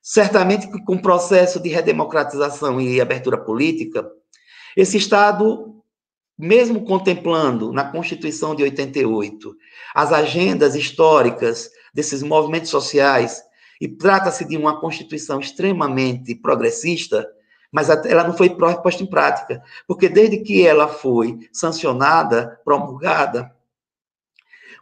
Certamente 0.00 0.66
que 0.68 0.82
com 0.82 0.94
o 0.94 1.02
processo 1.02 1.60
de 1.60 1.68
redemocratização 1.68 2.80
e 2.80 3.02
abertura 3.02 3.36
política, 3.36 4.10
esse 4.74 4.96
Estado 4.96 5.77
mesmo 6.38 6.84
contemplando 6.84 7.72
na 7.72 7.90
Constituição 7.90 8.54
de 8.54 8.62
88 8.62 9.56
as 9.94 10.12
agendas 10.12 10.76
históricas 10.76 11.70
desses 11.92 12.22
movimentos 12.22 12.70
sociais, 12.70 13.42
e 13.80 13.88
trata-se 13.88 14.44
de 14.44 14.56
uma 14.56 14.80
Constituição 14.80 15.40
extremamente 15.40 16.34
progressista, 16.34 17.28
mas 17.70 17.88
ela 17.88 18.24
não 18.24 18.36
foi 18.36 18.50
posta 18.50 19.02
em 19.02 19.06
prática, 19.06 19.62
porque 19.86 20.08
desde 20.08 20.38
que 20.38 20.66
ela 20.66 20.88
foi 20.88 21.38
sancionada, 21.52 22.60
promulgada, 22.64 23.52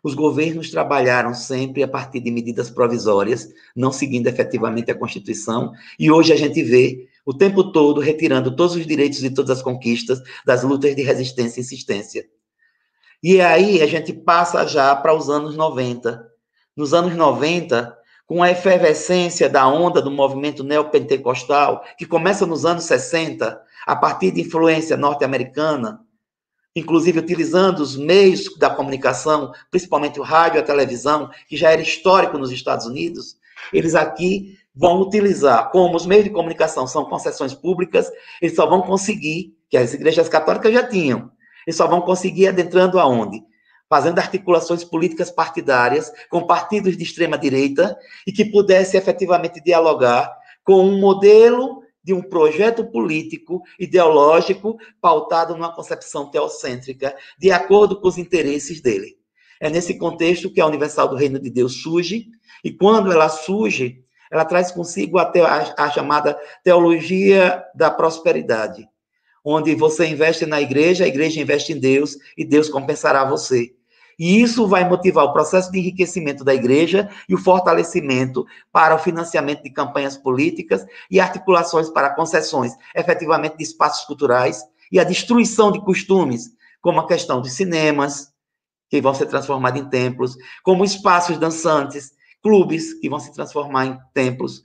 os 0.02 0.14
governos 0.14 0.70
trabalharam 0.70 1.34
sempre 1.34 1.82
a 1.82 1.88
partir 1.88 2.20
de 2.20 2.30
medidas 2.30 2.70
provisórias, 2.70 3.52
não 3.74 3.90
seguindo 3.90 4.28
efetivamente 4.28 4.90
a 4.90 4.94
Constituição, 4.94 5.72
e 5.98 6.10
hoje 6.10 6.32
a 6.32 6.36
gente 6.36 6.62
vê 6.62 7.08
o 7.26 7.34
tempo 7.34 7.72
todo 7.72 8.00
retirando 8.00 8.54
todos 8.54 8.76
os 8.76 8.86
direitos 8.86 9.22
e 9.24 9.30
todas 9.30 9.58
as 9.58 9.62
conquistas 9.62 10.22
das 10.46 10.62
lutas 10.62 10.94
de 10.94 11.02
resistência 11.02 11.58
e 11.58 11.64
insistência. 11.64 12.24
E 13.20 13.40
aí 13.40 13.82
a 13.82 13.86
gente 13.86 14.12
passa 14.12 14.64
já 14.64 14.94
para 14.94 15.12
os 15.12 15.28
anos 15.28 15.56
90. 15.56 16.24
Nos 16.76 16.94
anos 16.94 17.16
90, 17.16 17.96
com 18.26 18.42
a 18.42 18.50
efervescência 18.50 19.48
da 19.48 19.66
onda 19.66 20.00
do 20.00 20.10
movimento 20.10 20.62
neopentecostal, 20.62 21.84
que 21.98 22.06
começa 22.06 22.46
nos 22.46 22.64
anos 22.64 22.84
60, 22.84 23.60
a 23.86 23.96
partir 23.96 24.30
de 24.30 24.42
influência 24.42 24.96
norte-americana, 24.96 26.00
inclusive 26.76 27.18
utilizando 27.18 27.80
os 27.80 27.96
meios 27.96 28.56
da 28.58 28.70
comunicação, 28.70 29.50
principalmente 29.70 30.20
o 30.20 30.22
rádio 30.22 30.58
e 30.58 30.60
a 30.60 30.64
televisão, 30.64 31.30
que 31.48 31.56
já 31.56 31.72
era 31.72 31.80
histórico 31.80 32.38
nos 32.38 32.52
Estados 32.52 32.86
Unidos, 32.86 33.36
eles 33.72 33.94
aqui 33.94 34.56
vão 34.74 35.00
utilizar, 35.00 35.70
como 35.70 35.96
os 35.96 36.04
meios 36.04 36.24
de 36.24 36.30
comunicação 36.30 36.86
são 36.86 37.04
concessões 37.06 37.54
públicas, 37.54 38.10
eles 38.42 38.54
só 38.54 38.66
vão 38.66 38.82
conseguir, 38.82 39.56
que 39.70 39.76
as 39.76 39.94
igrejas 39.94 40.28
católicas 40.28 40.72
já 40.72 40.86
tinham, 40.86 41.30
eles 41.66 41.76
só 41.76 41.86
vão 41.86 42.02
conseguir 42.02 42.48
adentrando 42.48 43.00
aonde? 43.00 43.42
Fazendo 43.88 44.18
articulações 44.18 44.84
políticas 44.84 45.30
partidárias 45.30 46.12
com 46.28 46.46
partidos 46.46 46.96
de 46.96 47.02
extrema 47.02 47.38
direita 47.38 47.96
e 48.26 48.32
que 48.32 48.44
pudesse 48.44 48.96
efetivamente 48.96 49.62
dialogar 49.62 50.30
com 50.62 50.84
um 50.84 51.00
modelo 51.00 51.82
de 52.02 52.12
um 52.12 52.22
projeto 52.22 52.84
político, 52.84 53.62
ideológico, 53.80 54.76
pautado 55.00 55.54
numa 55.54 55.74
concepção 55.74 56.30
teocêntrica, 56.30 57.16
de 57.36 57.50
acordo 57.50 58.00
com 58.00 58.06
os 58.06 58.16
interesses 58.18 58.80
dele. 58.80 59.15
É 59.60 59.70
nesse 59.70 59.98
contexto 59.98 60.50
que 60.52 60.60
a 60.60 60.66
Universal 60.66 61.08
do 61.08 61.16
Reino 61.16 61.38
de 61.38 61.50
Deus 61.50 61.82
surge, 61.82 62.28
e 62.64 62.70
quando 62.70 63.12
ela 63.12 63.28
surge, 63.28 64.04
ela 64.30 64.44
traz 64.44 64.70
consigo 64.70 65.18
a, 65.18 65.22
a, 65.22 65.84
a 65.84 65.90
chamada 65.90 66.38
teologia 66.62 67.64
da 67.74 67.90
prosperidade, 67.90 68.88
onde 69.44 69.74
você 69.74 70.06
investe 70.06 70.44
na 70.46 70.60
igreja, 70.60 71.04
a 71.04 71.08
igreja 71.08 71.40
investe 71.40 71.72
em 71.72 71.78
Deus 71.78 72.16
e 72.36 72.44
Deus 72.44 72.68
compensará 72.68 73.24
você. 73.24 73.72
E 74.18 74.40
isso 74.40 74.66
vai 74.66 74.88
motivar 74.88 75.24
o 75.24 75.32
processo 75.32 75.70
de 75.70 75.78
enriquecimento 75.78 76.42
da 76.42 76.54
igreja 76.54 77.10
e 77.28 77.34
o 77.34 77.38
fortalecimento 77.38 78.46
para 78.72 78.94
o 78.94 78.98
financiamento 78.98 79.62
de 79.62 79.70
campanhas 79.70 80.16
políticas 80.16 80.86
e 81.10 81.20
articulações 81.20 81.90
para 81.90 82.10
concessões, 82.10 82.72
efetivamente, 82.94 83.58
de 83.58 83.64
espaços 83.64 84.06
culturais 84.06 84.64
e 84.90 84.98
a 84.98 85.04
destruição 85.04 85.70
de 85.70 85.84
costumes, 85.84 86.50
como 86.80 87.00
a 87.00 87.06
questão 87.06 87.42
de 87.42 87.50
cinemas, 87.50 88.32
que 88.88 89.00
vão 89.00 89.14
ser 89.14 89.26
transformados 89.26 89.80
em 89.80 89.88
templos, 89.88 90.36
como 90.62 90.84
espaços 90.84 91.38
dançantes, 91.38 92.12
clubes 92.42 92.94
que 92.94 93.08
vão 93.08 93.18
se 93.18 93.32
transformar 93.32 93.86
em 93.86 93.98
templos, 94.14 94.64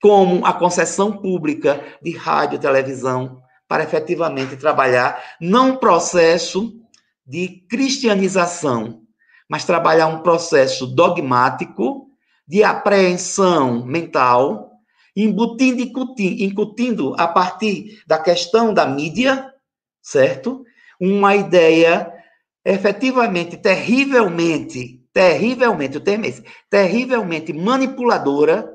como 0.00 0.44
a 0.44 0.52
concessão 0.52 1.12
pública 1.12 1.82
de 2.02 2.16
rádio 2.16 2.56
e 2.56 2.60
televisão, 2.60 3.40
para 3.68 3.84
efetivamente 3.84 4.56
trabalhar 4.56 5.22
não 5.40 5.70
um 5.70 5.76
processo 5.76 6.78
de 7.26 7.64
cristianização, 7.70 9.02
mas 9.48 9.64
trabalhar 9.64 10.08
um 10.08 10.22
processo 10.22 10.86
dogmático 10.86 12.08
de 12.46 12.62
apreensão 12.62 13.84
mental, 13.86 14.72
embutindo 15.16 15.80
e 15.80 15.84
incutindo, 15.84 16.42
incutindo 16.42 17.14
a 17.18 17.26
partir 17.26 18.02
da 18.06 18.18
questão 18.18 18.74
da 18.74 18.84
mídia, 18.84 19.52
certo? 20.02 20.64
Uma 21.00 21.34
ideia 21.34 22.11
efetivamente, 22.64 23.56
terrivelmente 23.56 25.02
terrivelmente, 25.12 25.98
o 25.98 26.00
termo 26.00 26.24
é 26.24 26.28
esse, 26.28 26.44
terrivelmente 26.70 27.52
manipuladora, 27.52 28.72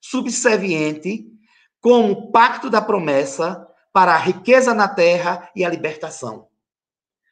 subserviente, 0.00 1.26
como 1.80 2.30
pacto 2.30 2.68
da 2.68 2.80
promessa 2.80 3.66
para 3.92 4.14
a 4.14 4.18
riqueza 4.18 4.74
na 4.74 4.88
terra 4.88 5.50
e 5.56 5.64
a 5.64 5.68
libertação. 5.68 6.46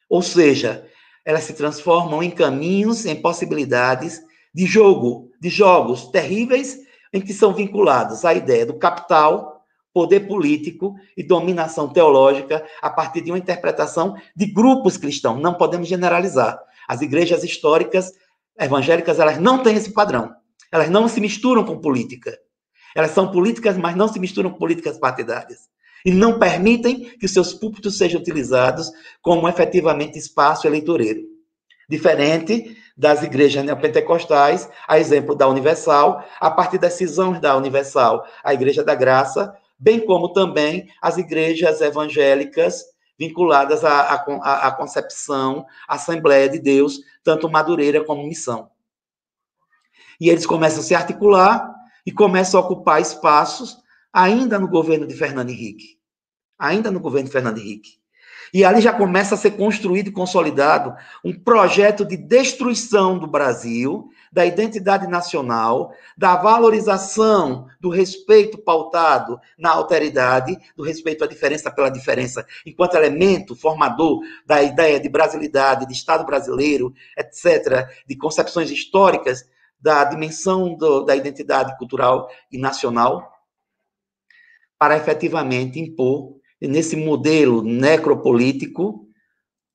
Ou 0.09 0.21
seja, 0.21 0.87
elas 1.23 1.43
se 1.43 1.53
transformam 1.53 2.21
em 2.21 2.31
caminhos, 2.31 3.05
em 3.05 3.15
possibilidades 3.15 4.21
de 4.53 4.65
jogo, 4.65 5.31
de 5.39 5.49
jogos 5.49 6.07
terríveis 6.07 6.79
em 7.13 7.21
que 7.21 7.33
são 7.33 7.53
vinculados 7.53 8.25
à 8.25 8.33
ideia 8.33 8.65
do 8.65 8.77
capital, 8.77 9.50
poder 9.93 10.21
político 10.21 10.95
e 11.17 11.23
dominação 11.23 11.87
teológica 11.89 12.65
a 12.81 12.89
partir 12.89 13.21
de 13.21 13.31
uma 13.31 13.37
interpretação 13.37 14.15
de 14.35 14.45
grupos 14.45 14.97
cristãos. 14.97 15.41
Não 15.41 15.53
podemos 15.53 15.87
generalizar. 15.87 16.59
As 16.87 17.01
igrejas 17.01 17.43
históricas 17.43 18.11
evangélicas 18.59 19.19
elas 19.19 19.37
não 19.37 19.63
têm 19.63 19.75
esse 19.75 19.91
padrão. 19.91 20.33
Elas 20.71 20.89
não 20.89 21.07
se 21.07 21.19
misturam 21.19 21.63
com 21.63 21.79
política. 21.79 22.37
Elas 22.95 23.11
são 23.11 23.31
políticas, 23.31 23.77
mas 23.77 23.95
não 23.95 24.07
se 24.07 24.19
misturam 24.19 24.51
com 24.51 24.57
políticas 24.57 24.97
partidárias. 24.97 25.69
E 26.05 26.11
não 26.11 26.39
permitem 26.39 27.17
que 27.19 27.27
seus 27.27 27.53
púlpitos 27.53 27.97
sejam 27.97 28.19
utilizados 28.19 28.91
como 29.21 29.47
efetivamente 29.47 30.17
espaço 30.17 30.67
eleitoreiro. 30.67 31.21
Diferente 31.89 32.77
das 32.97 33.23
igrejas 33.23 33.63
neopentecostais, 33.63 34.69
a 34.87 34.99
exemplo 34.99 35.35
da 35.35 35.47
Universal, 35.47 36.23
a 36.39 36.49
partir 36.49 36.77
das 36.77 36.93
cisões 36.93 37.39
da 37.39 37.55
Universal, 37.57 38.25
a 38.43 38.53
Igreja 38.53 38.83
da 38.83 38.95
Graça, 38.95 39.53
bem 39.81 40.05
como 40.05 40.31
também 40.31 40.87
as 41.01 41.17
igrejas 41.17 41.81
evangélicas 41.81 42.85
vinculadas 43.17 43.83
à, 43.83 44.01
à, 44.01 44.67
à 44.67 44.71
concepção 44.71 45.65
Assembleia 45.87 46.47
de 46.47 46.59
Deus, 46.59 46.99
tanto 47.23 47.49
Madureira 47.49 48.03
como 48.03 48.27
Missão. 48.27 48.69
E 50.19 50.29
eles 50.29 50.45
começam 50.45 50.81
a 50.81 50.83
se 50.83 50.93
articular 50.93 51.73
e 52.05 52.11
começam 52.11 52.59
a 52.59 52.63
ocupar 52.63 53.01
espaços 53.01 53.77
ainda 54.13 54.59
no 54.59 54.67
governo 54.67 55.07
de 55.07 55.15
Fernando 55.15 55.49
Henrique. 55.49 55.97
Ainda 56.59 56.91
no 56.91 56.99
governo 56.99 57.27
de 57.27 57.33
Fernando 57.33 57.57
Henrique. 57.57 57.99
E 58.53 58.63
ali 58.63 58.81
já 58.81 58.93
começa 58.93 59.33
a 59.33 59.37
ser 59.37 59.51
construído 59.51 60.09
e 60.09 60.11
consolidado 60.11 60.93
um 61.23 61.33
projeto 61.33 62.05
de 62.05 62.17
destruição 62.17 63.17
do 63.17 63.25
Brasil, 63.25 64.09
da 64.31 64.45
identidade 64.45 65.07
nacional, 65.07 65.93
da 66.17 66.37
valorização 66.37 67.67
do 67.79 67.89
respeito 67.89 68.57
pautado 68.57 69.37
na 69.57 69.71
alteridade, 69.71 70.57
do 70.75 70.83
respeito 70.83 71.23
à 71.23 71.27
diferença 71.27 71.69
pela 71.69 71.89
diferença, 71.89 72.45
enquanto 72.65 72.95
elemento 72.95 73.55
formador 73.55 74.21
da 74.45 74.63
ideia 74.63 74.99
de 74.99 75.09
brasilidade, 75.09 75.85
de 75.85 75.93
Estado 75.93 76.25
brasileiro, 76.25 76.93
etc., 77.17 77.89
de 78.07 78.15
concepções 78.15 78.71
históricas 78.71 79.45
da 79.79 80.03
dimensão 80.05 80.75
do, 80.75 81.03
da 81.03 81.15
identidade 81.15 81.77
cultural 81.77 82.29
e 82.49 82.57
nacional, 82.57 83.29
para 84.79 84.95
efetivamente 84.95 85.79
impor 85.79 86.37
nesse 86.59 86.95
modelo 86.95 87.61
necropolítico 87.61 89.07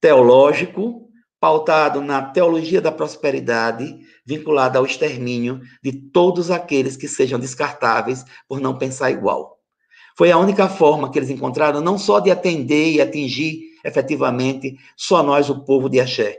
teológico, 0.01 1.06
pautado 1.41 2.01
na 2.01 2.23
teologia 2.23 2.81
da 2.81 2.91
prosperidade, 2.91 3.99
vinculado 4.25 4.79
ao 4.79 4.87
extermínio 4.87 5.61
de 5.83 5.93
todos 5.93 6.51
aqueles 6.51 6.97
que 6.97 7.07
sejam 7.07 7.39
descartáveis 7.39 8.25
por 8.49 8.61
não 8.61 8.79
pensar 8.79 9.11
igual. 9.11 9.57
Foi 10.17 10.31
a 10.31 10.39
única 10.39 10.69
forma 10.69 11.11
que 11.11 11.19
eles 11.19 11.31
encontraram 11.31 11.81
não 11.81 11.99
só 11.99 12.21
de 12.21 12.31
atender 12.31 12.93
e 12.93 13.01
atingir 13.01 13.61
efetivamente 13.85 14.77
só 14.97 15.23
nós, 15.23 15.49
o 15.49 15.65
povo 15.65 15.89
de 15.89 16.01
Axé, 16.01 16.39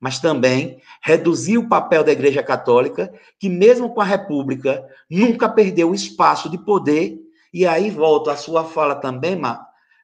mas 0.00 0.20
também 0.20 0.78
reduzir 1.02 1.58
o 1.58 1.68
papel 1.68 2.04
da 2.04 2.12
Igreja 2.12 2.42
Católica, 2.42 3.12
que 3.40 3.48
mesmo 3.48 3.92
com 3.94 4.00
a 4.00 4.04
República 4.04 4.84
nunca 5.10 5.48
perdeu 5.48 5.90
o 5.90 5.94
espaço 5.94 6.48
de 6.50 6.58
poder. 6.58 7.18
E 7.52 7.66
aí 7.66 7.90
volto 7.90 8.30
à 8.30 8.36
sua 8.36 8.64
fala 8.64 8.94
também, 8.94 9.36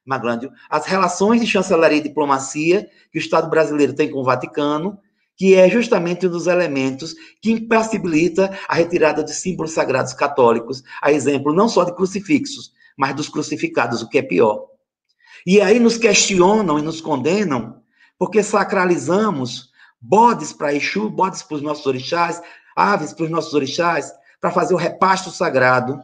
Maglândio, 0.05 0.51
as 0.69 0.85
relações 0.85 1.41
de 1.41 1.47
chancelaria 1.47 1.99
e 1.99 2.03
diplomacia 2.03 2.89
que 3.11 3.17
o 3.17 3.21
Estado 3.21 3.49
brasileiro 3.49 3.93
tem 3.93 4.09
com 4.09 4.19
o 4.19 4.23
Vaticano, 4.23 4.97
que 5.35 5.55
é 5.55 5.69
justamente 5.69 6.27
um 6.27 6.29
dos 6.29 6.47
elementos 6.47 7.15
que 7.41 7.51
impossibilita 7.51 8.57
a 8.67 8.75
retirada 8.75 9.23
de 9.23 9.33
símbolos 9.33 9.71
sagrados 9.71 10.13
católicos, 10.13 10.83
a 11.01 11.11
exemplo 11.11 11.53
não 11.53 11.69
só 11.69 11.83
de 11.83 11.95
crucifixos, 11.95 12.71
mas 12.97 13.15
dos 13.15 13.29
crucificados, 13.29 14.01
o 14.01 14.09
que 14.09 14.17
é 14.17 14.21
pior. 14.21 14.67
E 15.45 15.59
aí 15.59 15.79
nos 15.79 15.97
questionam 15.97 16.77
e 16.77 16.81
nos 16.81 17.01
condenam 17.01 17.81
porque 18.17 18.43
sacralizamos 18.43 19.71
bodes 19.99 20.53
para 20.53 20.73
Exu, 20.73 21.09
bodes 21.09 21.41
para 21.41 21.55
os 21.55 21.61
nossos 21.63 21.85
orixás, 21.85 22.41
aves 22.75 23.13
para 23.13 23.25
os 23.25 23.31
nossos 23.31 23.53
orixás, 23.53 24.13
para 24.39 24.51
fazer 24.51 24.73
o 24.73 24.77
repasto 24.77 25.31
sagrado. 25.31 25.99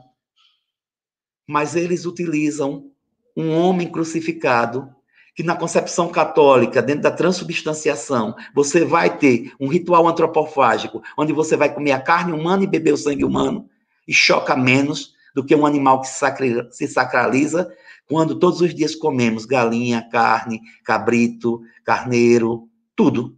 Mas 1.48 1.76
eles 1.76 2.06
utilizam 2.06 2.91
um 3.38 3.55
homem 3.55 3.88
crucificado, 3.88 4.89
que 5.35 5.43
na 5.43 5.55
concepção 5.55 6.09
católica, 6.09 6.81
dentro 6.81 7.03
da 7.03 7.11
transubstanciação, 7.11 8.35
você 8.55 8.84
vai 8.84 9.15
ter 9.15 9.53
um 9.59 9.68
ritual 9.68 10.07
antropofágico, 10.07 11.03
onde 11.15 11.31
você 11.31 11.55
vai 11.55 11.72
comer 11.72 11.91
a 11.91 12.01
carne 12.01 12.31
humana 12.34 12.64
e 12.64 12.68
beber 12.68 12.93
o 12.93 12.97
sangue 12.97 13.23
humano, 13.23 13.69
e 14.07 14.14
choca 14.14 14.55
menos 14.55 15.14
do 15.35 15.45
que 15.45 15.55
um 15.55 15.68
animal 15.68 16.01
que 16.01 16.07
se 16.07 16.88
sacraliza, 16.88 17.72
quando 18.09 18.39
todos 18.39 18.61
os 18.61 18.73
dias 18.73 18.95
comemos 18.95 19.45
galinha, 19.45 20.09
carne, 20.11 20.61
cabrito, 20.84 21.61
carneiro, 21.84 22.68
tudo. 22.95 23.38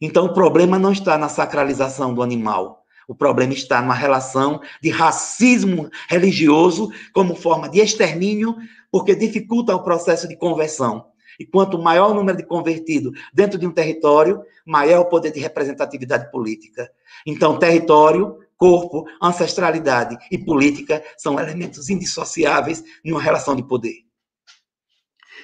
Então, 0.00 0.26
o 0.26 0.32
problema 0.34 0.78
não 0.78 0.92
está 0.92 1.18
na 1.18 1.28
sacralização 1.28 2.14
do 2.14 2.22
animal. 2.22 2.84
O 3.08 3.14
problema 3.14 3.52
está 3.52 3.80
numa 3.80 3.94
relação 3.94 4.60
de 4.80 4.90
racismo 4.90 5.88
religioso 6.08 6.92
como 7.12 7.34
forma 7.34 7.68
de 7.68 7.80
extermínio, 7.80 8.56
porque 8.96 9.14
dificulta 9.14 9.76
o 9.76 9.84
processo 9.84 10.26
de 10.26 10.34
conversão. 10.34 11.10
E 11.38 11.44
quanto 11.44 11.78
maior 11.78 12.12
o 12.12 12.14
número 12.14 12.38
de 12.38 12.46
convertidos 12.46 13.12
dentro 13.30 13.58
de 13.58 13.66
um 13.66 13.70
território, 13.70 14.42
maior 14.64 15.02
o 15.02 15.08
poder 15.10 15.30
de 15.32 15.38
representatividade 15.38 16.30
política. 16.30 16.90
Então, 17.26 17.58
território, 17.58 18.38
corpo, 18.56 19.04
ancestralidade 19.22 20.16
e 20.32 20.38
política 20.38 21.04
são 21.18 21.38
elementos 21.38 21.90
indissociáveis 21.90 22.82
em 23.04 23.12
uma 23.12 23.20
relação 23.20 23.54
de 23.54 23.62
poder. 23.62 23.96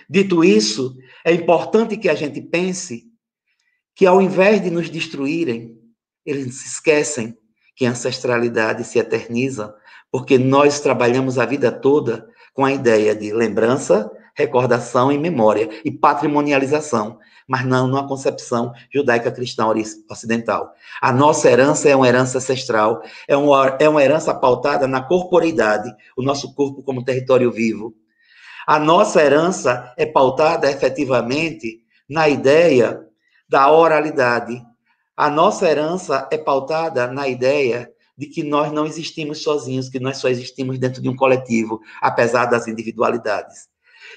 Dito 0.08 0.42
isso, 0.42 0.96
é 1.22 1.30
importante 1.30 1.98
que 1.98 2.08
a 2.08 2.14
gente 2.14 2.40
pense 2.40 3.04
que 3.94 4.06
ao 4.06 4.22
invés 4.22 4.62
de 4.62 4.70
nos 4.70 4.88
destruírem, 4.88 5.78
eles 6.24 6.54
se 6.54 6.68
esquecem 6.68 7.36
que 7.76 7.84
a 7.84 7.90
ancestralidade 7.90 8.82
se 8.82 8.98
eterniza, 8.98 9.74
porque 10.10 10.38
nós 10.38 10.80
trabalhamos 10.80 11.38
a 11.38 11.44
vida 11.44 11.70
toda 11.70 12.31
com 12.52 12.64
a 12.64 12.72
ideia 12.72 13.14
de 13.14 13.32
lembrança, 13.32 14.10
recordação 14.34 15.10
e 15.12 15.18
memória, 15.18 15.68
e 15.84 15.90
patrimonialização, 15.90 17.18
mas 17.46 17.64
não 17.64 17.86
numa 17.86 18.06
concepção 18.06 18.72
judaica 18.92 19.30
cristã 19.30 19.66
ocidental. 20.10 20.72
A 21.00 21.12
nossa 21.12 21.50
herança 21.50 21.88
é 21.88 21.96
uma 21.96 22.08
herança 22.08 22.38
ancestral, 22.38 23.02
é 23.28 23.36
uma, 23.36 23.76
é 23.78 23.88
uma 23.88 24.02
herança 24.02 24.34
pautada 24.34 24.86
na 24.86 25.02
corporeidade, 25.02 25.94
o 26.16 26.22
nosso 26.22 26.54
corpo 26.54 26.82
como 26.82 27.04
território 27.04 27.50
vivo. 27.50 27.94
A 28.66 28.78
nossa 28.78 29.22
herança 29.22 29.92
é 29.96 30.06
pautada 30.06 30.70
efetivamente 30.70 31.82
na 32.08 32.28
ideia 32.28 33.04
da 33.48 33.70
oralidade. 33.70 34.62
A 35.16 35.28
nossa 35.28 35.68
herança 35.68 36.28
é 36.30 36.38
pautada 36.38 37.06
na 37.08 37.28
ideia 37.28 37.91
de 38.16 38.26
que 38.26 38.42
nós 38.42 38.72
não 38.72 38.86
existimos 38.86 39.42
sozinhos, 39.42 39.88
que 39.88 39.98
nós 39.98 40.18
só 40.18 40.28
existimos 40.28 40.78
dentro 40.78 41.00
de 41.00 41.08
um 41.08 41.16
coletivo, 41.16 41.80
apesar 42.00 42.46
das 42.46 42.68
individualidades. 42.68 43.68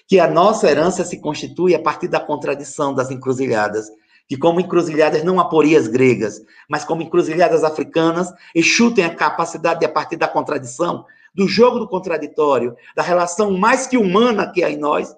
Que 0.07 0.19
a 0.19 0.27
nossa 0.27 0.69
herança 0.69 1.03
se 1.05 1.19
constitui 1.19 1.73
a 1.73 1.81
partir 1.81 2.07
da 2.07 2.19
contradição 2.19 2.93
das 2.93 3.09
encruzilhadas, 3.09 3.89
que 4.27 4.37
como 4.37 4.59
encruzilhadas 4.59 5.23
não 5.23 5.39
aporias 5.39 5.87
gregas, 5.87 6.41
mas 6.69 6.83
como 6.83 7.01
encruzilhadas 7.01 7.63
africanas, 7.63 8.33
enxutem 8.55 9.05
a 9.05 9.15
capacidade 9.15 9.79
de, 9.79 9.85
a 9.85 9.89
partir 9.89 10.17
da 10.17 10.27
contradição, 10.27 11.05
do 11.33 11.47
jogo 11.47 11.79
do 11.79 11.87
contraditório, 11.87 12.75
da 12.95 13.03
relação 13.03 13.51
mais 13.51 13.85
que 13.85 13.97
humana 13.97 14.51
que 14.51 14.63
há 14.63 14.69
em 14.69 14.77
nós, 14.77 15.15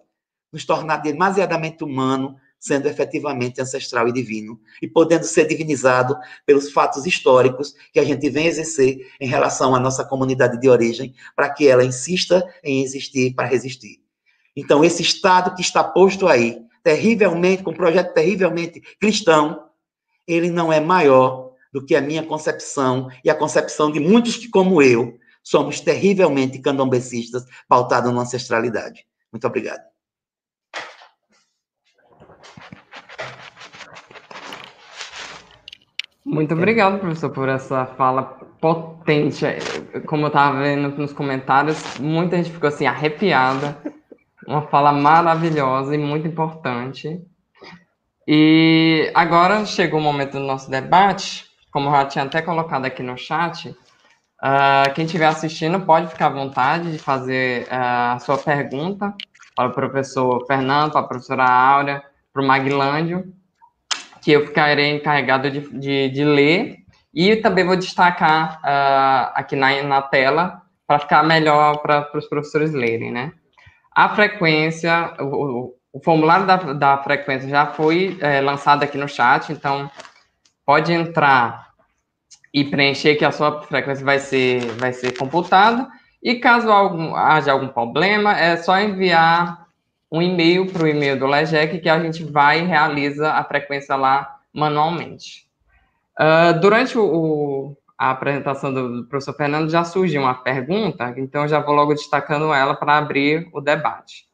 nos 0.52 0.66
tornar 0.66 0.98
demasiadamente 0.98 1.84
humano 1.84 2.36
sendo 2.60 2.88
efetivamente 2.88 3.62
ancestral 3.62 4.08
e 4.08 4.14
divino, 4.14 4.60
e 4.82 4.88
podendo 4.88 5.26
ser 5.26 5.46
divinizado 5.46 6.18
pelos 6.46 6.72
fatos 6.72 7.06
históricos 7.06 7.76
que 7.94 8.00
a 8.00 8.04
gente 8.04 8.30
vem 8.30 8.48
exercer 8.48 9.08
em 9.20 9.28
relação 9.28 9.76
à 9.76 9.80
nossa 9.80 10.04
comunidade 10.04 10.60
de 10.60 10.70
origem, 10.70 11.14
para 11.36 11.50
que 11.50 11.68
ela 11.68 11.84
insista 11.84 12.44
em 12.64 12.84
existir 12.84 13.34
para 13.34 13.48
resistir. 13.48 14.02
Então, 14.56 14.84
esse 14.84 15.02
Estado 15.02 15.56
que 15.56 15.62
está 15.62 15.84
posto 15.84 16.28
aí, 16.28 16.60
terrivelmente, 16.84 17.64
com 17.64 17.72
um 17.72 17.76
projeto 17.76 18.14
terrivelmente 18.14 18.82
cristão, 19.00 19.68
ele 20.28 20.50
não 20.50 20.74
é 20.74 20.80
maior 20.80 21.54
do 21.72 21.86
que 21.86 21.96
a 21.96 22.02
minha 22.02 22.24
concepção 22.24 23.10
e 23.24 23.30
a 23.30 23.36
concepção 23.36 23.92
de 23.92 24.00
muitos 24.00 24.36
que, 24.36 24.50
como 24.50 24.82
eu, 24.82 25.18
somos 25.44 25.80
terrivelmente 25.80 26.60
candombecistas, 26.60 27.46
pautados 27.68 28.12
na 28.12 28.22
ancestralidade. 28.22 29.06
Muito 29.32 29.46
obrigado. 29.46 29.97
Muito 36.30 36.54
obrigado, 36.54 37.00
professor, 37.00 37.30
por 37.30 37.48
essa 37.48 37.86
fala 37.86 38.22
potente. 38.60 39.46
Como 40.06 40.26
eu 40.26 40.28
estava 40.28 40.60
vendo 40.60 40.90
nos 40.98 41.14
comentários, 41.14 41.98
muita 42.00 42.36
gente 42.36 42.52
ficou 42.52 42.68
assim 42.68 42.86
arrepiada. 42.86 43.78
Uma 44.46 44.64
fala 44.64 44.92
maravilhosa 44.92 45.96
e 45.96 45.98
muito 45.98 46.28
importante. 46.28 47.22
E 48.28 49.10
agora 49.16 49.66
chegou 49.66 50.02
o 50.02 50.04
momento 50.04 50.34
do 50.34 50.42
nosso 50.42 50.70
debate. 50.70 51.46
Como 51.72 51.88
eu 51.88 51.94
já 51.94 52.06
tinha 52.06 52.26
até 52.26 52.42
colocado 52.42 52.84
aqui 52.84 53.02
no 53.02 53.18
chat, 53.18 53.70
uh, 53.70 54.94
quem 54.94 55.06
estiver 55.06 55.28
assistindo 55.28 55.80
pode 55.80 56.08
ficar 56.08 56.26
à 56.26 56.32
vontade 56.32 56.92
de 56.92 57.00
fazer 57.00 57.64
uh, 57.68 58.16
a 58.16 58.20
sua 58.20 58.38
pergunta 58.38 59.16
para 59.56 59.70
o 59.70 59.74
professor 59.74 60.46
Fernando, 60.46 60.92
para 60.92 61.02
a 61.02 61.08
professora 61.08 61.46
Áurea, 61.46 62.04
para 62.34 62.44
o 62.44 62.46
Maglândio 62.46 63.34
que 64.28 64.34
eu 64.34 64.46
ficarei 64.46 64.94
encarregado 64.94 65.50
de, 65.50 65.62
de, 65.80 66.10
de 66.10 66.26
ler 66.26 66.80
e 67.14 67.38
também 67.38 67.64
vou 67.64 67.78
destacar 67.78 68.60
uh, 68.60 69.32
aqui 69.34 69.56
na, 69.56 69.82
na 69.84 70.02
tela 70.02 70.64
para 70.86 71.00
ficar 71.00 71.24
melhor 71.24 71.78
para 71.78 72.12
os 72.14 72.28
professores 72.28 72.74
lerem, 72.74 73.10
né? 73.10 73.32
A 73.90 74.10
frequência, 74.10 75.14
o, 75.22 75.74
o 75.94 76.04
formulário 76.04 76.46
da, 76.46 76.58
da 76.58 76.98
frequência 76.98 77.48
já 77.48 77.68
foi 77.68 78.18
é, 78.20 78.42
lançado 78.42 78.84
aqui 78.84 78.98
no 78.98 79.08
chat, 79.08 79.50
então 79.50 79.90
pode 80.66 80.92
entrar 80.92 81.70
e 82.54 82.66
preencher 82.66 83.16
que 83.16 83.24
a 83.24 83.32
sua 83.32 83.62
frequência 83.62 84.04
vai 84.04 84.20
ser, 84.20 84.60
vai 84.74 84.92
ser 84.92 85.18
computada. 85.18 85.88
E 86.22 86.36
caso 86.36 86.70
algum, 86.70 87.16
haja 87.16 87.54
algum 87.54 87.70
problema, 87.70 88.38
é 88.38 88.58
só 88.58 88.78
enviar 88.78 89.67
um 90.12 90.22
e-mail 90.22 90.72
para 90.72 90.84
o 90.84 90.88
e-mail 90.88 91.20
do 91.20 91.28
LEGEC 91.28 91.80
que 91.80 91.90
a 91.90 92.00
gente 92.00 92.24
vai 92.24 92.62
e 92.62 92.66
realiza 92.66 93.32
a 93.32 93.44
frequência 93.44 93.96
lá 93.96 94.40
manualmente. 94.54 95.48
Uh, 96.20 96.60
durante 96.60 96.98
o, 96.98 97.76
a 97.98 98.12
apresentação 98.12 98.74
do, 98.74 99.02
do, 99.02 99.08
professor 99.08 99.34
Fernando 99.34 99.70
já 99.70 99.84
surgiu 99.84 100.22
uma 100.22 100.34
pergunta, 100.34 101.14
então 101.18 101.48
já 101.48 101.60
vou 101.60 101.76
logo 101.76 101.94
destacando 101.94 102.54
ela 102.54 102.74
para 102.74 102.98
abrir 102.98 103.50
o 103.54 103.62
debate. 103.62 104.26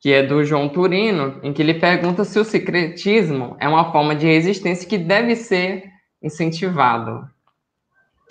Que 0.00 0.12
é 0.12 0.22
do 0.22 0.44
João 0.44 0.68
Turino, 0.68 1.40
em 1.42 1.52
que 1.52 1.62
ele 1.62 1.74
pergunta 1.74 2.24
se 2.24 2.38
o 2.38 2.44
secretismo 2.44 3.56
é 3.58 3.68
uma 3.68 3.90
forma 3.90 4.14
de 4.14 4.26
resistência 4.26 4.88
que 4.88 4.98
deve 4.98 5.34
ser 5.34 5.90
incentivado. 6.22 7.28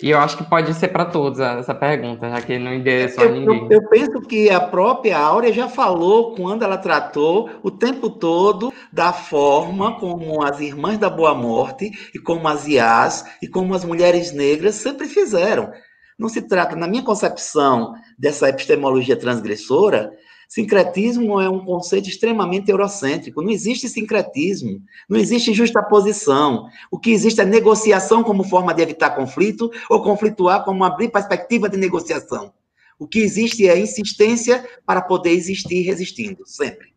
E 0.00 0.10
eu 0.10 0.18
acho 0.18 0.36
que 0.36 0.44
pode 0.44 0.72
ser 0.74 0.88
para 0.88 1.06
todos 1.06 1.40
essa 1.40 1.74
pergunta, 1.74 2.30
já 2.30 2.40
que 2.40 2.56
não 2.56 2.72
endereçou 2.72 3.24
eu, 3.24 3.30
a 3.30 3.32
ninguém. 3.32 3.62
Eu, 3.64 3.82
eu, 3.82 3.88
penso 3.88 4.20
que 4.20 4.48
a 4.48 4.60
própria 4.60 5.18
Áurea 5.18 5.52
já 5.52 5.68
falou 5.68 6.36
quando 6.36 6.62
ela 6.62 6.78
tratou 6.78 7.50
o 7.64 7.70
tempo 7.70 8.08
todo 8.08 8.72
da 8.92 9.12
forma 9.12 9.98
como 9.98 10.40
as 10.44 10.60
irmãs 10.60 10.98
da 10.98 11.10
Boa 11.10 11.34
Morte 11.34 11.90
e 12.14 12.18
como 12.18 12.46
as 12.46 12.68
IAs 12.68 13.24
e 13.42 13.48
como 13.48 13.74
as 13.74 13.84
mulheres 13.84 14.32
negras 14.32 14.76
sempre 14.76 15.08
fizeram. 15.08 15.72
Não 16.16 16.28
se 16.28 16.42
trata, 16.42 16.76
na 16.76 16.86
minha 16.86 17.02
concepção 17.02 17.94
dessa 18.16 18.48
epistemologia 18.48 19.16
transgressora, 19.16 20.12
Sincretismo 20.48 21.38
é 21.38 21.48
um 21.48 21.62
conceito 21.62 22.08
extremamente 22.08 22.70
eurocêntrico. 22.70 23.42
Não 23.42 23.50
existe 23.50 23.86
sincretismo, 23.86 24.80
não 25.06 25.20
existe 25.20 25.52
justaposição. 25.52 26.70
O 26.90 26.98
que 26.98 27.10
existe 27.10 27.42
é 27.42 27.44
negociação 27.44 28.24
como 28.24 28.42
forma 28.42 28.72
de 28.72 28.80
evitar 28.80 29.10
conflito 29.10 29.70
ou 29.90 30.02
conflituar 30.02 30.64
como 30.64 30.84
abrir 30.84 31.10
perspectiva 31.10 31.68
de 31.68 31.76
negociação. 31.76 32.54
O 32.98 33.06
que 33.06 33.18
existe 33.18 33.68
é 33.68 33.78
insistência 33.78 34.66
para 34.86 35.02
poder 35.02 35.32
existir 35.32 35.82
resistindo, 35.82 36.46
sempre. 36.46 36.94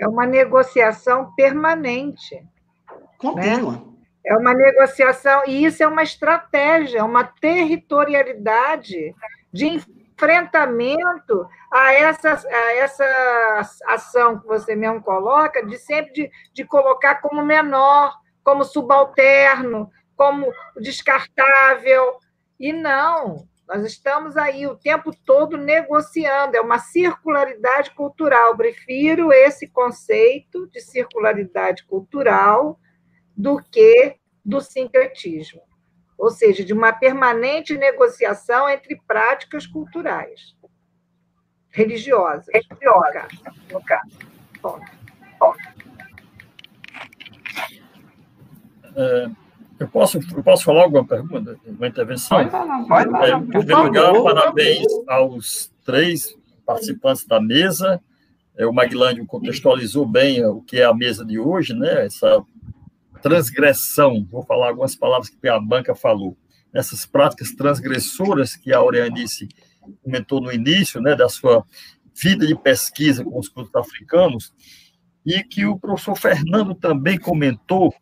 É 0.00 0.08
uma 0.08 0.24
negociação 0.24 1.30
permanente. 1.36 2.42
Contínua. 3.18 3.72
Né? 3.72 3.82
É 4.24 4.34
uma 4.36 4.54
negociação, 4.54 5.42
e 5.46 5.64
isso 5.64 5.82
é 5.82 5.86
uma 5.86 6.02
estratégia, 6.02 7.04
uma 7.04 7.24
territorialidade 7.24 9.14
de 9.52 9.66
enfrentamento 9.66 11.46
a 11.72 11.92
essa, 11.92 12.32
a 12.32 12.72
essa 12.76 13.60
ação 13.86 14.38
que 14.40 14.46
você 14.46 14.74
mesmo 14.74 15.02
coloca, 15.02 15.64
de 15.64 15.76
sempre 15.78 16.12
de, 16.12 16.30
de 16.52 16.64
colocar 16.64 17.16
como 17.16 17.42
menor, 17.42 18.16
como 18.42 18.64
subalterno, 18.64 19.90
como 20.16 20.52
descartável. 20.80 22.18
E 22.58 22.72
não, 22.72 23.46
nós 23.68 23.84
estamos 23.84 24.36
aí 24.36 24.66
o 24.66 24.76
tempo 24.76 25.10
todo 25.24 25.56
negociando, 25.56 26.56
é 26.56 26.60
uma 26.60 26.78
circularidade 26.78 27.90
cultural. 27.92 28.56
Prefiro 28.56 29.32
esse 29.32 29.68
conceito 29.68 30.66
de 30.68 30.80
circularidade 30.80 31.84
cultural 31.84 32.78
do 33.36 33.62
que 33.62 34.16
do 34.44 34.60
sincretismo 34.60 35.68
ou 36.18 36.30
seja, 36.30 36.64
de 36.64 36.72
uma 36.72 36.92
permanente 36.92 37.78
negociação 37.78 38.68
entre 38.68 39.00
práticas 39.06 39.66
culturais, 39.66 40.56
religiosas, 41.78 42.46
religiosas 42.52 43.28
no 43.72 43.82
caso. 43.84 44.18
Ponto. 44.60 44.84
Ponto. 45.38 45.58
É, 48.96 49.30
eu, 49.78 49.88
posso, 49.88 50.18
eu 50.18 50.42
posso 50.42 50.64
falar 50.64 50.82
alguma 50.82 51.06
pergunta, 51.06 51.56
uma 51.66 51.86
intervenção? 51.86 52.38
Pode 52.38 52.50
falar, 52.50 52.84
pode 52.84 53.10
falar. 53.10 53.28
É, 53.28 53.32
em 53.32 53.46
primeiro 53.46 53.82
lugar, 53.84 54.22
parabéns 54.22 54.86
aos 55.06 55.72
três 55.84 56.36
participantes 56.66 57.24
da 57.24 57.40
mesa. 57.40 58.00
É, 58.56 58.66
o 58.66 58.72
Maglândio 58.72 59.24
contextualizou 59.24 60.04
bem 60.04 60.44
o 60.44 60.60
que 60.60 60.80
é 60.80 60.84
a 60.84 60.92
mesa 60.92 61.24
de 61.24 61.38
hoje, 61.38 61.74
né? 61.74 62.06
Essa 62.06 62.42
transgressão, 63.22 64.26
vou 64.28 64.42
falar 64.42 64.68
algumas 64.68 64.96
palavras 64.96 65.28
que 65.28 65.48
a 65.48 65.60
banca 65.60 65.94
falou, 65.94 66.36
essas 66.72 67.06
práticas 67.06 67.52
transgressoras 67.52 68.56
que 68.56 68.72
a 68.72 68.82
Orianice 68.82 69.48
comentou 70.02 70.40
no 70.40 70.52
início, 70.52 71.00
né, 71.00 71.14
da 71.14 71.28
sua 71.28 71.64
vida 72.14 72.46
de 72.46 72.56
pesquisa 72.56 73.24
com 73.24 73.38
os 73.38 73.48
cultos 73.48 73.74
africanos, 73.74 74.52
e 75.24 75.42
que 75.42 75.66
o 75.66 75.78
professor 75.78 76.16
Fernando 76.16 76.74
também 76.74 77.18
comentou 77.18 77.94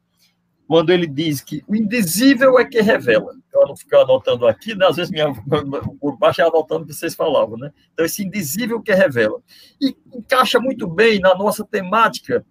quando 0.66 0.90
ele 0.90 1.06
diz 1.06 1.40
que 1.40 1.62
o 1.66 1.76
indizível 1.76 2.58
é 2.58 2.64
que 2.64 2.80
revela. 2.80 3.32
Eu 3.54 3.68
não 3.68 3.76
ficar 3.76 4.02
anotando 4.02 4.46
aqui, 4.46 4.74
né? 4.74 4.86
às 4.86 4.96
vezes 4.96 5.10
minha, 5.10 5.32
por 6.00 6.18
baixo 6.18 6.42
é 6.42 6.44
anotando 6.44 6.84
o 6.84 6.86
que 6.86 6.92
vocês 6.92 7.14
falavam, 7.14 7.56
né? 7.56 7.72
Então, 7.92 8.04
esse 8.04 8.24
indizível 8.24 8.82
que 8.82 8.92
revela. 8.92 9.40
E 9.80 9.96
encaixa 10.14 10.60
muito 10.60 10.86
bem 10.86 11.20
na 11.20 11.34
nossa 11.34 11.64
temática 11.64 12.44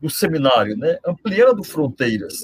do 0.00 0.08
seminário, 0.08 0.76
né? 0.76 0.98
ampliando 1.04 1.64
fronteiras. 1.64 2.34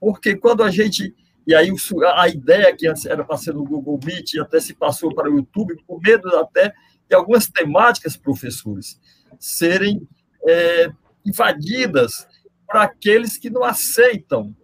Porque 0.00 0.36
quando 0.36 0.62
a 0.62 0.70
gente. 0.70 1.14
E 1.48 1.54
aí 1.54 1.72
a 2.14 2.28
ideia 2.28 2.76
que 2.76 2.86
era 2.86 3.24
para 3.24 3.38
ser 3.38 3.54
no 3.54 3.64
Google 3.64 3.98
Meet 4.04 4.36
até 4.38 4.60
se 4.60 4.74
passou 4.74 5.14
para 5.14 5.30
o 5.30 5.36
YouTube, 5.36 5.82
com 5.86 5.98
medo 5.98 6.28
até 6.36 6.74
de 7.08 7.16
algumas 7.16 7.46
temáticas, 7.46 8.18
professores, 8.18 9.00
serem 9.40 10.06
é, 10.46 10.90
invadidas 11.24 12.28
para 12.66 12.82
aqueles 12.82 13.38
que 13.38 13.48
não 13.48 13.64
aceitam 13.64 14.54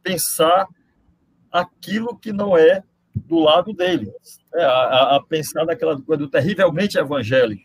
pensar 0.00 0.68
aquilo 1.50 2.16
que 2.16 2.32
não 2.32 2.56
é 2.56 2.84
do 3.12 3.40
lado 3.40 3.72
deles. 3.72 4.12
É, 4.54 4.62
a, 4.64 5.16
a, 5.16 5.22
pensar 5.24 5.64
naquela 5.64 6.00
coisa 6.00 6.22
do 6.22 6.30
terrivelmente 6.30 6.96
evangélico. 6.96 7.64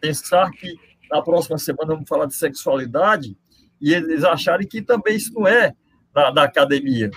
Pensar 0.00 0.50
que 0.52 0.74
na 1.10 1.20
próxima 1.20 1.58
semana 1.58 1.92
vamos 1.92 2.08
falar 2.08 2.24
de 2.24 2.34
sexualidade, 2.34 3.36
e 3.78 3.92
eles 3.92 4.24
acharem 4.24 4.66
que 4.66 4.80
também 4.80 5.16
isso 5.16 5.34
não 5.34 5.46
é 5.46 5.74
da, 6.14 6.30
da 6.30 6.44
academia. 6.44 7.10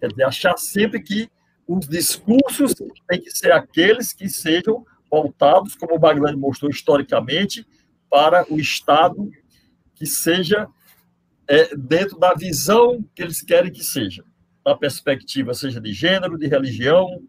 Quer 0.00 0.08
dizer, 0.08 0.24
achar 0.24 0.56
sempre 0.56 1.00
que 1.02 1.30
os 1.68 1.86
discursos 1.86 2.74
têm 3.08 3.20
que 3.20 3.30
ser 3.30 3.52
aqueles 3.52 4.12
que 4.12 4.28
sejam 4.28 4.84
voltados, 5.10 5.74
como 5.74 5.94
o 5.94 5.98
Baglani 5.98 6.36
mostrou 6.36 6.70
historicamente, 6.70 7.66
para 8.10 8.44
o 8.52 8.58
Estado 8.58 9.30
que 9.94 10.06
seja 10.06 10.66
é, 11.46 11.76
dentro 11.76 12.18
da 12.18 12.32
visão 12.34 13.04
que 13.14 13.22
eles 13.22 13.42
querem 13.42 13.70
que 13.70 13.84
seja, 13.84 14.24
da 14.64 14.74
perspectiva 14.74 15.52
seja 15.52 15.80
de 15.80 15.92
gênero, 15.92 16.38
de 16.38 16.46
religião, 16.46 17.22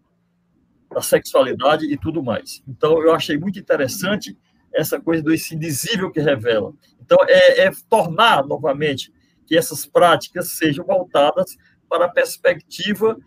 da 0.89 1.01
sexualidade 1.01 1.85
e 1.85 1.97
tudo 1.97 2.23
mais. 2.23 2.63
Então, 2.67 3.01
eu 3.01 3.13
achei 3.13 3.37
muito 3.37 3.59
interessante 3.59 4.37
essa 4.73 4.99
coisa 4.99 5.23
do 5.23 5.33
indizível 5.33 6.11
que 6.11 6.19
revela. 6.19 6.73
Então, 7.01 7.17
é, 7.27 7.65
é 7.65 7.71
tornar 7.89 8.45
novamente 8.45 9.11
que 9.45 9.57
essas 9.57 9.85
práticas 9.85 10.49
sejam 10.53 10.85
voltadas 10.85 11.57
para 11.91 12.05
a 12.05 12.09
perspectiva 12.09 13.17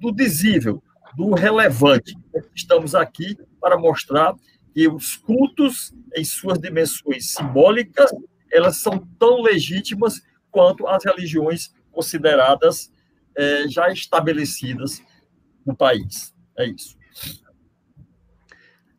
do 0.00 0.10
dizível, 0.10 0.82
do 1.14 1.34
relevante. 1.34 2.16
Estamos 2.54 2.94
aqui 2.94 3.36
para 3.60 3.76
mostrar 3.76 4.34
que 4.72 4.88
os 4.88 5.16
cultos, 5.16 5.92
em 6.16 6.24
suas 6.24 6.58
dimensões 6.58 7.34
simbólicas, 7.34 8.10
elas 8.50 8.78
são 8.78 9.06
tão 9.18 9.42
legítimas 9.42 10.22
quanto 10.50 10.86
as 10.86 11.04
religiões 11.04 11.74
consideradas 11.92 12.90
é, 13.36 13.68
já 13.68 13.90
estabelecidas 13.90 15.02
no 15.66 15.76
país. 15.76 16.34
É 16.56 16.64
isso. 16.64 16.96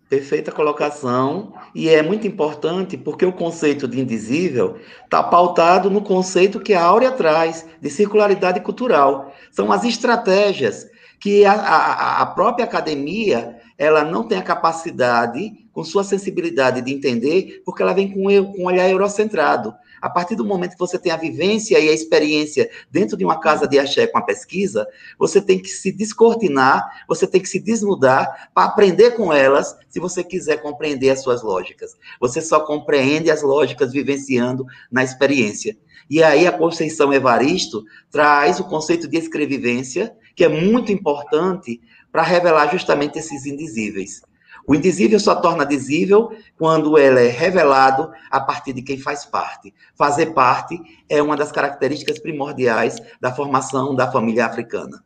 Perfeita 0.10 0.54
colocação, 0.54 1.54
e 1.76 1.90
é 1.90 2.02
muito 2.02 2.26
importante 2.26 2.96
porque 2.96 3.26
o 3.26 3.34
conceito 3.34 3.88
de 3.90 4.00
indizível 4.00 4.78
está 5.04 5.22
pautado 5.22 5.90
no 5.90 6.02
conceito 6.02 6.62
que 6.62 6.74
a 6.74 6.82
Áurea 6.82 7.12
traz, 7.12 7.66
de 7.82 7.90
circularidade 7.90 8.62
cultural. 8.62 9.34
São 9.52 9.70
as 9.70 9.84
estratégias 9.84 10.88
que 11.20 11.44
a, 11.44 11.52
a, 11.52 12.22
a 12.22 12.26
própria 12.28 12.64
academia 12.64 13.58
ela 13.78 14.04
não 14.04 14.24
tem 14.24 14.38
a 14.38 14.44
capacidade, 14.44 15.52
com 15.74 15.84
sua 15.84 16.04
sensibilidade 16.04 16.82
de 16.82 16.94
entender, 16.94 17.62
porque 17.66 17.84
ela 17.84 17.94
vem 17.94 18.10
com, 18.10 18.24
com 18.24 18.64
um 18.64 18.66
olhar 18.66 18.90
eurocentrado. 18.90 19.76
A 20.08 20.10
partir 20.10 20.36
do 20.36 20.46
momento 20.46 20.72
que 20.72 20.80
você 20.80 20.98
tem 20.98 21.12
a 21.12 21.18
vivência 21.18 21.78
e 21.78 21.90
a 21.90 21.92
experiência 21.92 22.70
dentro 22.90 23.18
de 23.18 23.26
uma 23.26 23.42
casa 23.42 23.68
de 23.68 23.78
axé 23.78 24.08
com 24.08 24.18
a 24.18 24.22
pesquisa, 24.22 24.88
você 25.20 25.42
tem 25.42 25.60
que 25.60 25.68
se 25.68 25.92
descortinar, 25.92 27.04
você 27.10 27.28
tem 27.28 27.42
que 27.42 27.50
se 27.50 27.60
desnudar 27.60 28.50
para 28.54 28.68
aprender 28.68 29.18
com 29.18 29.34
elas, 29.34 29.76
se 29.90 30.00
você 30.00 30.24
quiser 30.24 30.62
compreender 30.62 31.10
as 31.10 31.22
suas 31.22 31.44
lógicas. 31.44 31.92
Você 32.22 32.40
só 32.40 32.62
compreende 32.62 33.30
as 33.30 33.42
lógicas 33.42 33.92
vivenciando 33.92 34.66
na 34.90 35.04
experiência. 35.04 35.78
E 36.10 36.24
aí 36.24 36.48
a 36.48 36.58
Conceição 36.58 37.12
Evaristo 37.12 37.84
traz 38.10 38.62
o 38.62 38.64
conceito 38.64 39.10
de 39.10 39.18
escrevivência, 39.18 40.16
que 40.38 40.46
é 40.46 40.48
muito 40.48 40.90
importante 40.90 41.82
para 42.14 42.24
revelar 42.24 42.72
justamente 42.72 43.20
esses 43.20 43.46
indizíveis. 43.46 44.22
O 44.68 44.76
indizível 44.76 45.18
só 45.18 45.34
torna 45.34 45.66
dizível 45.66 46.30
quando 46.58 46.98
ele 46.98 47.26
é 47.26 47.30
revelado 47.30 48.12
a 48.30 48.42
partir 48.42 48.74
de 48.74 48.82
quem 48.82 49.00
faz 49.00 49.26
parte. 49.26 49.74
Fazer 49.96 50.34
parte 50.34 50.78
é 51.08 51.22
uma 51.22 51.38
das 51.38 51.54
características 51.54 52.20
primordiais 52.20 52.98
da 53.22 53.34
formação 53.34 53.96
da 53.96 54.12
família 54.12 54.46
africana. 54.46 55.02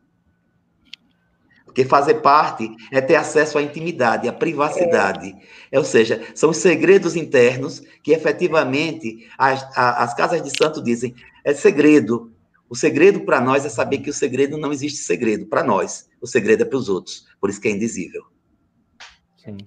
Porque 1.64 1.84
fazer 1.84 2.14
parte 2.14 2.68
é 2.90 3.00
ter 3.00 3.14
acesso 3.14 3.56
à 3.56 3.62
intimidade, 3.62 4.28
à 4.28 4.32
privacidade. 4.32 5.32
É. 5.70 5.78
Ou 5.78 5.84
seja, 5.84 6.20
são 6.34 6.50
os 6.50 6.56
segredos 6.56 7.14
internos 7.14 7.80
que 8.02 8.12
efetivamente 8.12 9.28
as, 9.38 9.64
as 9.76 10.12
casas 10.12 10.42
de 10.42 10.50
santo 10.50 10.82
dizem 10.82 11.14
é 11.44 11.54
segredo. 11.54 12.32
O 12.68 12.74
segredo 12.74 13.20
para 13.20 13.40
nós 13.40 13.64
é 13.64 13.68
saber 13.68 13.98
que 13.98 14.10
o 14.10 14.14
segredo 14.14 14.58
não 14.58 14.72
existe 14.72 14.98
segredo 14.98 15.46
para 15.46 15.62
nós. 15.62 16.08
O 16.20 16.26
segredo 16.26 16.62
é 16.62 16.66
para 16.66 16.78
os 16.78 16.88
outros. 16.88 17.26
Por 17.40 17.48
isso 17.48 17.60
que 17.60 17.68
é 17.68 17.70
indizível. 17.70 18.24
Sim. 19.42 19.58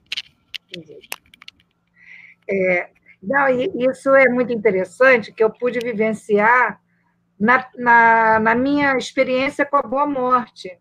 É, 2.49 2.89
não, 3.21 3.49
isso 3.49 4.15
é 4.15 4.29
muito 4.29 4.53
interessante, 4.53 5.33
que 5.33 5.43
eu 5.43 5.49
pude 5.49 5.79
vivenciar 5.79 6.79
na, 7.37 7.67
na, 7.75 8.39
na, 8.39 8.55
minha 8.55 8.95
experiência 8.95 9.65
com 9.65 9.75
a 9.75 9.81
Boa 9.81 10.07
Morte. 10.07 10.79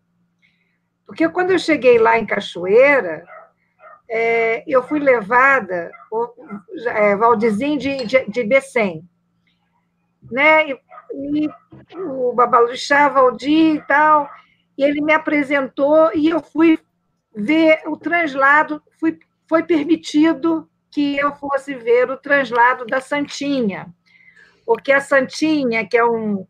Porque 1.05 1.27
quando 1.27 1.51
eu 1.51 1.59
cheguei 1.59 1.99
lá 1.99 2.17
em 2.17 2.25
Cachoeira, 2.25 3.25
é, 4.09 4.63
eu 4.65 4.81
fui 4.81 4.99
levada, 4.99 5.91
o, 6.09 6.29
é, 6.87 7.15
Valdezinho 7.17 7.77
de, 7.77 8.05
de, 8.05 8.25
de 8.29 8.43
Becém, 8.43 9.03
né? 10.31 10.69
E, 10.69 10.79
e 11.13 11.49
o 11.97 12.31
Babalujá, 12.33 13.09
Valdir 13.09 13.75
e 13.75 13.81
tal, 13.81 14.29
e 14.77 14.83
ele 14.83 15.01
me 15.01 15.13
apresentou 15.13 16.11
e 16.13 16.29
eu 16.29 16.41
fui 16.41 16.79
ver 17.35 17.81
o 17.87 17.97
translado, 17.97 18.81
fui, 18.99 19.19
foi 19.47 19.63
permitido 19.63 20.69
que 20.91 21.17
eu 21.17 21.35
fosse 21.35 21.75
ver 21.75 22.09
o 22.09 22.17
translado 22.17 22.85
da 22.85 23.01
Santinha, 23.01 23.93
porque 24.65 24.91
a 24.91 25.01
Santinha, 25.01 25.87
que 25.87 25.97
é 25.97 26.05
um 26.05 26.47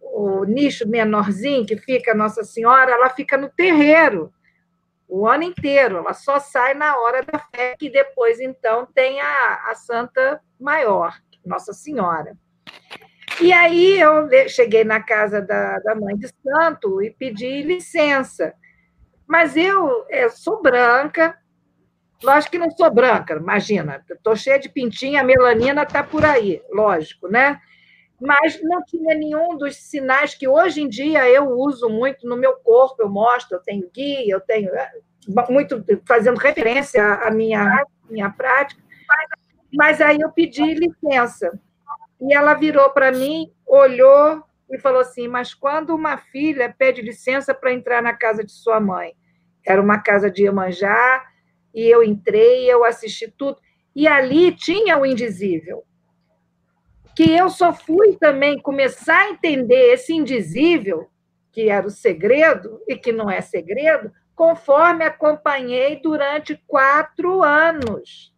o 0.00 0.44
nicho 0.44 0.88
menorzinho 0.88 1.66
que 1.66 1.76
fica 1.76 2.14
Nossa 2.14 2.42
Senhora, 2.42 2.92
ela 2.92 3.10
fica 3.10 3.36
no 3.36 3.50
terreiro 3.50 4.32
o 5.08 5.26
ano 5.28 5.44
inteiro, 5.44 5.98
ela 5.98 6.12
só 6.12 6.38
sai 6.40 6.74
na 6.74 6.98
hora 6.98 7.22
da 7.22 7.38
fé, 7.38 7.76
que 7.78 7.88
depois, 7.88 8.40
então, 8.40 8.86
tem 8.86 9.20
a, 9.20 9.70
a 9.70 9.74
Santa 9.74 10.40
Maior, 10.58 11.14
Nossa 11.44 11.72
Senhora. 11.72 12.36
E 13.40 13.52
aí 13.52 14.00
eu 14.00 14.28
cheguei 14.48 14.82
na 14.82 15.00
casa 15.00 15.40
da, 15.40 15.78
da 15.80 15.94
mãe 15.94 16.16
de 16.16 16.28
santo 16.42 17.02
e 17.02 17.10
pedi 17.10 17.62
licença. 17.62 18.52
Mas 19.26 19.56
eu, 19.56 20.06
sou 20.30 20.62
branca, 20.62 21.36
lógico 22.22 22.52
que 22.52 22.58
não 22.58 22.70
sou 22.70 22.90
branca, 22.90 23.34
imagina, 23.34 24.04
estou 24.08 24.36
cheia 24.36 24.58
de 24.58 24.68
pintinha, 24.68 25.20
a 25.20 25.24
melanina 25.24 25.82
está 25.82 26.02
por 26.02 26.24
aí, 26.24 26.62
lógico, 26.70 27.28
né? 27.28 27.60
Mas 28.20 28.62
não 28.62 28.82
tinha 28.84 29.14
nenhum 29.14 29.56
dos 29.56 29.76
sinais 29.76 30.34
que 30.34 30.48
hoje 30.48 30.80
em 30.80 30.88
dia 30.88 31.28
eu 31.28 31.50
uso 31.50 31.88
muito 31.88 32.26
no 32.26 32.36
meu 32.36 32.54
corpo, 32.54 33.02
eu 33.02 33.08
mostro, 33.08 33.56
eu 33.56 33.62
tenho 33.62 33.90
guia, 33.92 34.32
eu 34.32 34.40
tenho 34.40 34.74
é, 34.74 34.90
muito 35.50 35.84
fazendo 36.06 36.38
referência 36.38 37.02
à 37.02 37.30
minha, 37.30 37.84
minha 38.08 38.30
prática, 38.30 38.80
mas 39.72 40.00
aí 40.00 40.18
eu 40.20 40.30
pedi 40.30 40.74
licença. 40.74 41.58
E 42.18 42.32
ela 42.34 42.54
virou 42.54 42.88
para 42.90 43.12
mim, 43.12 43.52
olhou 43.66 44.42
e 44.70 44.78
falou 44.78 45.00
assim: 45.00 45.28
Mas 45.28 45.54
quando 45.54 45.94
uma 45.94 46.16
filha 46.16 46.74
pede 46.76 47.02
licença 47.02 47.54
para 47.54 47.72
entrar 47.72 48.02
na 48.02 48.12
casa 48.12 48.44
de 48.44 48.52
sua 48.52 48.80
mãe? 48.80 49.14
Era 49.66 49.80
uma 49.80 49.98
casa 49.98 50.30
de 50.30 50.44
Iemanjá, 50.44 51.24
e 51.74 51.82
eu 51.86 52.02
entrei, 52.02 52.70
eu 52.70 52.84
assisti 52.84 53.32
tudo. 53.36 53.58
E 53.94 54.06
ali 54.06 54.52
tinha 54.52 54.98
o 54.98 55.06
indizível. 55.06 55.84
Que 57.14 57.30
eu 57.32 57.48
só 57.48 57.72
fui 57.72 58.16
também 58.16 58.60
começar 58.60 59.22
a 59.22 59.30
entender 59.30 59.92
esse 59.92 60.12
indizível, 60.12 61.08
que 61.50 61.68
era 61.68 61.86
o 61.86 61.90
segredo, 61.90 62.80
e 62.86 62.96
que 62.96 63.10
não 63.10 63.30
é 63.30 63.40
segredo, 63.40 64.12
conforme 64.34 65.04
acompanhei 65.04 66.00
durante 66.00 66.62
quatro 66.66 67.42
anos 67.42 68.35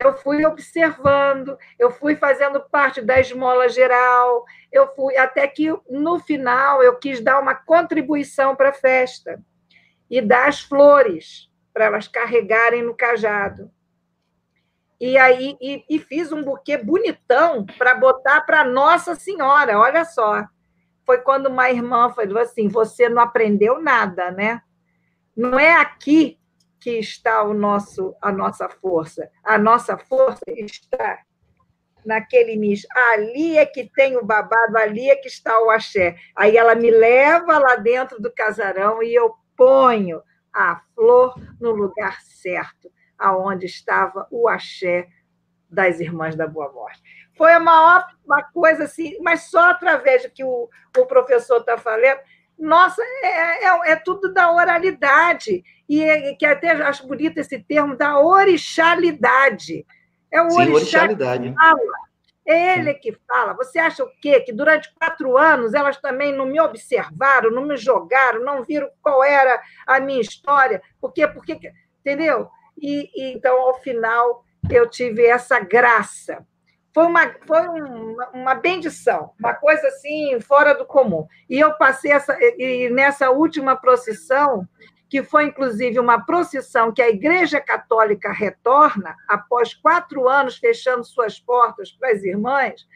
eu 0.00 0.14
fui 0.14 0.44
observando, 0.46 1.58
eu 1.78 1.90
fui 1.90 2.14
fazendo 2.14 2.60
parte 2.60 3.00
da 3.00 3.18
esmola 3.18 3.68
geral, 3.68 4.44
eu 4.70 4.94
fui 4.94 5.16
até 5.16 5.46
que 5.46 5.68
no 5.90 6.20
final 6.20 6.82
eu 6.82 6.96
quis 6.96 7.20
dar 7.20 7.40
uma 7.40 7.54
contribuição 7.54 8.54
para 8.54 8.68
a 8.68 8.72
festa 8.72 9.42
e 10.08 10.20
dar 10.20 10.48
as 10.48 10.60
flores 10.60 11.50
para 11.74 11.86
elas 11.86 12.06
carregarem 12.06 12.82
no 12.82 12.94
cajado. 12.94 13.70
E 15.00 15.16
aí 15.18 15.56
e, 15.60 15.84
e 15.88 15.98
fiz 15.98 16.32
um 16.32 16.42
buquê 16.42 16.76
bonitão 16.76 17.66
para 17.76 17.94
botar 17.94 18.40
para 18.42 18.64
Nossa 18.64 19.14
Senhora, 19.14 19.78
olha 19.78 20.04
só. 20.04 20.44
Foi 21.04 21.18
quando 21.18 21.46
uma 21.46 21.70
irmã 21.70 22.10
falou 22.10 22.38
assim: 22.38 22.68
"Você 22.68 23.08
não 23.08 23.22
aprendeu 23.22 23.80
nada, 23.80 24.30
né? 24.30 24.60
Não 25.36 25.58
é 25.58 25.74
aqui 25.74 26.38
que 26.80 26.98
está 26.98 27.42
o 27.42 27.52
nosso, 27.54 28.14
a 28.20 28.30
nossa 28.30 28.68
força. 28.68 29.30
A 29.44 29.58
nossa 29.58 29.96
força 29.96 30.42
está 30.48 31.20
naquele 32.04 32.56
nicho. 32.56 32.86
Ali 33.12 33.56
é 33.58 33.66
que 33.66 33.90
tem 33.94 34.16
o 34.16 34.24
babado, 34.24 34.76
ali 34.78 35.10
é 35.10 35.16
que 35.16 35.28
está 35.28 35.60
o 35.60 35.70
axé. 35.70 36.16
Aí 36.34 36.56
ela 36.56 36.74
me 36.74 36.90
leva 36.90 37.58
lá 37.58 37.76
dentro 37.76 38.20
do 38.20 38.32
casarão 38.32 39.02
e 39.02 39.14
eu 39.14 39.34
ponho 39.56 40.22
a 40.52 40.80
flor 40.94 41.34
no 41.60 41.72
lugar 41.72 42.20
certo, 42.22 42.90
aonde 43.18 43.66
estava 43.66 44.26
o 44.30 44.48
axé 44.48 45.08
das 45.70 46.00
Irmãs 46.00 46.34
da 46.34 46.46
Boa 46.46 46.72
Morte. 46.72 47.02
Foi 47.36 47.52
a 47.52 47.60
maior 47.60 48.06
uma 48.24 48.42
coisa 48.42 48.84
assim, 48.84 49.16
mas 49.20 49.50
só 49.50 49.70
através 49.70 50.22
do 50.22 50.30
que 50.30 50.42
o, 50.42 50.68
o 50.96 51.06
professor 51.06 51.58
está 51.58 51.76
falando, 51.76 52.18
nossa, 52.58 53.00
é, 53.22 53.66
é, 53.66 53.92
é, 53.92 53.96
tudo 53.96 54.32
da 54.32 54.50
oralidade. 54.50 55.62
E 55.88 56.02
é, 56.02 56.34
que 56.34 56.44
até 56.44 56.70
acho 56.70 57.06
bonito 57.06 57.38
esse 57.38 57.58
termo 57.58 57.96
da 57.96 58.18
orixalidade. 58.20 59.86
É 60.30 60.42
o 60.42 60.50
Sim, 60.50 60.60
orixá 60.60 60.74
orixalidade. 60.74 61.50
que 61.50 61.54
fala. 61.54 62.08
É 62.46 62.78
ele 62.78 62.94
que 62.94 63.12
fala. 63.26 63.54
Você 63.54 63.78
acha 63.78 64.04
o 64.04 64.10
quê? 64.20 64.40
Que 64.40 64.52
durante 64.52 64.92
quatro 64.94 65.36
anos 65.36 65.74
elas 65.74 65.98
também 65.98 66.32
não 66.32 66.46
me 66.46 66.60
observaram, 66.60 67.50
não 67.50 67.66
me 67.66 67.76
jogaram, 67.76 68.44
não 68.44 68.62
viram 68.64 68.88
qual 69.02 69.22
era 69.22 69.60
a 69.86 70.00
minha 70.00 70.20
história? 70.20 70.82
Por 71.00 71.12
quê? 71.12 71.26
Porque, 71.26 71.58
entendeu? 72.00 72.48
E, 72.76 73.10
e 73.14 73.32
então, 73.34 73.60
ao 73.60 73.80
final, 73.80 74.44
eu 74.70 74.88
tive 74.88 75.26
essa 75.26 75.60
graça 75.60 76.46
foi 76.98 77.06
uma, 77.06 77.32
foi 77.46 77.60
uma, 77.68 78.28
uma 78.30 78.54
bendição, 78.54 79.30
uma 79.38 79.54
coisa 79.54 79.86
assim 79.86 80.40
fora 80.40 80.74
do 80.74 80.84
comum. 80.84 81.28
E 81.48 81.60
eu 81.60 81.72
passei 81.74 82.10
essa, 82.10 82.36
e 82.40 82.90
nessa 82.90 83.30
última 83.30 83.76
procissão, 83.76 84.66
que 85.08 85.22
foi 85.22 85.46
inclusive 85.46 85.98
uma 85.98 86.24
procissão 86.24 86.92
que 86.92 87.00
a 87.00 87.08
Igreja 87.08 87.60
Católica 87.60 88.30
retorna 88.30 89.16
após 89.26 89.74
quatro 89.74 90.28
anos 90.28 90.58
fechando 90.58 91.04
suas 91.04 91.40
portas 91.40 91.90
para 91.92 92.10
as 92.10 92.22
irmãs. 92.22 92.86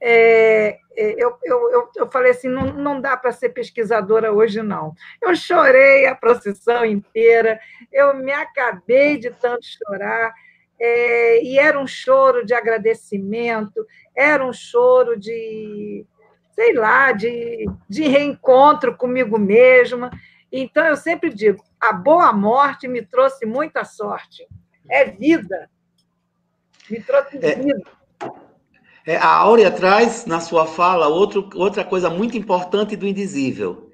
É, 0.00 0.78
é 0.96 1.14
eu, 1.16 1.36
eu, 1.44 1.90
eu, 1.96 2.10
falei 2.10 2.32
assim: 2.32 2.48
não, 2.48 2.72
não 2.72 3.00
dá 3.00 3.16
para 3.16 3.32
ser 3.32 3.50
pesquisadora 3.50 4.32
hoje, 4.32 4.62
não. 4.62 4.94
Eu 5.20 5.34
chorei 5.34 6.06
a 6.06 6.14
procissão 6.14 6.84
inteira, 6.84 7.60
eu 7.92 8.14
me 8.14 8.32
acabei 8.32 9.18
de 9.18 9.30
tanto 9.30 9.64
chorar 9.64 10.32
é, 10.80 11.42
e 11.42 11.58
era 11.58 11.78
um 11.78 11.86
choro 11.86 12.44
de 12.44 12.54
agradecimento, 12.54 13.84
era 14.14 14.44
um 14.44 14.52
choro 14.52 15.18
de, 15.18 16.06
sei 16.52 16.72
lá, 16.74 17.10
de, 17.12 17.66
de 17.88 18.06
reencontro 18.06 18.96
comigo 18.96 19.38
mesma. 19.38 20.10
Então, 20.50 20.84
eu 20.86 20.96
sempre 20.96 21.32
digo: 21.32 21.62
a 21.80 21.92
boa 21.92 22.32
morte 22.32 22.88
me 22.88 23.02
trouxe 23.02 23.46
muita 23.46 23.84
sorte. 23.84 24.46
É 24.90 25.04
vida. 25.04 25.70
Me 26.90 27.00
trouxe 27.02 27.38
é, 27.42 27.54
vida. 27.54 27.82
É, 29.06 29.16
a 29.16 29.28
Áurea 29.28 29.70
traz 29.70 30.26
na 30.26 30.40
sua 30.40 30.66
fala 30.66 31.08
outro, 31.08 31.48
outra 31.54 31.84
coisa 31.84 32.08
muito 32.08 32.36
importante 32.36 32.96
do 32.96 33.06
indizível 33.06 33.88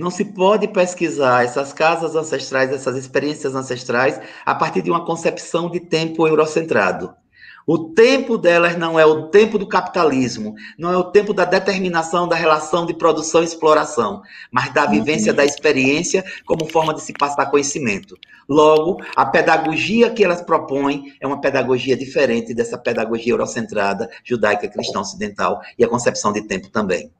não 0.00 0.10
se 0.10 0.24
pode 0.24 0.66
pesquisar 0.68 1.44
essas 1.44 1.72
casas 1.72 2.16
ancestrais, 2.16 2.72
essas 2.72 2.96
experiências 2.96 3.54
ancestrais, 3.54 4.20
a 4.44 4.54
partir 4.54 4.82
de 4.82 4.90
uma 4.90 5.04
concepção 5.04 5.70
de 5.70 5.80
tempo 5.80 6.26
eurocentrado. 6.26 7.14
O 7.66 7.78
tempo 7.78 8.38
delas 8.38 8.76
não 8.76 8.98
é 8.98 9.04
o 9.04 9.28
tempo 9.28 9.58
do 9.58 9.68
capitalismo, 9.68 10.54
não 10.78 10.92
é 10.92 10.96
o 10.96 11.04
tempo 11.04 11.34
da 11.34 11.44
determinação 11.44 12.26
da 12.26 12.34
relação 12.34 12.86
de 12.86 12.94
produção 12.94 13.42
e 13.42 13.44
exploração, 13.44 14.22
mas 14.50 14.72
da 14.72 14.86
vivência 14.86 15.32
da 15.32 15.44
experiência 15.44 16.24
como 16.46 16.70
forma 16.70 16.94
de 16.94 17.02
se 17.02 17.12
passar 17.12 17.50
conhecimento. 17.50 18.16
Logo, 18.48 19.00
a 19.14 19.24
pedagogia 19.24 20.10
que 20.10 20.24
elas 20.24 20.42
propõem 20.42 21.14
é 21.20 21.26
uma 21.26 21.40
pedagogia 21.40 21.96
diferente 21.96 22.52
dessa 22.52 22.76
pedagogia 22.76 23.32
eurocentrada, 23.32 24.10
judaica, 24.24 24.68
cristã 24.68 25.00
ocidental 25.00 25.60
e 25.78 25.84
a 25.84 25.88
concepção 25.88 26.32
de 26.32 26.42
tempo 26.42 26.68
também. 26.68 27.12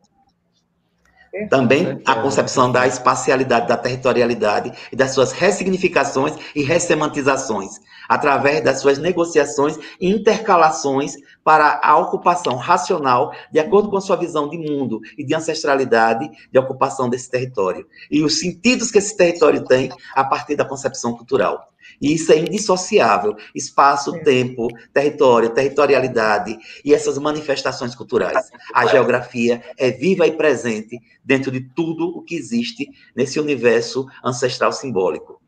Também 1.49 2.01
a 2.05 2.17
concepção 2.17 2.73
da 2.73 2.89
espacialidade, 2.89 3.69
da 3.69 3.77
territorialidade 3.77 4.73
e 4.91 4.97
das 4.97 5.13
suas 5.13 5.31
ressignificações 5.31 6.35
e 6.57 6.63
ressemantizações, 6.63 7.81
através 8.09 8.65
das 8.65 8.81
suas 8.81 8.99
negociações 8.99 9.79
e 10.01 10.11
intercalações 10.11 11.15
para 11.45 11.81
a 11.85 11.97
ocupação 11.97 12.57
racional, 12.57 13.33
de 13.53 13.61
acordo 13.61 13.89
com 13.89 13.97
a 13.97 14.01
sua 14.01 14.17
visão 14.17 14.49
de 14.49 14.59
mundo 14.59 15.01
e 15.17 15.25
de 15.25 15.33
ancestralidade 15.33 16.29
de 16.51 16.59
ocupação 16.59 17.09
desse 17.09 17.31
território. 17.31 17.87
E 18.11 18.25
os 18.25 18.41
sentidos 18.41 18.91
que 18.91 18.99
esse 18.99 19.17
território 19.17 19.65
tem 19.65 19.89
a 20.15 20.25
partir 20.25 20.57
da 20.57 20.65
concepção 20.65 21.17
cultural. 21.17 21.65
E 22.01 22.15
isso 22.15 22.33
é 22.33 22.39
indissociável. 22.39 23.37
Espaço, 23.55 24.17
é. 24.17 24.21
tempo, 24.21 24.69
território, 24.93 25.51
territorialidade 25.51 26.57
e 26.85 26.95
essas 26.95 27.19
manifestações 27.19 27.95
culturais. 27.95 28.51
A 28.75 28.87
geografia 28.87 29.63
é 29.77 29.91
viva 29.91 30.27
e 30.27 30.33
presente 30.33 30.99
dentro 31.23 31.51
de 31.51 31.61
tudo 31.61 32.09
o 32.09 32.23
que 32.23 32.35
existe 32.35 32.89
nesse 33.15 33.39
universo 33.39 34.07
ancestral 34.25 34.73
simbólico. 34.73 35.41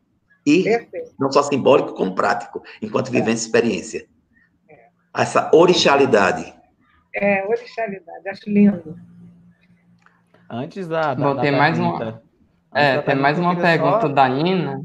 E 0.45 0.63
Perfeito. 0.63 1.15
não 1.17 1.31
só 1.31 1.41
simbólico, 1.41 1.93
como 1.93 2.13
prático, 2.13 2.61
enquanto 2.81 3.09
vivência 3.09 3.45
e 3.45 3.47
experiência. 3.47 4.07
É. 4.69 4.87
Essa 5.15 5.49
orixalidade. 5.53 6.53
É, 7.15 7.45
orixalidade, 7.47 8.29
acho 8.29 8.49
lindo. 8.49 8.95
Antes 10.49 10.87
da. 10.87 11.13
da 11.13 11.33
Vou 11.33 11.41
ter 11.41 11.51
mais 11.51 11.79
uma. 11.79 12.21
É, 12.75 13.01
tem 13.01 13.15
mais 13.15 13.39
uma 13.39 13.55
pergunta 13.55 14.01
só... 14.01 14.07
da 14.07 14.27
Nina. 14.27 14.83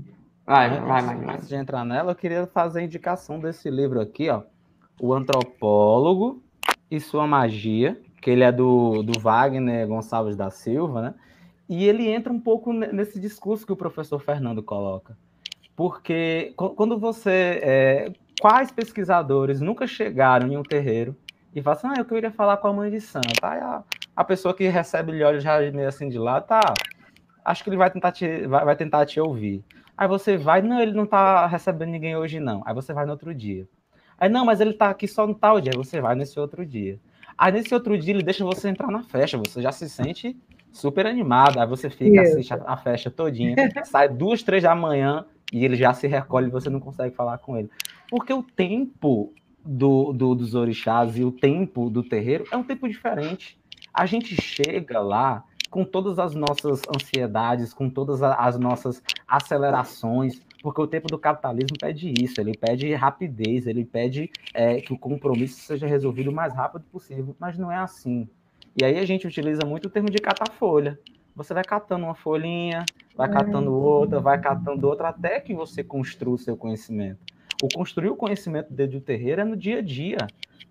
Vai, 0.49 0.69
antes, 0.69 0.81
vai, 0.81 1.03
vai, 1.03 1.17
vai. 1.17 1.35
Antes 1.35 1.47
de 1.47 1.55
entrar 1.57 1.85
nela, 1.85 2.13
eu 2.13 2.17
queria 2.17 2.47
fazer 2.47 2.81
a 2.81 2.83
indicação 2.83 3.39
desse 3.39 3.69
livro 3.69 4.01
aqui, 4.01 4.31
ó. 4.31 4.45
O 4.99 5.13
Antropólogo 5.13 6.43
e 6.91 6.99
Sua 6.99 7.27
Magia, 7.27 8.01
que 8.23 8.31
ele 8.31 8.43
é 8.43 8.51
do, 8.51 9.03
do 9.03 9.21
Wagner 9.21 9.87
Gonçalves 9.87 10.37
da 10.37 10.51
Silva, 10.51 11.03
né? 11.03 11.15
E 11.69 11.85
ele 11.85 12.09
entra 12.09 12.33
um 12.33 12.41
pouco 12.41 12.73
nesse 12.73 13.21
discurso 13.21 13.67
que 13.67 13.73
o 13.75 13.77
professor 13.77 14.19
Fernando 14.21 14.63
coloca. 14.63 15.19
Porque 15.77 16.55
quando 16.57 16.99
você 16.99 17.61
é, 17.63 18.13
quais 18.41 18.71
pesquisadores 18.71 19.61
nunca 19.61 19.87
chegaram 19.87 20.49
em 20.49 20.57
um 20.57 20.63
terreiro 20.63 21.15
e 21.55 21.61
falam 21.61 21.79
assim, 21.79 21.89
ah, 21.89 22.01
eu 22.01 22.07
queria 22.07 22.31
falar 22.31 22.57
com 22.57 22.69
a 22.69 22.73
mãe 22.73 22.91
de 22.91 23.03
santo. 23.03 23.35
Aí 23.43 23.61
a, 23.61 23.85
a 24.17 24.25
pessoa 24.25 24.55
que 24.55 24.67
recebe 24.67 25.13
o 25.13 25.27
óleo 25.27 25.41
já 25.41 25.61
meio 25.71 25.89
assim 25.89 26.09
de 26.09 26.19
lá, 26.19 26.41
tá, 26.41 26.73
acho 27.45 27.63
que 27.63 27.69
ele 27.69 27.77
vai 27.77 27.91
tentar 27.91 28.13
te, 28.13 28.47
vai, 28.47 28.65
vai 28.65 28.77
tentar 28.77 29.05
te 29.05 29.21
ouvir. 29.21 29.63
Aí 29.99 30.07
você 30.07 30.37
vai, 30.37 30.63
não, 30.63 30.81
ele 30.81 30.93
não 30.93 31.05
tá 31.05 31.45
recebendo 31.49 31.91
ninguém 31.91 32.17
hoje 32.17 32.39
não. 32.39 32.63
Aí 32.65 32.73
você 32.73 32.93
vai 32.93 33.05
no 33.05 33.11
outro 33.11 33.35
dia. 33.35 33.69
Aí 34.17 34.29
não, 34.29 34.45
mas 34.45 34.61
ele 34.61 34.73
tá 34.73 34.91
aqui 34.91 35.09
só 35.09 35.27
no 35.27 35.35
tal 35.35 35.61
dia. 35.61 35.73
Aí 35.75 35.77
você 35.77 36.01
vai 36.01 36.15
nesse 36.15 36.39
outro 36.39 36.65
dia. 36.65 37.01
Aí 37.37 37.51
nesse 37.51 37.75
outro 37.75 37.99
dia 37.99 38.15
ele 38.15 38.23
deixa 38.23 38.45
você 38.45 38.69
entrar 38.69 38.93
na 38.93 39.03
festa, 39.03 39.37
você 39.37 39.61
já 39.61 39.73
se 39.73 39.89
sente 39.89 40.37
super 40.71 41.05
animado. 41.05 41.59
Aí 41.59 41.67
você 41.67 41.91
fica, 41.91 42.23
Isso. 42.23 42.35
assiste 42.35 42.55
a, 42.55 42.77
festa 42.77 43.11
todinha, 43.11 43.57
sai 43.85 44.09
duas, 44.09 44.41
três 44.41 44.63
da 44.63 44.73
manhã 44.73 45.27
e 45.53 45.65
ele 45.65 45.75
já 45.75 45.93
se 45.93 46.07
recolhe 46.07 46.47
e 46.47 46.51
você 46.51 46.71
não 46.71 46.79
consegue 46.79 47.17
falar 47.17 47.39
com 47.39 47.57
ele. 47.57 47.69
Porque 48.09 48.33
o 48.33 48.43
tempo 48.43 49.33
do, 49.65 50.13
do, 50.13 50.33
dos 50.37 50.55
orixás 50.55 51.19
e 51.19 51.25
o 51.25 51.33
tempo 51.33 51.91
do 51.91 52.05
terreiro 52.05 52.45
é 52.53 52.57
um 52.57 52.63
tempo 52.63 52.89
diferente. 52.89 53.59
A 53.93 54.07
gente 54.07 54.41
chega 54.41 55.01
lá 55.01 55.43
com 55.71 55.85
todas 55.85 56.19
as 56.19 56.35
nossas 56.35 56.83
ansiedades, 56.89 57.73
com 57.75 57.89
todas 57.89 58.23
as 58.23 58.59
nossas 58.59 59.03
acelerações, 59.27 60.41
porque 60.63 60.81
o 60.81 60.87
tempo 60.87 61.09
do 61.09 61.19
capitalismo 61.19 61.77
pede 61.79 62.13
isso, 62.23 62.41
ele 62.41 62.57
pede 62.57 62.93
rapidez, 62.95 63.67
ele 63.67 63.85
pede 63.85 64.31
é, 64.53 64.81
que 64.81 64.93
o 64.93 64.99
compromisso 64.99 65.61
seja 65.61 65.87
resolvido 65.87 66.31
o 66.31 66.35
mais 66.35 66.55
rápido 66.55 66.85
possível, 66.91 67.37
mas 67.39 67.57
não 67.59 67.71
é 67.71 67.77
assim. 67.77 68.29
E 68.81 68.85
aí 68.85 68.99
a 68.99 69.05
gente 69.05 69.27
utiliza 69.27 69.65
muito 69.65 69.87
o 69.87 69.91
termo 69.91 70.11
de 70.11 70.19
catar 70.19 70.51
folha. 70.53 70.99
Você 71.35 71.55
vai 71.55 71.63
catando 71.63 72.05
uma 72.05 72.15
folhinha, 72.15 72.85
vai 73.17 73.31
catando 73.31 73.73
outra, 73.73 74.19
vai 74.21 74.41
catando 74.41 74.89
outra, 74.89 75.09
até 75.09 75.41
que 75.41 75.55
você 75.55 75.85
construa 75.85 76.35
o 76.35 76.39
seu 76.39 76.57
conhecimento. 76.57 77.21
O 77.63 77.69
construir 77.69 78.09
o 78.09 78.17
conhecimento 78.17 78.73
dentro 78.73 78.99
do 78.99 79.05
terreiro 79.05 79.41
é 79.41 79.45
no 79.45 79.57
dia 79.57 79.79
a 79.79 79.83
dia. 79.83 80.19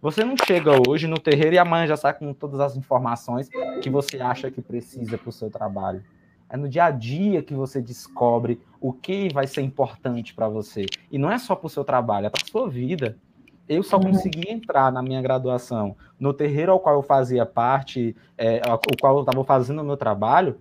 Você 0.02 0.24
não 0.24 0.36
chega 0.38 0.72
hoje 0.88 1.08
no 1.08 1.20
terreiro 1.20 1.56
e 1.56 1.60
amanhã 1.60 1.88
já 1.88 1.98
sai 1.98 2.14
com 2.14 2.34
todas 2.34 2.60
as 2.60 2.78
informações 2.78 3.50
que 3.82 3.90
você 3.90 4.18
acha 4.22 4.50
que 4.50 4.62
precisa 4.62 5.18
para 5.18 5.30
o 5.30 5.32
seu 5.32 5.50
trabalho. 5.50 6.04
É 6.50 6.56
no 6.56 6.70
dia 6.70 6.86
a 6.86 6.92
dia 6.92 7.44
que 7.44 7.54
você 7.54 7.82
descobre 7.82 8.62
o 8.80 8.94
que 8.94 9.34
vai 9.34 9.48
ser 9.48 9.62
importante 9.62 10.34
para 10.34 10.48
você. 10.48 10.86
E 11.12 11.18
não 11.18 11.30
é 11.30 11.38
só 11.38 11.56
para 11.56 11.68
o 11.68 11.70
seu 11.70 11.84
trabalho, 11.84 12.28
é 12.28 12.30
para 12.30 12.42
a 12.42 12.48
sua 12.48 12.70
vida. 12.70 13.18
Eu 13.68 13.84
só 13.84 13.98
uhum. 13.98 14.12
consegui 14.12 14.50
entrar 14.50 14.92
na 14.92 15.02
minha 15.02 15.22
graduação 15.22 15.98
no 16.18 16.34
terreiro 16.34 16.72
ao 16.72 16.80
qual 16.80 16.96
eu 16.96 17.04
fazia 17.04 17.46
parte, 17.46 18.16
é, 18.38 18.62
ao 18.66 18.80
qual 19.00 19.18
eu 19.18 19.22
estava 19.22 19.44
fazendo 19.44 19.82
o 19.82 19.86
meu 19.86 19.98
trabalho, 19.98 20.58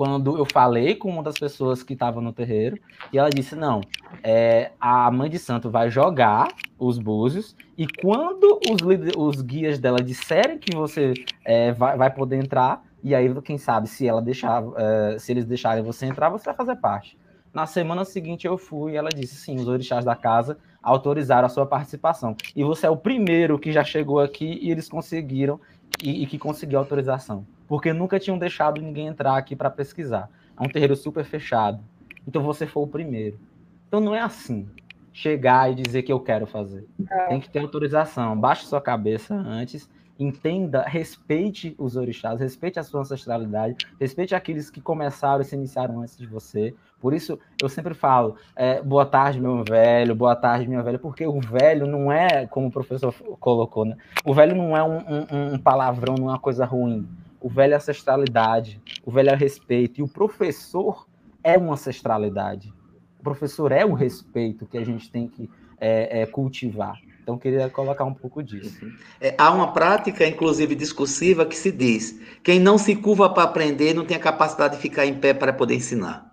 quando 0.00 0.38
eu 0.38 0.46
falei 0.46 0.94
com 0.94 1.10
uma 1.10 1.22
das 1.22 1.38
pessoas 1.38 1.82
que 1.82 1.92
estava 1.92 2.22
no 2.22 2.32
terreiro, 2.32 2.78
e 3.12 3.18
ela 3.18 3.28
disse: 3.28 3.54
não, 3.54 3.82
é, 4.24 4.70
a 4.80 5.10
mãe 5.10 5.28
de 5.28 5.38
santo 5.38 5.68
vai 5.68 5.90
jogar 5.90 6.48
os 6.78 6.98
búzios, 6.98 7.54
e 7.76 7.86
quando 7.86 8.58
os, 8.70 8.80
os 9.14 9.42
guias 9.42 9.78
dela 9.78 10.02
disserem 10.02 10.58
que 10.58 10.74
você 10.74 11.12
é, 11.44 11.72
vai, 11.72 11.98
vai, 11.98 12.10
poder 12.10 12.36
entrar, 12.36 12.82
e 13.04 13.14
aí, 13.14 13.30
quem 13.42 13.58
sabe, 13.58 13.90
se 13.90 14.08
ela 14.08 14.22
deixar, 14.22 14.64
é, 14.74 15.18
se 15.18 15.32
eles 15.32 15.44
deixarem 15.44 15.84
você 15.84 16.06
entrar, 16.06 16.30
você 16.30 16.46
vai 16.46 16.54
fazer 16.54 16.76
parte. 16.76 17.18
Na 17.52 17.66
semana 17.66 18.02
seguinte 18.06 18.46
eu 18.46 18.56
fui 18.56 18.92
e 18.92 18.96
ela 18.96 19.10
disse: 19.10 19.34
sim, 19.34 19.56
os 19.56 19.68
orixás 19.68 20.02
da 20.02 20.16
casa 20.16 20.56
autorizaram 20.82 21.44
a 21.44 21.50
sua 21.50 21.66
participação. 21.66 22.34
E 22.56 22.64
você 22.64 22.86
é 22.86 22.90
o 22.90 22.96
primeiro 22.96 23.58
que 23.58 23.70
já 23.70 23.84
chegou 23.84 24.18
aqui 24.18 24.60
e 24.62 24.70
eles 24.70 24.88
conseguiram, 24.88 25.60
e, 26.02 26.22
e 26.22 26.26
que 26.26 26.38
conseguiu 26.38 26.78
autorização 26.78 27.44
porque 27.70 27.92
nunca 27.92 28.18
tinham 28.18 28.36
deixado 28.36 28.82
ninguém 28.82 29.06
entrar 29.06 29.36
aqui 29.36 29.54
para 29.54 29.70
pesquisar. 29.70 30.28
É 30.58 30.62
um 30.64 30.68
terreiro 30.68 30.96
super 30.96 31.24
fechado. 31.24 31.78
Então 32.26 32.42
você 32.42 32.66
foi 32.66 32.82
o 32.82 32.86
primeiro. 32.88 33.38
Então 33.86 34.00
não 34.00 34.12
é 34.12 34.20
assim. 34.20 34.68
Chegar 35.12 35.70
e 35.70 35.76
dizer 35.76 36.02
que 36.02 36.12
eu 36.12 36.18
quero 36.18 36.48
fazer. 36.48 36.84
É. 37.08 37.26
Tem 37.26 37.38
que 37.40 37.48
ter 37.48 37.60
autorização. 37.60 38.36
Baixe 38.36 38.66
sua 38.66 38.80
cabeça 38.80 39.36
antes 39.36 39.88
entenda, 40.18 40.82
respeite 40.82 41.74
os 41.78 41.96
orixás, 41.96 42.38
respeite 42.38 42.78
a 42.78 42.82
sua 42.82 43.00
ancestralidade, 43.00 43.86
respeite 43.98 44.34
aqueles 44.34 44.68
que 44.68 44.78
começaram 44.78 45.40
e 45.40 45.44
se 45.46 45.56
iniciaram 45.56 46.02
antes 46.02 46.18
de 46.18 46.26
você. 46.26 46.74
Por 47.00 47.14
isso, 47.14 47.38
eu 47.62 47.70
sempre 47.70 47.94
falo, 47.94 48.36
é, 48.54 48.82
boa 48.82 49.06
tarde, 49.06 49.40
meu 49.40 49.64
velho, 49.64 50.14
boa 50.14 50.36
tarde, 50.36 50.68
minha 50.68 50.82
velha, 50.82 50.98
porque 50.98 51.26
o 51.26 51.40
velho 51.40 51.86
não 51.86 52.12
é, 52.12 52.46
como 52.46 52.66
o 52.66 52.70
professor 52.70 53.14
colocou, 53.38 53.86
né? 53.86 53.96
O 54.22 54.34
velho 54.34 54.54
não 54.54 54.76
é 54.76 54.84
um, 54.84 54.98
um, 54.98 55.54
um 55.54 55.58
palavrão, 55.58 56.16
não 56.18 56.26
é 56.26 56.32
uma 56.32 56.38
coisa 56.38 56.66
ruim 56.66 57.08
o 57.40 57.48
velho 57.48 57.74
ancestralidade, 57.74 58.80
o 59.04 59.10
velho 59.10 59.34
respeito, 59.34 60.00
e 60.00 60.02
o 60.02 60.08
professor 60.08 61.06
é 61.42 61.56
uma 61.56 61.72
ancestralidade. 61.72 62.72
O 63.18 63.22
professor 63.22 63.72
é 63.72 63.84
o 63.84 63.94
respeito 63.94 64.66
que 64.66 64.78
a 64.78 64.84
gente 64.84 65.10
tem 65.10 65.26
que 65.26 65.48
é, 65.80 66.22
é, 66.22 66.26
cultivar. 66.26 66.98
Então, 67.22 67.38
queria 67.38 67.68
colocar 67.70 68.04
um 68.04 68.14
pouco 68.14 68.42
disso. 68.42 68.86
É, 69.20 69.34
há 69.38 69.50
uma 69.50 69.72
prática, 69.72 70.26
inclusive 70.26 70.74
discursiva, 70.74 71.46
que 71.46 71.56
se 71.56 71.70
diz: 71.70 72.18
quem 72.42 72.58
não 72.58 72.76
se 72.76 72.96
curva 72.96 73.28
para 73.30 73.44
aprender 73.44 73.94
não 73.94 74.04
tem 74.04 74.16
a 74.16 74.20
capacidade 74.20 74.76
de 74.76 74.82
ficar 74.82 75.06
em 75.06 75.14
pé 75.14 75.32
para 75.32 75.52
poder 75.52 75.74
ensinar. 75.74 76.30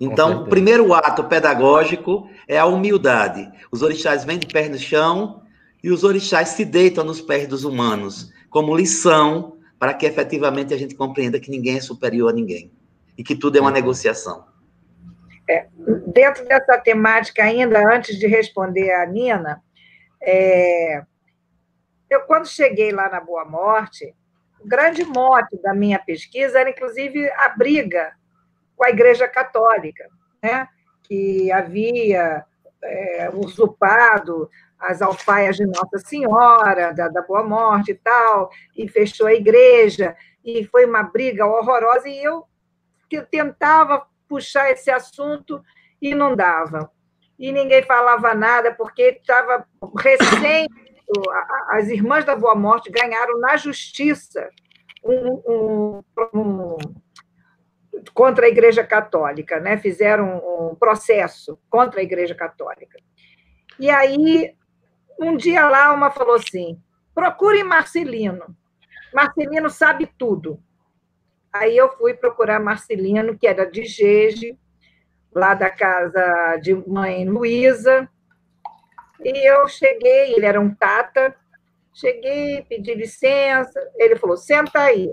Então, 0.00 0.42
o 0.42 0.48
primeiro 0.48 0.94
ato 0.94 1.24
pedagógico 1.24 2.28
é 2.46 2.56
a 2.56 2.66
humildade. 2.66 3.50
Os 3.70 3.82
orixás 3.82 4.24
vêm 4.24 4.38
de 4.38 4.46
pés 4.46 4.70
no 4.70 4.78
chão 4.78 5.42
e 5.82 5.90
os 5.90 6.04
orixás 6.04 6.50
se 6.50 6.64
deitam 6.64 7.04
nos 7.04 7.20
pés 7.20 7.48
dos 7.48 7.64
humanos, 7.64 8.32
como 8.48 8.76
lição 8.76 9.57
para 9.78 9.94
que 9.94 10.06
efetivamente 10.06 10.74
a 10.74 10.76
gente 10.76 10.94
compreenda 10.94 11.40
que 11.40 11.50
ninguém 11.50 11.78
é 11.78 11.80
superior 11.80 12.30
a 12.30 12.34
ninguém 12.34 12.72
e 13.16 13.22
que 13.22 13.36
tudo 13.36 13.58
é 13.58 13.60
uma 13.60 13.70
negociação. 13.70 14.46
É, 15.48 15.66
dentro 16.06 16.44
dessa 16.46 16.78
temática, 16.78 17.42
ainda 17.42 17.80
antes 17.94 18.18
de 18.18 18.26
responder 18.26 18.92
a 18.92 19.06
Nina, 19.06 19.62
é, 20.20 21.02
eu, 22.10 22.20
quando 22.22 22.46
cheguei 22.46 22.92
lá 22.92 23.08
na 23.08 23.20
Boa 23.20 23.44
Morte, 23.44 24.14
o 24.60 24.66
grande 24.66 25.04
mote 25.04 25.60
da 25.62 25.72
minha 25.72 25.98
pesquisa 25.98 26.60
era, 26.60 26.70
inclusive, 26.70 27.30
a 27.30 27.48
briga 27.50 28.12
com 28.76 28.84
a 28.84 28.90
Igreja 28.90 29.28
Católica, 29.28 30.08
né? 30.42 30.68
que 31.04 31.50
havia 31.50 32.44
é, 32.82 33.30
usurpado 33.32 34.50
as 34.78 35.02
alfaias 35.02 35.56
de 35.56 35.66
Nossa 35.66 35.98
Senhora, 35.98 36.92
da, 36.92 37.08
da 37.08 37.22
Boa 37.22 37.42
Morte 37.42 37.90
e 37.90 37.94
tal, 37.94 38.50
e 38.76 38.88
fechou 38.88 39.26
a 39.26 39.34
igreja, 39.34 40.16
e 40.44 40.64
foi 40.64 40.84
uma 40.84 41.02
briga 41.02 41.46
horrorosa, 41.46 42.08
e 42.08 42.22
eu 42.22 42.46
tentava 43.30 44.06
puxar 44.28 44.70
esse 44.70 44.90
assunto 44.90 45.62
e 46.00 46.14
não 46.14 46.36
dava. 46.36 46.90
E 47.38 47.52
ninguém 47.52 47.82
falava 47.82 48.34
nada, 48.34 48.74
porque 48.74 49.02
estava 49.20 49.66
recém. 49.98 50.68
As 51.70 51.88
irmãs 51.88 52.24
da 52.24 52.36
Boa 52.36 52.54
Morte 52.54 52.90
ganharam 52.90 53.38
na 53.40 53.56
justiça 53.56 54.48
um, 55.04 55.42
um, 55.46 56.02
um, 56.34 56.76
contra 58.12 58.46
a 58.46 58.48
Igreja 58.48 58.84
Católica, 58.84 59.58
né? 59.60 59.78
fizeram 59.78 60.42
um 60.70 60.74
processo 60.74 61.58
contra 61.70 62.00
a 62.00 62.02
Igreja 62.02 62.34
Católica. 62.34 62.98
E 63.78 63.88
aí 63.88 64.54
um 65.18 65.36
dia 65.36 65.68
lá, 65.68 65.92
uma 65.92 66.10
falou 66.10 66.36
assim: 66.36 66.80
procure 67.14 67.62
Marcelino. 67.62 68.56
Marcelino 69.12 69.68
sabe 69.68 70.06
tudo. 70.18 70.62
Aí 71.52 71.76
eu 71.76 71.90
fui 71.96 72.14
procurar 72.14 72.60
Marcelino, 72.60 73.36
que 73.36 73.46
era 73.46 73.64
de 73.64 73.84
Gege, 73.84 74.56
lá 75.34 75.54
da 75.54 75.70
casa 75.70 76.56
de 76.62 76.74
mãe 76.74 77.28
Luísa. 77.28 78.08
E 79.20 79.50
eu 79.50 79.66
cheguei, 79.66 80.34
ele 80.34 80.46
era 80.46 80.60
um 80.60 80.72
tata. 80.72 81.34
Cheguei, 81.92 82.62
pedi 82.68 82.94
licença. 82.94 83.80
Ele 83.96 84.16
falou: 84.16 84.36
senta 84.36 84.80
aí. 84.80 85.12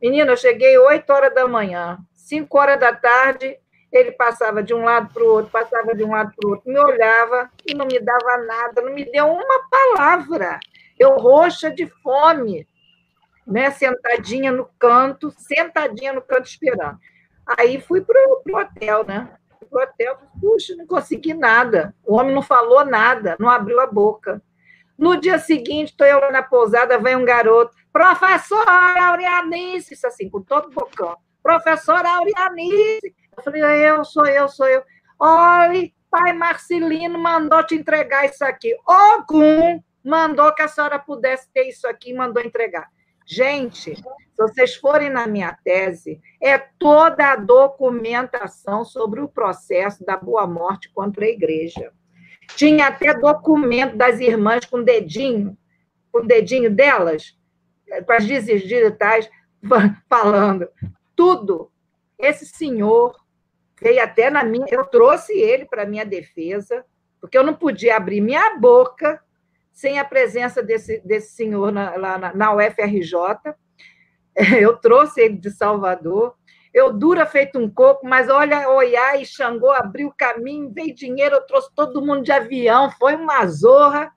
Menina, 0.00 0.32
eu 0.32 0.36
cheguei 0.36 0.78
8 0.78 1.10
horas 1.12 1.34
da 1.34 1.48
manhã. 1.48 1.98
5 2.12 2.58
horas 2.58 2.78
da 2.78 2.94
tarde, 2.94 3.58
ele 3.92 4.12
passava 4.12 4.62
de 4.62 4.72
um 4.72 4.84
lado 4.84 5.12
para 5.12 5.22
o 5.22 5.26
outro, 5.26 5.50
passava 5.50 5.94
de 5.94 6.02
um 6.02 6.10
lado 6.10 6.32
para 6.34 6.48
o 6.48 6.52
outro, 6.52 6.70
me 6.70 6.78
olhava 6.78 7.50
e 7.66 7.74
não 7.74 7.86
me 7.86 8.00
dava 8.00 8.38
nada, 8.38 8.80
não 8.80 8.94
me 8.94 9.04
deu 9.04 9.26
uma 9.26 9.68
palavra. 9.70 10.58
Eu 10.98 11.16
roxa 11.16 11.70
de 11.70 11.86
fome, 12.02 12.66
né? 13.46 13.70
sentadinha 13.70 14.50
no 14.50 14.68
canto, 14.78 15.30
sentadinha 15.36 16.12
no 16.12 16.22
canto 16.22 16.48
esperando. 16.48 16.98
Aí 17.58 17.80
fui 17.80 18.00
para 18.00 18.18
o 18.28 18.56
hotel, 18.56 19.04
né? 19.04 19.28
Para 19.68 19.78
o 19.78 19.82
hotel, 19.82 20.18
puxa, 20.40 20.74
não 20.76 20.86
consegui 20.86 21.34
nada. 21.34 21.94
O 22.04 22.14
homem 22.14 22.34
não 22.34 22.42
falou 22.42 22.84
nada, 22.84 23.36
não 23.38 23.50
abriu 23.50 23.78
a 23.80 23.86
boca. 23.86 24.40
No 24.96 25.16
dia 25.16 25.38
seguinte, 25.38 25.90
estou 25.90 26.06
eu 26.06 26.20
lá 26.20 26.30
na 26.30 26.42
pousada, 26.42 26.98
vem 26.98 27.16
um 27.16 27.24
garoto, 27.24 27.74
professora 27.92 29.08
Aurianice, 29.08 29.94
isso 29.94 30.06
assim, 30.06 30.30
com 30.30 30.40
todo 30.40 30.70
bocão. 30.70 31.16
Professora 31.42 32.08
Aurianice, 32.08 33.12
eu 33.48 33.52
falei, 33.52 33.62
eu, 33.62 34.04
sou 34.04 34.26
eu, 34.26 34.48
sou 34.48 34.66
eu. 34.66 34.82
Olha, 35.18 35.90
pai 36.10 36.32
Marcelino 36.32 37.18
mandou 37.18 37.64
te 37.64 37.74
entregar 37.74 38.26
isso 38.26 38.44
aqui. 38.44 38.76
Ogum 38.86 39.82
mandou 40.04 40.52
que 40.54 40.62
a 40.62 40.68
senhora 40.68 40.98
pudesse 40.98 41.50
ter 41.52 41.68
isso 41.68 41.86
aqui 41.86 42.10
e 42.10 42.14
mandou 42.14 42.42
entregar. 42.42 42.88
Gente, 43.24 43.94
se 43.94 44.04
vocês 44.36 44.74
forem 44.74 45.08
na 45.08 45.26
minha 45.26 45.56
tese, 45.64 46.20
é 46.40 46.58
toda 46.58 47.32
a 47.32 47.36
documentação 47.36 48.84
sobre 48.84 49.20
o 49.20 49.28
processo 49.28 50.04
da 50.04 50.16
boa 50.16 50.46
morte 50.46 50.92
contra 50.92 51.24
a 51.24 51.28
igreja. 51.28 51.92
Tinha 52.56 52.88
até 52.88 53.14
documento 53.14 53.96
das 53.96 54.20
irmãs 54.20 54.64
com 54.64 54.82
dedinho, 54.82 55.56
com 56.10 56.26
dedinho 56.26 56.70
delas, 56.70 57.38
com 58.04 58.12
as 58.12 58.26
digitais, 58.26 59.30
falando. 60.08 60.68
Tudo. 61.14 61.70
Esse 62.18 62.44
senhor 62.44 63.21
veio 63.82 64.02
até 64.02 64.30
na 64.30 64.44
minha. 64.44 64.66
Eu 64.70 64.84
trouxe 64.84 65.32
ele 65.32 65.64
para 65.64 65.84
minha 65.84 66.04
defesa, 66.04 66.84
porque 67.20 67.36
eu 67.36 67.42
não 67.42 67.54
podia 67.54 67.96
abrir 67.96 68.20
minha 68.20 68.56
boca 68.58 69.20
sem 69.72 69.98
a 69.98 70.04
presença 70.04 70.62
desse, 70.62 71.00
desse 71.04 71.32
senhor 71.32 71.72
na, 71.72 71.96
lá 71.96 72.18
na, 72.18 72.34
na 72.34 72.54
UFRJ. 72.54 73.54
Eu 74.60 74.76
trouxe 74.78 75.20
ele 75.20 75.36
de 75.36 75.50
Salvador. 75.50 76.34
Eu 76.72 76.90
dura 76.90 77.26
feito 77.26 77.58
um 77.58 77.68
coco, 77.68 78.06
mas 78.06 78.30
olha, 78.30 78.66
Oiá 78.70 79.18
e 79.18 79.26
Xangô 79.26 79.70
abriu 79.70 80.08
o 80.08 80.14
caminho, 80.14 80.72
veio 80.72 80.94
dinheiro, 80.94 81.36
eu 81.36 81.46
trouxe 81.46 81.68
todo 81.74 82.00
mundo 82.00 82.22
de 82.22 82.32
avião, 82.32 82.90
foi 82.92 83.14
uma 83.14 83.46
zorra, 83.46 84.10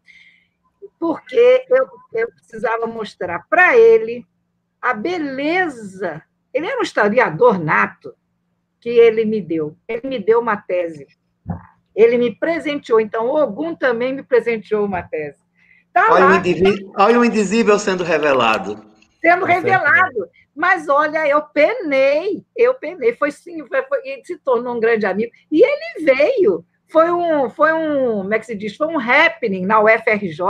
porque 0.98 1.66
eu, 1.70 1.86
eu 2.14 2.32
precisava 2.32 2.88
mostrar 2.88 3.46
para 3.50 3.76
ele 3.76 4.26
a 4.82 4.94
beleza. 4.94 6.24
Ele 6.54 6.66
era 6.66 6.80
um 6.80 6.84
historiador 6.84 7.60
nato 7.60 8.16
que 8.86 8.90
ele 8.91 9.26
me 9.26 9.41
deu. 9.41 9.76
Ele 9.88 10.07
me 10.07 10.20
deu 10.20 10.40
uma 10.40 10.57
tese. 10.57 11.07
Ele 11.95 12.20
me 12.20 12.36
presenteou. 12.36 12.99
Então, 12.99 13.26
o 13.26 13.36
Ogum 13.36 13.74
também 13.74 14.14
me 14.14 14.22
presenteou 14.22 14.86
uma 14.86 15.02
tese. 15.02 15.40
Tá 15.91 16.06
olha, 16.12 16.26
lá, 16.26 16.32
o 16.34 16.36
indizível, 16.36 16.94
olha 16.95 17.20
o 17.20 17.26
indizível 17.26 17.80
sendo 17.80 18.03
revelado. 18.03 18.86
Sendo 19.20 19.44
revelado. 19.44 20.30
Mas 20.56 20.88
olha, 20.88 21.28
eu 21.28 21.41
penei, 21.41 22.45
eu 22.56 22.76
penei. 22.76 23.16
Foi 23.16 23.32
sim, 23.32 23.66
foi, 23.66 23.82
foi, 23.82 24.07
ele 24.07 24.24
se 24.24 24.38
tornou 24.38 24.76
um 24.76 24.80
grande 24.80 25.07
amigo. 25.07 25.32
E 25.52 25.64
ele 25.64 26.06
veio. 26.06 26.64
Foi 26.88 27.12
um, 27.12 27.49
foi 27.49 27.74
um, 27.74 28.18
como 28.18 28.36
é 28.36 28.38
que 28.38 28.45
se 28.45 28.53
diz? 28.53 28.78
Foi 28.78 28.86
um 28.86 28.99
happening 28.99 29.66
na 29.66 29.82
UFRJ 29.82 30.45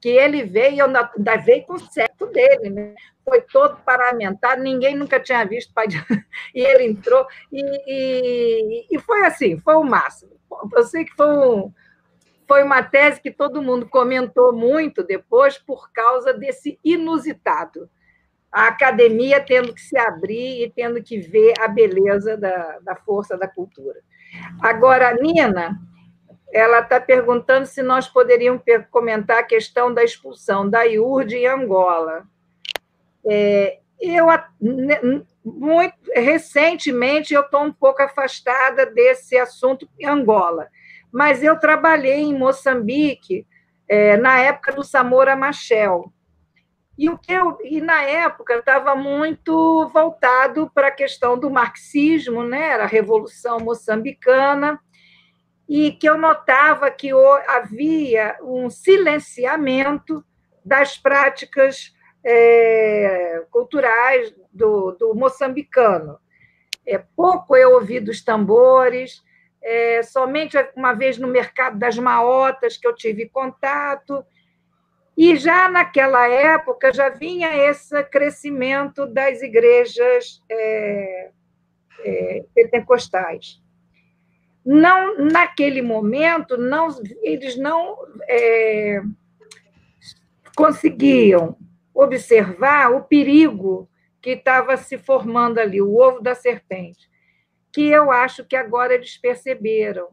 que 0.00 0.08
ele 0.08 0.44
veio, 0.44 0.78
eu 0.78 0.86
ainda 0.86 1.36
veio 1.36 1.62
com 1.66 1.74
o 1.74 1.78
certo 1.78 2.24
dele, 2.28 2.70
né? 2.70 2.94
Foi 3.30 3.42
todo 3.42 3.76
paramentado, 3.84 4.60
ninguém 4.60 4.96
nunca 4.96 5.20
tinha 5.20 5.44
visto, 5.44 5.72
e 6.52 6.60
ele 6.60 6.82
entrou, 6.82 7.24
e, 7.52 7.62
e, 7.62 8.86
e, 8.90 8.98
foi 8.98 9.24
assim, 9.24 9.56
foi 9.60 9.76
o 9.76 9.84
máximo. 9.84 10.32
Eu 10.74 10.82
sei 10.82 11.04
que 11.04 11.14
foi, 11.14 11.28
um, 11.28 11.72
foi 12.48 12.64
uma 12.64 12.82
tese 12.82 13.20
que 13.20 13.30
todo 13.30 13.62
mundo 13.62 13.88
comentou 13.88 14.52
muito 14.52 15.04
depois 15.04 15.56
por 15.56 15.92
causa 15.92 16.34
desse 16.34 16.76
inusitado. 16.82 17.88
A 18.50 18.66
academia 18.66 19.40
tendo 19.40 19.72
que 19.72 19.80
se 19.80 19.96
abrir 19.96 20.64
e 20.64 20.68
tendo 20.68 21.00
que 21.00 21.20
ver 21.20 21.54
a 21.60 21.68
beleza 21.68 22.36
da, 22.36 22.80
da 22.80 22.96
força 22.96 23.38
da 23.38 23.46
cultura. 23.46 24.00
Agora, 24.60 25.14
Nina, 25.14 25.78
ela 26.52 26.80
está 26.80 27.00
perguntando 27.00 27.64
se 27.64 27.80
nós 27.80 28.08
poderíamos 28.08 28.62
comentar 28.90 29.38
a 29.38 29.44
questão 29.44 29.94
da 29.94 30.02
expulsão 30.02 30.68
da 30.68 30.82
IURD 30.82 31.36
em 31.36 31.46
Angola. 31.46 32.24
É, 33.28 33.78
eu, 34.00 34.26
muito 35.44 35.94
recentemente, 36.14 37.34
eu 37.34 37.42
estou 37.42 37.62
um 37.62 37.72
pouco 37.72 38.02
afastada 38.02 38.86
desse 38.86 39.36
assunto 39.36 39.88
em 39.98 40.06
Angola, 40.06 40.68
mas 41.12 41.42
eu 41.42 41.58
trabalhei 41.58 42.20
em 42.20 42.36
Moçambique 42.36 43.46
é, 43.88 44.16
na 44.16 44.38
época 44.38 44.72
do 44.72 44.82
Samora 44.82 45.36
Machel. 45.36 46.12
E, 46.96 47.08
o 47.08 47.18
que 47.18 47.32
eu, 47.32 47.58
e 47.64 47.80
na 47.80 48.02
época 48.02 48.54
estava 48.54 48.94
muito 48.94 49.88
voltado 49.92 50.70
para 50.74 50.88
a 50.88 50.92
questão 50.92 51.38
do 51.38 51.50
marxismo, 51.50 52.42
né? 52.44 52.72
era 52.72 52.84
a 52.84 52.86
Revolução 52.86 53.58
Moçambicana, 53.58 54.78
e 55.68 55.92
que 55.92 56.08
eu 56.08 56.18
notava 56.18 56.90
que 56.90 57.10
havia 57.48 58.36
um 58.42 58.68
silenciamento 58.68 60.24
das 60.64 60.98
práticas 60.98 61.94
é, 62.24 63.44
culturais 63.50 64.34
do, 64.52 64.92
do, 64.92 65.14
moçambicano. 65.14 66.18
É, 66.86 66.98
pouco 66.98 67.56
eu 67.56 67.72
ouvi 67.74 68.00
dos 68.00 68.22
tambores, 68.22 69.22
é, 69.62 70.02
somente 70.02 70.56
uma 70.74 70.92
vez 70.92 71.18
no 71.18 71.28
mercado 71.28 71.78
das 71.78 71.98
maotas 71.98 72.76
que 72.76 72.86
eu 72.86 72.94
tive 72.94 73.28
contato, 73.28 74.24
e 75.16 75.36
já 75.36 75.68
naquela 75.68 76.26
época 76.28 76.92
já 76.92 77.08
vinha 77.08 77.54
esse 77.68 78.02
crescimento 78.04 79.06
das 79.06 79.42
igrejas 79.42 80.42
é, 80.48 81.30
é, 82.04 82.44
pentecostais 82.54 83.60
não 84.64 85.16
naquele 85.18 85.82
momento 85.82 86.56
não 86.56 86.88
eles 87.22 87.56
não 87.56 87.96
é, 88.28 89.02
conseguiam 90.54 91.56
observar 92.00 92.90
o 92.92 93.04
perigo 93.04 93.88
que 94.22 94.30
estava 94.30 94.76
se 94.76 94.96
formando 94.96 95.58
ali, 95.58 95.82
o 95.82 95.96
ovo 95.96 96.20
da 96.20 96.34
serpente, 96.34 97.10
que 97.72 97.88
eu 97.88 98.10
acho 98.10 98.44
que 98.44 98.56
agora 98.56 98.94
eles 98.94 99.16
perceberam. 99.18 100.08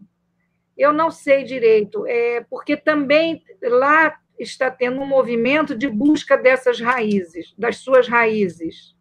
Eu 0.77 0.91
não 0.91 1.09
sei 1.09 1.43
direito, 1.43 2.05
é, 2.05 2.45
porque 2.49 2.75
também 2.75 3.41
lá 3.63 4.17
está 4.37 4.69
tendo 4.69 5.01
um 5.01 5.07
movimento 5.07 5.75
de 5.75 5.89
busca 5.89 6.37
dessas 6.37 6.79
raízes, 6.79 7.53
das 7.57 7.77
suas 7.77 8.07
raízes, 8.07 8.95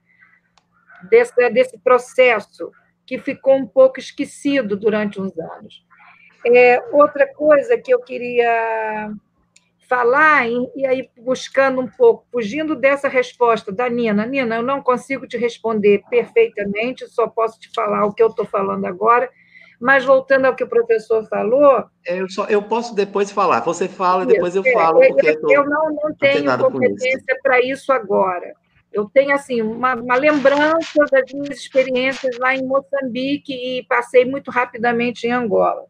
desse, 1.10 1.50
desse 1.50 1.78
processo 1.78 2.70
que 3.04 3.18
ficou 3.18 3.56
um 3.56 3.66
pouco 3.66 3.98
esquecido 3.98 4.76
durante 4.76 5.20
uns 5.20 5.36
anos. 5.38 5.84
É, 6.46 6.80
outra 6.92 7.26
coisa 7.34 7.76
que 7.76 7.92
eu 7.92 8.00
queria 8.00 9.12
falar, 9.88 10.48
e 10.48 10.86
aí 10.86 11.08
buscando 11.18 11.80
um 11.80 11.86
pouco, 11.86 12.26
fugindo 12.30 12.74
dessa 12.74 13.08
resposta 13.08 13.72
da 13.72 13.88
Nina. 13.88 14.26
Nina, 14.26 14.56
eu 14.56 14.62
não 14.62 14.82
consigo 14.82 15.26
te 15.26 15.36
responder 15.36 16.02
perfeitamente, 16.10 17.06
só 17.08 17.26
posso 17.26 17.58
te 17.58 17.70
falar 17.74 18.04
o 18.04 18.12
que 18.12 18.22
eu 18.22 18.28
estou 18.28 18.44
falando 18.44 18.84
agora, 18.84 19.30
mas 19.80 20.04
voltando 20.04 20.46
ao 20.46 20.54
que 20.54 20.64
o 20.64 20.68
professor 20.68 21.26
falou. 21.28 21.84
Eu, 22.04 22.28
só, 22.28 22.46
eu 22.46 22.62
posso 22.62 22.94
depois 22.94 23.30
falar, 23.30 23.60
você 23.60 23.88
fala 23.88 24.24
e 24.24 24.26
depois 24.26 24.56
eu 24.56 24.62
é, 24.64 24.72
falo. 24.72 25.00
Porque 25.00 25.28
eu, 25.28 25.50
eu 25.50 25.68
não, 25.68 25.90
não 25.90 26.14
tenho 26.14 26.58
competência 26.58 27.38
para 27.42 27.60
isso 27.60 27.92
agora. 27.92 28.54
Eu 28.92 29.04
tenho 29.12 29.34
assim 29.34 29.60
uma, 29.60 29.94
uma, 29.94 30.16
lembrança 30.16 31.04
das 31.10 31.30
minhas 31.32 31.58
experiências 31.58 32.38
lá 32.38 32.54
em 32.54 32.66
Moçambique 32.66 33.52
e 33.52 33.84
passei 33.86 34.24
muito 34.24 34.50
rapidamente 34.50 35.26
em 35.26 35.32
Angola. 35.32 35.84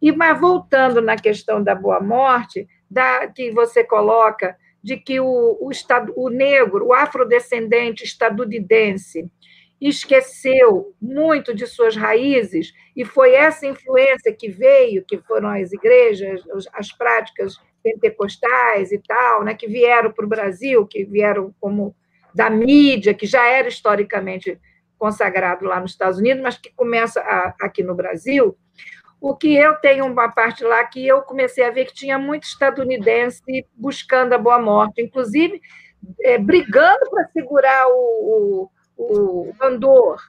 E 0.00 0.12
mas 0.12 0.40
voltando 0.40 1.00
na 1.00 1.16
questão 1.16 1.62
da 1.62 1.74
boa 1.74 2.00
morte, 2.00 2.68
da 2.92 3.26
que 3.26 3.50
você 3.50 3.82
coloca 3.82 4.54
de 4.82 4.98
que 4.98 5.18
o, 5.18 5.56
o, 5.60 5.70
estado, 5.70 6.12
o 6.14 6.28
negro, 6.28 6.86
o 6.86 6.92
afrodescendente 6.92 8.04
estadunidense, 8.04 9.30
esqueceu 9.80 10.94
muito 11.00 11.54
de 11.54 11.66
suas 11.66 11.96
raízes 11.96 12.72
e 12.94 13.04
foi 13.04 13.32
essa 13.32 13.66
influência 13.66 14.32
que 14.32 14.48
veio, 14.48 15.04
que 15.04 15.18
foram 15.18 15.48
as 15.48 15.72
igrejas, 15.72 16.42
as 16.72 16.92
práticas 16.92 17.56
pentecostais 17.82 18.92
e 18.92 18.98
tal, 18.98 19.42
né, 19.42 19.54
que 19.54 19.66
vieram 19.66 20.12
para 20.12 20.24
o 20.24 20.28
Brasil, 20.28 20.86
que 20.86 21.04
vieram 21.04 21.52
como 21.60 21.96
da 22.34 22.48
mídia, 22.48 23.14
que 23.14 23.26
já 23.26 23.44
era 23.48 23.68
historicamente 23.68 24.60
consagrado 24.98 25.64
lá 25.64 25.80
nos 25.80 25.92
Estados 25.92 26.18
Unidos, 26.18 26.42
mas 26.42 26.58
que 26.58 26.72
começa 26.76 27.20
a, 27.20 27.54
aqui 27.60 27.82
no 27.82 27.94
Brasil, 27.94 28.56
o 29.22 29.36
que 29.36 29.54
eu 29.54 29.76
tenho 29.76 30.04
uma 30.04 30.28
parte 30.32 30.64
lá 30.64 30.84
que 30.84 31.06
eu 31.06 31.22
comecei 31.22 31.64
a 31.64 31.70
ver 31.70 31.84
que 31.84 31.94
tinha 31.94 32.18
muito 32.18 32.42
estadunidense 32.42 33.64
buscando 33.72 34.32
a 34.32 34.38
boa 34.38 34.60
morte, 34.60 35.00
inclusive 35.00 35.62
é, 36.22 36.38
brigando 36.38 37.08
para 37.08 37.28
segurar 37.28 37.86
o, 37.86 38.68
o, 38.96 39.50
o 39.50 39.54
Andor. 39.62 40.20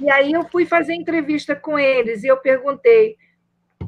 E 0.00 0.10
aí 0.10 0.32
eu 0.32 0.42
fui 0.48 0.66
fazer 0.66 0.94
entrevista 0.94 1.54
com 1.54 1.78
eles 1.78 2.24
e 2.24 2.26
eu 2.26 2.36
perguntei 2.38 3.16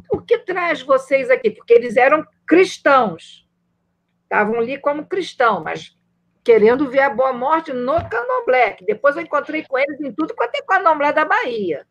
o 0.09 0.21
que 0.21 0.39
traz 0.39 0.81
vocês 0.81 1.29
aqui? 1.29 1.51
Porque 1.51 1.73
eles 1.73 1.97
eram 1.97 2.25
cristãos, 2.47 3.49
estavam 4.23 4.61
ali 4.61 4.79
como 4.79 5.07
cristãos, 5.07 5.65
mas 5.65 5.99
querendo 6.45 6.89
ver 6.89 7.01
a 7.01 7.11
Boa 7.11 7.33
Morte 7.33 7.73
no 7.73 7.95
Candomblé, 8.09 8.77
depois 8.83 9.17
eu 9.17 9.23
encontrei 9.23 9.65
com 9.65 9.77
eles 9.77 10.01
em 10.01 10.13
tudo 10.13 10.37
quanto 10.37 10.55
é 10.55 10.63
Candomblé 10.63 11.13
da 11.13 11.25
Bahia. 11.25 11.85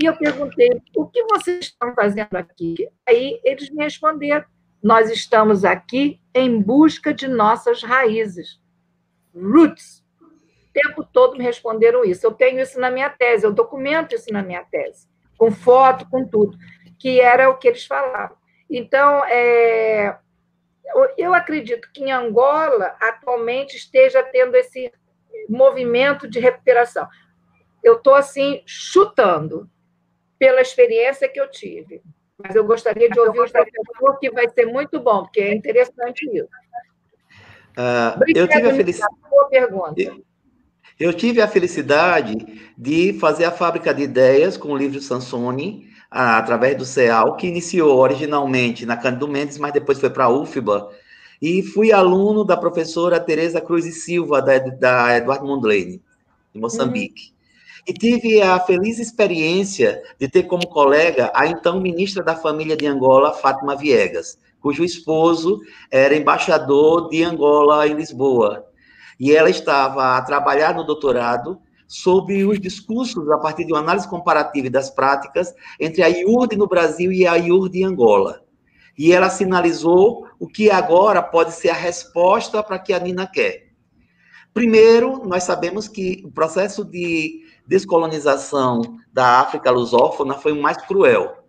E 0.00 0.04
eu 0.04 0.16
perguntei, 0.16 0.68
o 0.94 1.06
que 1.06 1.22
vocês 1.24 1.66
estão 1.66 1.94
fazendo 1.94 2.34
aqui? 2.36 2.88
Aí 3.08 3.40
eles 3.44 3.70
me 3.70 3.82
responderam, 3.82 4.44
nós 4.82 5.10
estamos 5.10 5.64
aqui 5.64 6.20
em 6.34 6.60
busca 6.60 7.12
de 7.12 7.26
nossas 7.26 7.82
raízes, 7.82 8.60
roots. 9.34 10.04
O 10.20 10.72
tempo 10.72 11.04
todo 11.04 11.36
me 11.36 11.44
responderam 11.44 12.04
isso. 12.04 12.26
Eu 12.26 12.32
tenho 12.32 12.60
isso 12.60 12.78
na 12.78 12.90
minha 12.90 13.08
tese, 13.08 13.44
eu 13.44 13.52
documento 13.52 14.14
isso 14.14 14.32
na 14.32 14.42
minha 14.42 14.62
tese, 14.64 15.08
com 15.38 15.50
foto, 15.50 16.08
com 16.10 16.26
tudo, 16.26 16.58
que 16.98 17.20
era 17.20 17.48
o 17.48 17.56
que 17.56 17.68
eles 17.68 17.86
falavam. 17.86 18.36
Então, 18.68 19.24
é, 19.26 20.18
eu 21.16 21.34
acredito 21.34 21.88
que 21.92 22.04
em 22.04 22.12
Angola 22.12 22.94
atualmente 23.00 23.76
esteja 23.76 24.22
tendo 24.22 24.54
esse 24.56 24.92
movimento 25.48 26.28
de 26.28 26.38
recuperação. 26.38 27.08
Eu 27.86 27.94
estou 27.94 28.16
assim 28.16 28.62
chutando 28.66 29.70
pela 30.36 30.60
experiência 30.60 31.28
que 31.28 31.40
eu 31.40 31.48
tive. 31.48 32.02
Mas 32.36 32.56
eu 32.56 32.64
gostaria 32.64 33.08
de 33.08 33.20
ouvir 33.20 33.38
o 33.38 33.48
professor, 33.48 34.18
que 34.18 34.28
vai 34.28 34.48
ser 34.48 34.66
muito 34.66 34.98
bom, 34.98 35.22
porque 35.22 35.40
é 35.40 35.54
interessante 35.54 36.26
isso. 36.36 36.48
Uh, 37.78 38.24
eu 38.34 38.48
tive 38.48 38.68
a 38.68 38.74
felicidade. 38.74 40.24
Eu 40.98 41.14
tive 41.14 41.40
a 41.40 41.46
felicidade 41.46 42.72
de 42.76 43.12
fazer 43.20 43.44
a 43.44 43.52
fábrica 43.52 43.94
de 43.94 44.02
ideias 44.02 44.56
com 44.56 44.72
o 44.72 44.76
livro 44.76 45.00
Sansoni, 45.00 45.88
através 46.10 46.76
do 46.76 46.84
CEAL, 46.84 47.36
que 47.36 47.46
iniciou 47.46 47.96
originalmente 47.96 48.84
na 48.84 48.96
Cândido 48.96 49.28
Mendes, 49.28 49.58
mas 49.58 49.72
depois 49.72 50.00
foi 50.00 50.10
para 50.10 50.24
a 50.24 50.28
UFBA, 50.28 50.90
e 51.40 51.62
fui 51.62 51.92
aluno 51.92 52.44
da 52.44 52.56
professora 52.56 53.20
Tereza 53.20 53.60
Cruz 53.60 53.86
e 53.86 53.92
Silva, 53.92 54.42
da, 54.42 54.58
da 54.58 55.16
Eduardo 55.16 55.46
Mondlane, 55.46 56.02
de 56.52 56.60
Moçambique. 56.60 57.28
Uhum. 57.28 57.35
E 57.86 57.92
tive 57.92 58.42
a 58.42 58.58
feliz 58.58 58.98
experiência 58.98 60.02
de 60.18 60.28
ter 60.28 60.42
como 60.42 60.66
colega 60.66 61.30
a 61.32 61.46
então 61.46 61.80
ministra 61.80 62.20
da 62.20 62.34
Família 62.34 62.76
de 62.76 62.84
Angola, 62.84 63.32
Fátima 63.32 63.76
Viegas, 63.76 64.36
cujo 64.60 64.82
esposo 64.82 65.60
era 65.88 66.16
embaixador 66.16 67.08
de 67.08 67.22
Angola 67.22 67.86
em 67.86 67.94
Lisboa. 67.94 68.66
E 69.20 69.32
ela 69.32 69.48
estava 69.48 70.16
a 70.16 70.22
trabalhar 70.22 70.74
no 70.74 70.82
doutorado 70.82 71.60
sobre 71.86 72.44
os 72.44 72.58
discursos 72.58 73.30
a 73.30 73.38
partir 73.38 73.64
de 73.64 73.72
uma 73.72 73.78
análise 73.78 74.08
comparativa 74.08 74.68
das 74.68 74.90
práticas 74.90 75.54
entre 75.78 76.02
a 76.02 76.08
IURD 76.08 76.56
no 76.56 76.66
Brasil 76.66 77.12
e 77.12 77.24
a 77.24 77.36
IURD 77.36 77.78
em 77.78 77.84
Angola. 77.84 78.42
E 78.98 79.12
ela 79.12 79.30
sinalizou 79.30 80.26
o 80.40 80.48
que 80.48 80.72
agora 80.72 81.22
pode 81.22 81.54
ser 81.54 81.68
a 81.68 81.74
resposta 81.74 82.60
para 82.64 82.80
que 82.80 82.92
a 82.92 82.98
Nina 82.98 83.28
quer. 83.28 83.66
Primeiro, 84.52 85.22
nós 85.24 85.44
sabemos 85.44 85.86
que 85.86 86.22
o 86.24 86.32
processo 86.32 86.84
de 86.84 87.45
descolonização 87.66 88.82
da 89.12 89.40
África 89.40 89.70
lusófona 89.70 90.34
foi 90.34 90.52
o 90.52 90.62
mais 90.62 90.76
cruel. 90.78 91.44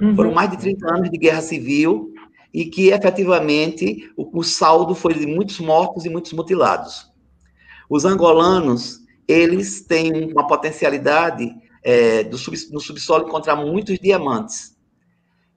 Uhum. 0.00 0.16
Foram 0.16 0.32
mais 0.32 0.50
de 0.50 0.58
30 0.58 0.94
anos 0.94 1.10
de 1.10 1.18
guerra 1.18 1.40
civil 1.40 2.12
e 2.52 2.64
que, 2.64 2.88
efetivamente, 2.88 4.12
o, 4.16 4.40
o 4.40 4.42
saldo 4.42 4.94
foi 4.94 5.14
de 5.14 5.26
muitos 5.26 5.60
mortos 5.60 6.04
e 6.04 6.10
muitos 6.10 6.32
mutilados. 6.32 7.10
Os 7.88 8.04
angolanos 8.04 9.00
eles 9.26 9.82
têm 9.82 10.32
uma 10.32 10.46
potencialidade 10.46 11.54
é, 11.84 12.24
do 12.24 12.36
sub, 12.36 12.56
no 12.72 12.80
subsolo 12.80 13.28
encontrar 13.28 13.54
muitos 13.56 13.98
diamantes. 13.98 14.76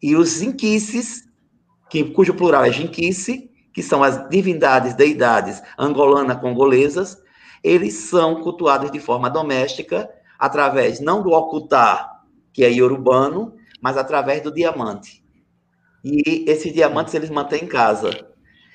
E 0.01 0.15
os 0.15 0.29
zinquices, 0.29 1.23
que, 1.89 2.03
cujo 2.03 2.33
plural 2.35 2.65
é 2.65 2.71
jinquice, 2.71 3.49
que 3.73 3.81
são 3.81 4.03
as 4.03 4.29
divindades, 4.29 4.93
deidades 4.93 5.61
angolana-congolesas, 5.77 7.17
eles 7.63 7.93
são 7.93 8.41
cultuados 8.41 8.91
de 8.91 8.99
forma 8.99 9.29
doméstica, 9.29 10.09
através 10.37 10.99
não 10.99 11.23
do 11.23 11.31
ocultar, 11.31 12.23
que 12.51 12.63
é 12.63 12.71
iorubano, 12.71 13.55
mas 13.81 13.97
através 13.97 14.41
do 14.41 14.53
diamante. 14.53 15.23
E 16.03 16.43
esses 16.47 16.73
diamantes 16.73 17.13
eles 17.13 17.29
mantêm 17.29 17.63
em 17.63 17.67
casa. 17.67 18.09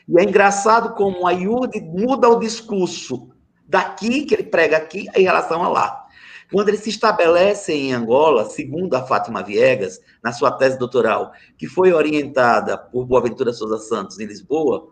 E 0.09 0.19
é 0.19 0.24
engraçado 0.24 0.94
como 0.94 1.27
a 1.27 1.32
Yurde 1.32 1.81
muda 1.82 2.28
o 2.28 2.39
discurso 2.39 3.28
daqui, 3.66 4.24
que 4.24 4.35
ele 4.35 4.44
prega 4.44 4.78
aqui, 4.78 5.06
em 5.15 5.23
relação 5.23 5.62
a 5.62 5.69
lá. 5.69 6.06
Quando 6.51 6.69
ele 6.69 6.78
se 6.78 6.89
estabelece 6.89 7.74
em 7.74 7.93
Angola, 7.93 8.47
segundo 8.47 8.94
a 8.94 9.02
Fátima 9.02 9.43
Viegas, 9.43 10.01
na 10.24 10.32
sua 10.32 10.51
tese 10.52 10.78
doutoral, 10.78 11.31
que 11.59 11.66
foi 11.66 11.93
orientada 11.93 12.78
por 12.78 13.05
Boaventura 13.05 13.52
Souza 13.52 13.77
Santos 13.77 14.19
em 14.19 14.24
Lisboa, 14.24 14.89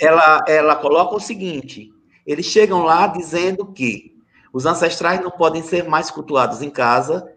ela, 0.00 0.42
ela 0.48 0.74
coloca 0.74 1.14
o 1.14 1.20
seguinte: 1.20 1.92
eles 2.26 2.46
chegam 2.46 2.82
lá 2.82 3.06
dizendo 3.06 3.66
que 3.66 4.14
os 4.52 4.66
ancestrais 4.66 5.20
não 5.20 5.30
podem 5.30 5.62
ser 5.62 5.88
mais 5.88 6.10
cultuados 6.10 6.62
em 6.62 6.70
casa, 6.70 7.28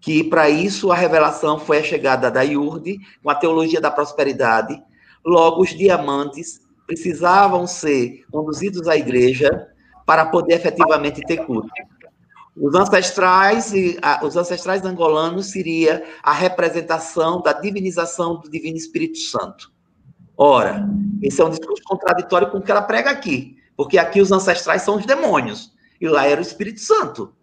que 0.00 0.24
para 0.24 0.50
isso 0.50 0.90
a 0.90 0.96
revelação 0.96 1.58
foi 1.58 1.78
a 1.78 1.82
chegada 1.82 2.30
da 2.30 2.42
Iurde, 2.42 2.98
com 3.22 3.30
a 3.30 3.34
teologia 3.34 3.80
da 3.80 3.90
prosperidade, 3.90 4.82
logo 5.24 5.62
os 5.62 5.70
diamantes 5.70 6.60
precisavam 6.86 7.66
ser 7.66 8.24
conduzidos 8.30 8.88
à 8.88 8.96
igreja 8.96 9.68
para 10.04 10.26
poder 10.26 10.54
efetivamente 10.54 11.20
ter 11.22 11.44
culto. 11.46 11.70
Os 12.56 12.74
ancestrais, 12.74 13.72
os 14.22 14.36
ancestrais 14.36 14.84
angolanos 14.84 15.46
seria 15.52 16.04
a 16.22 16.32
representação 16.32 17.40
da 17.40 17.52
divinização 17.52 18.40
do 18.40 18.50
Divino 18.50 18.76
Espírito 18.76 19.18
Santo. 19.18 19.72
Ora, 20.36 20.86
esse 21.22 21.40
é 21.40 21.44
um 21.44 21.50
discurso 21.50 21.82
contraditório 21.84 22.50
com 22.50 22.58
o 22.58 22.62
que 22.62 22.70
ela 22.70 22.82
prega 22.82 23.10
aqui, 23.10 23.56
porque 23.82 23.98
aqui 23.98 24.20
os 24.20 24.30
ancestrais 24.30 24.82
são 24.82 24.94
os 24.94 25.04
demônios 25.04 25.72
e 26.00 26.06
lá 26.06 26.24
era 26.24 26.40
o 26.40 26.44
Espírito 26.44 26.78
Santo. 26.78 27.34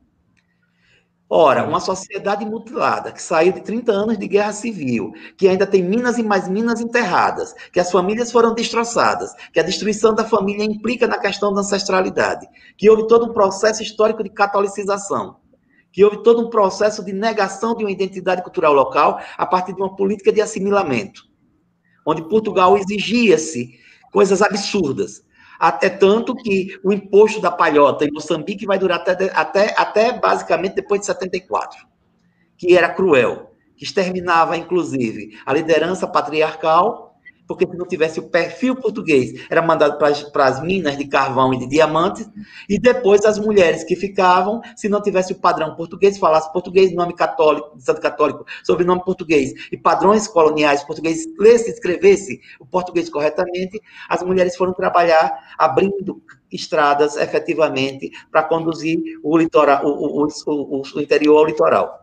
Ora, 1.30 1.66
uma 1.66 1.82
sociedade 1.82 2.46
mutilada, 2.46 3.12
que 3.12 3.22
saiu 3.22 3.52
de 3.52 3.60
30 3.60 3.92
anos 3.92 4.18
de 4.18 4.26
guerra 4.26 4.54
civil, 4.54 5.12
que 5.38 5.50
ainda 5.50 5.68
tem 5.68 5.84
minas 5.84 6.18
e 6.18 6.24
mais 6.24 6.48
minas 6.48 6.80
enterradas, 6.80 7.54
que 7.74 7.80
as 7.80 7.92
famílias 7.92 8.32
foram 8.32 8.54
destroçadas, 8.54 9.34
que 9.52 9.60
a 9.60 9.64
destruição 9.64 10.16
da 10.16 10.24
família 10.24 10.64
implica 10.64 11.08
na 11.08 11.18
questão 11.18 11.54
da 11.54 11.60
ancestralidade, 11.60 12.48
que 12.78 12.90
houve 12.90 13.06
todo 13.06 13.26
um 13.26 13.34
processo 13.34 13.84
histórico 13.84 14.24
de 14.24 14.30
catolicização, 14.30 15.42
que 15.92 16.06
houve 16.06 16.24
todo 16.24 16.48
um 16.48 16.50
processo 16.50 17.04
de 17.04 17.12
negação 17.12 17.76
de 17.76 17.84
uma 17.84 17.92
identidade 17.92 18.44
cultural 18.44 18.72
local 18.72 19.20
a 19.38 19.46
partir 19.46 19.74
de 19.74 19.82
uma 19.82 19.94
política 19.94 20.32
de 20.32 20.40
assimilamento, 20.40 21.24
onde 22.06 22.30
Portugal 22.30 22.78
exigia-se 22.78 23.78
coisas 24.10 24.42
absurdas, 24.42 25.28
até 25.60 25.90
tanto 25.90 26.34
que 26.34 26.80
o 26.84 26.94
imposto 26.94 27.42
da 27.42 27.52
palhota 27.52 28.06
em 28.06 28.12
Moçambique 28.12 28.66
vai 28.66 28.80
durar 28.80 29.02
até, 29.02 29.30
até, 29.36 29.76
até 29.78 30.14
basicamente 30.18 30.76
depois 30.76 31.02
de 31.02 31.08
74, 31.08 31.86
que 32.58 32.78
era 32.78 32.88
cruel, 32.88 33.52
que 33.76 33.84
exterminava, 33.84 34.56
inclusive, 34.56 35.38
a 35.46 35.54
liderança 35.54 36.08
patriarcal 36.08 37.09
porque 37.50 37.66
se 37.66 37.76
não 37.76 37.88
tivesse 37.88 38.20
o 38.20 38.30
perfil 38.30 38.76
português, 38.76 39.48
era 39.50 39.60
mandado 39.60 39.98
para 39.98 40.46
as 40.46 40.62
minas 40.62 40.96
de 40.96 41.08
carvão 41.08 41.52
e 41.52 41.58
de 41.58 41.68
diamantes, 41.68 42.30
e 42.70 42.80
depois 42.80 43.26
as 43.26 43.40
mulheres 43.40 43.84
que 43.84 43.96
ficavam, 43.96 44.62
se 44.76 44.88
não 44.88 45.02
tivesse 45.02 45.34
o 45.34 45.36
padrão 45.36 45.76
português, 45.76 46.20
falasse 46.20 46.54
português, 46.54 46.94
nome 46.94 47.16
católico, 47.16 47.74
santo 47.80 48.00
católico, 48.02 48.46
sobrenome 48.64 49.04
português, 49.04 49.52
e 49.72 49.78
padrões 49.78 50.28
coloniais 50.28 50.84
portugueses, 50.84 51.26
lesse 51.40 51.72
escrevesse 51.72 52.40
o 52.60 52.68
português 52.68 53.10
corretamente, 53.10 53.82
as 54.08 54.22
mulheres 54.22 54.56
foram 54.56 54.72
trabalhar 54.72 55.56
abrindo 55.58 56.22
estradas 56.52 57.18
efetivamente 57.18 58.12
para 58.32 58.44
conduzir 58.44 59.00
o, 59.24 59.36
litoral, 59.36 59.84
o, 59.88 60.24
o, 60.24 60.28
o, 60.46 60.82
o 60.84 61.02
interior 61.02 61.40
ao 61.40 61.46
litoral. 61.46 62.00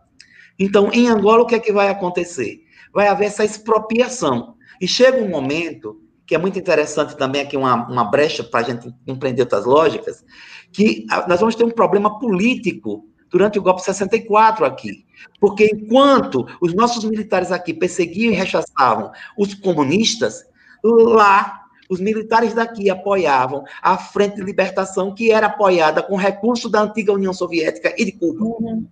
Então, 0.59 0.91
em 0.91 1.07
Angola, 1.07 1.43
o 1.43 1.45
que 1.45 1.55
é 1.55 1.59
que 1.59 1.71
vai 1.71 1.87
acontecer? 1.87 2.65
Vai 2.93 3.07
haver 3.07 3.27
essa 3.27 3.45
expropriação 3.45 4.56
e 4.81 4.87
chega 4.87 5.21
um 5.23 5.29
momento, 5.29 6.01
que 6.25 6.35
é 6.35 6.37
muito 6.37 6.59
interessante 6.59 7.15
também 7.15 7.41
aqui, 7.41 7.55
uma, 7.55 7.87
uma 7.87 8.03
brecha 8.05 8.43
para 8.43 8.59
a 8.59 8.63
gente 8.63 8.93
compreender 9.05 9.43
outras 9.43 9.65
lógicas, 9.65 10.23
que 10.71 11.05
nós 11.27 11.39
vamos 11.39 11.55
ter 11.55 11.63
um 11.63 11.71
problema 11.71 12.19
político 12.19 13.05
durante 13.29 13.59
o 13.59 13.61
golpe 13.61 13.79
de 13.79 13.85
64 13.85 14.65
aqui. 14.65 15.05
Porque 15.39 15.69
enquanto 15.73 16.45
os 16.61 16.73
nossos 16.73 17.03
militares 17.03 17.51
aqui 17.51 17.73
perseguiam 17.73 18.31
e 18.31 18.35
rechaçavam 18.35 19.11
os 19.37 19.53
comunistas, 19.53 20.43
lá 20.83 21.61
os 21.89 21.99
militares 21.99 22.53
daqui 22.53 22.89
apoiavam 22.89 23.63
a 23.81 23.97
Frente 23.97 24.35
de 24.35 24.43
Libertação, 24.43 25.13
que 25.13 25.31
era 25.31 25.47
apoiada 25.47 26.03
com 26.03 26.15
recursos 26.15 26.69
da 26.69 26.81
antiga 26.81 27.13
União 27.13 27.33
Soviética 27.33 27.93
e 27.97 28.05
de 28.05 28.11
Cuba. 28.11 28.43
Uhum. 28.43 28.87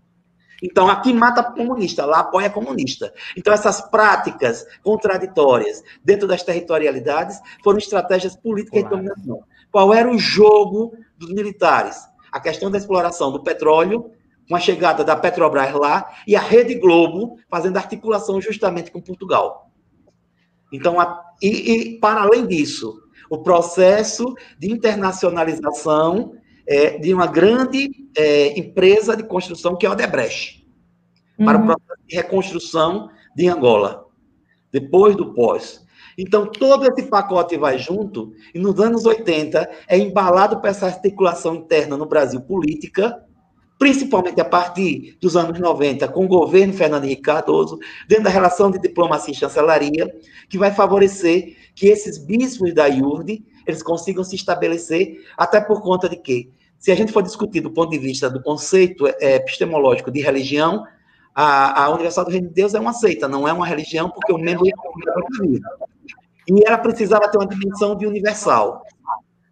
Então, 0.66 0.90
aqui 0.90 1.14
mata 1.14 1.44
comunista, 1.44 2.06
lá 2.06 2.22
apoia 2.22 2.50
comunista. 2.50 3.14
Então, 3.38 3.54
essas 3.54 3.82
práticas 3.82 4.66
contraditórias 4.82 5.84
dentro 6.04 6.28
das 6.28 6.42
territorialidades 6.42 7.40
foram 7.64 7.78
estratégias 7.78 8.36
políticas 8.36 8.82
claro. 8.82 8.98
de 8.98 9.04
dominação. 9.04 9.44
Qual 9.72 9.94
era 9.94 10.10
o 10.10 10.18
jogo 10.18 10.98
dos 11.16 11.32
militares? 11.32 11.98
A 12.32 12.40
questão 12.40 12.72
da 12.72 12.80
exploração 12.80 13.32
do 13.32 13.44
petróleo, 13.44 14.10
com 14.50 14.56
a 14.56 14.60
chegada 14.60 15.04
da 15.04 15.16
Petrobras 15.16 15.72
lá, 15.74 16.12
e 16.26 16.36
a 16.36 16.42
Rede 16.42 16.74
Globo 16.76 17.38
fazendo 17.48 17.78
articulação 17.78 18.42
justamente 18.42 18.90
com 18.90 19.00
Portugal. 19.00 19.70
Então, 20.74 21.00
a, 21.00 21.24
e, 21.44 21.94
e 21.94 22.00
para 22.00 22.24
além 22.24 22.48
disso, 22.48 23.00
o 23.30 23.38
processo 23.38 24.34
de 24.58 24.72
internacionalização 24.72 26.34
é, 26.68 26.98
de 26.98 27.14
uma 27.14 27.28
grande 27.28 27.90
é, 28.18 28.58
empresa 28.60 29.16
de 29.16 29.24
construção 29.24 29.76
que 29.76 29.86
é 29.86 29.90
a 29.90 29.92
Odebrecht, 29.92 30.68
uhum. 31.38 31.46
para 31.46 31.58
o 31.58 31.62
uhum. 31.62 31.68
processo 31.68 32.08
de 32.08 32.16
reconstrução 32.16 33.10
de 33.36 33.48
Angola, 33.48 34.06
depois 34.72 35.16
do 35.16 35.34
pós. 35.34 35.86
Então, 36.18 36.48
todo 36.48 36.86
esse 36.86 37.10
pacote 37.10 37.58
vai 37.58 37.78
junto, 37.78 38.34
e 38.54 38.60
nos 38.60 38.80
anos 38.80 39.06
80 39.06 39.70
é 39.88 39.98
embalado 39.98 40.62
para 40.62 40.70
essa 40.70 40.86
articulação 40.86 41.56
interna 41.56 41.98
no 41.98 42.06
Brasil 42.06 42.40
política, 42.42 43.25
principalmente 43.78 44.40
a 44.40 44.46
partir 44.46 45.18
dos 45.20 45.36
anos 45.36 45.60
90, 45.60 46.08
com 46.08 46.26
o 46.26 46.28
governo 46.28 46.74
Fernando 46.74 47.04
Henrique 47.06 47.24
Cardoso, 47.24 47.78
dentro 48.08 48.26
da 48.26 48.30
relação 48.30 48.72
de 48.72 48.80
diplomacia 48.80 49.34
e 49.34 49.38
chancelaria, 49.38 50.14
que 50.50 50.58
vai 50.58 50.72
favorecer 50.72 51.56
que 51.76 51.88
esses 51.88 52.18
bispos 52.18 52.74
da 52.74 52.88
IURD 52.88 53.44
eles 53.68 53.82
consigam 53.82 54.24
se 54.24 54.36
estabelecer, 54.36 55.24
até 55.36 55.60
por 55.60 55.82
conta 55.82 56.08
de 56.08 56.16
que, 56.16 56.50
se 56.78 56.92
a 56.92 56.96
gente 56.96 57.12
for 57.12 57.24
discutir 57.24 57.62
do 57.62 57.72
ponto 57.72 57.90
de 57.90 57.98
vista 57.98 58.30
do 58.30 58.42
conceito 58.42 59.08
é, 59.08 59.36
epistemológico 59.36 60.12
de 60.12 60.22
religião, 60.22 60.86
A, 61.34 61.84
a 61.84 61.90
Universal 61.90 62.26
do 62.26 62.32
Reino 62.32 62.48
de 62.48 62.54
Deus 62.54 62.74
é 62.74 62.80
uma 62.80 62.94
seita, 62.94 63.28
não 63.28 63.48
é 63.48 63.52
uma 63.52 63.66
religião, 63.66 64.10
porque 64.10 64.32
o 64.32 64.38
membro 64.38 64.66
e 66.48 66.64
ela 66.66 66.78
precisava 66.78 67.28
ter 67.30 67.38
uma 67.38 67.48
dimensão 67.48 67.96
de 67.96 68.06
universal. 68.06 68.84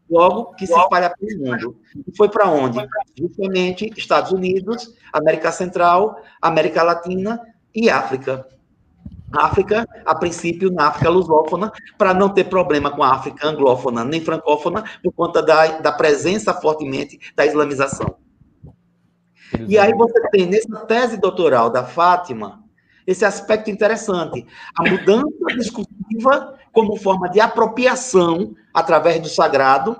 Logo, 0.09 0.53
que 0.53 0.67
se 0.67 0.73
espalha 0.73 1.13
pelo 1.17 1.39
mundo. 1.39 1.79
E 2.07 2.15
foi 2.15 2.29
para 2.29 2.49
onde? 2.49 2.77
Justamente 3.17 3.91
Estados 3.97 4.31
Unidos, 4.31 4.93
América 5.11 5.51
Central, 5.51 6.21
América 6.41 6.83
Latina 6.83 7.39
e 7.73 7.89
África. 7.89 8.47
África, 9.35 9.87
a 10.05 10.13
princípio, 10.13 10.71
na 10.71 10.89
África 10.89 11.09
lusófona, 11.09 11.71
para 11.97 12.13
não 12.13 12.29
ter 12.29 12.43
problema 12.43 12.91
com 12.91 13.01
a 13.01 13.13
África 13.13 13.47
anglófona 13.47 14.05
nem 14.05 14.21
francófona, 14.21 14.83
por 15.03 15.11
conta 15.13 15.41
da, 15.41 15.79
da 15.79 15.91
presença 15.91 16.53
fortemente 16.53 17.19
da 17.35 17.45
islamização. 17.45 18.15
E 19.67 19.77
aí 19.77 19.93
você 19.93 20.29
tem, 20.29 20.47
nessa 20.47 20.85
tese 20.85 21.17
doutoral 21.17 21.69
da 21.69 21.83
Fátima, 21.83 22.63
esse 23.05 23.25
aspecto 23.25 23.69
interessante, 23.69 24.45
a 24.77 24.89
mudança 24.89 25.45
discursiva 25.57 26.57
como 26.73 26.97
forma 26.97 27.29
de 27.29 27.39
apropriação 27.39 28.53
através 28.73 29.21
do 29.21 29.29
sagrado, 29.29 29.95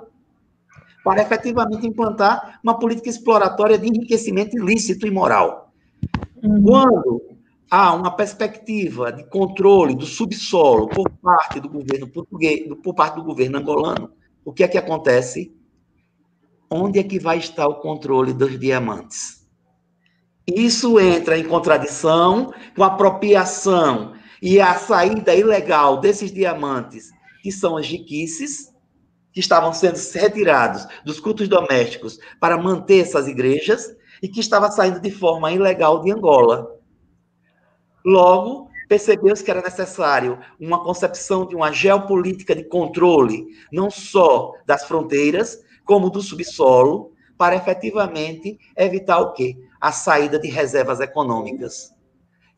para 1.04 1.22
efetivamente 1.22 1.86
implantar 1.86 2.58
uma 2.62 2.78
política 2.78 3.08
exploratória 3.08 3.78
de 3.78 3.86
enriquecimento 3.86 4.58
ilícito 4.58 5.06
e 5.06 5.10
moral. 5.10 5.72
Uhum. 6.42 6.62
Quando 6.62 7.22
há 7.70 7.94
uma 7.94 8.10
perspectiva 8.10 9.12
de 9.12 9.24
controle 9.24 9.94
do 9.94 10.04
subsolo 10.04 10.88
por 10.88 11.08
parte 11.22 11.60
do 11.60 11.68
governo 11.68 12.08
português, 12.08 12.66
por 12.82 12.94
parte 12.94 13.14
do 13.14 13.24
governo 13.24 13.58
angolano, 13.58 14.10
o 14.44 14.52
que 14.52 14.64
é 14.64 14.68
que 14.68 14.78
acontece? 14.78 15.54
Onde 16.68 16.98
é 16.98 17.04
que 17.04 17.18
vai 17.20 17.38
estar 17.38 17.68
o 17.68 17.76
controle 17.76 18.32
dos 18.32 18.58
diamantes? 18.58 19.46
Isso 20.46 20.98
entra 20.98 21.38
em 21.38 21.44
contradição 21.44 22.52
com 22.74 22.82
a 22.82 22.88
apropriação 22.88 24.14
e 24.40 24.60
a 24.60 24.74
saída 24.74 25.34
ilegal 25.34 26.00
desses 26.00 26.32
diamantes, 26.32 27.10
que 27.42 27.52
são 27.52 27.76
as 27.76 27.86
jiquices, 27.86 28.72
que 29.32 29.40
estavam 29.40 29.72
sendo 29.72 29.98
retirados 30.14 30.86
dos 31.04 31.18
cultos 31.18 31.48
domésticos 31.48 32.18
para 32.40 32.56
manter 32.56 33.00
essas 33.00 33.26
igrejas 33.26 33.94
e 34.22 34.28
que 34.28 34.40
estava 34.40 34.70
saindo 34.70 35.00
de 35.00 35.10
forma 35.10 35.50
ilegal 35.50 36.00
de 36.00 36.12
Angola. 36.12 36.78
Logo, 38.04 38.70
percebeu-se 38.88 39.42
que 39.42 39.50
era 39.50 39.62
necessário 39.62 40.38
uma 40.60 40.84
concepção 40.84 41.46
de 41.46 41.56
uma 41.56 41.72
geopolítica 41.72 42.54
de 42.54 42.64
controle, 42.64 43.46
não 43.72 43.90
só 43.90 44.52
das 44.66 44.84
fronteiras, 44.84 45.58
como 45.84 46.10
do 46.10 46.22
subsolo, 46.22 47.12
para 47.36 47.56
efetivamente 47.56 48.58
evitar 48.76 49.20
o 49.20 49.32
quê? 49.32 49.56
A 49.80 49.90
saída 49.90 50.38
de 50.38 50.48
reservas 50.48 51.00
econômicas. 51.00 51.93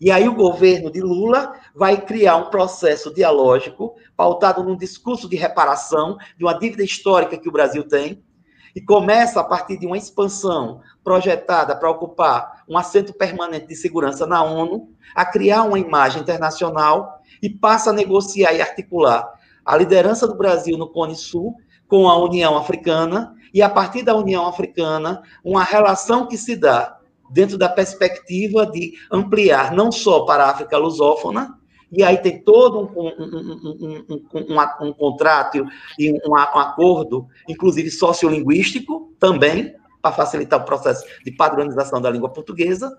E 0.00 0.10
aí 0.10 0.28
o 0.28 0.34
governo 0.34 0.90
de 0.90 1.00
Lula 1.00 1.54
vai 1.74 2.00
criar 2.00 2.36
um 2.36 2.50
processo 2.50 3.12
dialógico 3.12 3.94
pautado 4.16 4.62
num 4.62 4.76
discurso 4.76 5.28
de 5.28 5.36
reparação 5.36 6.18
de 6.36 6.44
uma 6.44 6.58
dívida 6.58 6.82
histórica 6.82 7.38
que 7.38 7.48
o 7.48 7.52
Brasil 7.52 7.86
tem, 7.86 8.22
e 8.76 8.80
começa 8.82 9.40
a 9.40 9.44
partir 9.44 9.78
de 9.78 9.86
uma 9.86 9.96
expansão 9.96 10.82
projetada 11.02 11.74
para 11.74 11.90
ocupar 11.90 12.62
um 12.68 12.76
assento 12.76 13.14
permanente 13.14 13.68
de 13.68 13.74
segurança 13.74 14.26
na 14.26 14.44
ONU, 14.44 14.90
a 15.14 15.24
criar 15.24 15.62
uma 15.62 15.78
imagem 15.78 16.20
internacional 16.20 17.22
e 17.40 17.48
passa 17.48 17.88
a 17.88 17.92
negociar 17.94 18.52
e 18.52 18.60
articular 18.60 19.32
a 19.64 19.74
liderança 19.78 20.28
do 20.28 20.36
Brasil 20.36 20.76
no 20.76 20.92
Cone 20.92 21.16
Sul 21.16 21.56
com 21.88 22.06
a 22.06 22.22
União 22.22 22.54
Africana 22.54 23.34
e 23.54 23.62
a 23.62 23.70
partir 23.70 24.02
da 24.02 24.14
União 24.14 24.46
Africana 24.46 25.22
uma 25.42 25.64
relação 25.64 26.26
que 26.26 26.36
se 26.36 26.54
dá 26.54 26.95
dentro 27.30 27.58
da 27.58 27.68
perspectiva 27.68 28.66
de 28.66 28.94
ampliar 29.10 29.72
não 29.72 29.90
só 29.90 30.24
para 30.24 30.44
a 30.44 30.50
África 30.50 30.76
lusófona, 30.78 31.58
e 31.90 32.02
aí 32.02 32.18
tem 32.18 32.42
todo 32.42 32.80
um, 32.80 33.00
um, 33.00 34.06
um, 34.10 34.26
um, 34.34 34.88
um 34.88 34.92
contrato 34.92 35.64
e 35.98 36.12
um, 36.28 36.34
acordo, 36.36 37.26
inclusive 37.48 37.90
sociolinguístico, 37.90 39.14
também, 39.20 39.74
para 40.02 40.12
facilitar 40.12 40.60
o 40.60 40.64
processo 40.64 41.04
de 41.24 41.30
padronização 41.30 42.00
da 42.00 42.10
língua 42.10 42.28
portuguesa, 42.28 42.96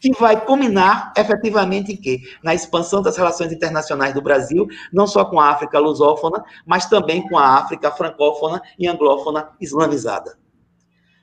que 0.00 0.12
vai 0.12 0.44
culminar 0.44 1.12
efetivamente 1.16 1.92
em 1.92 1.96
quê? 1.96 2.20
Na 2.42 2.54
expansão 2.54 3.02
das 3.02 3.16
relações 3.16 3.52
internacionais 3.52 4.14
do 4.14 4.22
Brasil, 4.22 4.66
não 4.92 5.06
só 5.06 5.24
com 5.24 5.38
a 5.38 5.50
África 5.50 5.78
lusófona, 5.78 6.42
mas 6.66 6.86
também 6.86 7.26
com 7.28 7.38
a 7.38 7.58
África 7.58 7.90
francófona 7.90 8.60
e 8.78 8.88
anglófona 8.88 9.50
islamizada. 9.60 10.38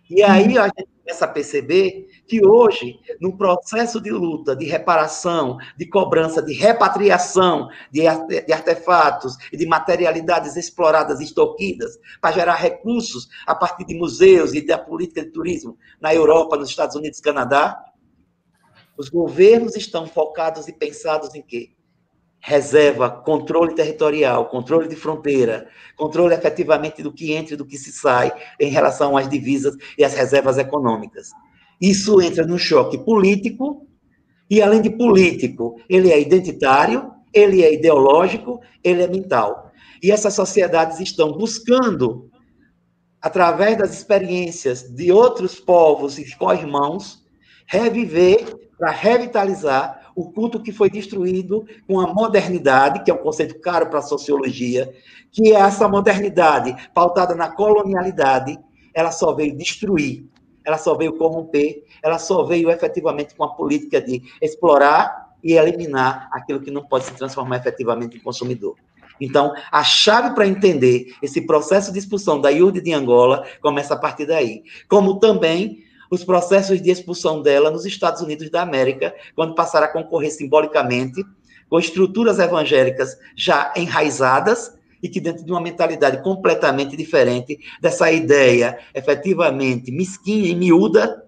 E 0.09 0.23
aí 0.23 0.57
a 0.57 0.65
gente 0.65 0.87
começa 1.03 1.25
a 1.25 1.27
perceber 1.27 2.07
que 2.27 2.45
hoje, 2.45 2.99
no 3.19 3.37
processo 3.37 4.01
de 4.01 4.11
luta, 4.11 4.55
de 4.55 4.65
reparação, 4.65 5.57
de 5.77 5.85
cobrança, 5.87 6.41
de 6.41 6.53
repatriação 6.53 7.69
de, 7.91 8.01
de 8.45 8.53
artefatos 8.53 9.37
e 9.51 9.57
de 9.57 9.65
materialidades 9.65 10.55
exploradas 10.55 11.19
e 11.19 11.23
extorquidas 11.23 11.97
para 12.21 12.35
gerar 12.35 12.55
recursos 12.55 13.29
a 13.45 13.55
partir 13.55 13.85
de 13.85 13.95
museus 13.95 14.53
e 14.53 14.65
da 14.65 14.77
política 14.77 15.23
de 15.23 15.31
turismo 15.31 15.77
na 16.01 16.13
Europa, 16.13 16.57
nos 16.57 16.69
Estados 16.69 16.95
Unidos 16.95 17.19
e 17.19 17.23
Canadá, 17.23 17.81
os 18.97 19.09
governos 19.09 19.75
estão 19.75 20.07
focados 20.07 20.67
e 20.67 20.73
pensados 20.73 21.33
em 21.33 21.41
quê? 21.41 21.77
reserva, 22.39 23.09
controle 23.09 23.75
territorial, 23.75 24.45
controle 24.45 24.87
de 24.87 24.95
fronteira, 24.95 25.67
controle 25.97 26.33
efetivamente 26.33 27.03
do 27.03 27.11
que 27.11 27.33
entra 27.33 27.55
e 27.55 27.57
do 27.57 27.65
que 27.65 27.77
se 27.77 27.91
sai 27.91 28.31
em 28.59 28.69
relação 28.69 29.17
às 29.17 29.27
divisas 29.27 29.75
e 29.97 30.03
às 30.05 30.13
reservas 30.13 30.57
econômicas. 30.57 31.31
Isso 31.79 32.21
entra 32.21 32.45
no 32.45 32.57
choque 32.57 32.97
político, 32.97 33.85
e 34.49 34.61
além 34.61 34.81
de 34.81 34.89
político, 34.89 35.79
ele 35.89 36.11
é 36.11 36.19
identitário, 36.19 37.11
ele 37.33 37.63
é 37.63 37.73
ideológico, 37.73 38.59
ele 38.83 39.03
é 39.03 39.07
mental. 39.07 39.71
E 40.01 40.11
essas 40.11 40.33
sociedades 40.33 40.99
estão 40.99 41.33
buscando, 41.33 42.29
através 43.21 43.77
das 43.77 43.93
experiências 43.93 44.83
de 44.83 45.11
outros 45.11 45.59
povos 45.59 46.17
e 46.17 46.35
co-irmãos, 46.37 47.25
reviver 47.65 48.55
para 48.77 48.91
revitalizar 48.91 50.11
o 50.15 50.31
culto 50.31 50.61
que 50.61 50.71
foi 50.71 50.89
destruído 50.89 51.65
com 51.87 51.99
a 51.99 52.11
modernidade, 52.11 53.03
que 53.03 53.11
é 53.11 53.13
um 53.13 53.17
conceito 53.17 53.59
caro 53.59 53.87
para 53.87 53.99
a 53.99 54.03
sociologia, 54.03 54.91
que 55.31 55.53
é 55.53 55.59
essa 55.59 55.87
modernidade 55.87 56.75
pautada 56.93 57.35
na 57.35 57.51
colonialidade, 57.51 58.57
ela 58.95 59.11
só 59.11 59.35
veio 59.35 59.55
destruir 59.55 60.25
ela 60.67 60.77
só 60.77 60.93
veio 60.95 61.13
corromper, 61.13 61.85
ela 62.03 62.19
só 62.19 62.43
veio 62.43 62.69
efetivamente 62.69 63.33
com 63.33 63.45
a 63.45 63.55
política 63.55 64.01
de 64.01 64.21
explorar 64.41 65.29
e 65.41 65.53
eliminar 65.53 66.29
aquilo 66.33 66.59
que 66.59 66.69
não 66.69 66.83
pode 66.83 67.05
se 67.05 67.13
transformar 67.13 67.55
efetivamente 67.55 68.17
em 68.17 68.19
consumidor. 68.19 68.75
Então, 69.19 69.53
a 69.71 69.81
chave 69.81 70.35
para 70.35 70.45
entender 70.45 71.15
esse 71.23 71.39
processo 71.39 71.93
de 71.93 71.99
expulsão 71.99 72.41
da 72.41 72.49
IURD 72.49 72.81
de 72.81 72.93
Angola 72.93 73.47
começa 73.61 73.93
a 73.93 73.97
partir 73.97 74.25
daí. 74.25 74.63
Como 74.89 75.21
também 75.21 75.85
os 76.11 76.25
processos 76.25 76.81
de 76.81 76.91
expulsão 76.91 77.41
dela 77.41 77.71
nos 77.71 77.85
Estados 77.85 78.21
Unidos 78.21 78.49
da 78.49 78.61
América, 78.61 79.15
quando 79.35 79.55
passaram 79.55 79.87
a 79.87 79.89
concorrer 79.89 80.31
simbolicamente 80.31 81.23
com 81.69 81.79
estruturas 81.79 82.39
evangélicas 82.39 83.17
já 83.37 83.73
enraizadas 83.77 84.76
e 85.01 85.09
que 85.09 85.19
dentro 85.19 85.45
de 85.45 85.51
uma 85.51 85.61
mentalidade 85.61 86.21
completamente 86.23 86.95
diferente 86.95 87.59
dessa 87.81 88.11
ideia 88.11 88.79
efetivamente 88.93 89.91
mesquinha 89.91 90.49
e 90.49 90.55
miúda 90.55 91.25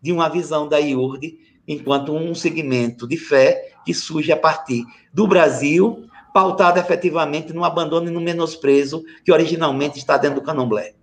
de 0.00 0.12
uma 0.12 0.28
visão 0.28 0.68
da 0.68 0.78
IURD 0.78 1.38
enquanto 1.66 2.12
um 2.12 2.34
segmento 2.34 3.06
de 3.06 3.16
fé 3.16 3.72
que 3.84 3.94
surge 3.94 4.32
a 4.32 4.36
partir 4.36 4.84
do 5.12 5.26
Brasil, 5.26 6.08
pautado 6.32 6.78
efetivamente 6.78 7.52
no 7.52 7.64
abandono 7.64 8.08
e 8.08 8.12
no 8.12 8.20
menosprezo 8.20 9.04
que 9.24 9.32
originalmente 9.32 9.98
está 9.98 10.16
dentro 10.16 10.40
do 10.40 10.46
candomblé. 10.46 10.94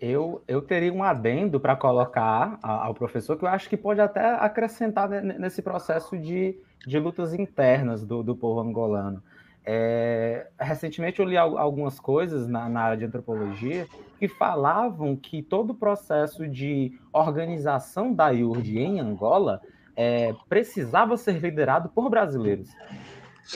Eu, 0.00 0.42
eu 0.46 0.60
teria 0.60 0.92
um 0.92 1.02
adendo 1.02 1.58
para 1.58 1.74
colocar 1.74 2.58
ao 2.62 2.92
professor 2.92 3.38
que 3.38 3.44
eu 3.44 3.48
acho 3.48 3.70
que 3.70 3.76
pode 3.76 4.00
até 4.00 4.34
acrescentar 4.34 5.08
nesse 5.08 5.62
processo 5.62 6.18
de, 6.18 6.58
de 6.86 6.98
lutas 6.98 7.32
internas 7.32 8.04
do, 8.04 8.22
do 8.22 8.36
povo 8.36 8.60
angolano. 8.60 9.22
É, 9.66 10.48
recentemente 10.60 11.20
eu 11.20 11.26
li 11.26 11.38
algumas 11.38 11.98
coisas 11.98 12.46
na, 12.46 12.68
na, 12.68 12.82
área 12.82 12.96
de 12.98 13.04
antropologia 13.06 13.86
que 14.18 14.28
falavam 14.28 15.16
que 15.16 15.42
todo 15.42 15.70
o 15.70 15.74
processo 15.74 16.46
de 16.46 16.92
organização 17.10 18.12
da 18.12 18.28
IURD 18.28 18.78
em 18.78 19.00
Angola 19.00 19.62
é, 19.96 20.34
precisava 20.50 21.16
ser 21.16 21.38
liderado 21.38 21.88
por 21.88 22.10
brasileiros. 22.10 22.68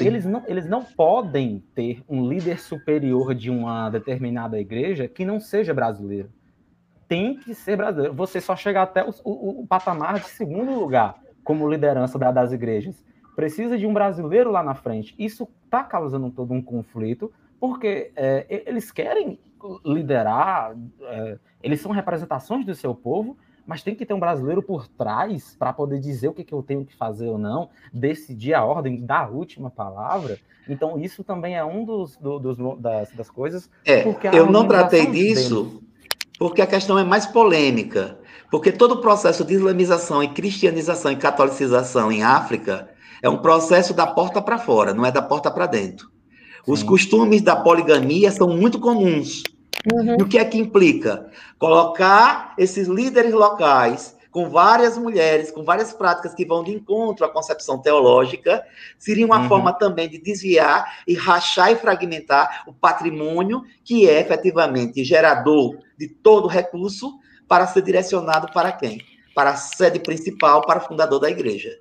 Eles 0.00 0.24
não, 0.24 0.42
eles 0.46 0.66
não 0.66 0.82
podem 0.82 1.62
ter 1.74 2.02
um 2.08 2.26
líder 2.26 2.58
superior 2.58 3.34
de 3.34 3.50
uma 3.50 3.90
determinada 3.90 4.58
igreja 4.58 5.08
que 5.08 5.24
não 5.24 5.40
seja 5.40 5.74
brasileiro. 5.74 6.30
Tem 7.06 7.36
que 7.36 7.54
ser 7.54 7.76
brasileiro. 7.76 8.14
Você 8.14 8.40
só 8.40 8.54
chega 8.54 8.82
até 8.82 9.02
o, 9.02 9.10
o, 9.24 9.62
o 9.62 9.66
patamar 9.66 10.20
de 10.20 10.28
segundo 10.28 10.78
lugar 10.78 11.16
como 11.42 11.68
liderança 11.68 12.18
da, 12.18 12.30
das 12.30 12.52
igrejas 12.52 13.02
precisa 13.38 13.78
de 13.78 13.86
um 13.86 13.94
brasileiro 13.94 14.50
lá 14.50 14.64
na 14.64 14.74
frente. 14.74 15.14
Isso 15.16 15.48
está 15.64 15.84
causando 15.84 16.28
todo 16.28 16.52
um 16.52 16.60
conflito, 16.60 17.32
porque 17.60 18.10
é, 18.16 18.64
eles 18.66 18.90
querem 18.90 19.38
liderar, 19.86 20.74
é, 21.02 21.38
eles 21.62 21.80
são 21.80 21.92
representações 21.92 22.66
do 22.66 22.74
seu 22.74 22.92
povo, 22.96 23.38
mas 23.64 23.80
tem 23.80 23.94
que 23.94 24.04
ter 24.04 24.12
um 24.12 24.18
brasileiro 24.18 24.60
por 24.60 24.88
trás 24.88 25.54
para 25.56 25.72
poder 25.72 26.00
dizer 26.00 26.26
o 26.26 26.32
que, 26.32 26.42
que 26.42 26.52
eu 26.52 26.64
tenho 26.64 26.84
que 26.84 26.96
fazer 26.96 27.28
ou 27.28 27.38
não, 27.38 27.70
decidir 27.92 28.54
a 28.54 28.64
ordem, 28.64 29.06
dar 29.06 29.26
a 29.26 29.28
última 29.28 29.70
palavra. 29.70 30.36
Então, 30.68 30.98
isso 30.98 31.22
também 31.22 31.54
é 31.54 31.64
um 31.64 31.84
dos, 31.84 32.16
do, 32.16 32.40
dos 32.40 32.58
das, 32.80 33.12
das, 33.12 33.30
coisas. 33.30 33.70
É, 33.86 34.02
eu 34.36 34.50
não 34.50 34.66
tratei 34.66 35.06
disso 35.06 35.80
porque 36.40 36.60
a 36.60 36.66
questão 36.66 36.98
é 36.98 37.04
mais 37.04 37.24
polêmica. 37.24 38.18
Porque 38.50 38.72
todo 38.72 38.96
o 38.96 39.00
processo 39.00 39.44
de 39.44 39.54
islamização 39.54 40.24
e 40.24 40.28
cristianização 40.28 41.12
e 41.12 41.16
catolicização 41.16 42.10
em 42.10 42.24
África 42.24 42.97
é 43.22 43.28
um 43.28 43.38
processo 43.38 43.94
da 43.94 44.06
porta 44.06 44.40
para 44.40 44.58
fora, 44.58 44.94
não 44.94 45.04
é 45.04 45.10
da 45.10 45.22
porta 45.22 45.50
para 45.50 45.66
dentro. 45.66 46.06
Sim. 46.64 46.72
Os 46.72 46.82
costumes 46.82 47.42
da 47.42 47.56
poligamia 47.56 48.30
são 48.30 48.48
muito 48.48 48.78
comuns. 48.78 49.42
Uhum. 49.92 50.16
E 50.18 50.22
o 50.22 50.28
que 50.28 50.38
é 50.38 50.44
que 50.44 50.58
implica? 50.58 51.30
Colocar 51.58 52.54
esses 52.58 52.88
líderes 52.88 53.32
locais 53.32 54.16
com 54.30 54.50
várias 54.50 54.98
mulheres, 54.98 55.50
com 55.50 55.64
várias 55.64 55.92
práticas 55.92 56.34
que 56.34 56.44
vão 56.44 56.62
de 56.62 56.72
encontro 56.72 57.24
à 57.24 57.28
concepção 57.28 57.78
teológica, 57.80 58.62
seria 58.98 59.24
uma 59.24 59.40
uhum. 59.40 59.48
forma 59.48 59.72
também 59.72 60.08
de 60.08 60.18
desviar 60.18 61.02
e 61.06 61.14
rachar 61.14 61.72
e 61.72 61.76
fragmentar 61.76 62.64
o 62.66 62.72
patrimônio 62.72 63.62
que 63.82 64.08
é 64.08 64.20
efetivamente 64.20 65.02
gerador 65.02 65.78
de 65.98 66.08
todo 66.08 66.46
recurso 66.46 67.18
para 67.48 67.66
ser 67.66 67.82
direcionado 67.82 68.52
para 68.52 68.70
quem? 68.72 69.00
Para 69.34 69.50
a 69.50 69.56
sede 69.56 69.98
principal, 69.98 70.62
para 70.66 70.80
o 70.80 70.86
fundador 70.86 71.20
da 71.20 71.30
igreja. 71.30 71.78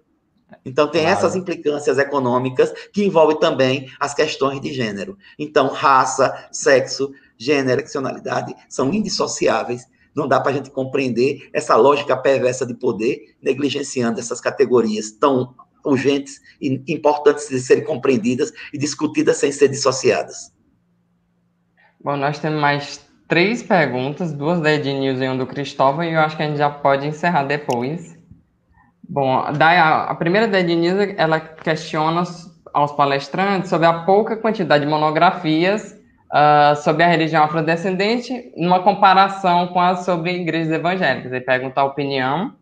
Então, 0.66 0.88
tem 0.88 1.02
claro. 1.02 1.18
essas 1.18 1.36
implicâncias 1.36 1.98
econômicas 1.98 2.72
que 2.94 3.06
envolvem 3.06 3.40
também 3.40 3.90
as 4.00 4.14
questões 4.14 4.62
de 4.62 4.74
gênero. 4.74 5.18
Então, 5.38 5.68
raça, 5.68 6.48
sexo, 6.52 7.12
gênero, 7.38 7.82
seccionalidade 7.82 8.56
são 8.70 8.94
indissociáveis. 8.94 9.86
Não 10.16 10.28
dá 10.28 10.40
para 10.40 10.52
a 10.52 10.56
gente 10.56 10.72
compreender 10.72 11.50
essa 11.54 11.76
lógica 11.76 12.18
perversa 12.18 12.66
de 12.66 12.74
poder, 12.74 13.36
negligenciando 13.42 14.20
essas 14.20 14.42
categorias 14.42 15.12
tão 15.12 15.54
urgentes 15.86 16.42
e 16.62 16.82
importantes 16.88 17.48
de 17.50 17.60
serem 17.60 17.84
compreendidas 17.84 18.52
e 18.74 18.78
discutidas 18.78 19.38
sem 19.38 19.52
ser 19.52 19.70
dissociadas. 19.70 20.52
Bom, 22.04 22.16
nós 22.18 22.40
temos 22.40 22.60
mais 22.60 23.06
três 23.28 23.62
perguntas, 23.62 24.34
duas 24.34 24.60
da 24.62 24.74
Ednilson 24.74 25.24
e 25.24 25.28
uma 25.28 25.38
do 25.38 25.48
Cristóvão, 25.48 26.04
e 26.04 26.14
eu 26.14 26.20
acho 26.20 26.36
que 26.38 26.44
a 26.44 26.48
gente 26.48 26.58
já 26.58 26.70
pode 26.70 27.06
encerrar 27.06 27.44
depois. 27.44 28.17
Bom, 29.10 29.38
a, 29.38 30.16
primeira 30.16 30.48
da 30.48 30.60
Ednilson, 30.60 31.14
ela 31.18 31.40
questiona 31.40 32.24
aos 32.74 32.92
palestrantes 32.92 33.70
sobre 33.70 33.88
a 33.88 34.04
pouca 34.04 34.36
quantidade 34.36 34.84
de 34.84 34.90
monografias 34.90 35.98
uh, 36.34 36.76
sobre 36.76 37.04
a 37.04 37.08
religião 37.08 37.44
afrodescendente, 37.44 38.52
numa 38.58 38.82
comparação 38.82 39.68
com 39.68 39.80
as 39.80 40.04
sobre 40.04 40.32
igrejas 40.32 40.74
evangélicas. 40.74 41.32
Ele 41.32 41.42
pergunta 41.42 41.80
a 41.80 41.86
opinião 41.86 42.54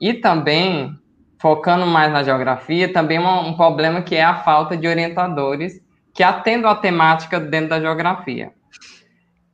e 0.00 0.14
também, 0.14 0.90
focando 1.38 1.86
mais 1.86 2.10
na 2.10 2.22
geografia, 2.22 2.90
também 2.90 3.18
uma, 3.18 3.40
um 3.40 3.54
problema 3.54 4.00
que 4.00 4.16
é 4.16 4.24
a 4.24 4.36
falta 4.36 4.76
de 4.76 4.88
orientadores 4.88 5.80
que 6.14 6.22
atendam 6.22 6.70
a 6.70 6.74
temática 6.74 7.38
dentro 7.38 7.70
da 7.70 7.80
geografia. 7.80 8.50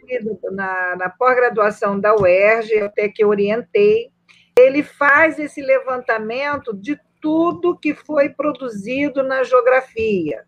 na, 0.52 0.96
na 0.96 1.10
pós-graduação 1.10 2.00
da 2.00 2.16
UERJ, 2.16 2.82
até 2.82 3.10
que 3.10 3.24
orientei. 3.26 4.12
Ele 4.58 4.82
faz 4.82 5.38
esse 5.38 5.62
levantamento 5.62 6.74
de 6.74 6.98
tudo 7.22 7.78
que 7.78 7.94
foi 7.94 8.30
produzido 8.30 9.22
na 9.24 9.44
geografia 9.44 10.46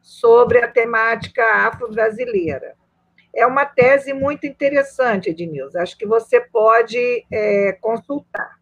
sobre 0.00 0.58
a 0.58 0.68
temática 0.68 1.44
afro-brasileira. 1.66 2.74
É 3.34 3.46
uma 3.46 3.64
tese 3.64 4.12
muito 4.12 4.46
interessante, 4.46 5.30
Ednilson. 5.30 5.78
Acho 5.78 5.96
que 5.96 6.06
você 6.06 6.40
pode 6.40 7.26
é, 7.30 7.72
consultar. 7.80 8.58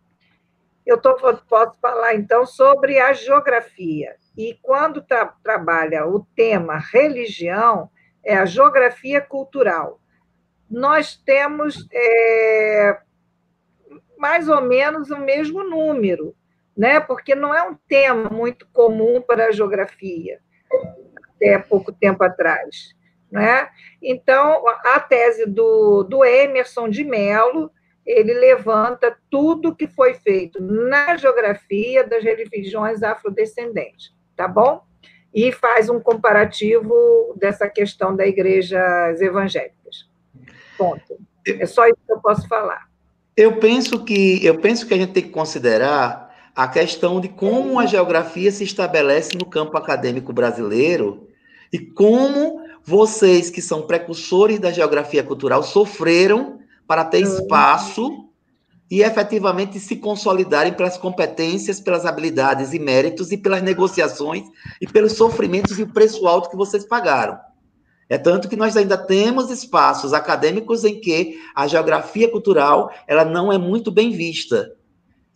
Eu 0.86 0.98
tô, 1.00 1.14
posso 1.14 1.78
falar, 1.80 2.14
então, 2.14 2.46
sobre 2.46 2.98
a 2.98 3.12
geografia. 3.12 4.16
E 4.36 4.58
quando 4.62 5.02
tra 5.02 5.26
trabalha 5.42 6.06
o 6.06 6.24
tema 6.34 6.78
religião, 6.78 7.90
é 8.24 8.36
a 8.36 8.44
geografia 8.44 9.20
cultural. 9.20 10.00
Nós 10.70 11.16
temos 11.16 11.88
é, 11.92 13.00
mais 14.16 14.48
ou 14.48 14.60
menos 14.60 15.10
o 15.10 15.18
mesmo 15.18 15.64
número, 15.64 16.34
né? 16.76 17.00
porque 17.00 17.34
não 17.34 17.54
é 17.54 17.62
um 17.62 17.74
tema 17.88 18.30
muito 18.30 18.68
comum 18.72 19.20
para 19.20 19.46
a 19.46 19.52
geografia, 19.52 20.38
até 21.34 21.58
pouco 21.58 21.90
tempo 21.90 22.22
atrás. 22.22 22.94
Né? 23.30 23.68
Então, 24.02 24.64
a 24.68 24.98
tese 25.00 25.46
do, 25.46 26.02
do 26.02 26.24
Emerson 26.24 26.88
de 26.88 27.04
Mello, 27.04 27.70
ele 28.04 28.34
levanta 28.34 29.16
tudo 29.30 29.74
que 29.74 29.86
foi 29.86 30.14
feito 30.14 30.60
na 30.60 31.16
geografia 31.16 32.02
das 32.02 32.24
religiões 32.24 33.02
afrodescendentes, 33.02 34.12
tá 34.36 34.48
bom? 34.48 34.82
E 35.32 35.52
faz 35.52 35.88
um 35.88 36.00
comparativo 36.00 37.34
dessa 37.36 37.68
questão 37.68 38.16
das 38.16 38.26
igrejas 38.26 39.20
evangélicas. 39.20 40.08
Ponto. 40.76 41.18
É 41.46 41.66
só 41.66 41.86
isso 41.86 41.98
que 42.04 42.12
eu 42.12 42.20
posso 42.20 42.48
falar. 42.48 42.88
Eu 43.36 43.58
penso 43.58 44.04
que 44.04 44.44
eu 44.44 44.58
penso 44.58 44.86
que 44.86 44.94
a 44.94 44.96
gente 44.96 45.12
tem 45.12 45.22
que 45.22 45.30
considerar 45.30 46.30
a 46.54 46.66
questão 46.66 47.20
de 47.20 47.28
como 47.28 47.78
a 47.78 47.86
geografia 47.86 48.50
se 48.50 48.64
estabelece 48.64 49.36
no 49.38 49.46
campo 49.46 49.76
acadêmico 49.78 50.32
brasileiro 50.32 51.28
e 51.72 51.78
como 51.78 52.60
vocês 52.84 53.50
que 53.50 53.62
são 53.62 53.82
precursores 53.82 54.58
da 54.58 54.72
geografia 54.72 55.22
cultural 55.22 55.62
sofreram 55.62 56.58
para 56.86 57.04
ter 57.04 57.20
espaço 57.20 58.26
e 58.90 59.02
efetivamente 59.02 59.78
se 59.78 59.96
consolidarem 59.96 60.72
pelas 60.72 60.98
competências, 60.98 61.78
pelas 61.78 62.04
habilidades 62.04 62.72
e 62.72 62.78
méritos 62.78 63.30
e 63.30 63.38
pelas 63.38 63.62
negociações 63.62 64.42
e 64.80 64.86
pelos 64.86 65.12
sofrimentos 65.12 65.78
e 65.78 65.84
o 65.84 65.92
preço 65.92 66.26
alto 66.26 66.50
que 66.50 66.56
vocês 66.56 66.84
pagaram. 66.84 67.38
É 68.08 68.18
tanto 68.18 68.48
que 68.48 68.56
nós 68.56 68.76
ainda 68.76 68.98
temos 68.98 69.50
espaços 69.50 70.12
acadêmicos 70.12 70.84
em 70.84 71.00
que 71.00 71.38
a 71.54 71.68
geografia 71.68 72.28
cultural 72.28 72.92
ela 73.06 73.24
não 73.24 73.52
é 73.52 73.56
muito 73.56 73.92
bem 73.92 74.10
vista. 74.10 74.72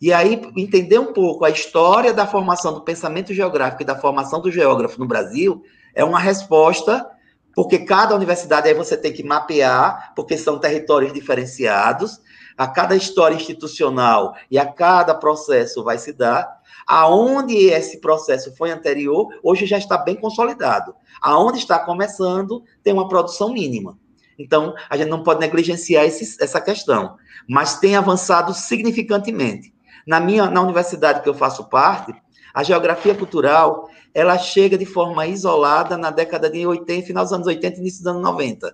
E 0.01 0.11
aí, 0.11 0.41
entender 0.57 0.99
um 0.99 1.13
pouco 1.13 1.45
a 1.45 1.49
história 1.49 2.13
da 2.13 2.27
formação 2.27 2.73
do 2.73 2.81
pensamento 2.81 3.33
geográfico 3.33 3.83
e 3.83 3.85
da 3.85 3.95
formação 3.95 4.41
do 4.41 4.51
geógrafo 4.51 4.99
no 4.99 5.07
Brasil 5.07 5.63
é 5.93 6.03
uma 6.03 6.19
resposta 6.19 7.09
porque 7.55 7.79
cada 7.79 8.13
universidade 8.13 8.67
aí 8.67 8.73
você 8.73 8.97
tem 8.97 9.13
que 9.13 9.23
mapear, 9.23 10.11
porque 10.13 10.37
são 10.37 10.59
territórios 10.59 11.13
diferenciados, 11.13 12.19
a 12.57 12.67
cada 12.67 12.95
história 12.95 13.35
institucional 13.35 14.35
e 14.51 14.59
a 14.59 14.65
cada 14.65 15.15
processo 15.15 15.83
vai 15.83 15.97
se 15.97 16.13
dar. 16.13 16.59
Aonde 16.85 17.55
esse 17.67 17.99
processo 17.99 18.55
foi 18.55 18.71
anterior, 18.71 19.27
hoje 19.41 19.65
já 19.65 19.77
está 19.77 19.97
bem 19.97 20.15
consolidado. 20.15 20.93
Aonde 21.21 21.57
está 21.57 21.79
começando, 21.79 22.63
tem 22.83 22.93
uma 22.93 23.07
produção 23.07 23.51
mínima. 23.51 23.97
Então, 24.37 24.75
a 24.89 24.97
gente 24.97 25.09
não 25.09 25.23
pode 25.23 25.39
negligenciar 25.39 26.03
esse, 26.05 26.41
essa 26.43 26.59
questão, 26.59 27.15
mas 27.47 27.79
tem 27.79 27.95
avançado 27.95 28.53
significantemente. 28.53 29.73
Na 30.05 30.19
minha, 30.19 30.49
na 30.49 30.61
universidade 30.61 31.21
que 31.21 31.29
eu 31.29 31.33
faço 31.33 31.69
parte, 31.69 32.13
a 32.53 32.63
geografia 32.63 33.15
cultural 33.15 33.89
ela 34.15 34.37
chega 34.37 34.77
de 34.77 34.85
forma 34.85 35.27
isolada 35.27 35.97
na 35.97 36.09
década 36.09 36.49
de 36.49 36.65
80, 36.65 37.05
final 37.05 37.25
dos 37.25 37.33
anos 37.33 37.47
80 37.47 37.75
e 37.75 37.79
início 37.81 37.99
dos 37.99 38.07
anos 38.07 38.23
90. 38.23 38.73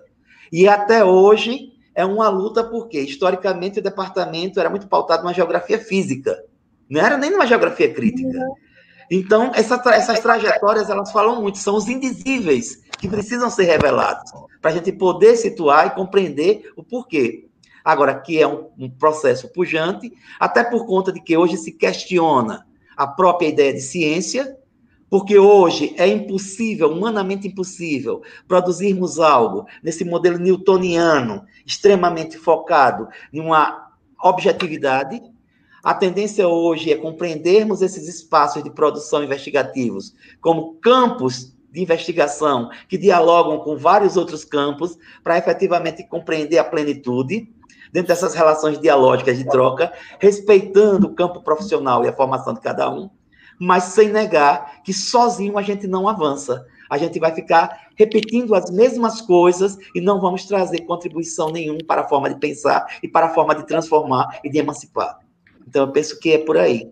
E 0.52 0.68
até 0.68 1.04
hoje 1.04 1.72
é 1.96 2.04
uma 2.04 2.28
luta 2.28 2.62
porque, 2.62 3.00
historicamente, 3.00 3.80
o 3.80 3.82
departamento 3.82 4.60
era 4.60 4.70
muito 4.70 4.86
pautado 4.86 5.24
numa 5.24 5.34
geografia 5.34 5.80
física, 5.80 6.44
não 6.88 7.00
era 7.00 7.18
nem 7.18 7.28
numa 7.28 7.46
geografia 7.46 7.92
crítica. 7.92 8.38
Então, 9.10 9.50
essa, 9.52 9.82
essas 9.92 10.20
trajetórias, 10.20 10.88
elas 10.88 11.10
falam 11.10 11.42
muito, 11.42 11.58
são 11.58 11.74
os 11.74 11.88
indizíveis 11.88 12.80
que 13.00 13.08
precisam 13.08 13.50
ser 13.50 13.64
revelados, 13.64 14.30
para 14.60 14.70
a 14.70 14.74
gente 14.74 14.92
poder 14.92 15.34
situar 15.34 15.88
e 15.88 15.90
compreender 15.90 16.70
o 16.76 16.84
porquê. 16.84 17.48
agora 17.84 18.14
que 18.14 18.40
é 18.40 18.46
um, 18.46 18.68
um 18.78 18.88
processo 18.88 19.48
pujante, 19.52 20.12
até 20.38 20.62
por 20.62 20.86
conta 20.86 21.12
de 21.12 21.20
que 21.20 21.36
hoje 21.36 21.56
se 21.56 21.72
questiona 21.72 22.64
a 22.96 23.08
própria 23.08 23.48
ideia 23.48 23.72
de 23.72 23.80
ciência, 23.80 24.56
porque 25.12 25.38
hoje 25.38 25.94
é 25.98 26.08
impossível, 26.08 26.90
humanamente 26.90 27.46
impossível, 27.46 28.22
produzirmos 28.48 29.20
algo 29.20 29.66
nesse 29.82 30.06
modelo 30.06 30.38
newtoniano, 30.38 31.44
extremamente 31.66 32.38
focado 32.38 33.06
em 33.30 33.38
uma 33.38 33.92
objetividade. 34.24 35.20
A 35.84 35.92
tendência 35.92 36.48
hoje 36.48 36.90
é 36.90 36.96
compreendermos 36.96 37.82
esses 37.82 38.08
espaços 38.08 38.64
de 38.64 38.70
produção 38.70 39.22
investigativos 39.22 40.14
como 40.40 40.76
campos 40.76 41.54
de 41.70 41.82
investigação 41.82 42.70
que 42.88 42.96
dialogam 42.96 43.58
com 43.58 43.76
vários 43.76 44.16
outros 44.16 44.46
campos 44.46 44.96
para 45.22 45.36
efetivamente 45.36 46.08
compreender 46.08 46.56
a 46.56 46.64
plenitude 46.64 47.52
dentro 47.92 48.08
dessas 48.08 48.32
relações 48.32 48.80
dialógicas 48.80 49.36
de 49.36 49.44
troca, 49.44 49.92
respeitando 50.18 51.08
o 51.08 51.14
campo 51.14 51.42
profissional 51.42 52.02
e 52.02 52.08
a 52.08 52.16
formação 52.16 52.54
de 52.54 52.60
cada 52.62 52.88
um 52.88 53.10
mas 53.62 53.84
sem 53.84 54.08
negar 54.08 54.82
que 54.82 54.92
sozinho 54.92 55.56
a 55.56 55.62
gente 55.62 55.86
não 55.86 56.08
avança. 56.08 56.66
A 56.90 56.98
gente 56.98 57.20
vai 57.20 57.32
ficar 57.32 57.90
repetindo 57.96 58.56
as 58.56 58.68
mesmas 58.72 59.20
coisas 59.20 59.78
e 59.94 60.00
não 60.00 60.20
vamos 60.20 60.44
trazer 60.46 60.80
contribuição 60.80 61.48
nenhuma 61.48 61.78
para 61.86 62.00
a 62.00 62.08
forma 62.08 62.28
de 62.28 62.40
pensar 62.40 62.84
e 63.00 63.06
para 63.06 63.26
a 63.26 63.28
forma 63.28 63.54
de 63.54 63.64
transformar 63.64 64.40
e 64.42 64.50
de 64.50 64.58
emancipar. 64.58 65.20
Então, 65.64 65.86
eu 65.86 65.92
penso 65.92 66.18
que 66.18 66.32
é 66.32 66.38
por 66.38 66.58
aí. 66.58 66.90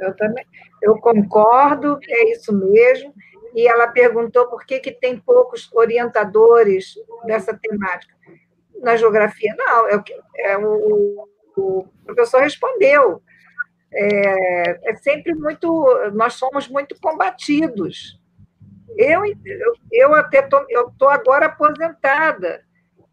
Eu 0.00 0.16
também. 0.16 0.44
Eu 0.82 0.96
concordo, 0.98 1.96
é 2.08 2.32
isso 2.32 2.52
mesmo. 2.52 3.14
E 3.54 3.68
ela 3.68 3.86
perguntou 3.86 4.48
por 4.48 4.66
que, 4.66 4.80
que 4.80 4.90
tem 4.90 5.16
poucos 5.16 5.70
orientadores 5.72 6.94
dessa 7.24 7.56
temática. 7.56 8.12
Na 8.80 8.96
geografia, 8.96 9.54
não. 9.56 9.86
É 9.86 9.96
o, 9.96 10.02
é 10.38 10.58
o, 10.58 11.28
o 11.56 11.86
professor 12.04 12.42
respondeu 12.42 13.22
é, 13.94 14.90
é 14.90 14.94
sempre 14.96 15.34
muito. 15.34 15.68
Nós 16.12 16.34
somos 16.34 16.68
muito 16.68 16.98
combatidos. 17.00 18.18
Eu, 18.96 19.24
eu, 19.24 19.74
eu 19.90 20.14
até 20.14 20.46
estou 20.46 21.08
agora 21.08 21.46
aposentada, 21.46 22.62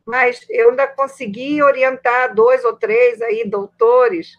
mas 0.05 0.45
eu 0.49 0.71
ainda 0.71 0.87
consegui 0.87 1.61
orientar 1.61 2.33
dois 2.33 2.65
ou 2.65 2.73
três 2.73 3.21
aí 3.21 3.47
doutores 3.47 4.37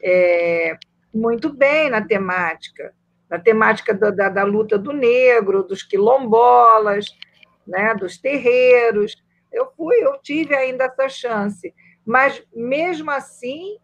é, 0.00 0.76
muito 1.12 1.52
bem 1.52 1.90
na 1.90 2.00
temática, 2.00 2.94
na 3.28 3.38
temática 3.38 3.92
da, 3.94 4.10
da, 4.10 4.28
da, 4.28 4.44
luta 4.44 4.78
do 4.78 4.92
negro, 4.92 5.64
dos 5.64 5.82
quilombolas, 5.82 7.06
né, 7.66 7.94
dos 7.94 8.18
terreiros. 8.18 9.16
Eu 9.52 9.72
fui, 9.76 9.96
eu 9.96 10.18
tive 10.22 10.54
ainda 10.54 10.84
essa 10.84 11.08
chance, 11.08 11.74
mas 12.04 12.44
mesmo 12.54 13.10
assim 13.10 13.78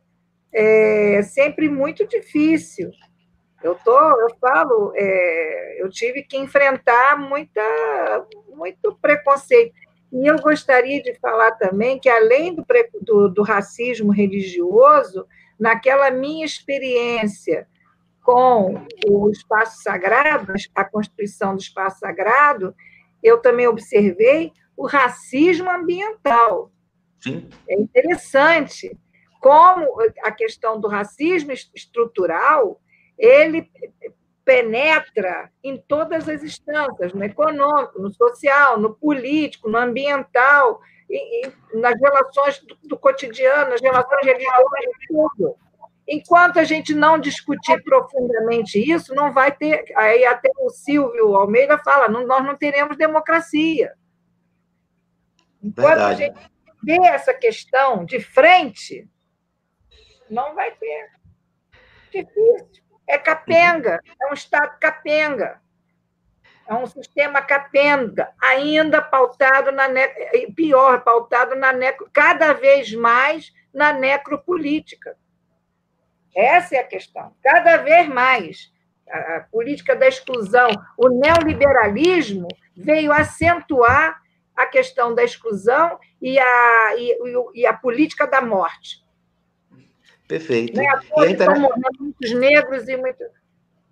é 0.53 1.23
sempre 1.23 1.69
muito 1.69 2.07
difícil. 2.07 2.91
Eu 3.63 3.77
tô, 3.77 3.99
eu 4.21 4.35
falo, 4.41 4.93
é, 4.97 5.83
eu 5.83 5.89
tive 5.89 6.23
que 6.23 6.37
enfrentar 6.37 7.17
muita, 7.17 7.63
muito 8.49 8.99
preconceito. 9.01 9.73
E 10.13 10.27
eu 10.27 10.37
gostaria 10.41 11.03
de 11.03 11.15
falar 11.15 11.53
também 11.53 11.99
que, 11.99 12.09
além 12.09 12.55
do, 12.55 12.67
do, 13.01 13.29
do 13.29 13.43
racismo 13.43 14.13
religioso, 14.13 15.27
naquela 15.59 16.11
minha 16.11 16.45
experiência 16.45 17.67
com 18.23 18.85
o 19.09 19.31
espaço 19.31 19.83
sagrado, 19.83 20.53
a 20.75 20.85
constituição 20.85 21.55
do 21.55 21.63
espaço 21.63 22.01
sagrado, 22.01 22.75
eu 23.23 23.39
também 23.39 23.67
observei 23.67 24.53
o 24.77 24.87
racismo 24.87 25.71
ambiental. 25.71 26.71
Sim. 27.21 27.49
É 27.69 27.81
interessante 27.81 28.97
como 29.43 30.01
a 30.23 30.31
questão 30.31 30.81
do 30.81 30.87
racismo 30.87 31.51
estrutural 31.51 32.81
ele 33.19 33.69
penetra 34.45 35.51
em 35.65 35.77
todas 35.77 36.29
as 36.29 36.45
instâncias, 36.45 37.13
no 37.13 37.25
econômico, 37.25 38.01
no 38.01 38.13
social, 38.15 38.79
no 38.79 38.95
político, 38.95 39.69
no 39.69 39.79
ambiental, 39.79 40.81
nas 41.75 42.01
relações 42.01 42.61
do, 42.61 42.79
do 42.85 42.97
cotidiano, 42.97 43.71
nas 43.71 43.81
relações 43.81 44.25
religiosas, 44.25 44.69
tudo. 45.09 45.57
Enquanto 46.07 46.61
a 46.61 46.65
gente 46.65 46.95
não 46.95 47.19
discutir 47.19 47.83
profundamente 47.83 48.79
isso, 48.79 49.13
não 49.13 49.33
vai 49.33 49.51
ter. 49.51 49.85
Aí 49.97 50.25
até 50.25 50.51
o 50.61 50.71
Silvio 50.71 51.35
Almeida 51.35 51.79
fala: 51.79 52.09
não, 52.09 52.25
nós 52.25 52.45
não 52.45 52.57
teremos 52.57 52.97
democracia. 52.97 53.93
Enquanto 55.61 55.89
Verdade. 55.89 56.23
a 56.23 56.27
gente 56.27 56.53
vê 56.85 57.07
essa 57.07 57.35
questão 57.35 58.05
de 58.05 58.21
frente, 58.21 59.09
não 60.33 60.55
vai 60.55 60.71
ter. 60.73 61.11
Difícil. 62.11 62.83
É 63.07 63.19
capenga, 63.19 64.01
é 64.21 64.31
um 64.31 64.35
Estado 64.35 64.79
capenga. 64.81 65.61
É 66.67 66.75
um 66.75 66.87
sistema 66.87 67.43
capenga, 67.43 68.33
ainda 68.41 69.03
pautado 69.03 69.73
na 69.73 69.89
pior, 70.55 71.03
pautado 71.03 71.57
na 71.57 71.73
necro, 71.73 72.09
cada 72.13 72.53
vez 72.53 72.95
mais 72.95 73.53
na 73.75 73.93
necropolítica. 73.93 75.17
Essa 76.35 76.77
é 76.77 76.79
a 76.79 76.87
questão. 76.87 77.35
Cada 77.43 77.79
vez 77.79 78.09
mais 78.09 78.73
a, 79.11 79.41
política 79.51 79.95
da 79.97 80.07
exclusão, 80.07 80.71
o 80.97 81.09
neoliberalismo 81.09 82.49
veio 82.77 83.13
acentuar 83.13 84.23
a 84.57 84.65
questão 84.65 85.15
da 85.15 85.25
exclusão 85.25 85.99
e 86.21 86.39
a, 86.39 86.97
e, 86.97 87.19
e 87.55 87.67
a 87.67 87.75
política 87.75 88.27
da 88.27 88.41
morte. 88.41 89.03
Perfeito. 90.33 90.79
Né? 90.79 90.85
E 91.19 91.25
é 91.25 91.31
Estão 91.33 91.61
morrendo 91.61 91.89
muitos 92.01 92.33
negros 92.33 92.89
e 92.89 92.97
muito. 92.97 93.23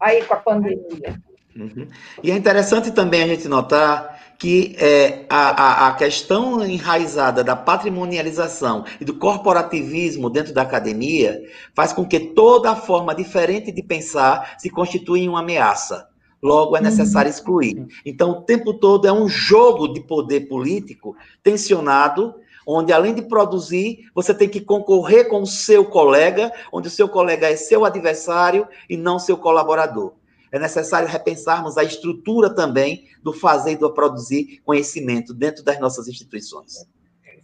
Aí 0.01 0.25
com 0.25 0.33
a 0.33 0.37
pandemia. 0.39 1.21
Uhum. 1.55 1.87
E 2.23 2.31
é 2.31 2.35
interessante 2.35 2.91
também 2.93 3.23
a 3.23 3.27
gente 3.27 3.47
notar 3.47 4.19
que 4.39 4.75
é, 4.79 5.27
a, 5.29 5.89
a, 5.89 5.93
questão 5.97 6.65
enraizada 6.65 7.45
da 7.45 7.55
patrimonialização 7.55 8.87
e 8.99 9.05
do 9.05 9.19
corporativismo 9.19 10.31
dentro 10.31 10.55
da 10.55 10.63
academia 10.63 11.43
faz 11.75 11.93
com 11.93 12.07
que 12.07 12.19
toda 12.19 12.75
forma 12.75 13.15
diferente 13.15 13.71
de 13.71 13.83
pensar 13.83 14.55
se 14.59 14.71
constitui 14.71 15.21
em 15.21 15.29
uma 15.29 15.41
ameaça. 15.41 16.09
Logo, 16.43 16.75
é 16.75 16.81
necessário 16.81 17.31
uhum. 17.31 17.37
excluir. 17.37 17.87
Então, 18.07 18.31
o 18.31 18.43
tempo 18.43 18.73
todo 18.73 19.07
é 19.07 19.13
um 19.13 19.29
jogo 19.29 19.89
de 19.89 20.01
poder 20.01 20.49
político 20.49 21.15
tensionado 21.43 22.35
onde 22.67 22.93
além 22.93 23.15
de 23.15 23.23
produzir, 23.23 24.11
você 24.15 24.33
tem 24.35 24.49
que 24.49 24.61
concorrer 24.61 25.29
com 25.29 25.43
o 25.43 25.47
seu 25.47 25.85
colega, 25.85 26.53
onde 26.73 26.89
o 26.89 26.91
seu 26.91 27.09
colega 27.09 27.49
é 27.49 27.57
seu 27.57 27.85
adversário 27.85 28.67
e 28.89 28.97
não 28.97 29.19
seu 29.19 29.37
colaborador. 29.37 30.13
É 30.53 30.59
necessário 30.59 31.09
repensarmos 31.09 31.79
a 31.79 31.85
estrutura 31.85 32.51
também 32.51 33.07
do 33.23 33.33
fazer 33.33 33.73
e 33.73 33.77
do 33.77 33.93
produzir 33.93 34.61
conhecimento 34.65 35.33
dentro 35.33 35.63
das 35.63 35.79
nossas 35.79 36.09
instituições. 36.09 36.87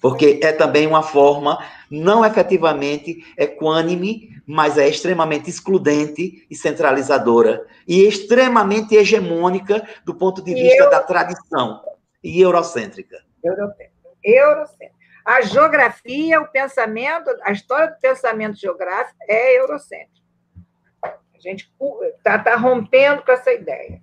Porque 0.01 0.41
é 0.43 0.53
também 0.53 0.87
uma 0.87 1.03
forma 1.03 1.59
não 1.91 2.25
efetivamente 2.25 3.25
equânime, 3.39 4.41
mas 4.47 4.77
é 4.77 4.89
extremamente 4.89 5.49
excludente 5.49 6.47
e 6.51 6.55
centralizadora. 6.55 7.65
E 7.87 8.03
extremamente 8.07 8.95
hegemônica 8.95 9.87
do 10.05 10.15
ponto 10.15 10.43
de 10.43 10.53
vista 10.53 10.85
eu... 10.85 10.91
da 10.91 11.01
tradição 11.01 11.81
e 12.23 12.41
eurocêntrica. 12.41 13.19
Eurocêntrica. 13.43 13.93
Eurocêntrica. 14.23 14.96
A 15.27 15.41
geografia, 15.41 16.41
o 16.41 16.47
pensamento, 16.47 17.29
a 17.43 17.51
história 17.51 17.89
do 17.89 17.99
pensamento 17.99 18.57
geográfico 18.57 19.19
é 19.29 19.59
eurocêntrico. 19.59 20.25
A 21.03 21.41
gente 21.41 21.69
está 22.17 22.39
tá 22.39 22.55
rompendo 22.55 23.23
com 23.23 23.33
essa 23.33 23.53
ideia. 23.53 24.01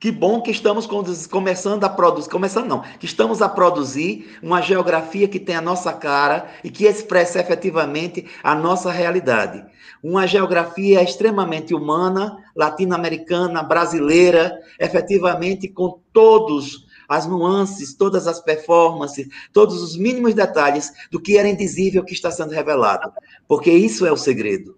Que 0.00 0.10
bom 0.10 0.40
que 0.40 0.50
estamos 0.50 0.86
começando 1.26 1.84
a 1.84 1.88
produzir, 1.88 2.30
começando 2.30 2.66
não, 2.66 2.80
que 2.80 3.04
estamos 3.04 3.42
a 3.42 3.48
produzir 3.48 4.38
uma 4.42 4.62
geografia 4.62 5.28
que 5.28 5.40
tem 5.40 5.56
a 5.56 5.60
nossa 5.60 5.92
cara 5.92 6.48
e 6.64 6.70
que 6.70 6.86
expressa 6.86 7.38
efetivamente 7.38 8.26
a 8.42 8.54
nossa 8.54 8.90
realidade. 8.90 9.62
Uma 10.02 10.26
geografia 10.26 11.02
extremamente 11.02 11.74
humana, 11.74 12.38
latino-americana, 12.56 13.62
brasileira, 13.62 14.58
efetivamente 14.80 15.68
com 15.68 16.00
todos 16.10 16.87
as 17.08 17.26
nuances, 17.26 17.94
todas 17.94 18.26
as 18.26 18.40
performances, 18.40 19.28
todos 19.52 19.82
os 19.82 19.96
mínimos 19.96 20.34
detalhes 20.34 20.92
do 21.10 21.20
que 21.20 21.38
era 21.38 21.48
indizível 21.48 22.04
que 22.04 22.12
está 22.12 22.30
sendo 22.30 22.52
revelado. 22.52 23.10
Porque 23.46 23.70
isso 23.70 24.06
é 24.06 24.12
o 24.12 24.16
segredo. 24.16 24.76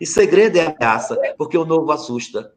E 0.00 0.06
segredo 0.06 0.58
é 0.58 0.66
ameaça, 0.66 1.16
porque 1.36 1.56
o 1.56 1.64
novo 1.64 1.90
assusta. 1.92 2.52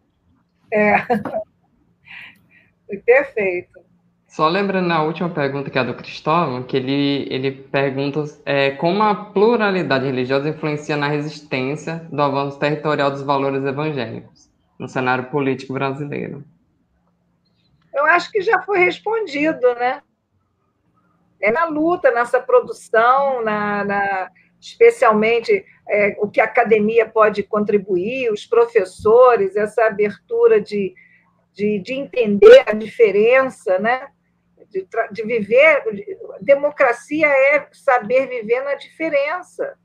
É. 0.72 1.06
Perfeito. 3.06 3.80
Só 4.28 4.48
lembrando 4.48 4.88
na 4.88 5.04
última 5.04 5.30
pergunta, 5.30 5.70
que 5.70 5.78
é 5.78 5.82
a 5.82 5.84
do 5.84 5.94
Cristóvão, 5.94 6.64
que 6.64 6.78
ele, 6.78 7.28
ele 7.30 7.52
pergunta 7.52 8.24
é, 8.46 8.72
como 8.72 9.04
a 9.04 9.14
pluralidade 9.14 10.06
religiosa 10.06 10.48
influencia 10.48 10.96
na 10.96 11.10
resistência 11.10 12.08
do 12.10 12.22
avanço 12.22 12.58
territorial 12.58 13.12
dos 13.12 13.24
valores 13.24 13.66
evangélicos 13.66 14.50
no 14.80 14.88
cenário 14.88 15.26
político 15.26 15.74
brasileiro. 15.74 16.46
Eu 18.02 18.14
acho 18.14 18.32
que 18.32 18.42
já 18.42 18.62
foi 18.62 18.80
respondido, 18.80 19.74
né? 19.76 20.02
é 21.42 21.52
na 21.52 21.66
luta, 21.66 22.12
nessa 22.12 22.40
produção, 22.40 23.42
na, 23.44 23.84
na 23.84 24.32
especialmente 24.60 25.66
é, 25.90 26.16
o 26.20 26.30
que 26.30 26.40
a 26.40 26.46
academia 26.46 27.10
pode 27.10 27.42
contribuir, 27.42 28.32
os 28.32 28.46
professores, 28.46 29.56
essa 29.56 29.86
abertura 29.86 30.62
de, 30.62 30.94
de, 31.52 31.80
de 31.80 31.94
entender 31.94 32.64
a 32.68 32.74
diferença, 32.74 33.80
né? 33.80 34.08
de, 34.70 34.88
de 35.12 35.24
viver. 35.24 35.84
Democracia 36.42 37.28
é 37.28 37.68
saber 37.72 38.28
viver 38.28 38.64
na 38.64 38.76
diferença. 38.76 39.76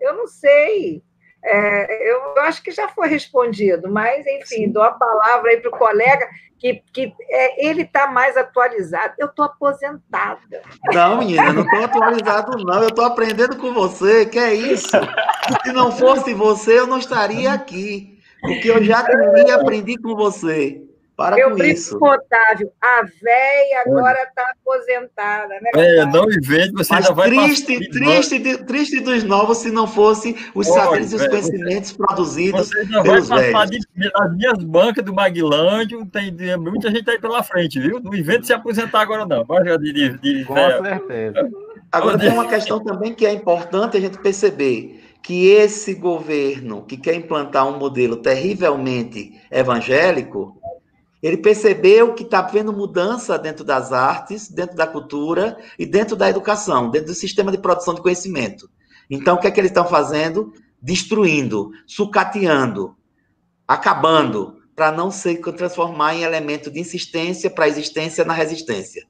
Eu 0.00 0.14
não 0.14 0.26
sei. 0.26 1.02
É, 1.44 2.10
eu 2.10 2.40
acho 2.40 2.62
que 2.62 2.72
já 2.72 2.88
foi 2.88 3.08
respondido, 3.08 3.88
mas, 3.88 4.26
enfim, 4.26 4.64
Sim. 4.64 4.70
dou 4.70 4.82
a 4.82 4.90
palavra 4.90 5.50
aí 5.50 5.58
para 5.58 5.68
o 5.68 5.78
colega, 5.78 6.26
que, 6.58 6.82
que 6.92 7.14
é, 7.30 7.66
ele 7.68 7.82
está 7.82 8.06
mais 8.08 8.36
atualizado. 8.36 9.14
Eu 9.18 9.26
estou 9.26 9.44
aposentada. 9.44 10.62
Não, 10.92 11.18
menina, 11.18 11.52
não 11.52 11.62
estou 11.62 11.84
atualizado, 11.84 12.64
não. 12.64 12.82
Eu 12.82 12.88
estou 12.88 13.04
aprendendo 13.04 13.56
com 13.56 13.72
você, 13.72 14.26
que 14.26 14.38
é 14.38 14.54
isso. 14.54 14.88
Se 15.64 15.72
não 15.72 15.92
fosse 15.92 16.34
você, 16.34 16.80
eu 16.80 16.86
não 16.86 16.98
estaria 16.98 17.52
aqui. 17.52 18.18
Porque 18.40 18.70
eu 18.70 18.82
já 18.82 19.00
aprendi, 19.00 19.50
aprendi 19.50 19.96
com 19.98 20.14
você. 20.14 20.85
Para 21.16 21.38
eu 21.38 21.52
com 21.52 21.64
isso. 21.64 21.98
com 21.98 22.10
Otávio, 22.10 22.70
a 22.78 23.02
véia 23.22 23.82
agora 23.86 24.22
está 24.22 24.50
aposentada, 24.50 25.48
né? 25.62 25.70
É, 25.74 26.04
não 26.04 26.30
invente, 26.30 26.72
você 26.72 26.92
Mas 26.92 27.06
ainda 27.06 27.14
vai 27.14 27.30
triste, 27.30 27.88
triste, 27.88 28.38
de, 28.38 28.58
triste 28.64 29.00
dos 29.00 29.24
novos 29.24 29.58
se 29.58 29.70
não 29.70 29.86
fosse 29.86 30.36
os 30.54 30.66
saberes 30.66 31.12
e 31.12 31.16
os 31.16 31.26
conhecimentos 31.26 31.92
você, 31.92 31.96
produzidos 31.96 32.68
você 32.68 32.80
ainda 32.80 33.02
pelos 33.02 33.28
vai 33.28 33.50
passar 33.50 33.66
velhos. 33.68 33.86
De, 33.96 34.10
as 34.14 34.36
minhas 34.36 34.62
bancas 34.62 35.02
do 35.02 35.14
Maguilândio, 35.14 36.04
tem 36.04 36.34
muita 36.58 36.90
gente 36.90 37.08
aí 37.08 37.18
pela 37.18 37.42
frente, 37.42 37.80
viu? 37.80 37.98
Não 37.98 38.12
invente 38.12 38.46
se 38.46 38.52
aposentar 38.52 39.00
agora, 39.00 39.24
não. 39.24 39.42
De, 39.78 39.92
de, 39.92 40.18
de, 40.18 40.44
com 40.44 40.54
certeza. 40.54 41.48
Agora, 41.90 42.18
tem 42.18 42.30
uma 42.30 42.46
questão 42.46 42.78
também 42.84 43.14
que 43.14 43.24
é 43.24 43.32
importante 43.32 43.96
a 43.96 44.00
gente 44.00 44.18
perceber 44.18 45.02
que 45.22 45.48
esse 45.48 45.94
governo 45.94 46.82
que 46.82 46.96
quer 46.96 47.14
implantar 47.14 47.66
um 47.66 47.78
modelo 47.78 48.16
terrivelmente 48.16 49.40
evangélico, 49.50 50.56
ele 51.22 51.38
percebeu 51.38 52.14
que 52.14 52.22
está 52.22 52.40
havendo 52.40 52.72
mudança 52.72 53.38
dentro 53.38 53.64
das 53.64 53.92
artes, 53.92 54.48
dentro 54.48 54.76
da 54.76 54.86
cultura 54.86 55.56
e 55.78 55.86
dentro 55.86 56.14
da 56.14 56.28
educação, 56.28 56.90
dentro 56.90 57.08
do 57.08 57.14
sistema 57.14 57.50
de 57.50 57.58
produção 57.58 57.94
de 57.94 58.02
conhecimento. 58.02 58.68
Então, 59.10 59.36
o 59.36 59.38
que 59.38 59.46
é 59.46 59.50
que 59.50 59.60
eles 59.60 59.70
estão 59.70 59.86
fazendo? 59.86 60.52
Destruindo, 60.80 61.70
sucateando, 61.86 62.94
acabando, 63.66 64.56
para 64.74 64.92
não 64.92 65.10
se 65.10 65.36
transformar 65.36 66.14
em 66.14 66.22
elemento 66.22 66.70
de 66.70 66.78
insistência 66.78 67.48
para 67.48 67.64
a 67.64 67.68
existência 67.68 68.24
na 68.24 68.34
resistência. 68.34 69.06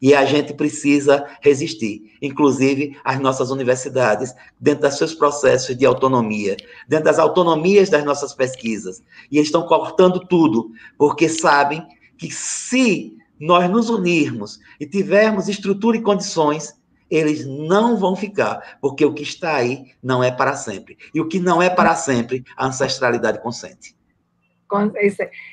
E 0.00 0.14
a 0.14 0.24
gente 0.24 0.54
precisa 0.54 1.26
resistir, 1.42 2.16
inclusive 2.22 2.98
as 3.04 3.20
nossas 3.20 3.50
universidades, 3.50 4.34
dentro 4.58 4.88
dos 4.88 4.96
seus 4.96 5.14
processos 5.14 5.76
de 5.76 5.84
autonomia, 5.84 6.56
dentro 6.88 7.04
das 7.04 7.18
autonomias 7.18 7.90
das 7.90 8.04
nossas 8.04 8.32
pesquisas. 8.32 9.02
E 9.30 9.38
estão 9.38 9.66
cortando 9.66 10.20
tudo, 10.20 10.70
porque 10.96 11.28
sabem 11.28 11.86
que 12.16 12.30
se 12.30 13.16
nós 13.38 13.68
nos 13.70 13.90
unirmos 13.90 14.58
e 14.78 14.86
tivermos 14.86 15.48
estrutura 15.48 15.96
e 15.96 16.02
condições, 16.02 16.74
eles 17.10 17.44
não 17.44 17.96
vão 17.96 18.14
ficar, 18.14 18.78
porque 18.80 19.04
o 19.04 19.12
que 19.12 19.22
está 19.22 19.56
aí 19.56 19.92
não 20.02 20.22
é 20.22 20.30
para 20.30 20.54
sempre. 20.54 20.96
E 21.14 21.20
o 21.20 21.26
que 21.26 21.40
não 21.40 21.60
é 21.60 21.68
para 21.68 21.94
sempre, 21.94 22.44
a 22.56 22.66
ancestralidade 22.66 23.42
consente. 23.42 23.96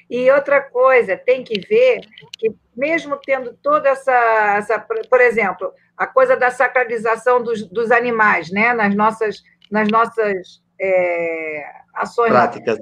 E 0.09 0.29
outra 0.29 0.61
coisa, 0.61 1.17
tem 1.17 1.43
que 1.43 1.59
ver 1.61 2.01
que, 2.37 2.53
mesmo 2.77 3.19
tendo 3.25 3.53
toda 3.61 3.89
essa, 3.89 4.13
essa 4.57 4.79
por 4.79 5.19
exemplo, 5.19 5.73
a 5.97 6.05
coisa 6.05 6.37
da 6.37 6.51
sacralização 6.51 7.41
dos, 7.41 7.67
dos 7.67 7.91
animais, 7.91 8.51
né, 8.51 8.73
nas 8.73 8.95
nossas, 8.95 9.41
nas 9.71 9.89
nossas 9.89 10.61
é, 10.79 11.65
ações, 11.95 12.29
práticas. 12.29 12.77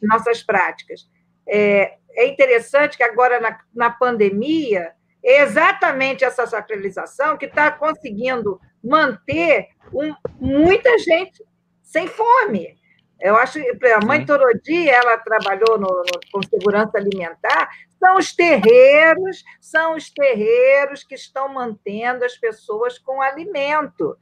nossas 0.00 0.42
práticas. 0.42 1.00
É, 1.46 1.96
é 2.12 2.28
interessante 2.28 2.96
que 2.96 3.02
agora, 3.02 3.40
na, 3.40 3.58
na 3.74 3.90
pandemia, 3.90 4.92
é 5.22 5.42
exatamente 5.42 6.24
essa 6.24 6.46
sacralização 6.46 7.36
que 7.36 7.46
está 7.46 7.72
conseguindo 7.72 8.60
manter 8.82 9.68
um, 9.92 10.14
muita 10.38 10.96
gente 10.98 11.44
sem 11.82 12.06
fome. 12.06 12.76
Eu 13.20 13.36
acho 13.36 13.58
que 13.58 13.86
a 13.86 14.00
mãe 14.04 14.24
Torodi, 14.24 14.88
ela 14.88 15.16
trabalhou 15.16 15.78
no, 15.78 15.88
no, 15.88 16.20
com 16.30 16.42
segurança 16.42 16.98
alimentar, 16.98 17.70
são 18.04 18.18
os 18.18 18.32
terreiros, 18.34 19.42
são 19.58 19.94
os 19.96 20.10
terreiros 20.10 21.02
que 21.02 21.14
estão 21.14 21.48
mantendo 21.48 22.22
as 22.22 22.36
pessoas 22.36 22.98
com 22.98 23.22
alimento. 23.22 24.14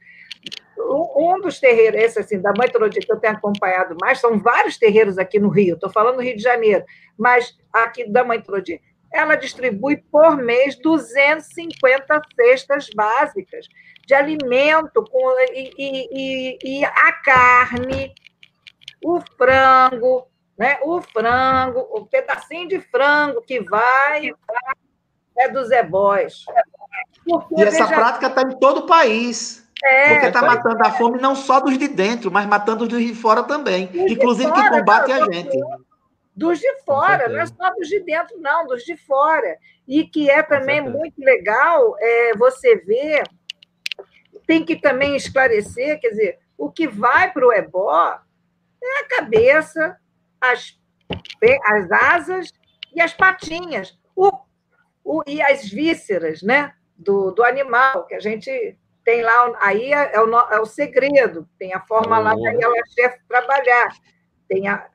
Um 0.77 1.41
dos 1.41 1.59
terreiros, 1.59 2.01
esse 2.01 2.19
assim, 2.19 2.41
da 2.41 2.53
mãe 2.57 2.69
Torodi, 2.69 2.99
que 3.01 3.11
eu 3.11 3.19
tenho 3.19 3.33
acompanhado 3.33 3.97
mais, 3.99 4.19
são 4.19 4.39
vários 4.39 4.77
terreiros 4.77 5.17
aqui 5.17 5.37
no 5.37 5.49
Rio, 5.49 5.75
estou 5.75 5.91
falando 5.91 6.15
no 6.15 6.21
Rio 6.21 6.37
de 6.37 6.41
Janeiro, 6.41 6.85
mas 7.17 7.57
aqui 7.73 8.09
da 8.09 8.23
mãe 8.23 8.41
Torodi, 8.41 8.81
ela 9.11 9.35
distribui 9.35 9.97
por 9.97 10.37
mês 10.37 10.77
250 10.77 12.21
cestas 12.35 12.89
básicas 12.95 13.67
de 14.07 14.13
alimento 14.13 15.03
com, 15.03 15.39
e, 15.51 15.73
e, 15.77 16.57
e 16.63 16.85
a 16.85 17.11
carne, 17.11 18.13
o 19.03 19.19
frango, 19.37 20.27
né? 20.57 20.79
O 20.83 21.01
frango, 21.01 21.79
o 21.91 22.05
pedacinho 22.05 22.67
de 22.67 22.79
frango 22.79 23.41
que 23.41 23.59
vai 23.61 24.31
é 25.37 25.49
do 25.49 25.63
Zé 25.65 25.83
Boys. 25.83 26.45
Porque, 27.25 27.55
e 27.55 27.63
essa 27.63 27.85
veja... 27.85 27.95
prática 27.95 28.27
está 28.27 28.41
em 28.41 28.59
todo 28.59 28.79
o 28.81 28.85
país. 28.85 29.63
É, 29.83 30.13
porque 30.13 30.27
está 30.27 30.41
matando 30.41 30.81
a 30.81 30.91
fome 30.91 31.19
não 31.19 31.35
só 31.35 31.59
dos 31.59 31.77
de 31.77 31.89
dentro, 31.89 32.31
mas 32.31 32.45
matando 32.45 32.83
os 32.83 32.89
de 32.89 33.13
fora 33.13 33.43
também. 33.43 33.87
Dos 33.87 34.11
inclusive 34.11 34.49
fora, 34.49 34.63
que 34.63 34.69
combate 34.69 35.11
a 35.11 35.25
gente. 35.25 35.57
Dos 36.35 36.59
de 36.59 36.73
fora, 36.85 37.27
não 37.27 37.39
é 37.39 37.45
só 37.45 37.69
dos 37.75 37.89
de 37.89 37.99
dentro, 37.99 38.39
não, 38.39 38.65
dos 38.65 38.83
de 38.83 38.95
fora. 38.95 39.57
E 39.85 40.07
que 40.07 40.29
é 40.29 40.41
também 40.41 40.79
muito 40.79 41.19
legal 41.19 41.97
é, 41.99 42.33
você 42.37 42.77
ver, 42.77 43.23
tem 44.47 44.63
que 44.63 44.77
também 44.77 45.17
esclarecer, 45.17 45.99
quer 45.99 46.09
dizer, 46.09 46.39
o 46.57 46.71
que 46.71 46.87
vai 46.87 47.31
para 47.31 47.45
o 47.45 47.51
ebó 47.51 48.17
é 48.81 48.99
a 49.01 49.07
cabeça, 49.07 49.97
as, 50.43 50.77
as 51.65 51.91
asas 51.91 52.53
e 52.93 53.01
as 53.01 53.13
patinhas. 53.13 53.97
O, 54.15 54.31
o, 55.03 55.23
e 55.25 55.41
as 55.41 55.67
vísceras 55.69 56.41
né, 56.41 56.73
do, 56.97 57.31
do 57.31 57.43
animal, 57.43 58.05
que 58.05 58.15
a 58.15 58.19
gente 58.19 58.77
tem 59.03 59.21
lá. 59.21 59.53
Aí 59.61 59.93
é, 59.93 60.15
é 60.15 60.21
o, 60.21 60.39
é 60.39 60.59
o 60.59 60.65
segredo, 60.65 61.47
tem 61.57 61.73
a 61.73 61.81
forma 61.81 62.19
lá 62.19 62.35
da 62.35 62.51
ela 62.51 62.75
chefe 62.93 63.19
trabalhar. 63.27 63.95
Tem 64.47 64.67
a, 64.67 64.87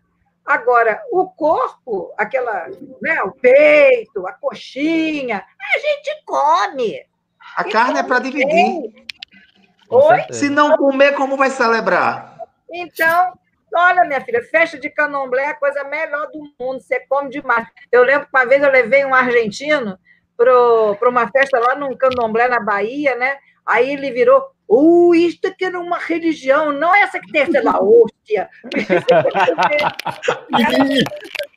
Agora, 0.48 1.02
o 1.12 1.26
corpo, 1.28 2.10
aquela, 2.16 2.68
né, 3.02 3.22
o 3.22 3.32
peito, 3.32 4.26
a 4.26 4.32
coxinha, 4.32 5.44
a 5.44 5.78
gente 5.78 6.24
come. 6.24 7.04
A 7.54 7.64
carne 7.64 7.98
é 7.98 8.02
para 8.02 8.20
dividir. 8.20 9.06
Oi? 9.90 10.24
Se 10.30 10.48
não 10.48 10.74
comer, 10.78 11.14
como 11.16 11.36
vai 11.36 11.50
celebrar? 11.50 12.38
Então, 12.72 13.38
Olha, 13.74 14.04
minha 14.04 14.20
filha, 14.20 14.42
festa 14.42 14.78
de 14.78 14.90
candomblé 14.90 15.44
é 15.44 15.48
a 15.48 15.54
coisa 15.54 15.84
melhor 15.84 16.28
do 16.30 16.40
mundo, 16.58 16.80
você 16.80 17.00
come 17.08 17.30
demais. 17.30 17.66
Eu 17.90 18.02
lembro 18.02 18.26
que 18.26 18.36
uma 18.36 18.46
vez 18.46 18.62
eu 18.62 18.70
levei 18.70 19.04
um 19.04 19.14
argentino 19.14 19.98
para 20.36 21.08
uma 21.08 21.28
festa 21.28 21.58
lá 21.58 21.74
num 21.74 21.96
candomblé 21.96 22.48
na 22.48 22.60
Bahia, 22.60 23.16
né? 23.16 23.38
Aí 23.66 23.92
ele 23.92 24.10
virou, 24.10 24.42
uh, 24.68 25.14
isto 25.14 25.48
aqui 25.48 25.64
era 25.64 25.78
uma 25.78 25.98
religião, 25.98 26.72
não 26.72 26.94
é 26.94 27.02
essa 27.02 27.20
que 27.20 27.30
tem, 27.30 27.50
sei 27.50 27.62
lá, 27.62 27.78
hóstia. 27.80 28.48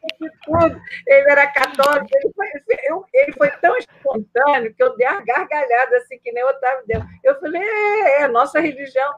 ele 1.08 1.32
era 1.32 1.48
católico, 1.48 2.08
ele 2.14 2.34
foi, 2.34 2.48
eu, 2.86 3.06
ele 3.14 3.32
foi 3.34 3.50
tão 3.52 3.76
espontâneo 3.78 4.74
que 4.74 4.84
eu 4.84 4.96
dei 4.96 5.08
a 5.08 5.22
gargalhada 5.22 5.98
assim, 5.98 6.20
que 6.20 6.32
nem 6.32 6.44
o 6.44 6.50
Otávio 6.50 6.84
deu. 6.88 7.02
Eu 7.24 7.40
falei, 7.40 7.62
é, 7.62 8.22
é 8.22 8.24
a 8.24 8.28
nossa 8.28 8.60
religião. 8.60 9.14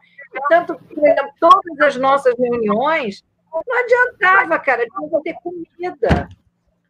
Tanto 0.49 0.77
que, 0.79 0.95
todas 1.39 1.79
as 1.81 1.95
nossas 1.95 2.33
reuniões, 2.37 3.23
não 3.51 3.79
adiantava, 3.79 4.57
cara, 4.59 4.85
tinha 4.85 5.09
que 5.09 5.23
ter 5.23 5.35
comida. 5.35 6.29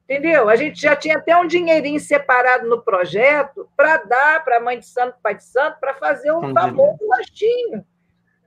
Entendeu? 0.03 0.49
A 0.49 0.55
gente 0.55 0.81
já 0.81 0.95
tinha 0.95 1.17
até 1.17 1.35
um 1.35 1.47
dinheirinho 1.47 1.99
separado 1.99 2.67
no 2.67 2.81
projeto 2.81 3.69
para 3.75 3.97
dar 3.97 4.43
para 4.43 4.57
a 4.57 4.59
mãe 4.59 4.77
de 4.77 4.85
santo, 4.85 5.17
pai 5.23 5.35
de 5.35 5.43
santo, 5.43 5.79
para 5.79 5.93
fazer 5.95 6.31
o 6.31 6.39
um 6.39 6.53
famoso 6.53 6.99
lanchinho. 7.07 7.85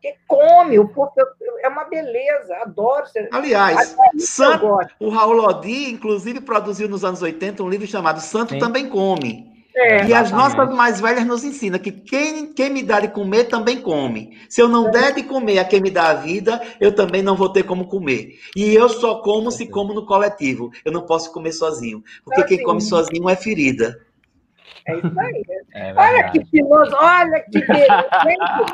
Que 0.07 0.15
come, 0.28 0.78
o 0.78 0.86
povo 0.86 1.10
é 1.60 1.68
uma 1.68 1.85
beleza, 1.85 2.55
adoro. 2.59 3.07
Aliás, 3.33 3.97
Santo, 4.18 4.78
o 5.01 5.09
Raul 5.09 5.33
Lodi, 5.33 5.91
inclusive, 5.91 6.41
produziu 6.41 6.89
nos 6.89 7.05
anos 7.05 7.23
80 7.23 7.60
um 7.60 7.68
livro 7.68 7.89
chamado 7.89 8.20
Santo 8.20 8.52
Sim. 8.52 8.60
Também 8.60 8.89
Come 8.89 9.57
é, 9.75 10.07
e 10.07 10.15
as 10.15 10.31
nossas 10.31 10.75
mais 10.75 11.01
velhas 11.01 11.26
nos 11.26 11.43
ensinam 11.43 11.78
que 11.78 11.91
quem, 11.91 12.52
quem 12.52 12.70
me 12.70 12.85
dá 12.85 13.01
de 13.01 13.09
comer 13.09 13.44
também 13.44 13.83
come. 13.83 14.39
Se 14.49 14.62
eu 14.62 14.68
não 14.68 14.89
é. 14.89 14.91
der 14.93 15.15
de 15.15 15.25
comer 15.25 15.59
a 15.59 15.65
quem 15.65 15.83
me 15.83 15.91
dá 15.91 16.09
a 16.10 16.15
vida, 16.15 16.62
eu 16.81 16.94
também 16.94 17.20
não 17.20 17.36
vou 17.36 17.51
ter 17.51 17.65
como 17.65 17.89
comer. 17.89 18.39
E 18.57 18.73
eu 18.75 18.89
só 18.89 19.17
como 19.17 19.51
se 19.51 19.67
como 19.67 19.93
no 19.93 20.07
coletivo. 20.07 20.70
Eu 20.83 20.93
não 20.93 21.02
posso 21.02 21.33
comer 21.33 21.52
sozinho. 21.52 22.02
Porque 22.25 22.44
quem 22.44 22.62
come 22.62 22.81
sozinho 22.81 23.28
é 23.28 23.35
ferida. 23.35 24.01
É 24.86 24.97
isso 24.97 25.20
aí. 25.20 25.43
É 25.75 25.94
olha 25.94 26.31
que 26.31 26.44
piloto, 26.47 26.97
olha 26.97 27.41
que 27.41 27.60
beleza. 27.67 28.07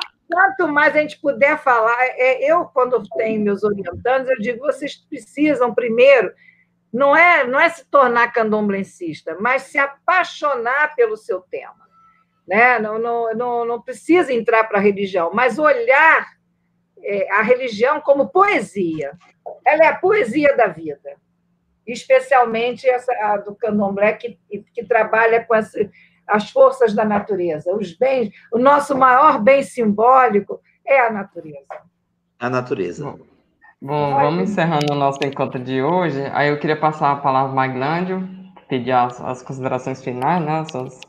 Quanto 0.33 0.67
mais 0.67 0.97
a 0.97 1.01
gente 1.01 1.20
puder 1.20 1.59
falar, 1.59 1.97
é, 2.01 2.43
eu, 2.43 2.65
quando 2.65 3.02
tenho 3.17 3.43
meus 3.43 3.62
orientandos, 3.62 4.31
eu 4.31 4.39
digo, 4.39 4.61
vocês 4.61 4.97
precisam 4.97 5.75
primeiro, 5.75 6.33
não 6.91 7.15
é, 7.15 7.47
não 7.47 7.61
é 7.61 7.69
se 7.69 7.85
tornar 7.85 8.33
candomblencista, 8.33 9.36
mas 9.39 9.62
se 9.65 9.77
apaixonar 9.77 10.94
pelo 10.94 11.19
seu 11.19 11.41
tema. 11.41 11.86
Né? 12.49 12.78
Não, 12.78 12.99
não, 12.99 13.35
não, 13.35 13.65
não 13.67 13.83
precisa 13.83 14.33
entrar 14.33 14.65
para 14.65 14.78
a 14.78 14.83
religião, 14.83 15.31
mas 15.35 15.59
olhar 15.59 16.27
é, 17.02 17.31
a 17.31 17.43
religião 17.43 18.01
como 18.01 18.31
poesia. 18.31 19.12
Ela 19.67 19.85
é 19.85 19.89
a 19.89 19.97
poesia 19.97 20.57
da 20.57 20.67
vida. 20.67 21.17
Especialmente 21.86 22.89
essa 22.89 23.36
do 23.39 23.55
candomblé, 23.55 24.15
que, 24.15 24.39
que 24.73 24.85
trabalha 24.85 25.44
com 25.44 25.55
essa, 25.55 25.78
as 26.26 26.51
forças 26.51 26.94
da 26.94 27.05
natureza, 27.05 27.75
os 27.75 27.97
bens. 27.97 28.33
O 28.52 28.59
nosso 28.59 28.97
maior 28.97 29.41
bem 29.41 29.62
simbólico 29.62 30.60
é 30.86 31.01
a 31.01 31.12
natureza. 31.12 31.67
A 32.39 32.51
natureza. 32.51 33.05
Bom, 33.05 33.18
bom 33.81 34.15
vamos 34.15 34.51
encerrando 34.51 34.92
o 34.92 34.97
nosso 34.97 35.18
encontro 35.25 35.62
de 35.62 35.83
hoje. 35.83 36.23
Aí 36.33 36.49
eu 36.49 36.59
queria 36.59 36.78
passar 36.78 37.12
a 37.12 37.17
palavra 37.17 37.51
ao 37.51 37.55
Maglândio, 37.55 38.28
pedir 38.68 38.92
as, 38.92 39.20
as 39.20 39.42
considerações 39.42 40.02
finais, 40.02 40.44
né? 40.44 40.65
Suas 40.70 41.01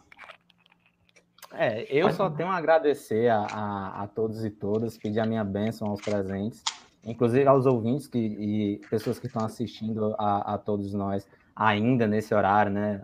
é, 1.55 1.85
eu 1.87 2.11
só 2.11 2.31
tenho 2.31 2.49
a 2.49 2.57
agradecer 2.57 3.29
a, 3.29 3.45
a, 3.45 4.03
a, 4.03 4.07
todos 4.07 4.43
e 4.43 4.49
todas, 4.49 4.97
pedir 4.97 5.19
a 5.19 5.25
minha 5.25 5.43
bênção 5.43 5.87
aos 5.87 6.01
presentes, 6.01 6.63
inclusive 7.05 7.45
aos 7.47 7.67
ouvintes 7.67 8.07
que, 8.07 8.17
e 8.17 8.81
pessoas 8.89 9.19
que 9.19 9.27
estão 9.27 9.45
assistindo 9.45 10.15
a, 10.17 10.55
a 10.55 10.57
todos 10.57 10.95
nós 10.95 11.27
ainda 11.55 12.07
nesse 12.07 12.33
horário, 12.33 12.71
né? 12.71 13.03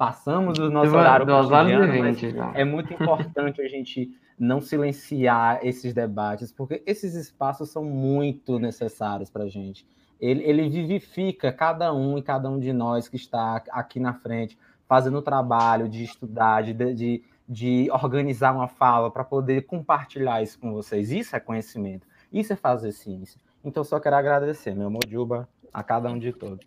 Passamos 0.00 0.58
o 0.58 0.70
nosso 0.70 0.96
horário 0.96 1.26
cotidiano, 1.26 2.52
é 2.54 2.64
muito 2.64 2.90
importante 2.94 3.60
a 3.60 3.68
gente 3.68 4.10
não 4.38 4.58
silenciar 4.58 5.60
esses 5.62 5.92
debates, 5.92 6.50
porque 6.50 6.82
esses 6.86 7.14
espaços 7.14 7.68
são 7.68 7.84
muito 7.84 8.58
necessários 8.58 9.28
para 9.28 9.44
a 9.44 9.48
gente. 9.48 9.86
Ele, 10.18 10.42
ele 10.42 10.70
vivifica 10.70 11.52
cada 11.52 11.92
um 11.92 12.16
e 12.16 12.22
cada 12.22 12.48
um 12.48 12.58
de 12.58 12.72
nós 12.72 13.08
que 13.08 13.16
está 13.16 13.62
aqui 13.70 14.00
na 14.00 14.14
frente, 14.14 14.58
fazendo 14.88 15.18
o 15.18 15.22
trabalho 15.22 15.86
de 15.86 16.02
estudar, 16.02 16.62
de, 16.62 16.72
de 16.94 17.22
de 17.50 17.90
organizar 17.90 18.54
uma 18.54 18.68
fala 18.68 19.10
para 19.10 19.24
poder 19.24 19.62
compartilhar 19.62 20.40
isso 20.40 20.56
com 20.60 20.72
vocês. 20.72 21.10
Isso 21.10 21.34
é 21.34 21.40
conhecimento, 21.40 22.06
isso 22.32 22.52
é 22.52 22.56
fazer 22.56 22.92
ciência. 22.92 23.40
Então, 23.64 23.82
só 23.82 23.98
quero 23.98 24.14
agradecer, 24.14 24.72
meu 24.72 24.88
Mojuba, 24.88 25.48
a 25.72 25.82
cada 25.82 26.08
um 26.08 26.16
de 26.16 26.32
todos, 26.32 26.64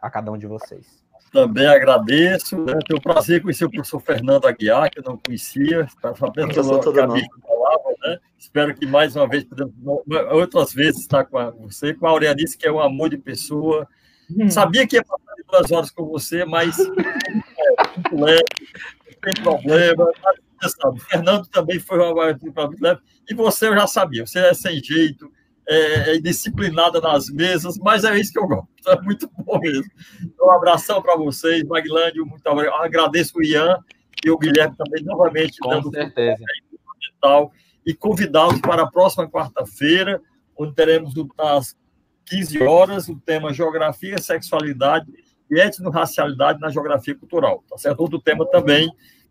a 0.00 0.10
cada 0.10 0.32
um 0.32 0.38
de 0.38 0.46
vocês. 0.46 1.03
Também 1.32 1.66
agradeço. 1.66 2.56
Né? 2.56 2.74
Tenho 2.86 2.98
o 2.98 3.02
prazer 3.02 3.38
de 3.38 3.42
conhecer 3.42 3.64
o 3.64 3.70
professor 3.70 4.00
Fernando 4.00 4.46
Aguiar, 4.46 4.90
que 4.90 5.00
eu 5.00 5.04
não 5.04 5.16
conhecia, 5.16 5.82
está 5.82 6.14
sabendo 6.14 6.48
que 6.48 6.62
falava, 6.62 7.94
né? 8.02 8.18
Espero 8.38 8.74
que 8.74 8.86
mais 8.86 9.16
uma 9.16 9.28
vez, 9.28 9.46
outras 10.30 10.72
vezes, 10.72 11.00
estar 11.00 11.24
com 11.24 11.38
você, 11.52 11.94
com 11.94 12.06
a 12.06 12.10
Aureanice, 12.10 12.56
que 12.56 12.66
é 12.66 12.72
um 12.72 12.80
amor 12.80 13.10
de 13.10 13.16
pessoa. 13.16 13.88
Hum. 14.30 14.48
Sabia 14.48 14.86
que 14.86 14.96
ia 14.96 15.04
passar 15.04 15.34
duas 15.50 15.72
horas 15.72 15.90
com 15.90 16.06
você, 16.06 16.44
mas 16.44 16.78
é, 16.78 16.86
muito 17.96 18.24
leve, 18.24 18.44
tem 19.22 19.42
problema. 19.42 20.08
O 20.84 20.96
Fernando 20.96 21.46
também 21.48 21.78
foi 21.78 21.98
uma 21.98 22.34
problema. 22.54 23.02
E 23.28 23.34
você 23.34 23.68
eu 23.68 23.74
já 23.74 23.86
sabia, 23.86 24.26
você 24.26 24.38
é 24.40 24.54
sem 24.54 24.82
jeito, 24.82 25.30
é, 25.68 26.16
é 26.16 26.18
disciplinada 26.18 27.00
nas 27.00 27.28
mesas, 27.28 27.78
mas 27.78 28.04
é 28.04 28.18
isso 28.18 28.32
que 28.32 28.38
eu 28.38 28.46
gosto. 28.46 28.68
É 28.86 29.00
muito 29.00 29.30
bom 29.38 29.58
mesmo. 29.60 29.90
Então, 30.22 30.46
um 30.46 30.50
abração 30.50 31.00
para 31.00 31.16
vocês, 31.16 31.64
Maglândio, 31.64 32.26
muito 32.26 32.46
obrigado. 32.46 32.82
Agradeço 32.82 33.38
o 33.38 33.42
Ian 33.42 33.78
e 34.22 34.30
o 34.30 34.36
Guilherme 34.36 34.76
também, 34.76 35.02
novamente, 35.02 35.56
Com 35.58 35.70
dando 35.70 35.90
certeza. 35.90 36.44
E 37.86 37.94
convidá-los 37.94 38.60
para 38.60 38.82
a 38.82 38.90
próxima 38.90 39.26
quarta-feira, 39.26 40.20
onde 40.54 40.74
teremos 40.74 41.14
às 41.38 41.74
15 42.26 42.62
horas 42.62 43.08
o 43.08 43.18
tema 43.18 43.54
Geografia, 43.54 44.18
Sexualidade 44.18 45.10
e 45.50 45.58
Etno-Racialidade 45.58 46.60
na 46.60 46.68
Geografia 46.68 47.14
Cultural. 47.14 47.64
Tá 47.66 47.78
certo? 47.78 48.00
Outro 48.00 48.20
tema 48.20 48.46
também 48.50 48.90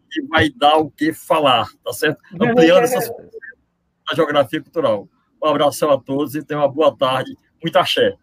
que 0.10 0.24
vai 0.24 0.50
dar 0.50 0.78
o 0.78 0.90
que 0.90 1.14
falar, 1.14 1.68
tá 1.84 1.94
certo? 1.94 2.20
Ampliando 2.42 2.86
essas 2.86 3.08
a 4.10 4.16
geografia 4.16 4.62
cultural. 4.62 5.08
Um 5.44 5.50
abração 5.50 5.92
a 5.92 6.00
todos 6.00 6.36
e 6.36 6.44
tenham 6.44 6.62
uma 6.62 6.72
boa 6.72 6.96
tarde. 6.96 7.36
Muito 7.62 7.78
axé. 7.78 8.16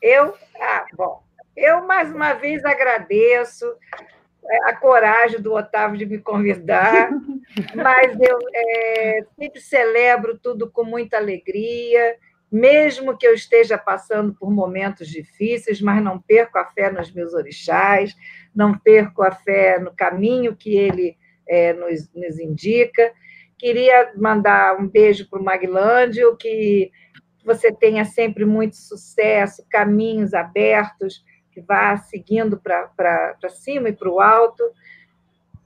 Eu, 0.00 0.34
ah, 0.60 0.86
bom, 0.96 1.22
eu 1.56 1.86
mais 1.86 2.10
uma 2.10 2.34
vez 2.34 2.64
agradeço 2.64 3.66
é, 4.48 4.70
a 4.70 4.76
coragem 4.76 5.40
do 5.40 5.52
Otávio 5.52 5.98
de 5.98 6.06
me 6.06 6.18
convidar, 6.18 7.10
mas 7.74 8.18
eu 8.20 8.38
é, 8.54 9.26
sempre 9.38 9.60
celebro 9.60 10.38
tudo 10.38 10.70
com 10.70 10.84
muita 10.84 11.16
alegria 11.16 12.16
mesmo 12.50 13.16
que 13.16 13.26
eu 13.26 13.34
esteja 13.34 13.76
passando 13.76 14.34
por 14.34 14.50
momentos 14.50 15.08
difíceis, 15.08 15.80
mas 15.80 16.02
não 16.02 16.18
perco 16.18 16.58
a 16.58 16.64
fé 16.64 16.90
nos 16.90 17.12
meus 17.12 17.34
orixás, 17.34 18.16
não 18.54 18.76
perco 18.76 19.22
a 19.22 19.30
fé 19.30 19.78
no 19.78 19.94
caminho 19.94 20.56
que 20.56 20.74
ele 20.74 21.16
é, 21.46 21.72
nos, 21.74 22.10
nos, 22.14 22.38
indica. 22.38 23.12
Queria 23.58 24.12
mandar 24.16 24.78
um 24.80 24.86
beijo 24.86 25.28
para 25.28 25.40
o 25.40 25.44
Maglândio, 25.44 26.36
que 26.36 26.90
você 27.44 27.72
tenha 27.72 28.04
sempre 28.04 28.44
muito 28.44 28.76
sucesso, 28.76 29.66
caminhos 29.68 30.32
abertos, 30.34 31.24
que 31.50 31.60
vá 31.60 31.96
seguindo 31.96 32.60
para 32.60 33.36
cima 33.48 33.88
e 33.88 33.92
para 33.92 34.08
o 34.08 34.20
alto. 34.20 34.62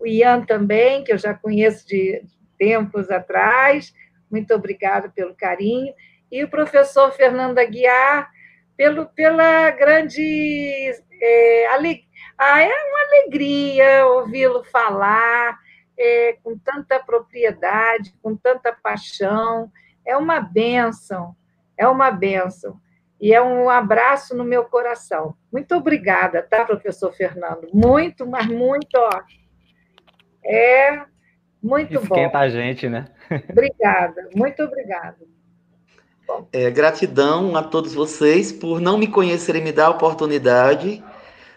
O 0.01 0.07
Ian 0.07 0.43
também, 0.43 1.05
que 1.05 1.12
eu 1.12 1.19
já 1.19 1.35
conheço 1.35 1.87
de 1.87 2.23
tempos 2.59 3.11
atrás, 3.11 3.93
muito 4.31 4.55
obrigada 4.55 5.11
pelo 5.11 5.35
carinho 5.35 5.93
e 6.31 6.43
o 6.43 6.49
professor 6.49 7.12
Fernando 7.12 7.59
Aguiar 7.59 8.31
pelo, 8.77 9.07
pela 9.07 9.71
grande. 9.71 10.95
É, 11.21 11.67
ale... 11.67 12.05
ah, 12.39 12.62
é 12.62 12.69
uma 12.69 13.01
alegria 13.05 14.07
ouvi-lo 14.07 14.65
falar 14.65 15.59
é, 15.99 16.37
com 16.43 16.59
tanta 16.59 16.99
propriedade, 16.99 18.15
com 18.23 18.37
tanta 18.37 18.73
paixão. 18.73 19.71
É 20.05 20.17
uma 20.17 20.41
benção, 20.41 21.37
é 21.77 21.87
uma 21.87 22.11
benção. 22.11 22.81
E 23.21 23.33
é 23.33 23.41
um 23.41 23.71
abraço 23.71 24.37
no 24.37 24.43
meu 24.43 24.65
coração. 24.65 25.37
Muito 25.53 25.77
obrigada, 25.77 26.43
tá, 26.43 26.65
professor 26.65 27.12
Fernando? 27.12 27.69
Muito, 27.73 28.27
mas 28.27 28.47
muito, 28.47 28.97
ó. 28.97 29.23
É 30.45 31.05
muito 31.62 31.95
Esquenta 31.95 32.09
bom. 32.09 32.17
Esquenta 32.17 32.39
a 32.39 32.49
gente, 32.49 32.89
né? 32.89 33.05
Obrigada, 33.49 34.29
muito 34.35 34.62
obrigada. 34.65 35.19
É, 36.53 36.71
gratidão 36.71 37.57
a 37.57 37.62
todos 37.62 37.95
vocês 37.95 38.51
por 38.51 38.81
não 38.81 38.97
me 38.97 39.07
conhecerem, 39.07 39.62
me 39.62 39.71
dar 39.71 39.87
a 39.87 39.91
oportunidade, 39.91 41.03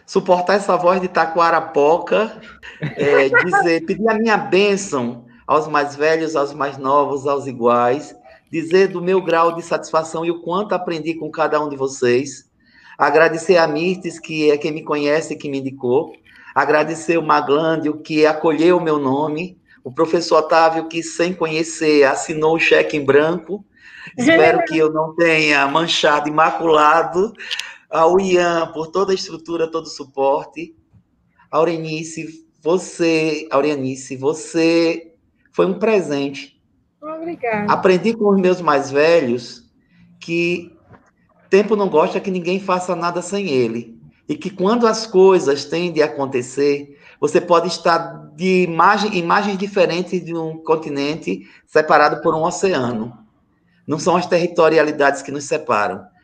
suportar 0.06 0.54
essa 0.54 0.76
voz 0.76 1.00
de 1.00 1.08
Taquarapoca, 1.08 2.40
é, 2.80 3.28
dizer, 3.44 3.84
pedir 3.84 4.08
a 4.08 4.14
minha 4.14 4.36
bênção 4.36 5.24
aos 5.46 5.66
mais 5.66 5.96
velhos, 5.96 6.36
aos 6.36 6.54
mais 6.54 6.78
novos, 6.78 7.26
aos 7.26 7.46
iguais, 7.46 8.14
dizer 8.50 8.88
do 8.88 9.02
meu 9.02 9.20
grau 9.20 9.52
de 9.52 9.62
satisfação 9.62 10.24
e 10.24 10.30
o 10.30 10.40
quanto 10.40 10.74
aprendi 10.74 11.14
com 11.14 11.30
cada 11.30 11.62
um 11.62 11.68
de 11.68 11.76
vocês, 11.76 12.48
agradecer 12.96 13.56
a 13.56 13.66
Mirtes, 13.66 14.18
que 14.18 14.50
é 14.50 14.56
quem 14.56 14.72
me 14.72 14.82
conhece 14.82 15.34
e 15.34 15.36
que 15.36 15.50
me 15.50 15.58
indicou, 15.58 16.12
agradecer 16.54 17.18
o 17.18 17.22
Maglândio, 17.22 17.98
que 17.98 18.24
acolheu 18.24 18.78
o 18.78 18.82
meu 18.82 18.98
nome, 18.98 19.58
o 19.82 19.92
professor 19.92 20.38
Otávio, 20.38 20.88
que 20.88 21.02
sem 21.02 21.34
conhecer 21.34 22.04
assinou 22.04 22.54
o 22.54 22.60
cheque 22.60 22.96
em 22.96 23.04
branco, 23.04 23.64
Espero 24.16 24.64
que 24.64 24.78
eu 24.78 24.92
não 24.92 25.14
tenha 25.14 25.66
manchado, 25.66 26.28
imaculado. 26.28 27.32
Ao 27.96 28.20
Ian, 28.20 28.72
por 28.74 28.88
toda 28.88 29.12
a 29.12 29.14
estrutura, 29.14 29.70
todo 29.70 29.86
o 29.86 29.88
suporte. 29.88 30.76
Aurenice, 31.50 32.46
você, 32.62 33.48
Aurenice, 33.50 34.18
você 34.18 35.14
foi 35.50 35.64
um 35.64 35.78
presente. 35.78 36.60
Obrigada. 37.00 37.72
Aprendi 37.72 38.12
com 38.12 38.28
os 38.28 38.38
meus 38.38 38.60
mais 38.60 38.90
velhos 38.90 39.64
que 40.20 40.76
tempo 41.48 41.74
não 41.74 41.88
gosta 41.88 42.20
que 42.20 42.30
ninguém 42.30 42.60
faça 42.60 42.94
nada 42.94 43.22
sem 43.22 43.48
ele. 43.48 43.98
E 44.28 44.36
que 44.36 44.50
quando 44.50 44.86
as 44.86 45.06
coisas 45.06 45.64
tendem 45.64 46.02
a 46.02 46.06
acontecer, 46.06 46.98
você 47.18 47.40
pode 47.40 47.68
estar 47.68 48.30
de 48.36 48.64
imagem, 48.64 49.16
imagens 49.16 49.56
diferentes 49.56 50.22
de 50.22 50.34
um 50.34 50.58
continente 50.62 51.48
separado 51.66 52.20
por 52.20 52.34
um 52.34 52.42
oceano. 52.42 53.16
Não 53.86 53.98
são 53.98 54.16
as 54.16 54.26
territorialidades 54.26 55.22
que 55.22 55.32
nos 55.32 55.44
separam. 55.44 56.14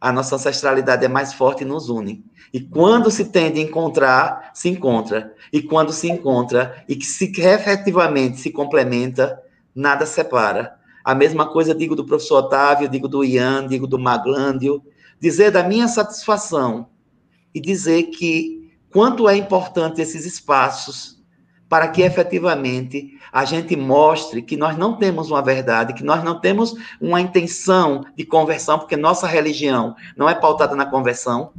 A 0.00 0.12
nossa 0.12 0.36
ancestralidade 0.36 1.04
é 1.04 1.08
mais 1.08 1.32
forte 1.32 1.62
e 1.62 1.66
nos 1.66 1.88
une. 1.88 2.24
E 2.52 2.60
quando 2.60 3.10
se 3.10 3.26
tende 3.26 3.60
a 3.60 3.62
encontrar, 3.62 4.50
se 4.54 4.68
encontra. 4.68 5.34
E 5.52 5.62
quando 5.62 5.92
se 5.92 6.08
encontra 6.08 6.84
e 6.88 6.94
que 6.94 7.06
se 7.06 7.32
efetivamente 7.40 8.38
se 8.38 8.50
complementa, 8.50 9.40
nada 9.74 10.04
separa. 10.04 10.76
A 11.04 11.14
mesma 11.14 11.46
coisa 11.46 11.74
digo 11.74 11.96
do 11.96 12.04
professor 12.04 12.44
Otávio, 12.44 12.88
digo 12.88 13.08
do 13.08 13.24
Ian, 13.24 13.66
digo 13.66 13.86
do 13.86 13.98
Maglândio. 13.98 14.82
Dizer 15.18 15.50
da 15.50 15.62
minha 15.62 15.88
satisfação 15.88 16.88
e 17.54 17.60
dizer 17.60 18.04
que 18.04 18.70
quanto 18.90 19.28
é 19.28 19.36
importante 19.36 20.00
esses 20.00 20.26
espaços 20.26 21.15
para 21.68 21.88
que 21.88 22.02
efetivamente 22.02 23.18
a 23.32 23.44
gente 23.44 23.76
mostre 23.76 24.40
que 24.40 24.56
nós 24.56 24.78
não 24.78 24.96
temos 24.96 25.30
uma 25.30 25.42
verdade, 25.42 25.94
que 25.94 26.04
nós 26.04 26.22
não 26.22 26.40
temos 26.40 26.74
uma 27.00 27.20
intenção 27.20 28.04
de 28.16 28.24
conversão, 28.24 28.78
porque 28.78 28.96
nossa 28.96 29.26
religião 29.26 29.94
não 30.16 30.28
é 30.28 30.34
pautada 30.34 30.76
na 30.76 30.86
conversão. 30.86 31.50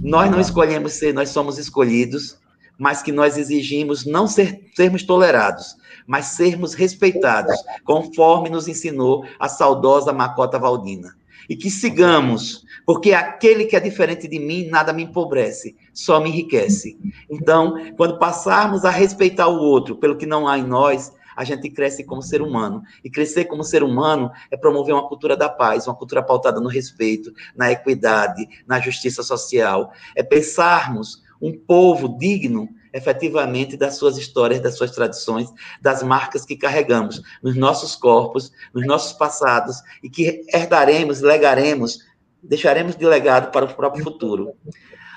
Nós 0.00 0.30
não 0.30 0.40
escolhemos 0.40 0.92
ser, 0.92 1.12
nós 1.12 1.30
somos 1.30 1.58
escolhidos, 1.58 2.38
mas 2.78 3.02
que 3.02 3.10
nós 3.10 3.36
exigimos 3.36 4.06
não 4.06 4.28
ser, 4.28 4.70
sermos 4.76 5.02
tolerados, 5.02 5.76
mas 6.06 6.26
sermos 6.26 6.74
respeitados, 6.74 7.56
conforme 7.84 8.48
nos 8.48 8.68
ensinou 8.68 9.26
a 9.40 9.48
saudosa 9.48 10.12
Macota 10.12 10.58
Valdina. 10.58 11.17
E 11.48 11.56
que 11.56 11.70
sigamos, 11.70 12.64
porque 12.84 13.12
aquele 13.12 13.64
que 13.64 13.74
é 13.74 13.80
diferente 13.80 14.28
de 14.28 14.38
mim 14.38 14.68
nada 14.68 14.92
me 14.92 15.04
empobrece, 15.04 15.76
só 15.94 16.20
me 16.20 16.28
enriquece. 16.28 16.98
Então, 17.30 17.94
quando 17.96 18.18
passarmos 18.18 18.84
a 18.84 18.90
respeitar 18.90 19.48
o 19.48 19.58
outro 19.58 19.96
pelo 19.96 20.16
que 20.16 20.26
não 20.26 20.46
há 20.46 20.58
em 20.58 20.64
nós, 20.64 21.12
a 21.38 21.44
gente 21.44 21.70
cresce 21.70 22.02
como 22.02 22.20
ser 22.20 22.42
humano. 22.42 22.82
E 23.04 23.08
crescer 23.08 23.44
como 23.44 23.62
ser 23.62 23.84
humano 23.84 24.28
é 24.50 24.56
promover 24.56 24.92
uma 24.92 25.06
cultura 25.06 25.36
da 25.36 25.48
paz, 25.48 25.86
uma 25.86 25.94
cultura 25.94 26.20
pautada 26.20 26.60
no 26.60 26.68
respeito, 26.68 27.32
na 27.54 27.70
equidade, 27.70 28.48
na 28.66 28.80
justiça 28.80 29.22
social. 29.22 29.92
É 30.16 30.22
pensarmos 30.22 31.22
um 31.40 31.56
povo 31.56 32.18
digno 32.18 32.68
efetivamente 32.92 33.76
das 33.76 33.96
suas 33.96 34.16
histórias, 34.16 34.60
das 34.60 34.76
suas 34.76 34.90
tradições, 34.90 35.48
das 35.80 36.02
marcas 36.02 36.44
que 36.44 36.56
carregamos 36.56 37.22
nos 37.42 37.56
nossos 37.56 37.94
corpos, 37.94 38.52
nos 38.74 38.86
nossos 38.86 39.12
passados 39.12 39.82
e 40.02 40.08
que 40.08 40.42
herdaremos, 40.52 41.20
legaremos, 41.20 42.00
deixaremos 42.42 42.96
de 42.96 43.06
legado 43.06 43.50
para 43.50 43.64
o 43.64 43.74
próprio 43.74 44.02
futuro. 44.02 44.52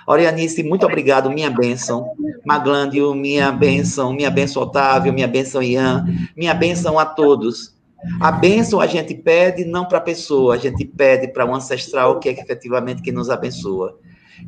Orianice, 0.07 0.63
muito 0.63 0.85
obrigado, 0.85 1.29
minha 1.29 1.49
bênção. 1.49 2.13
Maglândio, 2.45 3.13
minha 3.13 3.51
bênção, 3.51 4.11
minha 4.13 4.31
bênção 4.31 4.63
Otávio, 4.63 5.13
minha 5.13 5.27
bênção 5.27 5.61
Ian, 5.61 6.05
minha 6.35 6.53
bênção 6.53 6.97
a 6.97 7.05
todos. 7.05 7.75
A 8.19 8.31
bênção 8.31 8.81
a 8.81 8.87
gente 8.87 9.13
pede 9.13 9.63
não 9.63 9.85
para 9.85 9.99
a 9.99 10.01
pessoa, 10.01 10.55
a 10.55 10.57
gente 10.57 10.83
pede 10.85 11.27
para 11.27 11.45
o 11.45 11.53
ancestral 11.53 12.19
que 12.19 12.29
é 12.29 12.31
efetivamente 12.31 13.01
que 13.01 13.11
nos 13.11 13.29
abençoa. 13.29 13.97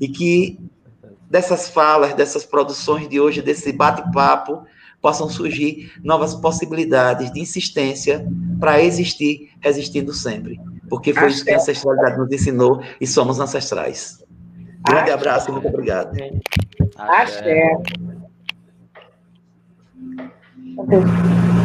E 0.01 0.07
que 0.07 0.59
dessas 1.33 1.67
falas, 1.67 2.13
dessas 2.13 2.45
produções 2.45 3.09
de 3.09 3.19
hoje, 3.19 3.41
desse 3.41 3.73
bate-papo, 3.73 4.67
possam 5.01 5.27
surgir 5.27 5.91
novas 6.03 6.35
possibilidades 6.35 7.33
de 7.33 7.39
insistência 7.39 8.23
para 8.59 8.79
existir, 8.83 9.49
resistindo 9.59 10.13
sempre. 10.13 10.61
Porque 10.87 11.11
foi 11.11 11.29
isso 11.29 11.43
que 11.43 11.51
a 11.51 11.55
ancestralidade 11.55 12.19
nos 12.19 12.31
ensinou 12.31 12.83
e 13.01 13.07
somos 13.07 13.39
ancestrais. 13.39 14.23
Grande 14.87 15.09
Axé. 15.09 15.13
abraço 15.13 15.49
e 15.49 15.53
muito 15.53 15.67
obrigado. 15.67 16.15
Axé. 16.95 17.77
Axé. 20.85 21.62